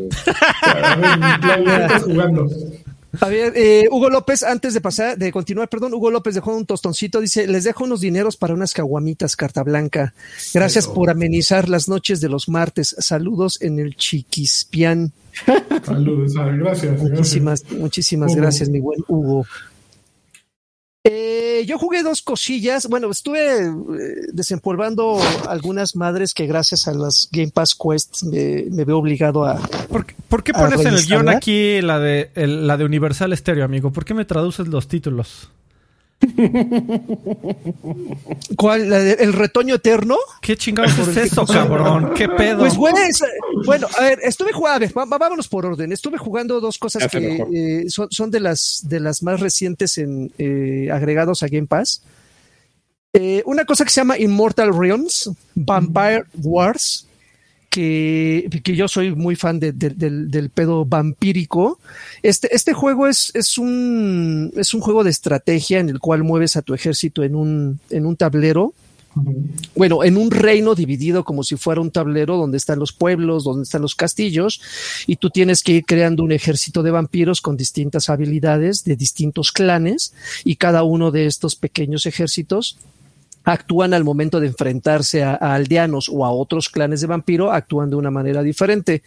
Eh, 3.31 3.87
Hugo 3.91 4.09
López, 4.09 4.43
antes 4.43 4.73
de 4.73 4.81
pasar, 4.81 5.17
de 5.17 5.31
continuar, 5.31 5.69
perdón, 5.69 5.93
Hugo 5.93 6.11
López 6.11 6.35
dejó 6.35 6.55
un 6.55 6.65
tostoncito, 6.65 7.21
dice, 7.21 7.47
les 7.47 7.63
dejo 7.63 7.85
unos 7.85 8.01
dineros 8.01 8.35
para 8.35 8.53
unas 8.53 8.73
caguamitas, 8.73 9.37
carta 9.37 9.63
blanca. 9.63 10.13
Gracias 10.53 10.87
por 10.87 11.09
amenizar 11.09 11.69
las 11.69 11.87
noches 11.87 12.19
de 12.19 12.29
los 12.29 12.49
martes. 12.49 12.95
Saludos 12.99 13.61
en 13.61 13.79
el 13.79 13.95
Chiquispián. 13.95 15.13
Saludos, 15.85 16.33
ah, 16.37 16.47
gracias. 16.47 16.91
gracias. 16.91 17.01
Muchísimas, 17.01 17.71
muchísimas 17.71 18.31
Hugo. 18.33 18.41
gracias, 18.41 18.69
mi 18.69 18.79
buen 18.79 18.99
Hugo. 19.07 19.45
Eh, 21.07 21.63
yo 21.67 21.77
jugué 21.77 22.01
dos 22.01 22.23
cosillas. 22.23 22.87
Bueno, 22.87 23.11
estuve 23.11 23.57
eh, 23.67 23.71
desempolvando 24.33 25.19
algunas 25.47 25.95
madres 25.95 26.33
que 26.33 26.47
gracias 26.47 26.87
a 26.87 26.93
las 26.95 27.29
Game 27.31 27.51
Pass 27.53 27.75
Quest 27.75 28.23
me, 28.23 28.65
me 28.71 28.85
veo 28.85 28.97
obligado 28.97 29.45
a. 29.45 29.55
¿Por, 29.87 30.07
qué- 30.07 30.15
por 30.27 30.43
qué 30.43 30.51
¿A 30.55 30.59
pones 30.61 30.79
en 30.81 30.93
el 30.95 31.05
guion 31.05 31.29
aquí 31.29 31.79
la 31.81 31.99
de, 31.99 32.31
el- 32.33 32.65
la 32.65 32.75
de 32.77 32.85
Universal 32.85 33.37
Stereo, 33.37 33.65
amigo? 33.65 33.91
¿Por 33.91 34.03
qué 34.03 34.15
me 34.15 34.25
traduces 34.25 34.67
los 34.67 34.87
títulos? 34.87 35.49
¿Cuál? 38.57 38.91
¿El 38.91 39.33
retoño 39.33 39.75
eterno? 39.75 40.17
¿Qué 40.41 40.55
chingados 40.57 40.97
es 40.97 41.17
eso, 41.17 41.45
cabrón? 41.45 42.13
¿Qué 42.15 42.27
pedo? 42.29 42.59
Pues 42.59 42.75
bueno, 42.75 42.97
es- 42.99 43.23
bueno, 43.65 43.87
a 43.97 44.01
ver, 44.01 44.19
estuve 44.23 44.51
jugando, 44.53 44.75
a 44.75 44.79
ver, 44.79 44.91
vámonos 45.19 45.47
por 45.47 45.65
orden. 45.65 45.91
Estuve 45.91 46.17
jugando 46.17 46.59
dos 46.59 46.77
cosas 46.77 47.07
que 47.07 47.45
eh, 47.53 47.89
son, 47.89 48.07
son 48.11 48.31
de 48.31 48.39
las 48.39 48.81
de 48.83 48.99
las 48.99 49.23
más 49.23 49.39
recientes 49.39 49.97
en 49.97 50.31
eh, 50.37 50.89
agregados 50.91 51.43
a 51.43 51.47
Game 51.47 51.67
Pass. 51.67 52.01
Eh, 53.13 53.41
una 53.45 53.63
cosa 53.65 53.85
que 53.85 53.91
se 53.91 54.01
llama 54.01 54.17
Immortal 54.17 54.77
Realms, 54.77 55.31
Vampire 55.55 56.25
Wars, 56.43 57.04
que, 57.75 58.61
que 58.63 58.75
yo 58.75 58.87
soy 58.87 59.13
muy 59.13 59.35
fan 59.35 59.59
de- 59.59 59.73
de- 59.73 59.89
del, 59.89 60.31
del 60.31 60.49
pedo 60.49 60.85
vampírico. 60.85 61.77
Este, 62.23 62.47
este 62.55 62.71
juego 62.73 63.05
es, 63.07 63.31
es, 63.35 63.57
un, 63.57 64.51
es 64.55 64.73
un 64.73 64.79
juego 64.79 65.03
de 65.03 65.09
estrategia 65.09 65.79
en 65.79 65.89
el 65.89 65.99
cual 65.99 66.23
mueves 66.23 66.55
a 66.55 66.61
tu 66.61 66.73
ejército 66.73 67.21
en 67.23 67.35
un, 67.35 67.79
en 67.89 68.05
un 68.05 68.15
tablero 68.15 68.73
bueno, 69.75 70.03
en 70.03 70.17
un 70.17 70.29
reino 70.29 70.75
dividido 70.75 71.23
como 71.23 71.41
si 71.43 71.55
fuera 71.55 71.79
un 71.79 71.89
tablero 71.89 72.35
donde 72.35 72.57
están 72.57 72.79
los 72.79 72.91
pueblos, 72.91 73.45
donde 73.45 73.63
están 73.63 73.81
los 73.81 73.95
castillos, 73.95 74.59
y 75.07 75.15
tú 75.15 75.29
tienes 75.29 75.63
que 75.63 75.71
ir 75.71 75.85
creando 75.85 76.21
un 76.21 76.33
ejército 76.33 76.83
de 76.83 76.91
vampiros 76.91 77.39
con 77.39 77.55
distintas 77.55 78.09
habilidades 78.09 78.83
de 78.83 78.97
distintos 78.97 79.53
clanes, 79.53 80.13
y 80.43 80.57
cada 80.57 80.83
uno 80.83 81.11
de 81.11 81.27
estos 81.27 81.55
pequeños 81.55 82.05
ejércitos 82.05 82.77
actúan 83.45 83.93
al 83.93 84.03
momento 84.03 84.39
de 84.39 84.47
enfrentarse 84.47 85.23
a, 85.23 85.35
a 85.39 85.55
aldeanos 85.55 86.09
o 86.11 86.25
a 86.25 86.31
otros 86.31 86.69
clanes 86.69 87.01
de 87.01 87.07
vampiro, 87.07 87.51
actúan 87.51 87.89
de 87.89 87.95
una 87.95 88.11
manera 88.11 88.43
diferente. 88.43 89.03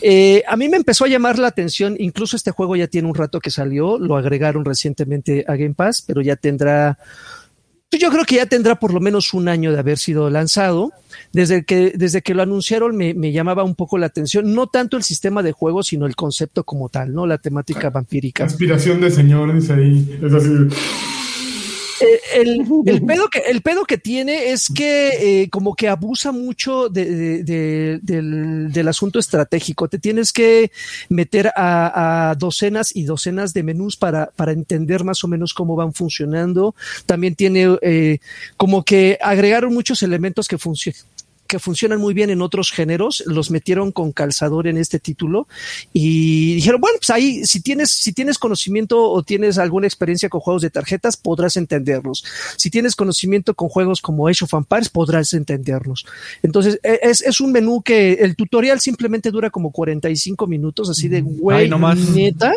Eh, 0.00 0.42
a 0.48 0.56
mí 0.56 0.68
me 0.68 0.76
empezó 0.78 1.04
a 1.04 1.08
llamar 1.08 1.38
la 1.38 1.48
atención, 1.48 1.96
incluso 1.98 2.36
este 2.36 2.50
juego 2.50 2.74
ya 2.74 2.88
tiene 2.88 3.08
un 3.08 3.14
rato 3.14 3.38
que 3.38 3.50
salió, 3.50 3.98
lo 3.98 4.16
agregaron 4.16 4.64
recientemente 4.64 5.44
a 5.46 5.56
Game 5.56 5.74
Pass, 5.74 6.02
pero 6.06 6.22
ya 6.22 6.36
tendrá 6.36 6.98
Pues 7.90 8.00
yo 8.00 8.10
creo 8.10 8.24
que 8.24 8.36
ya 8.36 8.46
tendrá 8.46 8.76
por 8.76 8.94
lo 8.94 9.00
menos 9.00 9.34
un 9.34 9.48
año 9.48 9.70
de 9.70 9.78
haber 9.78 9.98
sido 9.98 10.30
lanzado. 10.30 10.92
Desde 11.32 11.64
que, 11.66 11.92
desde 11.94 12.22
que 12.22 12.32
lo 12.34 12.42
anunciaron 12.42 12.96
me, 12.96 13.12
me 13.12 13.32
llamaba 13.32 13.64
un 13.64 13.74
poco 13.74 13.98
la 13.98 14.06
atención, 14.06 14.54
no 14.54 14.66
tanto 14.66 14.96
el 14.96 15.02
sistema 15.02 15.42
de 15.42 15.52
juego, 15.52 15.82
sino 15.82 16.06
el 16.06 16.16
concepto 16.16 16.64
como 16.64 16.88
tal, 16.88 17.12
¿no? 17.12 17.26
La 17.26 17.36
temática 17.36 17.90
vampírica. 17.90 18.44
Aspiración 18.44 19.02
de 19.02 19.10
señor, 19.10 19.54
dice 19.54 19.74
ahí. 19.74 20.18
Es 20.22 20.32
así. 20.32 20.48
Eh, 22.02 22.20
el, 22.34 22.66
el, 22.86 23.02
pedo 23.02 23.28
que, 23.28 23.38
el 23.38 23.62
pedo 23.62 23.84
que 23.84 23.98
tiene 23.98 24.50
es 24.50 24.68
que 24.74 25.42
eh, 25.42 25.50
como 25.50 25.74
que 25.74 25.88
abusa 25.88 26.32
mucho 26.32 26.88
de, 26.88 27.04
de, 27.04 27.44
de, 27.44 27.98
del, 28.02 28.72
del, 28.72 28.88
asunto 28.88 29.18
estratégico. 29.18 29.88
Te 29.88 29.98
tienes 29.98 30.32
que 30.32 30.72
meter 31.08 31.52
a, 31.56 32.30
a, 32.30 32.34
docenas 32.34 32.94
y 32.94 33.04
docenas 33.04 33.54
de 33.54 33.62
menús 33.62 33.96
para, 33.96 34.26
para 34.36 34.52
entender 34.52 35.04
más 35.04 35.22
o 35.24 35.28
menos 35.28 35.54
cómo 35.54 35.76
van 35.76 35.94
funcionando. 35.94 36.74
También 37.06 37.34
tiene 37.34 37.78
eh, 37.82 38.18
como 38.56 38.84
que 38.84 39.18
agregaron 39.20 39.72
muchos 39.72 40.02
elementos 40.02 40.48
que 40.48 40.58
funcionan 40.58 41.11
que 41.52 41.58
funcionan 41.58 42.00
muy 42.00 42.14
bien 42.14 42.30
en 42.30 42.40
otros 42.40 42.70
géneros, 42.70 43.22
los 43.26 43.50
metieron 43.50 43.92
con 43.92 44.10
calzador 44.10 44.66
en 44.68 44.78
este 44.78 44.98
título 44.98 45.46
y 45.92 46.54
dijeron, 46.54 46.80
bueno, 46.80 46.96
pues 46.98 47.10
ahí 47.10 47.44
si 47.44 47.60
tienes, 47.60 47.90
si 47.90 48.14
tienes 48.14 48.38
conocimiento 48.38 49.10
o 49.10 49.22
tienes 49.22 49.58
alguna 49.58 49.86
experiencia 49.86 50.30
con 50.30 50.40
juegos 50.40 50.62
de 50.62 50.70
tarjetas, 50.70 51.18
podrás 51.18 51.58
entenderlos. 51.58 52.24
Si 52.56 52.70
tienes 52.70 52.96
conocimiento 52.96 53.52
con 53.52 53.68
juegos 53.68 54.00
como 54.00 54.28
Age 54.28 54.46
of 54.46 54.54
Empires, 54.54 54.88
podrás 54.88 55.34
entenderlos. 55.34 56.06
Entonces, 56.42 56.80
es, 56.82 57.20
es 57.20 57.38
un 57.42 57.52
menú 57.52 57.82
que 57.82 58.14
el 58.14 58.34
tutorial 58.34 58.80
simplemente 58.80 59.30
dura 59.30 59.50
como 59.50 59.72
45 59.72 60.46
minutos, 60.46 60.88
así 60.88 61.08
de, 61.08 61.20
güey, 61.20 61.68
neta. 62.14 62.54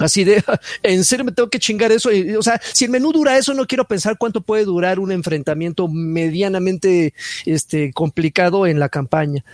Así 0.00 0.24
de, 0.24 0.42
en 0.82 1.04
serio 1.04 1.24
me 1.24 1.32
tengo 1.32 1.48
que 1.48 1.58
chingar 1.58 1.92
eso. 1.92 2.10
O 2.38 2.42
sea, 2.42 2.60
si 2.72 2.86
el 2.86 2.90
menú 2.90 3.12
dura 3.12 3.38
eso, 3.38 3.54
no 3.54 3.66
quiero 3.66 3.84
pensar 3.84 4.16
cuánto 4.18 4.40
puede 4.40 4.64
durar 4.64 4.98
un 4.98 5.12
enfrentamiento 5.12 5.88
medianamente 5.88 7.14
este, 7.46 7.92
complicado 7.92 8.66
en 8.66 8.80
la 8.80 8.88
campaña. 8.88 9.44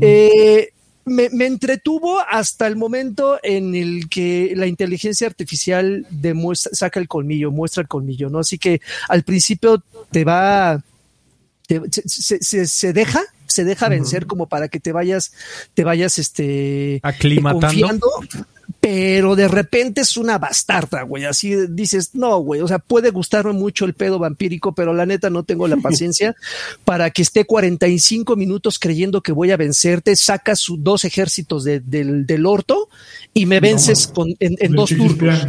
Eh, 0.00 0.70
me, 1.04 1.28
me, 1.30 1.46
entretuvo 1.46 2.20
hasta 2.20 2.66
el 2.66 2.76
momento 2.76 3.38
en 3.42 3.74
el 3.74 4.08
que 4.08 4.54
la 4.56 4.66
inteligencia 4.66 5.26
artificial 5.26 6.06
demuestra, 6.10 6.72
saca 6.74 7.00
el 7.00 7.08
colmillo, 7.08 7.50
muestra 7.50 7.82
el 7.82 7.88
colmillo, 7.88 8.30
¿no? 8.30 8.38
Así 8.38 8.58
que 8.58 8.80
al 9.08 9.22
principio 9.22 9.82
te 10.10 10.24
va, 10.24 10.82
te, 11.66 11.80
se, 12.06 12.38
se, 12.40 12.66
se, 12.66 12.92
deja, 12.92 13.22
se 13.46 13.64
deja 13.64 13.88
vencer 13.88 14.22
uh 14.22 14.24
-huh. 14.24 14.28
como 14.28 14.48
para 14.48 14.68
que 14.68 14.80
te 14.80 14.92
vayas, 14.92 15.32
te 15.74 15.84
vayas, 15.84 16.18
este, 16.18 17.00
aclimatando. 17.02 17.66
Confiando 17.66 18.10
pero 18.84 19.34
de 19.34 19.48
repente 19.48 20.02
es 20.02 20.18
una 20.18 20.36
bastarda, 20.36 21.04
güey. 21.04 21.24
Así 21.24 21.54
dices, 21.70 22.10
no, 22.12 22.36
güey. 22.40 22.60
O 22.60 22.68
sea, 22.68 22.78
puede 22.78 23.08
gustarme 23.08 23.54
mucho 23.54 23.86
el 23.86 23.94
pedo 23.94 24.18
vampírico, 24.18 24.74
pero 24.74 24.92
la 24.92 25.06
neta 25.06 25.30
no 25.30 25.42
tengo 25.42 25.66
la 25.66 25.76
paciencia 25.82 26.36
para 26.84 27.10
que 27.10 27.22
esté 27.22 27.46
45 27.46 28.36
minutos 28.36 28.78
creyendo 28.78 29.22
que 29.22 29.32
voy 29.32 29.52
a 29.52 29.56
vencerte. 29.56 30.14
Sacas 30.16 30.60
sus 30.60 30.84
dos 30.84 31.06
ejércitos 31.06 31.64
de, 31.64 31.80
del, 31.80 32.26
del 32.26 32.44
orto 32.44 32.90
y 33.32 33.46
me 33.46 33.58
vences 33.58 34.08
no, 34.08 34.14
con, 34.14 34.28
en, 34.38 34.56
en 34.58 34.72
dos 34.72 34.90
turnos. 34.90 35.46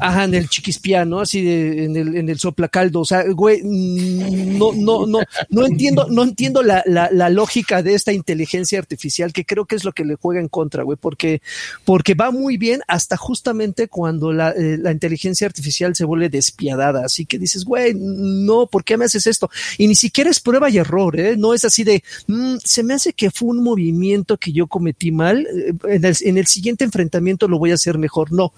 Ajá, 0.00 0.24
en 0.24 0.34
el 0.34 0.48
chiquispiano, 0.48 1.20
así 1.20 1.42
de, 1.42 1.84
en 1.84 1.96
el, 1.96 2.16
en 2.16 2.28
el 2.28 2.38
soplacaldo. 2.38 3.00
O 3.00 3.04
sea, 3.04 3.24
güey, 3.30 3.62
no, 3.64 4.72
no, 4.74 5.06
no, 5.06 5.20
no 5.50 5.66
entiendo, 5.66 6.06
no 6.10 6.22
entiendo 6.22 6.62
la, 6.62 6.82
la, 6.86 7.08
la, 7.12 7.30
lógica 7.30 7.82
de 7.82 7.94
esta 7.94 8.12
inteligencia 8.12 8.78
artificial, 8.78 9.32
que 9.32 9.44
creo 9.44 9.66
que 9.66 9.76
es 9.76 9.84
lo 9.84 9.92
que 9.92 10.04
le 10.04 10.16
juega 10.16 10.40
en 10.40 10.48
contra, 10.48 10.82
güey, 10.82 10.98
porque, 11.00 11.42
porque 11.84 12.14
va 12.14 12.30
muy 12.30 12.56
bien 12.56 12.82
hasta 12.88 13.16
justamente 13.16 13.88
cuando 13.88 14.32
la, 14.32 14.50
eh, 14.50 14.78
la 14.78 14.92
inteligencia 14.92 15.46
artificial 15.46 15.94
se 15.94 16.04
vuelve 16.04 16.28
despiadada. 16.28 17.04
Así 17.04 17.26
que 17.26 17.38
dices, 17.38 17.64
güey, 17.64 17.94
no, 17.94 18.66
¿por 18.66 18.84
qué 18.84 18.96
me 18.96 19.04
haces 19.04 19.26
esto? 19.26 19.50
Y 19.76 19.86
ni 19.88 19.94
siquiera 19.94 20.30
es 20.30 20.40
prueba 20.40 20.70
y 20.70 20.78
error, 20.78 21.18
¿eh? 21.18 21.36
No 21.36 21.54
es 21.54 21.64
así 21.64 21.84
de, 21.84 22.02
mmm, 22.26 22.56
se 22.64 22.82
me 22.82 22.94
hace 22.94 23.12
que 23.12 23.30
fue 23.30 23.48
un 23.48 23.62
movimiento 23.62 24.36
que 24.36 24.52
yo 24.52 24.66
cometí 24.66 25.10
mal. 25.10 25.46
Eh, 25.46 25.74
en 25.88 26.04
el, 26.04 26.16
en 26.20 26.38
el 26.38 26.46
siguiente 26.46 26.84
enfrentamiento 26.84 27.48
lo 27.48 27.58
voy 27.58 27.70
a 27.70 27.74
hacer 27.74 27.98
mejor. 27.98 28.32
No. 28.32 28.52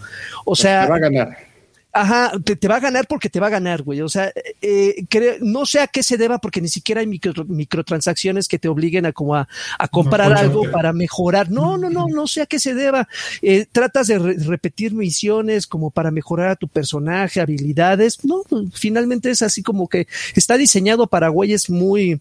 O 0.45 0.57
sea. 0.57 0.85
Te 0.85 0.91
va 0.91 0.97
a 0.97 1.01
ganar. 1.25 1.51
Ajá, 1.93 2.33
te, 2.45 2.55
te, 2.55 2.69
va 2.69 2.77
a 2.77 2.81
ganar 2.81 3.09
porque 3.09 3.29
te 3.29 3.41
va 3.41 3.49
a 3.49 3.51
ganar, 3.51 3.83
güey. 3.83 4.01
O 4.01 4.09
sea, 4.09 4.33
eh, 4.63 5.05
creo, 5.09 5.39
no 5.41 5.67
sé 5.67 5.81
a 5.81 5.89
qué 5.89 6.05
se 6.05 6.17
deba 6.17 6.39
porque 6.39 6.61
ni 6.61 6.69
siquiera 6.69 7.01
hay 7.01 7.09
micro, 7.09 7.45
microtransacciones 7.47 8.47
que 8.47 8.61
te 8.61 8.69
obliguen 8.69 9.07
a 9.07 9.13
como 9.13 9.35
a, 9.35 9.49
a 9.77 9.89
comprar 9.89 10.31
no, 10.31 10.39
algo 10.39 10.67
no. 10.67 10.71
para 10.71 10.93
mejorar. 10.93 11.51
No, 11.51 11.79
no, 11.79 11.91
no, 11.91 12.07
no 12.07 12.27
sé 12.29 12.43
a 12.43 12.47
qué 12.47 12.61
se 12.61 12.75
deba. 12.75 13.09
Eh, 13.43 13.67
tratas 13.71 14.07
de 14.07 14.21
re 14.21 14.35
repetir 14.35 14.95
misiones 14.95 15.67
como 15.67 15.91
para 15.91 16.13
mejorar 16.13 16.51
a 16.51 16.57
tu 16.57 16.69
personaje, 16.69 17.41
habilidades. 17.41 18.25
No, 18.25 18.43
finalmente 18.73 19.31
es 19.31 19.43
así 19.43 19.65
como 19.65 19.89
que 19.89 20.07
está 20.37 20.57
diseñado 20.57 21.09
para 21.09 21.29
güeyes 21.29 21.71
muy, 21.71 22.21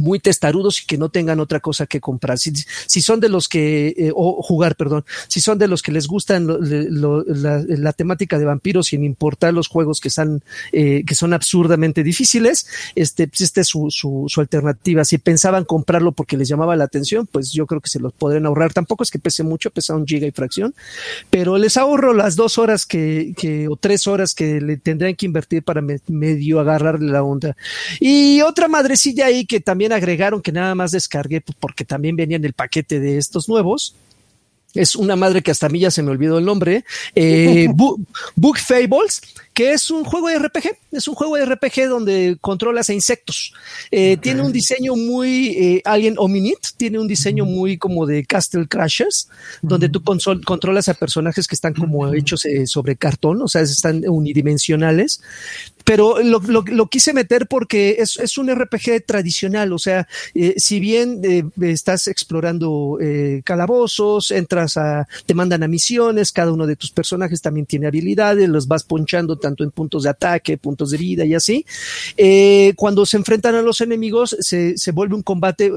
muy 0.00 0.18
testarudos 0.18 0.82
y 0.82 0.86
que 0.86 0.98
no 0.98 1.10
tengan 1.10 1.40
otra 1.40 1.60
cosa 1.60 1.86
que 1.86 2.00
comprar. 2.00 2.38
Si, 2.38 2.52
si 2.86 3.00
son 3.00 3.20
de 3.20 3.28
los 3.28 3.48
que, 3.48 3.94
eh, 3.96 4.12
o 4.14 4.42
jugar, 4.42 4.76
perdón, 4.76 5.04
si 5.28 5.40
son 5.40 5.58
de 5.58 5.68
los 5.68 5.82
que 5.82 5.92
les 5.92 6.06
gustan 6.06 6.46
la, 6.48 7.92
temática 7.92 8.38
de 8.38 8.44
vampiros 8.44 8.88
sin 8.88 9.04
importar 9.04 9.52
los 9.52 9.68
juegos 9.68 10.00
que, 10.00 10.08
están, 10.08 10.42
eh, 10.72 11.04
que 11.06 11.14
son 11.14 11.32
absurdamente 11.34 12.02
difíciles, 12.02 12.66
este, 12.94 13.30
esta 13.38 13.60
es 13.60 13.68
su, 13.68 13.90
su, 13.90 14.40
alternativa. 14.40 15.04
Si 15.04 15.18
pensaban 15.18 15.64
comprarlo 15.64 16.12
porque 16.12 16.36
les 16.36 16.48
llamaba 16.48 16.76
la 16.76 16.84
atención, 16.84 17.26
pues 17.30 17.52
yo 17.52 17.66
creo 17.66 17.80
que 17.80 17.90
se 17.90 18.00
los 18.00 18.12
podrían 18.12 18.46
ahorrar. 18.46 18.72
Tampoco 18.72 19.02
es 19.02 19.10
que 19.10 19.18
pese 19.18 19.42
mucho, 19.42 19.70
pesa 19.70 19.94
un 19.94 20.06
giga 20.06 20.26
y 20.26 20.30
fracción, 20.30 20.74
pero 21.28 21.58
les 21.58 21.76
ahorro 21.76 22.14
las 22.14 22.36
dos 22.36 22.56
horas 22.58 22.86
que, 22.86 23.34
que 23.36 23.68
o 23.68 23.76
tres 23.76 24.06
horas 24.06 24.34
que 24.34 24.60
le 24.60 24.78
tendrían 24.78 25.14
que 25.14 25.26
invertir 25.26 25.62
para 25.62 25.82
me, 25.82 26.00
medio 26.08 26.60
agarrarle 26.60 27.12
la 27.12 27.22
onda. 27.22 27.56
Y 27.98 28.40
otra 28.40 28.68
madrecilla 28.68 29.26
ahí 29.26 29.44
que 29.44 29.60
también 29.60 29.89
agregaron 29.92 30.42
que 30.42 30.52
nada 30.52 30.74
más 30.74 30.92
descargué 30.92 31.40
porque 31.40 31.84
también 31.84 32.16
venía 32.16 32.36
en 32.36 32.44
el 32.44 32.52
paquete 32.52 33.00
de 33.00 33.18
estos 33.18 33.48
nuevos. 33.48 33.94
Es 34.74 34.94
una 34.94 35.16
madre 35.16 35.42
que 35.42 35.50
hasta 35.50 35.66
a 35.66 35.68
mí 35.68 35.80
ya 35.80 35.90
se 35.90 36.02
me 36.02 36.10
olvidó 36.10 36.38
el 36.38 36.44
nombre. 36.44 36.84
Eh, 37.14 37.66
Book, 37.74 38.06
Book 38.36 38.58
Fables, 38.58 39.20
que 39.52 39.72
es 39.72 39.90
un 39.90 40.04
juego 40.04 40.28
de 40.28 40.38
RPG. 40.38 40.78
Es 40.92 41.08
un 41.08 41.14
juego 41.14 41.36
de 41.36 41.44
RPG 41.44 41.88
donde 41.88 42.36
controlas 42.40 42.88
a 42.88 42.94
insectos. 42.94 43.52
Eh, 43.90 44.12
okay. 44.12 44.16
Tiene 44.18 44.42
un 44.42 44.52
diseño 44.52 44.94
muy 44.94 45.48
eh, 45.48 45.82
Alien 45.84 46.14
Hominid, 46.18 46.58
tiene 46.76 47.00
un 47.00 47.08
diseño 47.08 47.44
muy 47.44 47.78
como 47.78 48.06
de 48.06 48.24
Castle 48.24 48.68
Crashers, 48.68 49.28
donde 49.60 49.88
tú 49.88 50.02
controlas 50.02 50.88
a 50.88 50.94
personajes 50.94 51.48
que 51.48 51.54
están 51.54 51.74
como 51.74 52.12
hechos 52.12 52.46
sobre 52.66 52.96
cartón, 52.96 53.42
o 53.42 53.48
sea, 53.48 53.62
están 53.62 54.08
unidimensionales 54.08 55.20
pero 55.90 56.22
lo, 56.22 56.40
lo, 56.40 56.86
quise 56.86 57.12
meter 57.12 57.48
porque 57.48 57.96
es, 57.98 58.16
es, 58.20 58.38
un 58.38 58.48
RPG 58.48 59.04
tradicional, 59.04 59.72
o 59.72 59.78
sea, 59.80 60.06
eh, 60.36 60.54
si 60.56 60.78
bien 60.78 61.20
eh, 61.24 61.42
estás 61.62 62.06
explorando 62.06 62.98
eh, 63.00 63.42
calabozos, 63.44 64.30
entras 64.30 64.76
a, 64.76 65.08
te 65.26 65.34
mandan 65.34 65.64
a 65.64 65.66
misiones, 65.66 66.30
cada 66.30 66.52
uno 66.52 66.68
de 66.68 66.76
tus 66.76 66.92
personajes 66.92 67.42
también 67.42 67.66
tiene 67.66 67.88
habilidades, 67.88 68.48
los 68.48 68.68
vas 68.68 68.84
ponchando 68.84 69.36
tanto 69.36 69.64
en 69.64 69.72
puntos 69.72 70.04
de 70.04 70.10
ataque, 70.10 70.58
puntos 70.58 70.92
de 70.92 70.98
vida 70.98 71.24
y 71.24 71.34
así. 71.34 71.66
Eh, 72.16 72.72
cuando 72.76 73.04
se 73.04 73.16
enfrentan 73.16 73.56
a 73.56 73.62
los 73.62 73.80
enemigos, 73.80 74.36
se, 74.38 74.78
se 74.78 74.92
vuelve 74.92 75.16
un 75.16 75.24
combate 75.24 75.72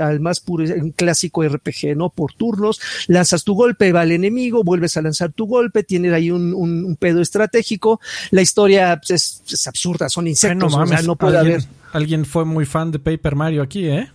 al 0.00 0.20
más 0.20 0.40
puro, 0.40 0.64
un 0.74 0.92
clásico 0.92 1.46
RPG, 1.46 1.94
¿no? 1.94 2.08
Por 2.08 2.32
turnos, 2.32 2.80
lanzas 3.08 3.44
tu 3.44 3.52
golpe, 3.52 3.92
va 3.92 4.00
al 4.00 4.12
enemigo, 4.12 4.64
vuelves 4.64 4.96
a 4.96 5.02
lanzar 5.02 5.32
tu 5.32 5.44
golpe, 5.44 5.82
tienes 5.82 6.14
ahí 6.14 6.30
un 6.30 6.96
pedo 6.98 7.20
estratégico, 7.20 8.00
la 8.30 8.40
historia 8.40 8.98
pues, 9.02 9.10
es, 9.10 9.33
es, 9.50 9.66
absurda, 9.66 10.08
son 10.08 10.26
insectos, 10.26 10.72
no, 10.72 10.78
mames, 10.78 10.92
o 10.92 10.96
sea, 10.96 11.06
no 11.06 11.16
puede 11.16 11.38
alguien, 11.38 11.60
haber. 11.60 11.68
Alguien 11.92 12.24
fue 12.24 12.44
muy 12.44 12.66
fan 12.66 12.90
de 12.90 12.98
Paper 12.98 13.34
Mario 13.34 13.62
aquí, 13.62 13.86
¿eh? 13.86 14.10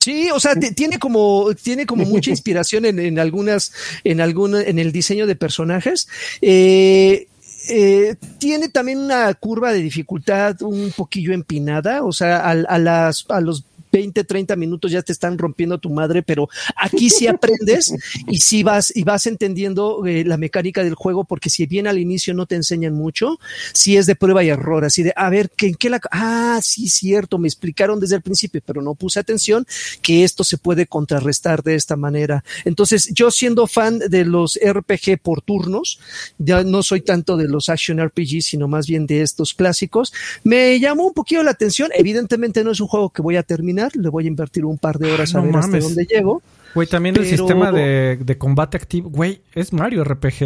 Sí, 0.00 0.30
o 0.32 0.40
sea, 0.40 0.54
tiene 0.54 0.98
como, 0.98 1.50
tiene 1.62 1.84
como 1.84 2.04
mucha 2.06 2.30
inspiración 2.30 2.86
en, 2.86 2.98
en 2.98 3.18
algunas, 3.18 3.72
en 4.02 4.20
alguna, 4.20 4.62
en 4.62 4.78
el 4.78 4.92
diseño 4.92 5.26
de 5.26 5.36
personajes. 5.36 6.08
Eh, 6.40 7.28
eh, 7.68 8.16
tiene 8.38 8.70
también 8.70 8.98
una 8.98 9.32
curva 9.34 9.72
de 9.72 9.82
dificultad 9.82 10.62
un 10.62 10.92
poquillo 10.96 11.34
empinada, 11.34 12.02
o 12.02 12.12
sea, 12.12 12.38
a, 12.38 12.50
a 12.52 12.78
las, 12.78 13.26
a 13.28 13.40
los 13.42 13.64
20, 13.92 14.24
30 14.24 14.56
minutos 14.56 14.90
ya 14.90 15.02
te 15.02 15.12
están 15.12 15.38
rompiendo 15.38 15.78
tu 15.78 15.90
madre, 15.90 16.22
pero 16.22 16.48
aquí 16.76 17.10
sí 17.10 17.26
aprendes 17.26 17.94
y 18.28 18.38
sí 18.38 18.62
vas, 18.62 18.92
y 18.94 19.04
vas 19.04 19.26
entendiendo 19.26 20.06
eh, 20.06 20.24
la 20.24 20.36
mecánica 20.36 20.82
del 20.84 20.94
juego, 20.94 21.24
porque 21.24 21.50
si 21.50 21.66
bien 21.66 21.86
al 21.86 21.98
inicio 21.98 22.34
no 22.34 22.46
te 22.46 22.56
enseñan 22.56 22.94
mucho, 22.94 23.38
sí 23.72 23.96
es 23.96 24.06
de 24.06 24.16
prueba 24.16 24.44
y 24.44 24.48
error, 24.48 24.84
así 24.84 25.02
de, 25.02 25.12
a 25.16 25.30
ver, 25.30 25.50
¿en 25.58 25.74
qué 25.74 25.90
la, 25.90 26.00
ah, 26.10 26.60
sí, 26.62 26.88
cierto, 26.88 27.38
me 27.38 27.48
explicaron 27.48 28.00
desde 28.00 28.16
el 28.16 28.22
principio, 28.22 28.62
pero 28.64 28.82
no 28.82 28.94
puse 28.94 29.20
atención 29.20 29.66
que 30.02 30.24
esto 30.24 30.44
se 30.44 30.58
puede 30.58 30.86
contrarrestar 30.86 31.62
de 31.62 31.74
esta 31.74 31.96
manera. 31.96 32.44
Entonces, 32.64 33.10
yo 33.12 33.30
siendo 33.30 33.66
fan 33.66 33.98
de 33.98 34.24
los 34.24 34.58
RPG 34.62 35.20
por 35.22 35.42
turnos, 35.42 35.98
ya 36.38 36.62
no 36.64 36.82
soy 36.82 37.00
tanto 37.00 37.36
de 37.36 37.48
los 37.48 37.68
action 37.68 38.02
RPG, 38.04 38.42
sino 38.42 38.68
más 38.68 38.86
bien 38.86 39.06
de 39.06 39.22
estos 39.22 39.54
clásicos, 39.54 40.12
me 40.44 40.78
llamó 40.80 41.06
un 41.06 41.14
poquito 41.14 41.42
la 41.42 41.52
atención, 41.52 41.90
evidentemente 41.94 42.64
no 42.64 42.70
es 42.70 42.80
un 42.80 42.88
juego 42.88 43.10
que 43.10 43.22
voy 43.22 43.36
a 43.36 43.42
terminar, 43.42 43.79
le 43.94 44.08
voy 44.08 44.24
a 44.24 44.28
invertir 44.28 44.64
un 44.64 44.78
par 44.78 44.98
de 44.98 45.12
horas 45.12 45.32
no 45.34 45.40
a 45.40 45.42
ver 45.42 45.52
mames. 45.52 45.66
hasta 45.66 45.78
dónde 45.80 46.06
llego. 46.06 46.42
Güey, 46.74 46.86
también 46.88 47.14
pero... 47.14 47.24
el 47.24 47.30
sistema 47.36 47.72
de, 47.72 48.18
de, 48.22 48.38
combate 48.38 48.76
activo, 48.76 49.10
güey, 49.10 49.40
es 49.54 49.72
Mario 49.72 50.04
RPG. 50.04 50.36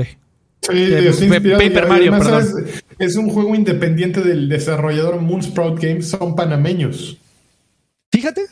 Sí, 0.62 0.70
Eh, 0.72 1.12
y 1.20 1.28
Paper 1.28 1.87
Mario, 1.89 2.14
además 2.14 2.26
perdón. 2.53 2.64
Es, 2.66 2.85
es 3.11 3.16
un 3.16 3.28
juego 3.28 3.55
independiente 3.55 4.22
del 4.22 4.49
desarrollador 4.49 5.20
Moonsprout 5.20 5.78
Games, 5.78 6.09
son 6.09 6.35
panameños. 6.35 7.18
Fíjate, 8.11 8.43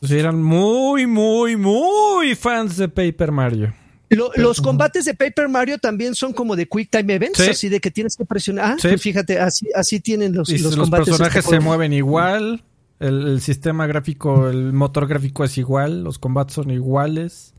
Pues 0.00 0.12
eran 0.12 0.42
muy, 0.42 1.06
muy, 1.06 1.56
muy 1.56 2.34
fans 2.34 2.76
de 2.76 2.88
Paper 2.88 3.32
Mario. 3.32 3.72
lo- 4.10 4.30
los 4.36 4.60
combates 4.60 5.06
de 5.06 5.14
Paper 5.14 5.48
Mario 5.48 5.78
también 5.78 6.14
son 6.14 6.32
como 6.34 6.54
de 6.56 6.66
Quick 6.68 6.90
Time 6.90 7.14
Events, 7.14 7.38
Sí. 7.38 7.50
así 7.50 7.68
de 7.70 7.80
que 7.80 7.90
tienes 7.90 8.14
que 8.16 8.24
presionar. 8.26 8.72
Ah, 8.72 8.76
Sí. 8.78 8.88
pues 8.88 9.00
fíjate, 9.02 9.38
así, 9.40 9.66
así 9.74 9.98
tienen 10.00 10.34
los, 10.34 10.50
Y 10.50 10.58
los 10.58 10.76
los, 10.76 10.76
combates. 10.76 11.06
personajes 11.08 11.36
este 11.38 11.50
se 11.50 11.56
juego. 11.56 11.64
mueven 11.64 11.92
igual. 11.94 12.62
El, 13.00 13.26
el 13.28 13.40
sistema 13.40 13.86
gráfico, 13.86 14.48
el 14.48 14.72
motor 14.72 15.06
gráfico 15.06 15.44
es 15.44 15.58
igual. 15.58 16.02
Los 16.04 16.18
combates 16.18 16.54
son 16.54 16.70
iguales. 16.70 17.52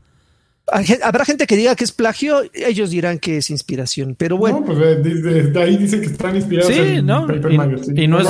Habrá 1.02 1.24
gente 1.24 1.46
que 1.46 1.56
diga 1.56 1.74
que 1.76 1.84
es 1.84 1.92
plagio, 1.92 2.42
ellos 2.52 2.90
dirán 2.90 3.18
que 3.18 3.38
es 3.38 3.48
inspiración, 3.48 4.14
pero 4.18 4.36
bueno. 4.36 4.60
No, 4.60 4.66
pues 4.66 4.78
de, 4.78 4.96
de- 5.02 5.42
de 5.50 5.62
ahí 5.62 5.78
dicen 5.78 6.00
que 6.02 6.08
están 6.08 6.36
inspirados 6.36 6.70
Sí, 6.70 6.78
en 6.78 7.06
¿no? 7.06 7.26
Paper 7.26 7.52
Y, 7.52 7.56
Mario. 7.56 7.78
sí. 7.84 7.92
y 7.96 8.06
no, 8.06 8.20
es, 8.20 8.28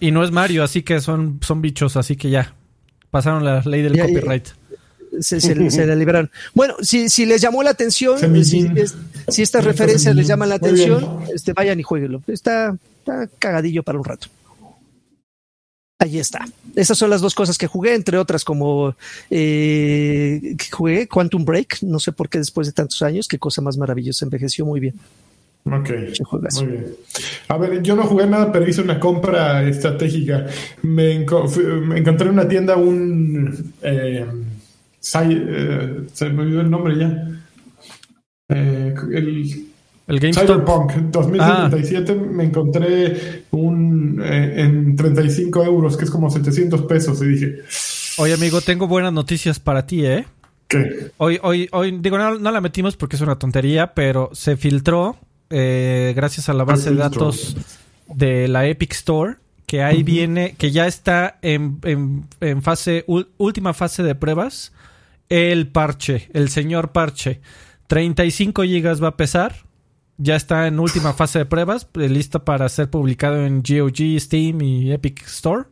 y- 0.00 0.06
y 0.06 0.10
no 0.12 0.22
es 0.22 0.30
Mario, 0.30 0.62
así 0.62 0.82
que 0.82 1.00
son, 1.00 1.40
son 1.42 1.60
bichos, 1.60 1.96
así 1.96 2.14
que 2.14 2.30
ya. 2.30 2.54
Pasaron 3.10 3.44
la 3.44 3.60
ley 3.62 3.82
del 3.82 3.94
Ya, 3.94 4.02
copyright. 4.06 4.46
se, 5.20 5.40
se, 5.40 5.70
se 5.70 5.84
la 5.86 5.96
liberaron. 5.96 6.30
Bueno, 6.54 6.74
si, 6.80 7.08
si 7.08 7.26
les 7.26 7.40
llamó 7.40 7.64
la 7.64 7.70
atención, 7.70 8.18
si, 8.18 8.20
Semillín. 8.44 8.78
es- 8.78 8.94
si 9.26 9.42
estas 9.42 9.64
referencias 9.64 10.14
les 10.14 10.28
llaman 10.28 10.50
la 10.50 10.56
atención, 10.56 11.24
este, 11.34 11.54
vayan 11.54 11.80
y 11.80 11.82
jueguenlo. 11.82 12.22
Está, 12.28 12.76
está 13.00 13.28
cagadillo 13.40 13.82
para 13.82 13.98
un 13.98 14.04
rato. 14.04 14.28
Ahí 16.00 16.18
está. 16.18 16.44
Esas 16.76 16.96
son 16.96 17.10
las 17.10 17.20
dos 17.20 17.34
cosas 17.34 17.58
que 17.58 17.66
jugué, 17.66 17.94
entre 17.94 18.18
otras 18.18 18.44
como 18.44 18.94
eh, 19.30 20.56
jugué 20.70 21.08
Quantum 21.08 21.44
Break, 21.44 21.82
no 21.82 21.98
sé 21.98 22.12
por 22.12 22.28
qué 22.28 22.38
después 22.38 22.68
de 22.68 22.72
tantos 22.72 23.02
años, 23.02 23.26
qué 23.26 23.38
cosa 23.38 23.60
más 23.62 23.76
maravillosa, 23.76 24.24
envejeció 24.24 24.64
muy 24.64 24.78
bien. 24.78 24.94
Ok, 25.64 25.90
muy 26.62 26.66
bien. 26.72 26.94
A 27.48 27.56
ver, 27.58 27.82
yo 27.82 27.96
no 27.96 28.04
jugué 28.04 28.26
nada, 28.26 28.52
pero 28.52 28.68
hice 28.68 28.80
una 28.80 29.00
compra 29.00 29.68
estratégica. 29.68 30.46
Me, 30.82 31.26
enco- 31.26 31.48
fui- 31.48 31.64
me 31.64 31.98
encontré 31.98 32.28
en 32.28 32.34
una 32.34 32.48
tienda 32.48 32.76
un... 32.76 33.72
Eh, 33.82 34.24
eh, 35.14 36.06
se 36.12 36.28
me 36.30 36.42
olvidó 36.42 36.60
el 36.60 36.70
nombre 36.70 36.96
ya. 36.96 37.28
Eh, 38.50 38.94
el 39.12 39.66
El 40.08 40.18
GameStop. 40.20 40.46
Cyberpunk 40.46 40.92
2077 41.12 42.14
me 42.14 42.44
encontré 42.44 43.44
un 43.52 44.20
eh, 44.24 44.62
en 44.62 44.96
35 44.96 45.64
euros, 45.64 45.96
que 45.96 46.04
es 46.04 46.10
como 46.10 46.30
700 46.30 46.82
pesos, 46.82 47.20
y 47.22 47.26
dije, 47.26 47.56
Oye, 48.18 48.34
amigo, 48.34 48.60
tengo 48.60 48.88
buenas 48.88 49.12
noticias 49.12 49.60
para 49.60 49.86
ti, 49.86 50.04
¿eh? 50.04 50.24
¿qué? 50.66 51.10
Hoy, 51.18 51.38
hoy, 51.42 51.68
hoy, 51.72 51.98
digo, 52.00 52.18
no, 52.18 52.38
no 52.38 52.50
la 52.50 52.60
metimos 52.60 52.96
porque 52.96 53.16
es 53.16 53.22
una 53.22 53.38
tontería, 53.38 53.94
pero 53.94 54.30
se 54.32 54.56
filtró, 54.56 55.16
eh, 55.50 56.12
gracias 56.16 56.48
a 56.48 56.54
la 56.54 56.64
base 56.64 56.90
de 56.90 56.96
datos 56.96 57.56
de 58.08 58.48
la 58.48 58.66
Epic 58.66 58.92
Store, 58.94 59.34
que 59.66 59.82
ahí 59.82 60.02
viene, 60.02 60.54
que 60.56 60.70
ya 60.72 60.86
está 60.86 61.38
en, 61.42 61.78
en- 61.84 62.24
en 62.40 62.62
fase, 62.62 63.04
última 63.36 63.74
fase 63.74 64.02
de 64.02 64.14
pruebas, 64.14 64.72
el 65.28 65.68
parche, 65.68 66.30
el 66.32 66.48
señor 66.48 66.92
parche. 66.92 67.40
35 67.86 68.62
gigas 68.64 69.02
va 69.02 69.08
a 69.08 69.16
pesar, 69.16 69.56
ya 70.18 70.36
está 70.36 70.66
en 70.66 70.78
última 70.78 71.12
fase 71.12 71.40
de 71.40 71.46
pruebas, 71.46 71.88
eh, 71.94 72.08
lista 72.08 72.44
para 72.44 72.68
ser 72.68 72.90
publicado 72.90 73.44
en 73.46 73.62
GOG, 73.62 74.20
Steam 74.20 74.60
y 74.60 74.92
Epic 74.92 75.24
Store. 75.26 75.64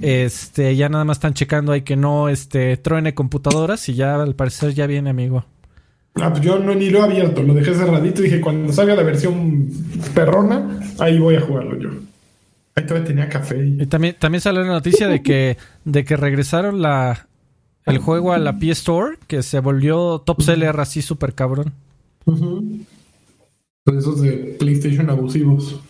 Este, 0.00 0.74
ya 0.74 0.88
nada 0.88 1.04
más 1.04 1.18
están 1.18 1.34
checando 1.34 1.72
ahí 1.72 1.82
que 1.82 1.96
no 1.96 2.28
este 2.30 2.76
truene 2.78 3.14
computadoras 3.14 3.88
y 3.88 3.94
ya 3.94 4.14
al 4.22 4.34
parecer 4.34 4.72
ya 4.72 4.86
viene, 4.86 5.10
amigo. 5.10 5.44
Ah, 6.14 6.30
pues 6.30 6.42
yo 6.42 6.58
no, 6.58 6.74
ni 6.74 6.90
lo 6.90 7.00
he 7.00 7.02
abierto, 7.02 7.42
lo 7.42 7.54
dejé 7.54 7.74
cerradito 7.74 8.20
y 8.22 8.26
dije, 8.26 8.40
cuando 8.40 8.72
salga 8.72 8.94
la 8.94 9.02
versión 9.02 9.68
perrona, 10.14 10.80
ahí 10.98 11.18
voy 11.18 11.34
a 11.34 11.40
jugarlo 11.40 11.78
yo. 11.78 11.90
Ahí 12.76 12.86
todavía 12.86 13.08
tenía 13.08 13.28
café. 13.28 13.66
Y 13.66 13.82
Y... 13.82 13.86
también, 13.86 14.16
también 14.18 14.40
salió 14.40 14.62
la 14.62 14.72
noticia 14.72 15.08
de 15.08 15.22
que, 15.22 15.58
de 15.84 16.04
que 16.04 16.16
regresaron 16.16 16.80
la 16.80 17.26
el 17.84 17.98
juego 17.98 18.32
a 18.32 18.38
la 18.38 18.58
PS 18.58 18.78
Store, 18.78 19.18
que 19.26 19.42
se 19.42 19.60
volvió 19.60 20.20
top 20.20 20.40
seller 20.40 20.78
así 20.80 21.02
súper 21.02 21.34
cabrón. 21.34 21.74
Ujú. 22.24 22.84
Pues 23.84 23.98
esos 23.98 24.20
de 24.22 24.56
PlayStation 24.58 25.10
abusivos. 25.10 25.80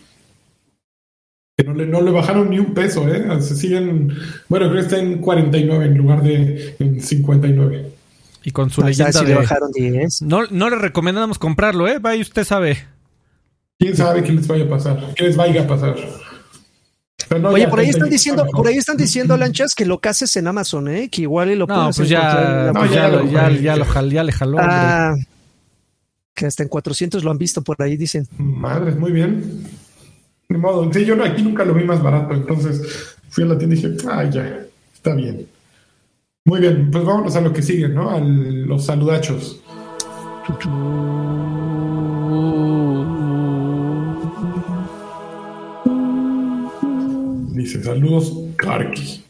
Que 1.57 1.65
no 1.65 1.73
le, 1.75 1.87
no 1.87 2.01
le 2.01 2.11
bajaron 2.11 2.51
ni 2.51 2.59
un 2.59 2.75
peso, 2.75 3.09
¿eh? 3.09 3.25
Se 3.41 3.55
siguen... 3.55 4.13
Bueno, 4.49 4.67
creo 4.69 4.81
que 4.81 4.87
está 4.87 4.99
en 4.99 5.19
49 5.21 5.85
en 5.87 5.97
lugar 5.97 6.23
de 6.23 6.75
en 6.81 7.01
59. 7.01 7.93
Y 8.43 8.51
con 8.51 8.71
su 8.71 8.81
está, 8.81 8.89
leyenda 8.89 9.13
si 9.21 9.25
le 9.25 9.31
de... 9.31 9.37
bajaron 9.37 9.71
10. 9.73 10.23
No, 10.23 10.41
no 10.51 10.69
le 10.69 10.77
recomendamos 10.77 11.39
comprarlo, 11.39 11.87
¿eh? 11.87 11.99
Vaya, 12.01 12.21
usted 12.21 12.43
sabe. 12.45 12.79
¿Quién 13.79 13.97
sabe 13.97 14.25
qué 14.25 14.33
les 14.33 14.47
vaya 14.49 14.65
a 14.65 14.69
pasar? 14.69 15.15
¿Qué 15.15 15.25
les 15.25 15.37
vaya 15.37 15.63
a 15.63 15.67
pasar? 15.69 15.95
No, 17.41 17.51
Oye, 17.51 17.69
por 17.69 17.79
ahí 17.79 17.87
30 17.87 17.91
están 17.99 18.11
diciendo, 18.11 18.47
por 18.51 18.67
ahí 18.67 18.77
están 18.77 18.97
diciendo, 18.97 19.37
Lanchas, 19.37 19.75
que 19.75 19.87
lo 19.87 19.99
cases 20.01 20.37
en 20.37 20.47
Amazon, 20.49 20.89
¿eh? 20.89 21.09
Que 21.09 21.23
igual 21.23 21.51
y 21.51 21.55
lo 21.55 21.67
No, 21.67 21.75
puedes 21.75 21.97
pues 21.97 22.09
ya, 22.09 22.21
la- 22.67 22.73
pues 22.73 22.91
No, 22.91 22.95
ya, 22.97 23.03
ya 23.03 23.09
lo- 23.09 23.31
ya, 23.31 23.51
ya 23.51 23.77
lo 23.77 23.85
jal- 23.85 24.11
ya 24.11 24.25
le 24.25 24.33
jaló. 24.33 24.59
hombre. 24.59 25.27
Que 26.35 26.47
hasta 26.47 26.63
en 26.65 26.69
400 26.69 27.23
lo 27.25 27.31
han 27.31 27.39
visto 27.39 27.63
por 27.63 27.81
ahí, 27.81 27.97
dicen. 27.97 28.27
Madres, 28.39 28.97
muy 28.99 29.13
bien. 29.13 29.65
Ni 30.49 30.59
modo. 30.59 30.93
Sí, 30.93 31.05
yo 31.05 31.15
no- 31.17 31.25
aquí 31.25 31.43
nunca 31.43 31.65
lo 31.65 31.75
vi 31.75 31.85
más 31.85 32.03
barato, 32.03 32.35
entonces 32.35 32.83
fui 33.29 33.45
a 33.45 33.47
la 33.49 33.59
tienda 33.59 33.77
y 33.77 33.81
dije, 33.81 33.97
ah, 34.09 34.25
ya, 34.25 34.67
está 34.93 35.15
bien. 35.15 35.47
Muy 36.45 36.61
bien, 36.61 36.91
pues 36.91 37.05
vámonos 37.05 37.35
a 37.37 37.41
lo 37.41 37.53
que 37.53 37.63
sigue, 37.63 37.89
¿no? 37.89 38.11
A 38.11 38.19
los 38.21 38.85
saludachos. 38.85 39.61
Dice, 47.53 47.83
saludos, 47.83 48.33
Karki. 48.57 49.23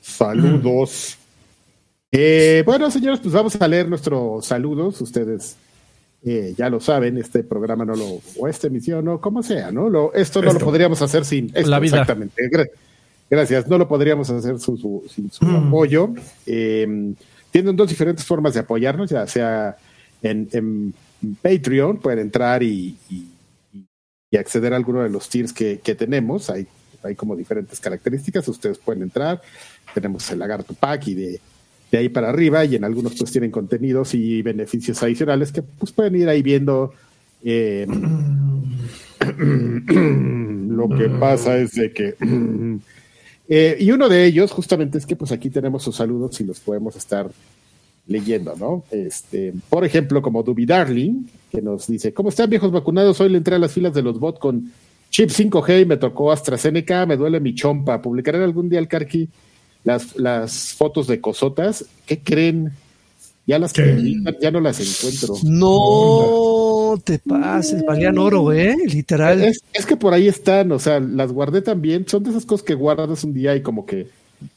Saludos. 0.00 1.17
Eh, 2.10 2.62
bueno, 2.64 2.90
señores, 2.90 3.20
pues 3.20 3.34
vamos 3.34 3.56
a 3.60 3.68
leer 3.68 3.88
nuestros 3.88 4.46
saludos. 4.46 5.00
Ustedes 5.00 5.56
eh, 6.24 6.54
ya 6.56 6.70
lo 6.70 6.80
saben, 6.80 7.18
este 7.18 7.44
programa 7.44 7.84
no 7.84 7.94
lo, 7.94 8.20
o 8.38 8.48
esta 8.48 8.66
emisión, 8.66 9.06
o 9.08 9.20
como 9.20 9.42
sea, 9.42 9.70
¿no? 9.70 9.88
Lo, 9.88 10.12
esto 10.14 10.40
no 10.42 10.52
lo 10.52 10.58
podríamos 10.58 11.00
hacer 11.02 11.24
sin 11.24 11.46
esto, 11.54 11.68
La 11.70 11.78
vida. 11.78 11.96
Exactamente. 12.00 12.42
Gra- 12.50 12.68
Gracias, 13.30 13.68
no 13.68 13.76
lo 13.76 13.86
podríamos 13.86 14.30
hacer 14.30 14.58
su- 14.58 14.78
su- 14.78 15.04
sin 15.14 15.30
su 15.30 15.44
Mm. 15.44 15.66
apoyo. 15.68 16.14
Eh, 16.46 17.12
tienen 17.50 17.76
dos 17.76 17.88
diferentes 17.90 18.24
formas 18.24 18.54
de 18.54 18.60
apoyarnos, 18.60 19.10
ya 19.10 19.26
sea 19.26 19.76
en, 20.22 20.48
en 20.52 20.94
Patreon, 21.42 21.98
pueden 21.98 22.20
entrar 22.20 22.62
y, 22.62 22.96
y- 23.10 23.26
y 24.30 24.36
acceder 24.38 24.72
a 24.72 24.76
alguno 24.76 25.02
de 25.02 25.10
los 25.10 25.28
tiers 25.28 25.52
que, 25.52 25.78
que 25.84 25.94
tenemos. 25.94 26.48
Hay, 26.48 26.66
hay 27.02 27.14
como 27.14 27.36
diferentes 27.36 27.78
características, 27.80 28.48
ustedes 28.48 28.78
pueden 28.78 29.02
entrar. 29.02 29.42
Tenemos 29.92 30.30
el 30.30 30.38
lagarto 30.38 30.72
pack 30.72 31.08
y 31.08 31.14
de, 31.14 31.40
de 31.90 31.98
ahí 31.98 32.08
para 32.08 32.28
arriba, 32.28 32.64
y 32.64 32.76
en 32.76 32.84
algunos 32.84 33.14
pues 33.16 33.30
tienen 33.30 33.50
contenidos 33.50 34.14
y 34.14 34.42
beneficios 34.42 35.02
adicionales 35.02 35.52
que 35.52 35.62
pues 35.62 35.92
pueden 35.92 36.16
ir 36.16 36.28
ahí 36.28 36.42
viendo. 36.42 36.92
eh, 37.44 37.86
lo 40.68 40.88
que 40.88 41.08
pasa 41.08 41.58
es 41.58 41.72
de 41.72 41.92
que 41.92 42.14
eh, 43.48 43.76
y 43.80 43.90
uno 43.90 44.08
de 44.08 44.24
ellos 44.24 44.52
justamente 44.52 44.98
es 44.98 45.06
que 45.06 45.16
pues 45.16 45.32
aquí 45.32 45.50
tenemos 45.50 45.82
sus 45.82 45.96
saludos 45.96 46.40
y 46.40 46.44
los 46.44 46.60
podemos 46.60 46.94
estar 46.96 47.30
leyendo, 48.06 48.54
¿no? 48.56 48.84
Este, 48.90 49.52
por 49.68 49.84
ejemplo, 49.84 50.22
como 50.22 50.42
Duby 50.42 50.66
Darling, 50.66 51.26
que 51.50 51.60
nos 51.62 51.86
dice, 51.86 52.12
¿cómo 52.12 52.30
están 52.30 52.50
viejos 52.50 52.72
vacunados? 52.72 53.20
Hoy 53.20 53.28
le 53.28 53.38
entré 53.38 53.54
a 53.54 53.58
las 53.58 53.72
filas 53.72 53.94
de 53.94 54.02
los 54.02 54.18
bots 54.18 54.38
con 54.38 54.72
chip 55.10 55.30
5G 55.30 55.82
y 55.82 55.84
me 55.84 55.96
tocó 55.96 56.32
AstraZeneca, 56.32 57.06
me 57.06 57.16
duele 57.16 57.40
mi 57.40 57.54
chompa. 57.54 58.00
¿Publicarán 58.00 58.42
algún 58.42 58.68
día 58.68 58.78
al 58.78 58.88
Carqui 58.88 59.28
las, 59.84 60.16
las 60.16 60.74
fotos 60.74 61.06
de 61.06 61.20
cosotas? 61.20 61.84
¿Qué 62.06 62.18
creen? 62.20 62.72
Ya 63.46 63.58
las 63.58 63.72
¿Qué? 63.72 63.82
publican, 63.82 64.36
ya 64.42 64.50
no 64.50 64.60
las 64.60 64.78
encuentro. 64.78 65.34
No 65.44 67.00
te 67.02 67.18
pases, 67.18 67.82
valían 67.86 68.18
oro, 68.18 68.52
¿eh? 68.52 68.76
Literal. 68.86 69.42
Es, 69.42 69.60
es 69.72 69.86
que 69.86 69.96
por 69.96 70.12
ahí 70.12 70.28
están, 70.28 70.70
o 70.72 70.78
sea, 70.78 71.00
las 71.00 71.32
guardé 71.32 71.62
también. 71.62 72.06
Son 72.06 72.22
de 72.22 72.30
esas 72.30 72.44
cosas 72.44 72.64
que 72.64 72.74
guardas 72.74 73.24
un 73.24 73.32
día 73.32 73.56
y 73.56 73.62
como 73.62 73.86
que 73.86 74.08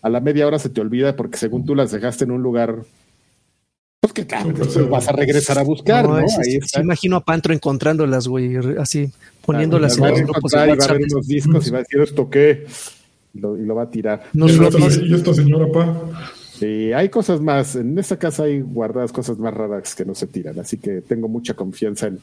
a 0.01 0.09
la 0.09 0.19
media 0.19 0.45
hora 0.45 0.59
se 0.59 0.69
te 0.69 0.81
olvida 0.81 1.15
porque 1.15 1.37
según 1.37 1.65
tú 1.65 1.73
las 1.73 1.91
dejaste 1.91 2.25
en 2.25 2.31
un 2.31 2.43
lugar, 2.43 2.83
pues 4.01 4.13
que 4.13 4.25
claro, 4.27 4.53
pues, 4.53 4.89
vas 4.89 5.07
a 5.07 5.11
regresar 5.13 5.57
a 5.57 5.63
buscar, 5.63 6.05
¿no? 6.07 6.19
No, 6.19 6.25
es- 6.25 6.37
ahí 6.37 6.55
es- 6.61 6.75
imagino 6.77 7.15
a 7.15 7.23
Pantro 7.23 7.53
encontrándolas, 7.53 8.27
güey, 8.27 8.57
así, 8.77 9.09
poniéndolas 9.45 9.97
Las 9.97 10.01
va 10.01 10.07
en 10.09 10.13
los 10.13 10.23
grupos 10.23 10.51
y 10.51 10.55
va 10.57 10.61
a 10.63 10.65
ver 10.65 11.01
unos 11.11 11.27
discos 11.27 11.67
y 11.67 11.71
va 11.71 11.77
a 11.77 11.81
decir 11.81 12.01
esto 12.01 12.29
qué 12.29 12.65
lo, 13.33 13.57
y 13.57 13.65
lo 13.65 13.75
va 13.75 13.83
a 13.83 13.89
tirar. 13.89 14.23
No 14.33 14.47
¿Y 14.47 14.53
floppy. 14.53 14.83
esta, 14.83 15.05
y 15.05 15.13
esta 15.13 15.33
señora, 15.33 15.71
pa? 15.71 16.31
Sí, 16.59 16.93
hay 16.93 17.09
cosas 17.09 17.41
más, 17.41 17.75
en 17.75 17.97
esta 17.97 18.17
casa 18.17 18.43
hay 18.43 18.61
guardadas 18.61 19.11
cosas 19.11 19.37
más 19.39 19.53
raras 19.53 19.95
que 19.95 20.05
no 20.05 20.13
se 20.13 20.27
tiran, 20.27 20.59
así 20.59 20.77
que 20.77 21.01
tengo 21.01 21.27
mucha 21.27 21.55
confianza 21.55 22.07
en, 22.07 22.19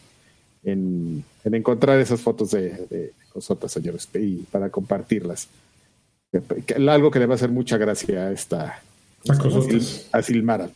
en, 0.63 1.25
en 1.45 1.55
encontrar 1.55 1.99
esas 1.99 2.21
fotos 2.21 2.53
de, 2.53 2.71
de 2.89 3.13
cosotas, 3.33 3.73
señores, 3.73 4.09
y 4.15 4.37
para 4.51 4.71
compartirlas. 4.71 5.49
Algo 6.89 7.11
que 7.11 7.19
le 7.19 7.27
va 7.27 7.35
a 7.35 7.37
hacer 7.37 7.51
mucha 7.51 7.79
gracia 7.79 8.27
a 8.27 8.33
esta 8.33 8.81
A 9.29 10.19
a 10.19 10.23
Silmara. 10.23 10.71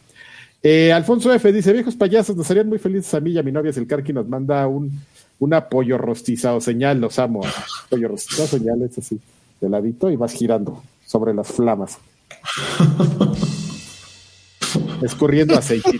Eh, 0.63 0.93
Alfonso 0.93 1.33
F. 1.33 1.53
dice, 1.53 1.73
viejos 1.73 1.95
payasos, 1.95 2.37
nos 2.37 2.51
harían 2.51 2.69
muy 2.69 2.79
felices 2.79 3.13
a 3.15 3.21
mí 3.21 3.33
y 3.33 3.39
a 3.39 3.43
mi 3.43 3.53
novia 3.53 3.73
si 3.73 3.81
el 3.81 3.87
Carqui 3.87 4.13
nos 4.13 4.29
manda 4.29 4.67
un, 4.67 4.91
un 5.39 5.55
apoyo 5.55 5.99
rostizado 5.99 6.61
señal, 6.61 7.01
los 7.01 7.19
amo. 7.19 7.43
Pollo 7.91 8.09
rostizado 8.09 8.49
señal, 8.49 8.83
es 8.83 8.97
así, 8.99 9.21
de 9.63 9.71
ladito 9.71 10.11
y 10.11 10.17
vas 10.17 10.33
girando 10.33 10.83
sobre 11.07 11.33
las 11.33 11.49
flamas. 11.49 11.99
Escurriendo 15.03 15.57
aceite. 15.57 15.99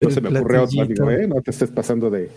No 0.00 0.10
se 0.10 0.20
me 0.20 0.38
ocurre 0.38 0.58
otro, 0.58 0.82
amigo, 0.82 1.10
¿eh? 1.10 1.26
No 1.26 1.40
te 1.42 1.50
estés 1.50 1.70
pasando 1.70 2.10
de, 2.10 2.30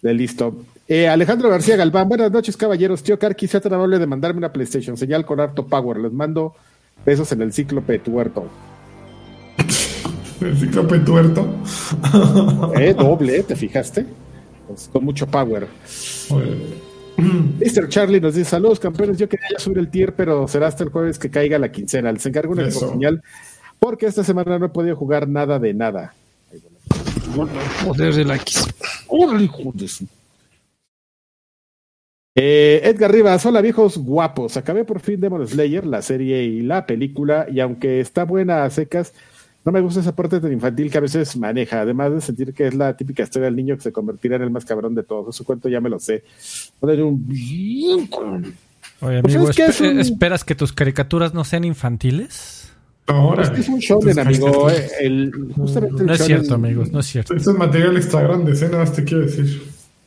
de 0.00 0.14
listo. 0.14 0.54
Eh, 0.86 1.08
Alejandro 1.08 1.48
García 1.48 1.76
Galván, 1.76 2.08
buenas 2.08 2.30
noches, 2.30 2.56
caballeros. 2.56 3.02
Tío 3.02 3.18
Carqui, 3.18 3.48
sea 3.48 3.60
tan 3.60 3.74
amable 3.74 3.98
de 3.98 4.06
mandarme 4.06 4.38
una 4.38 4.52
PlayStation 4.52 4.96
señal 4.96 5.24
con 5.24 5.40
harto 5.40 5.66
power. 5.66 5.98
Les 5.98 6.12
mando 6.12 6.54
besos 7.04 7.32
en 7.32 7.42
el 7.42 7.52
cíclope 7.52 7.98
tuerto. 7.98 8.44
El 10.40 10.56
cíclope 10.56 10.98
tuerto. 11.00 11.46
Eh, 12.76 12.94
doble. 12.94 13.42
¿te 13.42 13.56
fijaste? 13.56 14.06
Pues, 14.66 14.88
con 14.92 15.04
mucho 15.04 15.26
power. 15.26 15.66
Mr. 17.60 17.88
Charlie 17.88 18.20
nos 18.20 18.34
dice: 18.34 18.50
Saludos, 18.50 18.80
campeones. 18.80 19.18
Yo 19.18 19.28
quería 19.28 19.46
ya 19.52 19.58
subir 19.58 19.78
el 19.78 19.88
tier, 19.90 20.14
pero 20.14 20.46
será 20.48 20.66
hasta 20.68 20.84
el 20.84 20.90
jueves 20.90 21.18
que 21.18 21.30
caiga 21.30 21.58
la 21.58 21.70
quincena. 21.70 22.10
Les 22.12 22.24
encargo 22.26 22.52
una 22.52 22.70
señal 22.70 23.22
porque 23.78 24.06
esta 24.06 24.24
semana 24.24 24.58
no 24.58 24.66
he 24.66 24.70
podido 24.70 24.96
jugar 24.96 25.28
nada 25.28 25.58
de 25.58 25.74
nada. 25.74 26.14
Poder 27.86 28.14
de 28.14 28.24
la 28.24 28.36
X. 28.36 28.66
¡Órale, 29.08 29.44
hijo 29.44 29.72
de 29.74 29.88
su- 29.88 30.06
Eh, 32.34 32.80
Edgar 32.84 33.12
Rivas, 33.12 33.44
hola 33.44 33.60
viejos 33.60 33.98
guapos. 33.98 34.56
Acabé 34.56 34.84
por 34.84 35.00
fin 35.00 35.20
Demon 35.20 35.46
Slayer, 35.46 35.84
la 35.86 36.00
serie 36.00 36.42
y 36.44 36.62
la 36.62 36.86
película, 36.86 37.46
y 37.50 37.60
aunque 37.60 38.00
está 38.00 38.24
buena 38.24 38.64
a 38.64 38.70
secas, 38.70 39.12
no 39.64 39.72
me 39.72 39.80
gusta 39.80 40.00
esa 40.00 40.14
parte 40.14 40.40
tan 40.40 40.52
infantil 40.52 40.90
que 40.90 40.98
a 40.98 41.00
veces 41.02 41.36
maneja, 41.36 41.80
además 41.82 42.12
de 42.12 42.20
sentir 42.20 42.52
que 42.52 42.66
es 42.66 42.74
la 42.74 42.96
típica 42.96 43.22
historia 43.22 43.46
del 43.46 43.56
niño 43.56 43.76
que 43.76 43.82
se 43.82 43.92
convertirá 43.92 44.36
en 44.36 44.42
el 44.42 44.50
más 44.50 44.64
cabrón 44.64 44.94
de 44.94 45.02
todos. 45.04 45.34
Su 45.36 45.44
cuento 45.44 45.68
ya 45.68 45.80
me 45.80 45.88
lo 45.88 45.98
sé. 46.00 46.24
Poner 46.80 47.02
un 47.02 47.26
Oye, 49.00 49.20
Pues 49.22 49.34
amigo, 49.36 49.50
es 49.50 49.80
un- 49.80 49.98
¿esperas 50.00 50.44
que 50.44 50.54
tus 50.54 50.72
caricaturas 50.72 51.34
no 51.34 51.44
sean 51.44 51.64
infantiles? 51.64 52.72
Ahora. 53.06 53.42
Es 53.42 53.50
que 53.50 53.60
es 53.60 53.68
un 53.68 53.78
shonen, 53.80 54.18
amigo. 54.18 54.70
eh, 54.70 54.88
el- 55.00 55.32
justamente 55.56 56.02
el 56.02 56.06
No 56.06 56.12
es 56.14 56.20
shonen- 56.20 56.26
cierto, 56.26 56.54
amigos, 56.54 56.92
no 56.92 57.00
es 57.00 57.06
cierto. 57.06 57.34
Estos 57.34 57.56
materiales 57.58 58.04
extra 58.04 58.22
grandes, 58.22 58.62
¿eh? 58.62 58.66
Nada 58.66 58.78
más 58.78 58.92
te 58.92 59.02
quiero 59.04 59.24
decir. 59.24 59.62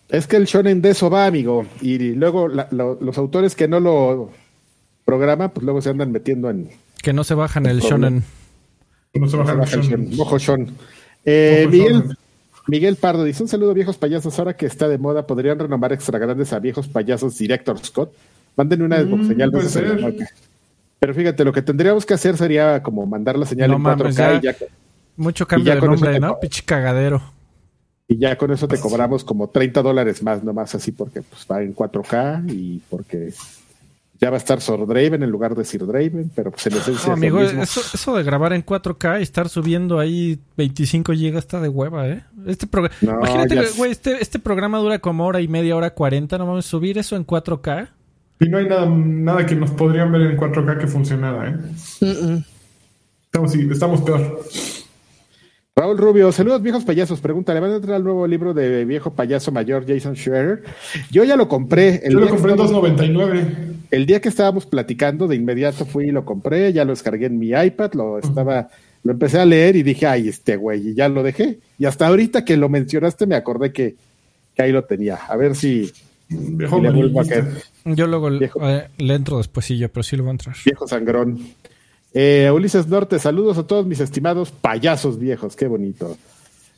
Es 0.07 0.27
que 0.27 0.37
el 0.37 0.45
shonen 0.45 0.81
de 0.81 0.91
eso 0.91 1.09
va, 1.09 1.25
amigo. 1.25 1.65
Y 1.81 1.97
luego 2.13 2.47
la- 2.47 2.67
lo- 2.71 2.97
los 3.01 3.17
autores 3.17 3.55
que 3.55 3.67
no 3.67 3.79
lo 3.81 4.31
programan, 5.03 5.51
pues 5.51 5.63
luego 5.65 5.81
se 5.81 5.89
andan 5.89 6.11
metiendo 6.11 6.49
en, 6.49 6.69
Que 7.01 7.11
no 7.11 7.23
se 7.25 7.33
bajan 7.35 7.65
el 7.65 7.79
problema. 7.79 8.07
shonen. 8.09 8.23
No 9.15 9.27
se 9.29 9.37
baja 9.37 9.53
el 9.53 9.57
Baja 9.59 9.75
el 9.75 9.81
shonen. 9.81 10.07
Shon, 10.09 10.17
Mojo 10.17 10.37
Shon. 10.37 10.67
Eh, 11.25 11.67
Miguel. 11.69 12.17
Miguel 12.67 12.95
Pardo 12.95 13.23
dice: 13.23 13.43
Un 13.43 13.49
saludo, 13.49 13.73
viejos 13.73 13.97
payasos. 13.97 14.37
Ahora 14.39 14.55
que 14.55 14.65
está 14.65 14.87
de 14.87 14.97
moda, 14.97 15.25
¿podrían 15.27 15.57
renombrar 15.59 15.93
extra 15.93 16.19
grandes 16.19 16.51
a 16.53 16.59
viejos 16.59 16.87
payasos 16.87 17.37
Director 17.37 17.77
Scott? 17.83 18.11
Mándenme 18.55 18.85
una 18.85 18.97
Mm, 19.03 19.27
señal 19.27 19.51
de 19.51 19.61
ser. 19.63 20.27
Pero 20.99 21.13
fíjate, 21.13 21.43
lo 21.45 21.53
que 21.53 21.61
tendríamos 21.61 22.05
que 22.05 22.13
hacer 22.13 22.37
sería 22.37 22.81
como 22.81 23.05
mandar 23.05 23.37
la 23.37 23.45
señal 23.45 23.69
No 23.69 23.75
en 23.77 23.81
mames, 23.83 24.15
4K 24.15 24.15
ya. 24.15 24.33
y, 24.33 24.41
ya, 24.41 24.55
Mucho 25.17 25.43
Y 25.43 25.47
cambio 25.47 25.73
ya 25.73 25.79
de 25.79 25.87
nombre, 25.87 26.19
¿no? 26.19 26.39
Pinche 26.39 26.63
cagadero. 26.63 27.21
y 28.07 28.17
ya 28.17 28.37
con 28.37 28.51
eso 28.51 28.67
te 28.67 28.79
cobramos 28.79 29.23
como 29.23 29.49
30 29.49 29.81
dólares 29.81 30.21
más, 30.23 30.43
nomás 30.43 30.73
así, 30.75 30.91
porque 30.91 31.21
pues, 31.21 31.45
va 31.51 31.61
en 31.61 31.73
4K 31.75 32.51
y 32.51 32.81
porque 32.89 33.33
ya 34.19 34.29
va 34.29 34.35
a 34.35 34.39
estar 34.39 34.61
Sir 34.61 34.85
Draven 34.87 35.23
en 35.23 35.29
lugar 35.29 35.55
de 35.55 35.65
Sir 35.65 35.85
Draven, 35.85 36.31
pero 36.35 36.51
pues 36.51 36.65
en 36.67 36.73
esencia 36.73 36.93
No, 36.93 36.99
es 36.99 37.05
lo 37.07 37.13
amigo, 37.13 37.39
mismo. 37.39 37.63
eso, 37.63 37.81
eso 37.93 38.15
de 38.15 38.23
grabar 38.23 38.53
en 38.53 38.65
4K 38.65 39.19
y 39.19 39.23
estar 39.23 39.49
subiendo 39.49 39.99
ahí 39.99 40.39
25 40.57 41.11
GB 41.13 41.37
está 41.37 41.59
de 41.59 41.67
hueva, 41.69 42.07
¿eh? 42.07 42.23
Este 42.47 42.65
programa. 42.67 42.95
No, 43.01 43.17
Imagínate, 43.19 43.61
güey, 43.77 43.91
este, 43.91 44.21
este 44.21 44.39
programa 44.39 44.77
dura 44.79 44.99
como 44.99 45.25
hora 45.25 45.41
y 45.41 45.47
media, 45.47 45.75
hora 45.75 45.93
40. 45.93 46.37
No 46.37 46.45
vamos 46.47 46.65
a 46.65 46.69
subir 46.69 46.97
eso 46.97 47.15
en 47.15 47.25
4K. 47.25 47.89
Y 48.39 48.49
no 48.49 48.57
hay 48.57 48.67
nada, 48.67 48.85
nada 48.87 49.45
que 49.45 49.55
nos 49.55 49.71
podrían 49.71 50.11
ver 50.11 50.21
en 50.21 50.37
4K 50.37 50.77
que 50.79 50.87
funcionara, 50.87 51.49
¿eh? 51.49 52.43
Estamos, 53.25 53.53
estamos 53.55 54.01
peor. 54.01 54.39
Raúl 55.77 55.97
Rubio, 55.97 56.31
saludos 56.31 56.61
viejos 56.61 56.85
payasos. 56.85 57.19
Pregunta, 57.19 57.53
¿le 57.53 57.59
van 57.59 57.71
a 57.71 57.75
entrar 57.75 57.95
al 57.97 58.03
nuevo 58.03 58.25
libro 58.27 58.53
de 58.53 58.85
viejo 58.85 59.13
payaso 59.13 59.51
mayor 59.51 59.85
Jason 59.85 60.15
Schreier? 60.15 60.63
Yo 61.11 61.25
ya 61.25 61.35
lo 61.35 61.49
compré. 61.49 61.99
El 62.05 62.13
Yo 62.13 62.19
lo 62.21 62.29
compré 62.29 62.53
en 62.53 62.59
estábamos- 62.61 62.97
2.99. 62.97 63.74
El 63.91 64.05
día 64.05 64.19
que 64.21 64.29
estábamos 64.29 64.65
platicando, 64.65 65.27
de 65.27 65.35
inmediato 65.35 65.85
fui 65.85 66.05
y 66.07 66.11
lo 66.11 66.25
compré, 66.25 66.71
ya 66.73 66.85
lo 66.85 66.91
descargué 66.91 67.27
en 67.27 67.39
mi 67.39 67.49
iPad, 67.49 67.93
lo 67.93 68.19
estaba, 68.19 68.69
lo 69.03 69.11
empecé 69.11 69.39
a 69.39 69.45
leer 69.45 69.75
y 69.75 69.83
dije, 69.83 70.07
ay, 70.07 70.29
este 70.29 70.55
güey, 70.57 70.89
y 70.89 70.93
ya 70.95 71.09
lo 71.09 71.23
dejé. 71.23 71.59
Y 71.77 71.85
hasta 71.85 72.07
ahorita 72.07 72.45
que 72.45 72.57
lo 72.57 72.69
mencionaste 72.69 73.25
me 73.27 73.35
acordé 73.35 73.71
que, 73.71 73.95
que 74.55 74.61
ahí 74.61 74.71
lo 74.71 74.83
tenía. 74.83 75.15
A 75.15 75.35
ver 75.35 75.55
si 75.55 75.91
Viejo 76.27 76.79
le 76.81 76.89
vuelvo 76.89 77.21
a 77.21 77.25
caer. 77.25 77.45
Yo 77.85 78.07
luego 78.07 78.29
Viejo. 78.31 78.59
eh, 78.67 78.89
le 78.97 79.13
entro 79.13 79.37
despuesillo, 79.37 79.89
pero 79.91 80.03
sí 80.03 80.15
lo 80.15 80.23
voy 80.23 80.29
a 80.29 80.31
entrar. 80.31 80.55
viejo 80.65 80.87
sangrón. 80.87 81.39
Eh, 82.13 82.49
Ulises 82.53 82.87
Norte, 82.87 83.19
saludos 83.19 83.57
a 83.57 83.67
todos 83.67 83.85
mis 83.85 83.99
estimados 83.99 84.49
payasos 84.51 85.19
viejos, 85.19 85.55
qué 85.55 85.67
bonito. 85.67 86.17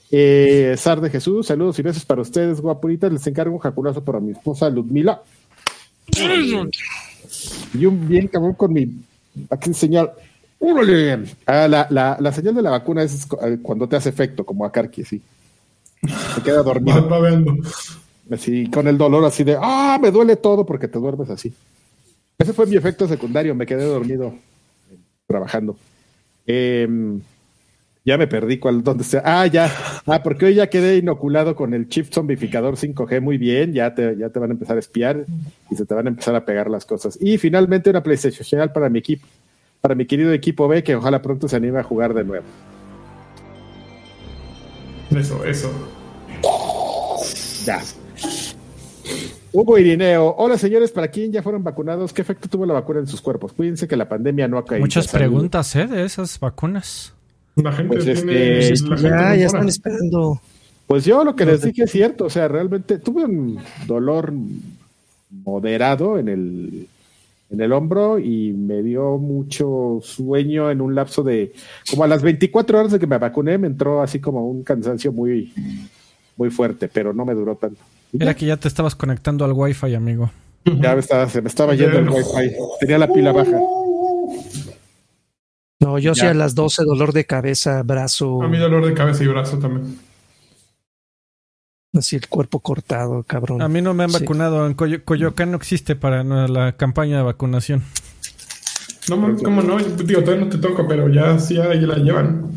Eh, 0.10 0.76
Sar 0.78 1.00
de 1.02 1.10
Jesús, 1.10 1.48
saludos 1.48 1.78
y 1.80 1.82
besos 1.82 2.06
para 2.06 2.22
ustedes, 2.22 2.60
guapuritas. 2.60 3.12
Les 3.12 3.26
encargo 3.28 3.54
un 3.54 3.60
jaculazo 3.60 4.04
para 4.04 4.20
mi 4.20 4.32
esposa 4.32 4.70
Ludmila. 4.70 5.22
Y 7.74 7.86
un 7.86 8.08
bien 8.08 8.28
cabrón 8.28 8.54
con 8.54 8.74
mi. 8.74 8.88
Aquí 9.50 9.74
señal. 9.74 10.12
¡Órale! 10.60 11.26
Ah, 11.46 11.68
la, 11.68 11.88
la, 11.90 12.18
la 12.20 12.32
señal 12.32 12.56
de 12.56 12.62
la 12.64 12.72
vacuna 12.72 13.04
es 13.04 13.28
eh, 13.44 13.60
cuando 13.62 13.88
te 13.88 13.96
hace 13.96 14.10
efecto, 14.10 14.44
como 14.44 14.66
a 14.66 14.72
Karki, 14.72 15.04
sí. 15.04 15.22
Se 16.36 16.42
queda 16.42 16.64
dormido. 16.64 17.08
Así, 18.32 18.70
con 18.70 18.88
el 18.88 18.98
dolor 18.98 19.24
así 19.26 19.44
de, 19.44 19.58
¡ah! 19.60 19.98
Me 20.02 20.12
duele 20.12 20.36
todo 20.36 20.66
porque 20.66 20.88
te 20.88 21.00
duermes 21.00 21.30
así. 21.30 21.54
Ese 22.38 22.54
fue 22.54 22.66
mi 22.66 22.76
efecto 22.76 23.08
secundario, 23.08 23.56
me 23.56 23.66
quedé 23.66 23.84
dormido 23.84 24.34
trabajando. 25.28 25.78
Em, 26.46 27.22
ya 28.08 28.18
me 28.18 28.26
perdí 28.26 28.58
cuál, 28.58 28.84
dónde 28.84 29.04
está. 29.04 29.22
Ah, 29.26 29.46
ya. 29.48 29.70
Ah, 30.06 30.24
porque 30.24 30.46
hoy 30.46 30.56
ya 30.56 30.70
quedé 30.70 30.96
inoculado 30.96 31.58
con 31.58 31.74
el 31.74 31.90
chip 31.90 32.10
zombificador 32.10 32.76
5G 32.76 33.20
muy 33.20 33.38
bien. 33.38 33.74
Ya 33.74 33.94
te, 33.94 34.16
ya 34.16 34.30
te 34.30 34.40
van 34.40 34.52
a 34.52 34.54
empezar 34.54 34.78
a 34.78 34.80
espiar 34.80 35.26
y 35.70 35.76
se 35.76 35.86
te 35.86 35.94
van 35.94 36.06
a 36.06 36.10
empezar 36.12 36.34
a 36.34 36.46
pegar 36.46 36.70
las 36.70 36.86
cosas. 36.86 37.18
Y 37.20 37.38
finalmente 37.38 37.90
una 37.90 38.02
PlayStation 38.02 38.46
General 38.46 38.72
para 38.72 38.88
mi 38.88 39.00
equipo, 39.00 39.28
para 39.82 39.94
mi 39.94 40.06
querido 40.06 40.32
equipo 40.32 40.70
B, 40.70 40.84
que 40.84 40.96
ojalá 40.96 41.22
pronto 41.22 41.50
se 41.50 41.58
anime 41.58 41.80
a 41.80 41.84
jugar 41.84 42.14
de 42.14 42.24
nuevo. 42.24 42.46
Eso, 45.14 45.44
eso. 45.44 45.70
Ya. 47.66 47.82
Hugo 49.52 49.78
Irineo, 49.78 50.34
hola 50.38 50.58
señores, 50.58 50.92
¿para 50.92 51.10
quién 51.10 51.34
ya 51.34 51.44
fueron 51.44 51.62
vacunados? 51.62 52.14
¿Qué 52.14 52.22
efecto 52.22 52.48
tuvo 52.48 52.66
la 52.66 52.74
vacuna 52.74 53.02
en 53.02 53.08
sus 53.08 53.20
cuerpos? 53.20 53.52
Cuídense 53.52 53.86
que 53.86 53.98
la 53.98 54.08
pandemia 54.08 54.48
no 54.48 54.58
ha 54.60 54.64
caído. 54.64 54.86
Muchas 54.86 55.10
preguntas, 55.10 55.76
¿eh? 55.76 55.88
De 55.88 56.06
esas 56.06 56.40
vacunas. 56.40 57.16
La 57.58 57.72
gente 57.72 57.96
Pues 57.96 58.08
es 58.08 58.24
tiene. 58.26 58.34
que- 58.34 58.68
Pues 58.70 58.82
la 58.84 58.98
gente 58.98 59.10
ya, 59.10 59.36
ya 59.36 59.46
están 59.48 59.68
esperando. 59.68 60.42
Pues 60.86 61.04
yo 61.06 61.24
lo 61.24 61.36
que 61.36 61.46
les 61.46 61.62
dije 61.62 61.84
es 61.84 61.92
cierto, 61.92 62.26
o 62.26 62.30
sea, 62.30 62.48
realmente 62.48 62.98
tuve 63.00 63.26
un 63.26 63.60
dolor 63.88 64.32
moderado 65.44 66.18
en 66.18 66.30
el, 66.30 66.88
en 67.50 67.62
el 67.62 67.74
hombro 67.74 68.20
y 68.20 68.54
me 68.54 68.82
dio 68.84 69.18
mucho 69.18 70.00
sueño 70.02 70.72
en 70.72 70.80
un 70.82 70.96
lapso 70.96 71.24
de, 71.24 71.52
como 71.90 72.04
a 72.04 72.08
las 72.08 72.22
24 72.22 72.80
horas 72.80 72.92
de 72.94 73.00
que 73.00 73.08
me 73.08 73.18
vacuné, 73.18 73.58
me 73.58 73.68
entró 73.68 74.02
así 74.02 74.20
como 74.20 74.48
un 74.50 74.64
cansancio 74.64 75.12
muy, 75.12 75.52
muy 76.38 76.50
fuerte, 76.50 76.88
pero 76.88 77.12
no 77.14 77.26
me 77.26 77.34
duró 77.34 77.56
tanto. 77.56 77.82
Era 78.18 78.34
que 78.36 78.46
ya 78.46 78.56
te 78.58 78.70
estabas 78.70 78.96
conectando 78.96 79.44
al 79.44 79.52
Wi-Fi, 79.54 79.94
amigo. 79.96 80.32
ya 80.64 80.94
me 80.94 81.00
estaba, 81.02 81.28
se 81.28 81.42
me 81.42 81.50
estaba 81.50 81.76
yendo 81.76 82.00
el 82.00 82.10
wifi, 82.10 82.56
tenía 82.80 82.98
la 82.98 83.12
pila 83.12 83.34
baja. 83.34 83.60
No, 85.80 85.99
yo 85.99 86.16
sí 86.16 86.22
Ya. 86.22 86.32
a 86.32 86.34
las 86.34 86.56
12, 86.56 86.84
dolor 86.84 87.14
de 87.14 87.26
cabeza, 87.26 87.84
brazo, 87.84 88.41
A 88.41 88.48
mí 88.48 88.58
dolor 88.58 88.86
de 88.86 88.94
cabeza 88.94 89.24
y 89.24 89.28
brazo 89.28 89.60
también. 89.60 89.99
así 91.94 92.16
el 92.16 92.28
cuerpo 92.28 92.60
cortado, 92.60 93.24
cabrón. 93.24 93.62
A 93.62 93.68
mí 93.68 93.82
no 93.82 93.94
me 93.94 94.04
han 94.04 94.12
Sí. 94.12 94.20
vacunado. 94.20 94.66
En 94.68 94.74
Coyoacán 94.76 95.52
no 95.52 95.58
existe 95.58 95.95
para 95.95 96.24
la 96.24 96.74
campaña 96.78 97.18
de 97.18 97.24
vacunación. 97.24 97.84
No 99.10 99.38
¿cómo 99.38 99.62
no? 99.62 99.78
Digo, 99.78 100.22
todavía 100.22 100.45
no 100.45 100.52
te 100.52 100.58
toca, 100.58 100.86
pero 100.88 101.08
ya 101.10 101.40
sí 101.40 101.58
ahí 101.60 101.82
la 101.82 101.95
llevan. 101.95 102.52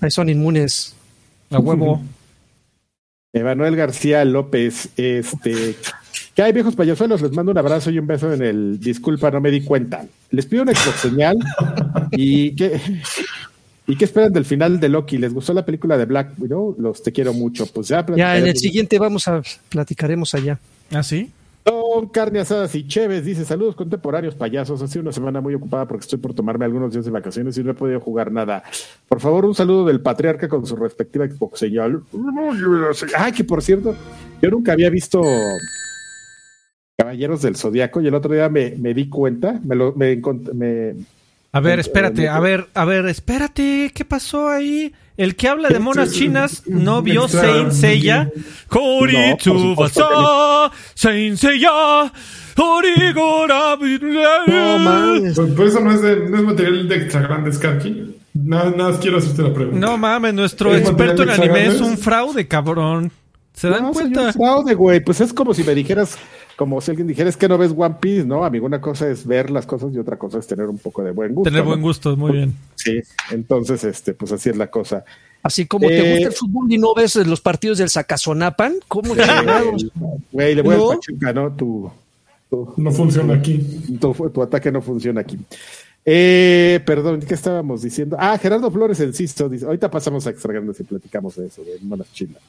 Ahí 0.00 0.10
son 0.10 0.28
inmunes. 0.28 0.94
A 1.50 1.58
huevo. 1.58 2.02
Emanuel 3.32 3.76
García 3.76 4.24
López, 4.24 4.90
este, 4.96 5.76
¿qué 6.36 6.42
hay 6.42 6.52
viejos 6.52 6.76
payasuelos? 6.76 7.22
Les 7.22 7.32
mando 7.32 7.50
un 7.50 7.58
abrazo 7.58 7.90
y 7.90 7.98
un 7.98 8.06
beso 8.06 8.32
en 8.32 8.42
el 8.42 8.78
disculpa, 8.78 9.30
no 9.30 9.40
me 9.40 9.50
di 9.50 9.62
cuenta. 9.62 10.04
Les 10.30 10.46
pido 10.46 10.62
una 10.62 10.74
Xbox 10.74 11.00
señal 11.00 11.36
y 12.12 12.54
qué 12.54 12.80
y 13.88 13.96
qué 13.96 14.04
esperan 14.04 14.32
del 14.32 14.44
final 14.44 14.78
de 14.78 14.88
Loki. 14.88 15.16
¿Les 15.16 15.32
gustó 15.32 15.54
la 15.54 15.64
película 15.64 15.96
de 15.96 16.04
Black 16.04 16.34
Widow? 16.38 16.76
Los 16.78 17.02
te 17.02 17.10
quiero 17.10 17.32
mucho. 17.32 17.66
Pues 17.66 17.88
ya, 17.88 18.04
Ya 18.14 18.36
en 18.36 18.46
el 18.46 18.56
siguiente 18.56 18.98
vamos 18.98 19.26
a 19.28 19.42
platicaremos 19.70 20.34
allá. 20.34 20.58
¿Ah, 20.92 21.02
sí? 21.02 21.32
Don 21.64 22.08
Carne 22.08 22.40
Asadas 22.40 22.74
y 22.74 22.86
Chévez 22.86 23.24
dice: 23.24 23.44
Saludos 23.44 23.74
contemporáneos, 23.74 24.34
payasos. 24.34 24.82
Ha 24.82 24.88
sido 24.88 25.02
una 25.02 25.12
semana 25.12 25.40
muy 25.40 25.54
ocupada 25.54 25.88
porque 25.88 26.02
estoy 26.02 26.18
por 26.18 26.34
tomarme 26.34 26.64
algunos 26.64 26.92
días 26.92 27.06
de 27.06 27.10
vacaciones 27.10 27.56
y 27.56 27.64
no 27.64 27.70
he 27.70 27.74
podido 27.74 27.98
jugar 28.00 28.30
nada. 28.30 28.62
Por 29.08 29.20
favor, 29.20 29.46
un 29.46 29.54
saludo 29.54 29.86
del 29.86 30.00
patriarca 30.00 30.48
con 30.48 30.66
su 30.66 30.76
respectiva 30.76 31.26
Xbox 31.26 31.60
señal. 31.60 32.02
Ay, 33.16 33.32
que 33.32 33.44
por 33.44 33.62
cierto, 33.62 33.96
yo 34.42 34.50
nunca 34.50 34.72
había 34.72 34.90
visto 34.90 35.22
Caballeros 37.06 37.40
del 37.40 37.54
Zodiaco 37.54 38.00
y 38.00 38.08
el 38.08 38.14
otro 38.14 38.34
día 38.34 38.48
me, 38.48 38.74
me 38.76 38.92
di 38.92 39.08
cuenta, 39.08 39.60
me 39.62 39.76
lo 39.76 39.92
me, 39.92 40.20
me- 40.54 40.94
A 41.52 41.60
ver, 41.60 41.78
espérate, 41.78 42.24
eh, 42.24 42.28
a 42.28 42.40
ver, 42.40 42.66
a 42.74 42.84
ver, 42.84 43.06
espérate, 43.06 43.92
¿qué 43.94 44.04
pasó 44.04 44.48
ahí? 44.48 44.92
El 45.16 45.36
que 45.36 45.46
habla 45.46 45.68
de 45.68 45.78
monas 45.78 46.10
chinas 46.10 46.64
no 46.66 47.02
vio 47.02 47.28
Saint 47.28 47.70
Seiya. 47.70 48.28
Kori 48.66 49.14
No, 49.46 50.72
Saint 50.94 51.36
Seiya, 51.38 52.12
origora. 52.56 53.78
No 54.48 54.78
mames. 54.80 55.38
Por 55.38 55.64
eso 55.64 55.78
no 55.78 55.92
es, 55.92 56.02
de, 56.02 56.28
no 56.28 56.38
es 56.38 56.42
material 56.42 56.88
de 56.88 56.96
extra 56.96 57.20
grandes, 57.20 57.56
Karki. 57.58 58.16
Nada, 58.34 58.72
nada 58.76 58.90
más 58.90 58.98
quiero 58.98 59.18
hacerte 59.18 59.42
la 59.42 59.54
pregunta. 59.54 59.78
No 59.78 59.96
mames, 59.96 60.34
nuestro 60.34 60.74
¿Es 60.74 60.80
experto 60.82 61.22
en 61.22 61.30
anime 61.30 61.68
es 61.68 61.80
un 61.80 61.96
fraude, 61.98 62.48
cabrón. 62.48 63.12
¿Se 63.56 63.68
dan 63.68 63.82
No, 63.84 63.92
cuenta? 63.92 64.20
un 64.26 64.32
fraude, 64.32 64.74
güey. 64.74 65.00
Pues 65.00 65.20
es 65.20 65.32
como 65.32 65.54
si 65.54 65.64
me 65.64 65.74
dijeras, 65.74 66.16
como 66.56 66.80
si 66.80 66.90
alguien 66.90 67.06
dijera, 67.08 67.28
es 67.30 67.36
que 67.36 67.48
no 67.48 67.56
ves 67.58 67.72
One 67.76 67.96
Piece, 68.00 68.24
¿no? 68.26 68.44
Amigo, 68.44 68.66
una 68.66 68.80
cosa 68.80 69.08
es 69.08 69.26
ver 69.26 69.50
las 69.50 69.64
cosas 69.66 69.92
y 69.94 69.98
otra 69.98 70.18
cosa 70.18 70.38
es 70.38 70.46
tener 70.46 70.66
un 70.66 70.78
poco 70.78 71.02
de 71.02 71.10
buen 71.12 71.34
gusto. 71.34 71.50
Tener 71.50 71.64
¿no? 71.64 71.70
buen 71.70 71.80
gusto, 71.82 72.16
muy 72.16 72.32
bien. 72.32 72.54
Sí, 72.74 73.00
entonces, 73.30 73.82
este, 73.84 74.12
pues 74.14 74.30
así 74.32 74.50
es 74.50 74.56
la 74.56 74.66
cosa. 74.68 75.04
Así 75.42 75.64
como 75.66 75.88
Eh, 75.88 76.00
te 76.02 76.10
gusta 76.12 76.28
el 76.28 76.34
fútbol 76.34 76.70
y 76.72 76.76
no 76.78 76.92
ves 76.94 77.16
los 77.16 77.40
partidos 77.40 77.78
del 77.78 77.88
Zacazonapan, 77.88 78.74
¿cómo 78.88 79.14
chingados? 79.16 79.86
Güey, 80.32 80.54
le 80.54 80.62
voy 80.62 80.76
¿No? 80.76 80.90
al 80.90 80.96
Pachuca, 80.98 81.32
¿no? 81.32 81.52
Tu, 81.52 81.90
tu, 82.50 82.74
No 82.76 82.90
funciona 82.92 83.34
aquí. 83.34 83.58
tu, 84.00 84.12
tu 84.30 84.42
ataque 84.42 84.70
no 84.70 84.82
funciona 84.82 85.22
aquí. 85.22 85.38
Eh, 86.04 86.80
perdón, 86.84 87.20
¿qué 87.20 87.34
estábamos 87.34 87.82
diciendo? 87.82 88.16
Ah, 88.20 88.36
Gerardo 88.38 88.70
Flores 88.70 89.00
Enciso 89.00 89.48
dice, 89.48 89.64
ahorita 89.66 89.90
pasamos 89.90 90.26
a 90.26 90.30
extra 90.30 90.52
grandes 90.52 90.78
y 90.80 90.84
platicamos 90.84 91.36
de 91.36 91.46
eso, 91.46 91.62
de 91.62 91.78
monas 91.82 92.12
chinas. 92.12 92.42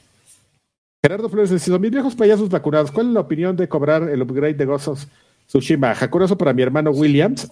Gerardo 1.04 1.30
Flores 1.30 1.52
Enciso, 1.52 1.80
mis 1.80 1.92
viejos 1.92 2.16
payasos 2.16 2.50
vacunados, 2.50 2.92
¿cuál 2.92 3.08
es 3.08 3.14
la 3.14 3.20
opinión 3.22 3.56
de 3.56 3.68
cobrar 3.70 4.10
el 4.10 4.22
upgrade 4.22 4.56
de 4.56 4.66
Ghost 4.66 4.88
of 4.90 5.06
Tsushima? 5.48 5.94
Jacuroso 5.96 6.38
para 6.38 6.54
mi 6.54 6.62
hermano 6.64 6.92
Williams, 6.92 7.50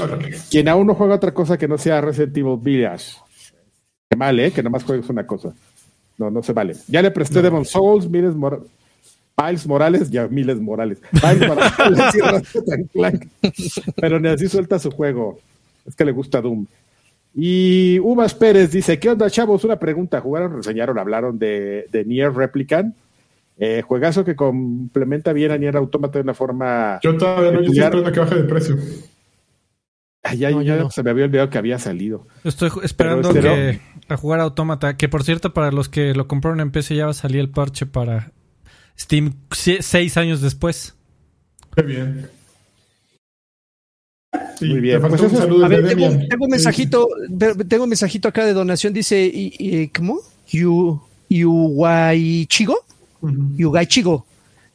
Órale. 0.00 0.36
quien 0.50 0.68
aún 0.68 0.86
no 0.86 0.94
juega 0.94 1.14
otra 1.14 1.32
cosa 1.32 1.56
que 1.56 1.68
no 1.68 1.78
sea 1.78 2.00
Resident 2.00 2.36
Evil 2.36 2.58
Village. 2.60 3.14
Qué 4.10 4.16
mal, 4.16 4.38
¿eh? 4.40 4.50
Que 4.50 4.62
nomás 4.62 4.84
juegues 4.84 5.08
una 5.08 5.26
cosa. 5.26 5.54
No, 6.18 6.30
no 6.30 6.42
se 6.42 6.52
vale. 6.52 6.74
Ya 6.88 7.02
le 7.02 7.10
presté 7.10 7.40
Demon 7.40 7.64
Souls, 7.64 8.08
Miles, 8.08 8.34
Mor- 8.34 8.66
Miles 9.40 9.66
Morales, 9.66 10.10
ya 10.10 10.26
Miles 10.26 10.58
Morales. 10.60 10.98
Miles 11.12 11.48
Morales. 11.48 12.48
Pero 13.96 14.18
ni 14.18 14.28
así 14.28 14.48
suelta 14.48 14.78
su 14.78 14.90
juego. 14.90 15.38
Es 15.86 15.94
que 15.94 16.04
le 16.04 16.12
gusta 16.12 16.40
Doom. 16.40 16.66
Y 17.40 18.00
Uvas 18.00 18.34
Pérez 18.34 18.72
dice, 18.72 18.98
¿qué 18.98 19.10
onda, 19.10 19.30
chavos? 19.30 19.62
Una 19.62 19.78
pregunta. 19.78 20.20
¿Jugaron, 20.20 20.56
reseñaron, 20.56 20.98
hablaron 20.98 21.38
de, 21.38 21.86
de 21.92 22.04
Nier 22.04 22.32
Replicant? 22.34 22.96
Eh, 23.56 23.80
juegazo 23.82 24.24
que 24.24 24.34
complementa 24.34 25.32
bien 25.32 25.52
a 25.52 25.56
Nier 25.56 25.76
Automata 25.76 26.18
de 26.18 26.24
una 26.24 26.34
forma... 26.34 26.98
Yo 27.00 27.16
todavía 27.16 27.52
no, 27.52 27.60
estoy 27.60 27.78
esperando 27.78 28.10
que 28.10 28.18
baje 28.18 28.34
de 28.34 28.42
precio. 28.42 28.76
Ay, 30.24 30.38
ya, 30.38 30.50
No, 30.50 30.62
yo 30.62 30.74
ya 30.74 30.82
no. 30.82 30.90
se 30.90 31.04
me 31.04 31.10
había 31.10 31.26
olvidado 31.26 31.48
que 31.48 31.58
había 31.58 31.78
salido. 31.78 32.26
Estoy 32.42 32.70
esperando 32.82 33.32
Pero, 33.32 33.54
que 33.54 33.80
a 34.08 34.16
jugar 34.16 34.40
Autómata, 34.40 34.96
que 34.96 35.08
por 35.08 35.22
cierto, 35.22 35.54
para 35.54 35.70
los 35.70 35.88
que 35.88 36.14
lo 36.14 36.26
compraron 36.26 36.58
en 36.58 36.72
PC 36.72 36.96
ya 36.96 37.04
va 37.04 37.12
a 37.12 37.14
salir 37.14 37.38
el 37.38 37.50
parche 37.50 37.86
para 37.86 38.32
Steam 38.98 39.34
seis 39.52 40.16
años 40.16 40.40
después. 40.40 40.96
Qué 41.76 41.82
bien. 41.82 42.28
Sí, 44.58 44.66
Muy 44.66 44.80
bien. 44.80 45.00
Pues 45.00 45.20
un 45.20 45.30
saludo 45.30 45.64
A 45.64 45.68
ver, 45.68 45.86
tengo, 45.86 46.08
tengo 46.28 46.44
un 46.44 46.50
mensajito, 46.50 47.08
tengo 47.68 47.84
un 47.84 47.90
mensajito 47.90 48.28
acá 48.28 48.44
de 48.44 48.52
donación, 48.52 48.92
dice, 48.92 49.90
¿cómo? 49.94 50.20
Yu, 50.48 51.00
Yuguaychigo, 51.28 52.76
Ujú. 53.20 53.56
Yugaichigo. 53.56 54.26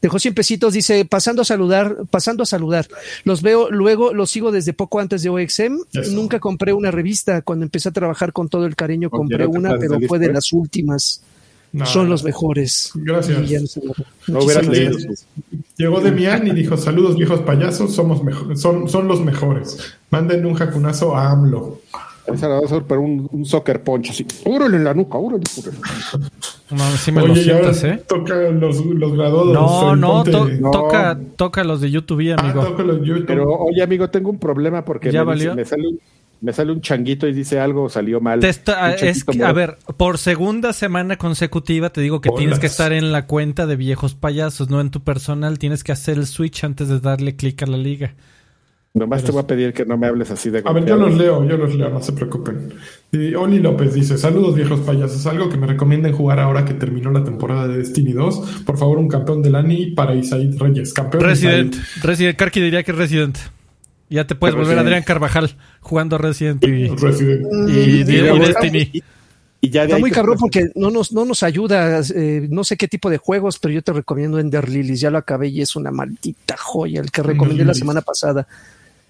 Dejó 0.01 0.19
100 0.19 0.33
pesitos, 0.33 0.73
dice, 0.73 1.05
pasando 1.05 1.43
a 1.43 1.45
saludar, 1.45 1.95
pasando 2.11 2.43
a 2.43 2.45
saludar. 2.45 2.87
Los 3.23 3.41
veo, 3.41 3.71
luego 3.71 4.13
los 4.13 4.29
sigo 4.29 4.51
desde 4.51 4.73
poco 4.73 4.99
antes 4.99 5.23
de 5.23 5.29
OXM. 5.29 5.79
Eso. 5.93 6.11
Nunca 6.11 6.41
compré 6.41 6.73
una 6.73 6.91
revista. 6.91 7.41
Cuando 7.41 7.63
empecé 7.63 7.87
a 7.87 7.93
trabajar 7.93 8.33
con 8.33 8.49
todo 8.49 8.65
el 8.65 8.75
cariño, 8.75 9.09
compré 9.09 9.47
una, 9.47 9.77
pero 9.77 9.97
fue 10.05 10.19
de 10.19 10.25
¿eh? 10.25 10.33
las 10.33 10.51
últimas. 10.51 11.21
No, 11.73 11.85
Son 11.87 12.07
los 12.09 12.23
mejores. 12.23 12.91
Gracias. 12.93 13.41
Y 13.41 13.45
ya 13.47 13.59
no 13.59 13.93
lo- 14.39 14.45
hubieras 14.45 14.67
leído. 14.67 14.91
gracias. 14.91 15.25
Llegó 15.75 15.99
Demian 16.01 16.45
y 16.47 16.51
dijo, 16.51 16.77
saludos 16.77 17.17
viejos 17.17 17.39
payasos, 17.41 17.93
somos 17.95 18.21
son, 18.55 18.87
son 18.87 19.07
los 19.07 19.21
mejores. 19.21 19.79
Manden 20.11 20.45
un 20.45 20.53
jacunazo 20.53 21.15
a 21.15 21.31
AMLO. 21.31 21.79
Esa 22.31 22.47
la 22.47 22.55
vas 22.55 22.63
a 22.71 22.75
hacer, 22.75 22.83
pero 22.87 23.01
un, 23.01 23.27
un 23.31 23.43
soccer 23.45 23.81
punch 23.83 24.11
así. 24.11 24.25
¡Órale 24.45 24.77
en 24.77 24.83
la 24.85 24.93
nuca! 24.93 25.17
¡Órale! 25.17 25.43
órale! 25.59 25.77
No, 26.69 26.91
sí 26.97 27.11
me 27.11 27.25
lo 27.25 27.33
Oye, 27.33 27.51
ahora 27.51 27.73
sientas, 27.73 27.83
¿eh? 27.83 28.03
toca 28.07 28.35
los, 28.35 28.85
los 28.85 29.13
graduados. 29.13 29.51
No, 29.53 29.95
no, 29.95 30.23
to- 30.23 30.47
No. 30.47 30.71
toca, 30.71 31.19
toca 31.35 31.63
los 31.65 31.81
de 31.81 31.91
YouTube, 31.91 32.33
Ah, 32.37 32.41
amigo. 32.41 32.63
toca 32.63 32.83
los 32.83 32.99
YouTube. 33.05 33.25
Pero, 33.27 33.45
oye, 33.51 33.81
amigo, 33.83 34.09
tengo 34.09 34.29
un 34.29 34.39
problema 34.39 34.85
porque 34.85 35.11
¿Ya 35.11 35.21
me, 35.21 35.25
valió? 35.25 35.53
me 35.55 35.65
sale, 35.65 35.87
un- 35.87 35.99
me 36.43 36.51
sale 36.51 36.73
un 36.73 36.81
changuito 36.81 37.25
y 37.25 37.33
dice 37.33 37.57
algo 37.59 37.87
salió 37.87 38.19
mal. 38.19 38.41
Te 38.41 38.49
está- 38.49 38.87
Un 38.87 38.91
es 38.91 38.99
changuito 38.99 39.31
que, 39.31 39.43
a 39.45 39.53
ver, 39.53 39.77
por 39.97 40.17
segunda 40.17 40.73
semana 40.73 41.15
consecutiva 41.17 41.89
te 41.89 42.01
digo 42.01 42.19
que 42.19 42.27
Bolas. 42.29 42.39
tienes 42.41 42.59
que 42.59 42.67
estar 42.67 42.91
en 42.91 43.13
la 43.13 43.25
cuenta 43.27 43.65
de 43.65 43.77
viejos 43.77 44.13
payasos, 44.13 44.69
no 44.69 44.81
en 44.81 44.91
tu 44.91 45.01
personal. 45.03 45.57
Tienes 45.57 45.85
que 45.85 45.93
hacer 45.93 46.17
el 46.17 46.27
switch 46.27 46.65
antes 46.65 46.89
de 46.89 46.99
darle 46.99 47.37
clic 47.37 47.63
a 47.63 47.65
la 47.65 47.77
liga. 47.77 48.13
Nomás 48.95 49.23
te 49.23 49.31
voy 49.31 49.41
a 49.41 49.47
pedir 49.47 49.73
que 49.73 49.85
no 49.85 49.97
me 49.97 50.05
hables 50.05 50.29
así 50.29 50.51
de 50.51 50.61
A 50.63 50.71
ver, 50.71 50.85
yo 50.85 50.95
los 50.97 51.17
leo, 51.17 51.43
yo 51.47 51.57
los 51.57 51.73
leo, 51.73 51.89
no 51.89 51.99
se 52.03 52.11
preocupen. 52.11 52.73
Y 53.11 53.33
Oli 53.33 53.57
López 53.59 53.93
dice, 53.95 54.19
saludos 54.19 54.53
viejos 54.53 54.81
payasos, 54.81 55.25
algo 55.25 55.49
que 55.49 55.57
me 55.57 55.65
recomienden 55.65 56.13
jugar 56.13 56.39
ahora 56.39 56.63
que 56.63 56.75
terminó 56.75 57.09
la 57.09 57.23
temporada 57.23 57.67
de 57.69 57.77
Destiny 57.79 58.11
2. 58.11 58.61
Por 58.65 58.77
favor, 58.77 58.99
un 58.99 59.07
campeón 59.07 59.41
del 59.41 59.55
ANI 59.55 59.91
para 59.95 60.13
Isaid 60.13 60.59
Reyes. 60.59 60.93
Campeón 60.93 61.23
Resident. 61.23 61.75
Resident, 62.03 62.37
Karki 62.37 62.59
diría 62.61 62.83
que 62.83 62.91
es 62.91 62.97
Resident. 62.97 63.37
Ya 64.13 64.27
te 64.27 64.35
puedes 64.35 64.53
volver 64.53 64.67
Resident. 64.67 64.85
Adrián 64.85 65.03
Carvajal 65.03 65.55
jugando 65.79 66.19
Resident 66.19 66.63
y, 66.63 66.87
Resident. 66.87 67.47
y, 67.67 68.01
y 68.01 68.03
Destiny. 68.03 69.03
Y 69.59 69.69
ya 69.71 69.81
de 69.81 69.87
Está 69.87 69.97
muy 69.97 70.11
cabrón 70.11 70.37
porque 70.39 70.69
no 70.75 70.91
nos, 70.91 71.11
no 71.13 71.25
nos 71.25 71.41
ayuda, 71.41 71.99
eh, 72.13 72.47
no 72.47 72.63
sé 72.63 72.77
qué 72.77 72.87
tipo 72.87 73.09
de 73.09 73.17
juegos, 73.17 73.57
pero 73.57 73.73
yo 73.73 73.81
te 73.81 73.91
recomiendo 73.91 74.37
Ender 74.37 74.69
Lilies, 74.69 74.99
ya 74.99 75.09
lo 75.09 75.17
acabé 75.17 75.47
y 75.47 75.61
es 75.61 75.75
una 75.75 75.89
maldita 75.89 76.55
joya, 76.57 77.01
el 77.01 77.09
que 77.09 77.23
recomendé 77.23 77.65
la 77.65 77.73
semana 77.73 78.01
pasada. 78.01 78.47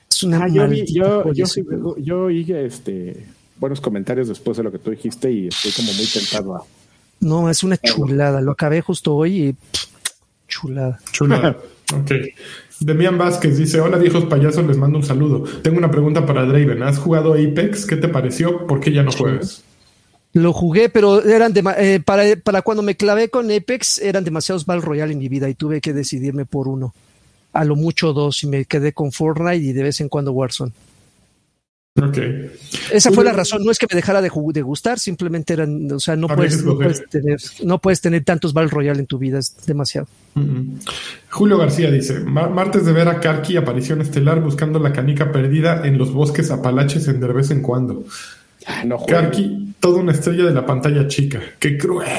Es 0.10 0.24
una 0.24 0.46
Ah, 0.46 0.48
yo, 0.48 0.66
yo, 0.72 1.24
joya 1.24 1.46
yo, 1.54 1.98
yo 1.98 2.22
oí 2.22 2.50
este, 2.54 3.26
buenos 3.58 3.82
comentarios 3.82 4.30
después 4.30 4.56
de 4.56 4.64
lo 4.64 4.72
que 4.72 4.80
tú 4.80 4.92
dijiste 4.92 5.30
y 5.30 5.48
estoy 5.50 5.74
como 5.74 5.92
muy 5.92 6.06
tentado 6.06 6.56
a... 6.56 6.64
No, 7.20 7.50
es 7.50 7.62
una 7.62 7.76
chulada, 7.76 8.40
lo 8.40 8.52
acabé 8.54 8.80
justo 8.80 9.16
hoy 9.16 9.48
y 9.50 9.54
pff, 9.54 9.86
chulada. 10.48 10.98
Chula. 11.12 11.58
ok. 11.94 12.12
Demian 12.80 13.18
Vázquez 13.18 13.58
dice, 13.58 13.80
hola 13.80 13.98
viejos 13.98 14.26
payasos, 14.26 14.66
les 14.66 14.78
mando 14.78 14.98
un 14.98 15.04
saludo. 15.04 15.44
Tengo 15.62 15.78
una 15.78 15.92
pregunta 15.92 16.26
para 16.26 16.46
Draven. 16.46 16.84
¿Has 16.84 16.98
jugado 16.98 17.34
Apex? 17.34 17.86
¿Qué 17.86 17.96
te 17.96 18.10
pareció? 18.10 18.68
¿Por 18.68 18.80
qué 18.80 18.92
ya 18.92 19.04
no 19.04 19.12
juegas? 19.12 19.64
Lo 20.34 20.52
jugué, 20.52 20.90
pero 20.90 21.24
eran 21.24 21.54
dema- 21.54 21.76
eh, 21.78 22.00
para, 22.04 22.24
para 22.38 22.62
cuando 22.64 22.82
me 22.82 22.96
clavé 22.98 23.30
con 23.30 23.52
Apex 23.52 24.00
eran 24.00 24.24
demasiados 24.24 24.66
Battle 24.66 24.84
Royale 24.84 25.14
en 25.14 25.20
mi 25.20 25.30
vida 25.30 25.48
y 25.48 25.54
tuve 25.54 25.80
que 25.80 25.94
decidirme 25.94 26.46
por 26.46 26.68
uno. 26.68 26.94
A 27.54 27.64
lo 27.66 27.76
mucho 27.76 28.14
dos 28.14 28.44
y 28.44 28.48
me 28.48 28.66
quedé 28.66 28.94
con 28.94 29.12
Fortnite 29.12 29.58
y 29.58 29.74
de 29.74 29.84
vez 29.84 30.02
en 30.02 30.10
cuando 30.10 30.32
Warzone. 30.32 30.72
Ok. 32.02 32.18
Esa 32.92 33.12
fue 33.12 33.24
la 33.24 33.34
razón, 33.34 33.64
no 33.64 33.70
es 33.70 33.78
que 33.78 33.86
me 33.90 33.96
dejara 33.96 34.20
de, 34.20 34.30
gustar, 34.30 34.98
simplemente 34.98 35.54
eran, 35.54 35.92
o 35.92 36.00
sea, 36.00 36.16
no 36.16 36.28
puedes, 36.28 36.64
no 36.66 36.76
puedes 36.76 37.08
tener, 37.08 37.40
no 37.64 37.80
puedes 37.80 38.02
tener 38.02 38.24
tantos 38.24 38.52
Battle 38.54 38.72
Royale 38.72 39.00
en 39.00 39.06
tu 39.06 39.20
vida, 39.20 39.38
es 39.38 39.56
demasiado. 39.68 40.08
Julio 41.30 41.58
García 41.60 41.92
dice, 41.92 42.20
"Ma- 42.22 42.50
martes 42.50 42.86
de 42.86 42.94
ver 42.94 43.08
a 43.08 43.20
Karki, 43.20 43.58
aparición 43.58 44.02
estelar 44.02 44.42
buscando 44.42 44.80
la 44.80 44.92
canica 44.92 45.32
perdida 45.32 45.86
en 45.86 46.00
los 46.00 46.12
bosques 46.12 46.50
apalaches 46.50 47.08
en 47.08 47.20
de 47.20 47.28
vez 47.28 47.52
en 47.52 47.62
cuando. 47.62 48.04
Ah, 48.66 48.84
no. 48.86 49.06
Karki, 49.06 49.76
toda 49.80 50.00
una 50.00 50.14
estrella 50.14 50.46
de 50.46 50.54
la 50.54 50.66
pantalla 50.66 51.08
chica. 51.08 51.42
¡Qué 51.60 51.78
cruel! 51.78 52.10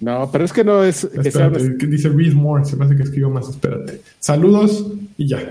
no, 0.00 0.30
pero 0.32 0.44
es 0.46 0.52
que 0.54 0.64
no 0.64 0.82
es... 0.82 1.04
Que 1.06 1.30
sea 1.30 1.46
Espérate, 1.48 1.76
que 1.76 1.86
dice 1.86 2.08
read 2.08 2.32
more, 2.32 2.64
se 2.64 2.76
me 2.76 2.86
hace 2.86 2.96
que 2.96 3.02
escribió 3.02 3.28
más, 3.28 3.48
espérate. 3.50 4.00
Saludos 4.18 4.86
y 5.18 5.28
ya. 5.28 5.42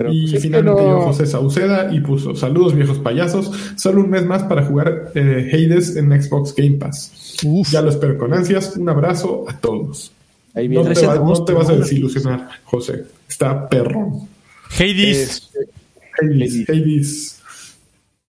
Pero 0.00 0.14
y 0.14 0.22
pues 0.22 0.32
es 0.32 0.38
que 0.38 0.40
finalmente 0.40 0.80
no- 0.80 0.86
llegó 0.88 1.00
José 1.02 1.26
Sauceda 1.26 1.92
y 1.92 2.00
puso, 2.00 2.34
saludos 2.34 2.74
viejos 2.74 2.98
payasos, 3.00 3.52
solo 3.76 4.00
un 4.00 4.08
mes 4.08 4.24
más 4.24 4.44
para 4.44 4.64
jugar 4.64 5.12
eh, 5.14 5.50
Hades 5.52 5.94
en 5.96 6.10
Xbox 6.22 6.54
Game 6.54 6.78
Pass. 6.78 7.36
Uf. 7.44 7.70
Ya 7.70 7.82
lo 7.82 7.90
espero 7.90 8.16
con 8.16 8.32
ansias, 8.32 8.78
un 8.78 8.88
abrazo 8.88 9.44
a 9.46 9.58
todos. 9.58 10.10
Ahí 10.54 10.70
No 10.70 10.80
te, 10.82 10.88
vas, 10.88 11.00
de 11.00 11.06
no 11.06 11.12
agosto, 11.12 11.44
te 11.44 11.52
vas 11.52 11.68
a 11.68 11.74
desilusionar, 11.76 12.48
José. 12.64 13.04
Está 13.28 13.68
perrón. 13.68 14.26
Hades. 14.70 15.50
Este, 15.52 15.58
Hades, 16.22 16.68
Hades. 16.70 17.42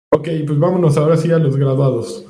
Ok, 0.10 0.28
pues 0.46 0.60
vámonos 0.60 0.98
ahora 0.98 1.16
sí 1.16 1.32
a 1.32 1.38
los 1.38 1.56
graduados. 1.56 2.26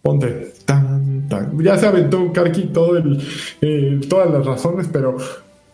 Ponte. 0.00 0.52
Tan, 0.64 1.28
tan. 1.28 1.60
Ya 1.60 1.76
se 1.76 1.86
aventó 1.86 2.32
Karki 2.32 2.66
todo 2.66 2.96
el, 2.98 3.20
eh, 3.60 4.00
todas 4.08 4.30
las 4.30 4.46
razones, 4.46 4.88
pero 4.92 5.16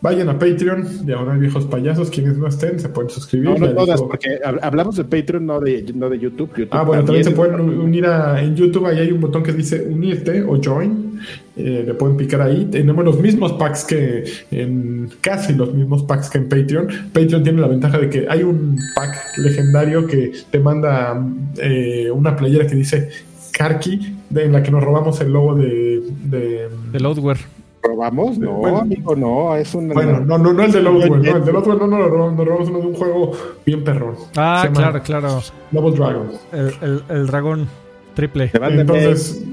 Vayan 0.03 0.27
a 0.27 0.33
Patreon, 0.37 1.05
diagonal 1.05 1.39
viejos 1.39 1.65
payasos, 1.65 2.09
quienes 2.11 2.37
no 2.37 2.45
estén 2.47 2.77
se 2.79 2.89
pueden 2.89 3.09
suscribir. 3.09 3.49
No, 3.51 3.57
no 3.57 3.69
todas, 3.73 3.95
dijo- 3.99 4.09
porque 4.09 4.37
hab- 4.43 4.59
hablamos 4.61 4.97
de 4.97 5.05
Patreon, 5.05 5.45
no 5.45 5.59
de, 5.61 5.91
no 5.95 6.09
de 6.09 6.19
YouTube. 6.19 6.49
YouTube 6.49 6.67
Ah, 6.71 6.83
bueno, 6.83 7.05
también 7.05 7.23
se 7.23 7.31
pueden 7.31 7.59
unir 7.61 8.05
a, 8.05 8.43
en 8.43 8.53
YouTube. 8.55 8.85
Ahí 8.85 8.99
hay 8.99 9.11
un 9.13 9.21
botón 9.21 9.41
que 9.43 9.53
dice 9.53 9.81
unirte 9.89 10.43
o 10.43 10.59
join. 10.61 11.19
Eh, 11.55 11.83
le 11.87 11.93
pueden 11.93 12.17
picar 12.17 12.41
ahí. 12.41 12.65
Tenemos 12.69 13.05
los 13.05 13.17
mismos 13.21 13.53
packs 13.53 13.85
que 13.85 14.25
en 14.51 15.09
casi 15.21 15.53
los 15.53 15.73
mismos 15.73 16.03
packs 16.03 16.29
que 16.29 16.37
en 16.39 16.49
Patreon. 16.49 16.87
Patreon 17.13 17.41
tiene 17.43 17.61
la 17.61 17.67
ventaja 17.67 17.97
de 17.97 18.09
que 18.09 18.25
hay 18.27 18.43
un 18.43 18.77
pack 18.95 19.15
legendario 19.37 20.05
que 20.05 20.33
te 20.51 20.59
manda 20.59 21.17
eh, 21.61 22.11
una 22.11 22.35
playera 22.35 22.67
que 22.67 22.75
dice 22.75 23.07
Karki, 23.53 24.17
de, 24.29 24.43
en 24.45 24.51
la 24.51 24.61
que 24.63 24.69
nos 24.71 24.83
robamos 24.83 25.21
el 25.21 25.31
logo 25.31 25.55
de. 25.55 26.01
de- 26.25 26.67
De 26.91 26.99
Loadware. 26.99 27.37
¿Probamos? 27.83 28.37
No, 28.39 28.53
Bueno. 28.53 28.77
amigo, 28.79 29.13
no, 29.15 29.55
es 29.57 29.75
un... 29.75 29.89
bueno, 29.89 30.21
no, 30.21 30.37
no, 30.37 30.53
no 30.53 30.63
el 30.63 30.71
de 30.71 30.81
Loadware, 30.81 31.09
no, 31.21 31.37
el 31.37 31.43
de 31.45 31.51
Loadware 31.51 31.77
no 31.79 31.87
nos 31.87 31.99
lo 31.99 32.07
robamos, 32.09 32.35
nos 32.37 32.47
robamos 32.47 32.69
uno 32.69 32.79
de 32.79 32.85
un 32.87 32.93
juego 32.93 33.31
bien 33.65 33.83
perrón. 33.83 34.15
Ah, 34.37 34.69
claro, 34.73 35.01
claro. 35.03 35.41
Double 35.71 35.95
Dragon. 35.95 36.31
El, 36.53 36.73
el- 36.81 37.03
el 37.09 37.27
dragón 37.27 37.67
triple. 38.15 38.49
Entonces, 38.53 39.43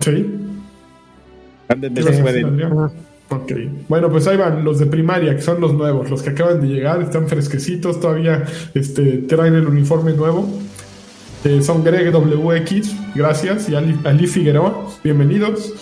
sí. 0.00 0.38
Ok. 3.30 3.52
Bueno, 3.88 4.10
pues 4.10 4.26
ahí 4.26 4.36
van 4.36 4.62
los 4.62 4.78
de 4.78 4.86
primaria, 4.86 5.34
que 5.34 5.40
son 5.40 5.58
los 5.60 5.72
nuevos, 5.72 6.10
los 6.10 6.22
que 6.22 6.30
acaban 6.30 6.60
de 6.60 6.66
llegar, 6.66 7.00
están 7.00 7.26
fresquecitos, 7.28 7.98
todavía 7.98 8.44
este, 8.74 9.18
traen 9.22 9.54
el 9.54 9.66
uniforme 9.66 10.12
nuevo. 10.12 10.46
Eh, 11.44 11.62
son 11.62 11.82
Greg 11.82 12.12
WX, 12.14 13.14
gracias, 13.16 13.68
y 13.70 13.74
Ali, 13.74 13.98
Ali 14.04 14.26
Figueroa, 14.26 14.86
bienvenidos. 15.02 15.72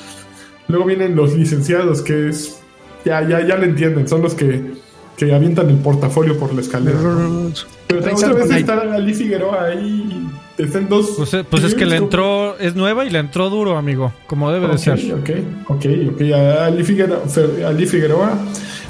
Luego 0.70 0.86
vienen 0.86 1.16
los 1.16 1.34
licenciados, 1.36 2.02
que 2.02 2.28
es. 2.28 2.60
Ya, 3.04 3.26
ya, 3.26 3.46
ya 3.46 3.56
le 3.56 3.66
entienden, 3.66 4.06
son 4.06 4.22
los 4.22 4.34
que, 4.34 4.72
que 5.16 5.34
avientan 5.34 5.70
el 5.70 5.76
portafolio 5.76 6.38
por 6.38 6.52
la 6.54 6.60
escalera. 6.60 6.98
¿no? 7.00 7.50
Pero 7.86 8.00
otra 8.14 8.32
vez 8.34 8.50
está, 8.50 8.80
Ali 8.94 9.14
Figueroa 9.14 9.64
ahí. 9.64 10.26
Están 10.58 10.88
dos. 10.90 11.14
Pues, 11.16 11.32
eh, 11.32 11.44
pues 11.48 11.64
es 11.64 11.74
que 11.74 11.86
le 11.86 11.96
entró, 11.96 12.58
es 12.58 12.74
nueva 12.76 13.06
y 13.06 13.10
le 13.10 13.18
entró 13.18 13.48
duro, 13.48 13.78
amigo, 13.78 14.12
como 14.26 14.52
debe 14.52 14.66
de 14.68 14.74
Ok, 14.74 14.78
ser. 14.78 15.14
ok, 15.14 15.30
ok, 15.68 15.86
ok. 16.12 16.20
Ali 16.60 16.84
Figueroa, 16.84 17.22
Ali 17.66 17.86
Figueroa, 17.86 18.38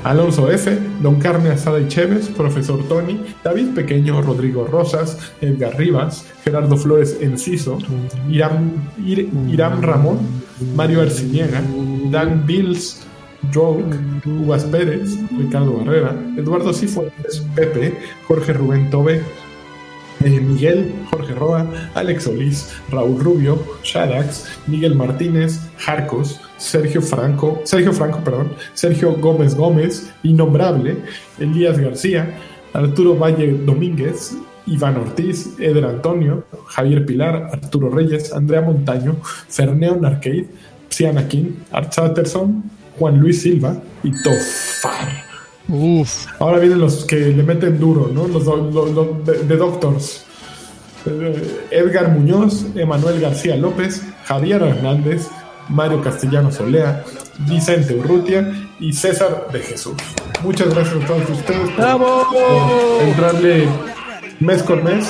Alonso 0.05 0.51
F, 0.51 0.79
Don 1.03 1.17
Carne 1.21 1.51
Asada 1.51 1.79
y 1.81 1.89
Chévez, 1.89 2.29
Profesor 2.29 2.83
Tony, 2.89 3.21
David 3.45 3.75
Pequeño, 3.75 4.23
Rodrigo 4.23 4.65
Rosas, 4.67 5.19
Edgar 5.41 5.77
Rivas, 5.77 6.25
Gerardo 6.43 6.77
Flores 6.77 7.19
Enciso, 7.21 7.79
Iram, 8.31 8.71
Ir- 9.05 9.29
Ramón, 9.83 10.19
Mario 10.75 11.03
Arciniega, 11.03 11.63
Dan 12.11 12.47
Bills, 12.47 13.03
Joke, 13.55 13.85
Uvas 14.27 14.65
Pérez, 14.65 15.17
Ricardo 15.39 15.73
Barrera, 15.79 16.15
Eduardo 16.37 16.73
Cifuentes, 16.73 17.45
Pepe, 17.55 17.95
Jorge 18.27 18.53
Rubén 18.55 18.89
Tobe, 18.91 19.23
eh, 20.25 20.41
Miguel, 20.41 20.93
Jorge 21.11 21.35
Roa, 21.35 21.67
Alex 21.95 22.25
Solís, 22.25 22.71
Raúl 22.91 23.19
Rubio, 23.23 23.59
Shadax, 23.83 24.47
Miguel 24.67 24.95
Martínez, 24.95 25.61
Jarcos, 25.79 26.41
Sergio 26.61 27.01
Franco, 27.03 27.61
Sergio 27.65 27.93
Franco, 27.93 28.19
perdón, 28.23 28.53
Sergio 28.75 29.15
Gómez 29.15 29.55
Gómez, 29.57 30.11
Innombrable, 30.23 30.99
Elías 31.39 31.79
García, 31.79 32.37
Arturo 32.73 33.17
Valle 33.17 33.53
Domínguez, 33.65 34.37
Iván 34.67 34.97
Ortiz, 34.99 35.55
Eder 35.59 35.85
Antonio, 35.87 36.45
Javier 36.67 37.05
Pilar, 37.07 37.49
Arturo 37.53 37.89
Reyes, 37.91 38.33
Andrea 38.33 38.61
Montaño, 38.61 39.17
Ferneon 39.49 40.05
Arcade, 40.05 40.47
Siana 40.91 41.27
King, 41.27 41.47
Art 41.73 41.93
Satterson, 41.93 42.63
Juan 42.99 43.19
Luis 43.19 43.41
Silva 43.43 43.77
y 44.03 44.11
Tofar. 44.23 45.09
Uf. 45.69 46.27
Ahora 46.39 46.59
vienen 46.59 46.81
los 46.81 47.05
que 47.07 47.17
le 47.17 47.43
meten 47.43 47.79
duro, 47.81 48.11
¿no? 48.13 48.29
Los, 48.29 48.45
do- 48.45 49.23
de 49.25 49.57
Doctors. 49.57 50.25
Eh, 51.07 51.67
Edgar 51.71 52.11
Muñoz, 52.11 52.67
Emanuel 52.75 53.21
García 53.21 53.57
López, 53.57 54.03
Javier 54.25 54.63
Hernández, 54.63 55.29
Mario 55.71 56.03
Castellanos 56.03 56.59
Olea, 56.61 57.05
Vicente 57.49 57.95
Urrutia 57.95 58.69
y 58.79 58.93
César 58.93 59.47
de 59.53 59.61
Jesús. 59.61 59.95
Muchas 60.43 60.75
gracias 60.75 61.03
a 61.03 61.07
todos 61.07 61.31
ustedes 61.31 61.61
por, 61.71 61.77
¡Bravo! 61.77 62.27
por 62.31 63.09
entrarle 63.09 63.69
mes 64.41 64.63
con 64.63 64.85
mes. 64.85 65.07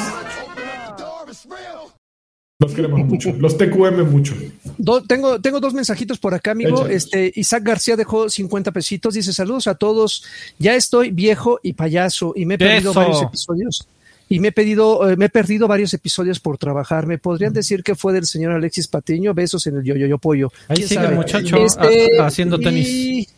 Los 2.59 2.75
queremos 2.75 3.01
mucho. 3.07 3.33
Los 3.39 3.57
TQM 3.57 4.05
mucho. 4.11 4.35
Do- 4.77 5.03
tengo, 5.03 5.41
tengo 5.41 5.61
dos 5.61 5.73
mensajitos 5.73 6.19
por 6.19 6.35
acá, 6.35 6.51
amigo. 6.51 6.87
Este, 6.89 7.33
Isaac 7.35 7.63
García 7.65 7.97
dejó 7.97 8.29
50 8.29 8.71
pesitos. 8.71 9.15
Dice: 9.15 9.33
Saludos 9.33 9.67
a 9.67 9.77
todos. 9.77 10.25
Ya 10.59 10.75
estoy 10.75 11.11
viejo 11.11 11.59
y 11.63 11.73
payaso 11.73 12.35
y 12.37 12.45
me 12.45 12.55
he 12.55 12.59
perdido 12.59 12.91
Eso. 12.91 13.01
varios 13.01 13.23
episodios. 13.23 13.89
Y 14.33 14.39
me 14.39 14.49
he 14.49 14.53
pedido, 14.53 15.11
eh, 15.11 15.17
me 15.17 15.25
he 15.25 15.29
perdido 15.29 15.67
varios 15.67 15.93
episodios 15.93 16.39
por 16.39 16.57
trabajar. 16.57 17.05
¿Me 17.07 17.19
podrían 17.19 17.53
decir 17.53 17.83
que 17.83 17.97
fue 17.97 18.13
del 18.13 18.27
señor 18.27 18.53
Alexis 18.53 18.87
Patiño? 18.87 19.35
Besos 19.35 19.67
en 19.67 19.79
el 19.79 19.83
yo 19.83 19.97
yo 19.97 20.07
yo 20.07 20.19
pollo. 20.19 20.53
Ahí 20.69 20.77
¿Quién 20.77 20.89
sigue 20.89 21.01
el 21.01 21.07
sabe? 21.07 21.17
muchacho 21.17 21.57
Este, 21.57 22.19
a- 22.21 22.27
haciendo 22.27 22.59
tenis. 22.59 22.89
Y, 22.89 23.29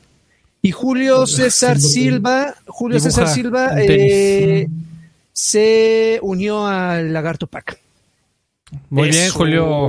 y 0.60 0.70
Julio 0.70 1.26
César. 1.26 1.80
Silva, 1.80 2.54
Julio 2.66 2.98
Dibuja 2.98 3.10
César 3.10 3.28
Silva 3.34 3.70
eh, 3.82 4.68
se 5.32 6.18
unió 6.22 6.66
al 6.66 7.12
Lagarto 7.12 7.46
Pack. 7.46 7.78
Muy 8.90 9.08
bien. 9.10 9.30
Julio. 9.30 9.88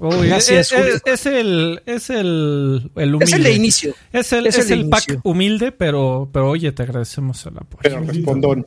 Uy, 0.00 0.28
Gracias, 0.28 0.72
es, 0.72 0.78
Julio. 0.78 0.94
es- 0.94 1.02
es 1.04 1.26
el 1.26 1.82
es 1.84 2.10
el, 2.10 2.90
el 2.96 3.14
humilde. 3.14 3.24
Es 3.24 3.32
el 3.32 3.42
de 3.42 3.52
inicio. 3.52 3.94
Es 4.12 4.32
el, 4.32 4.46
es 4.46 4.56
es 4.56 4.70
el 4.70 4.88
pack 4.88 5.08
inicio. 5.08 5.20
humilde, 5.24 5.72
pero, 5.72 6.28
pero 6.32 6.48
oye, 6.50 6.70
te 6.72 6.84
agradecemos 6.84 7.44
el 7.46 7.56
apoyo. 7.58 7.80
Pero 7.82 8.00
respondón. 8.00 8.66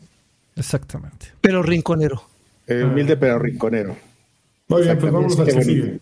Exactamente. 0.62 1.28
Pero 1.42 1.64
rinconero. 1.64 2.22
Eh, 2.68 2.84
humilde 2.84 3.18
pero 3.18 3.40
rinconero. 3.40 3.96
Muy 4.68 4.84
bien, 4.84 4.98
pues 5.00 5.12
vamos 5.12 5.40
al 5.40 5.46
Qué 5.48 5.54
que 5.56 5.64
sigue. 5.64 6.00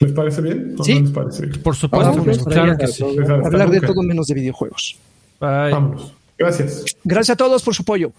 ¿Les 0.00 0.12
parece 0.12 0.42
bien? 0.42 0.76
¿O 0.78 0.84
Sí. 0.84 0.94
no 0.94 1.00
les 1.00 1.10
parece 1.10 1.46
bien? 1.46 1.62
Por 1.62 1.74
supuesto, 1.74 2.44
claro 2.44 2.76
que 2.76 2.86
sí. 2.86 3.02
Hablar 3.44 3.70
de 3.70 3.80
todo 3.80 4.02
menos 4.02 4.26
de 4.26 4.34
videojuegos. 4.34 4.96
Bye. 5.40 5.70
Vámonos. 5.72 6.12
Gracias. 6.36 6.84
Gracias 7.02 7.34
a 7.34 7.36
todos 7.36 7.62
por 7.62 7.74
su 7.74 7.82
apoyo. 7.82 8.12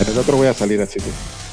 En 0.00 0.12
el 0.12 0.18
otro 0.18 0.36
voy 0.36 0.48
a 0.48 0.54
salir 0.54 0.80
así. 0.80 0.98
de- 0.98 1.43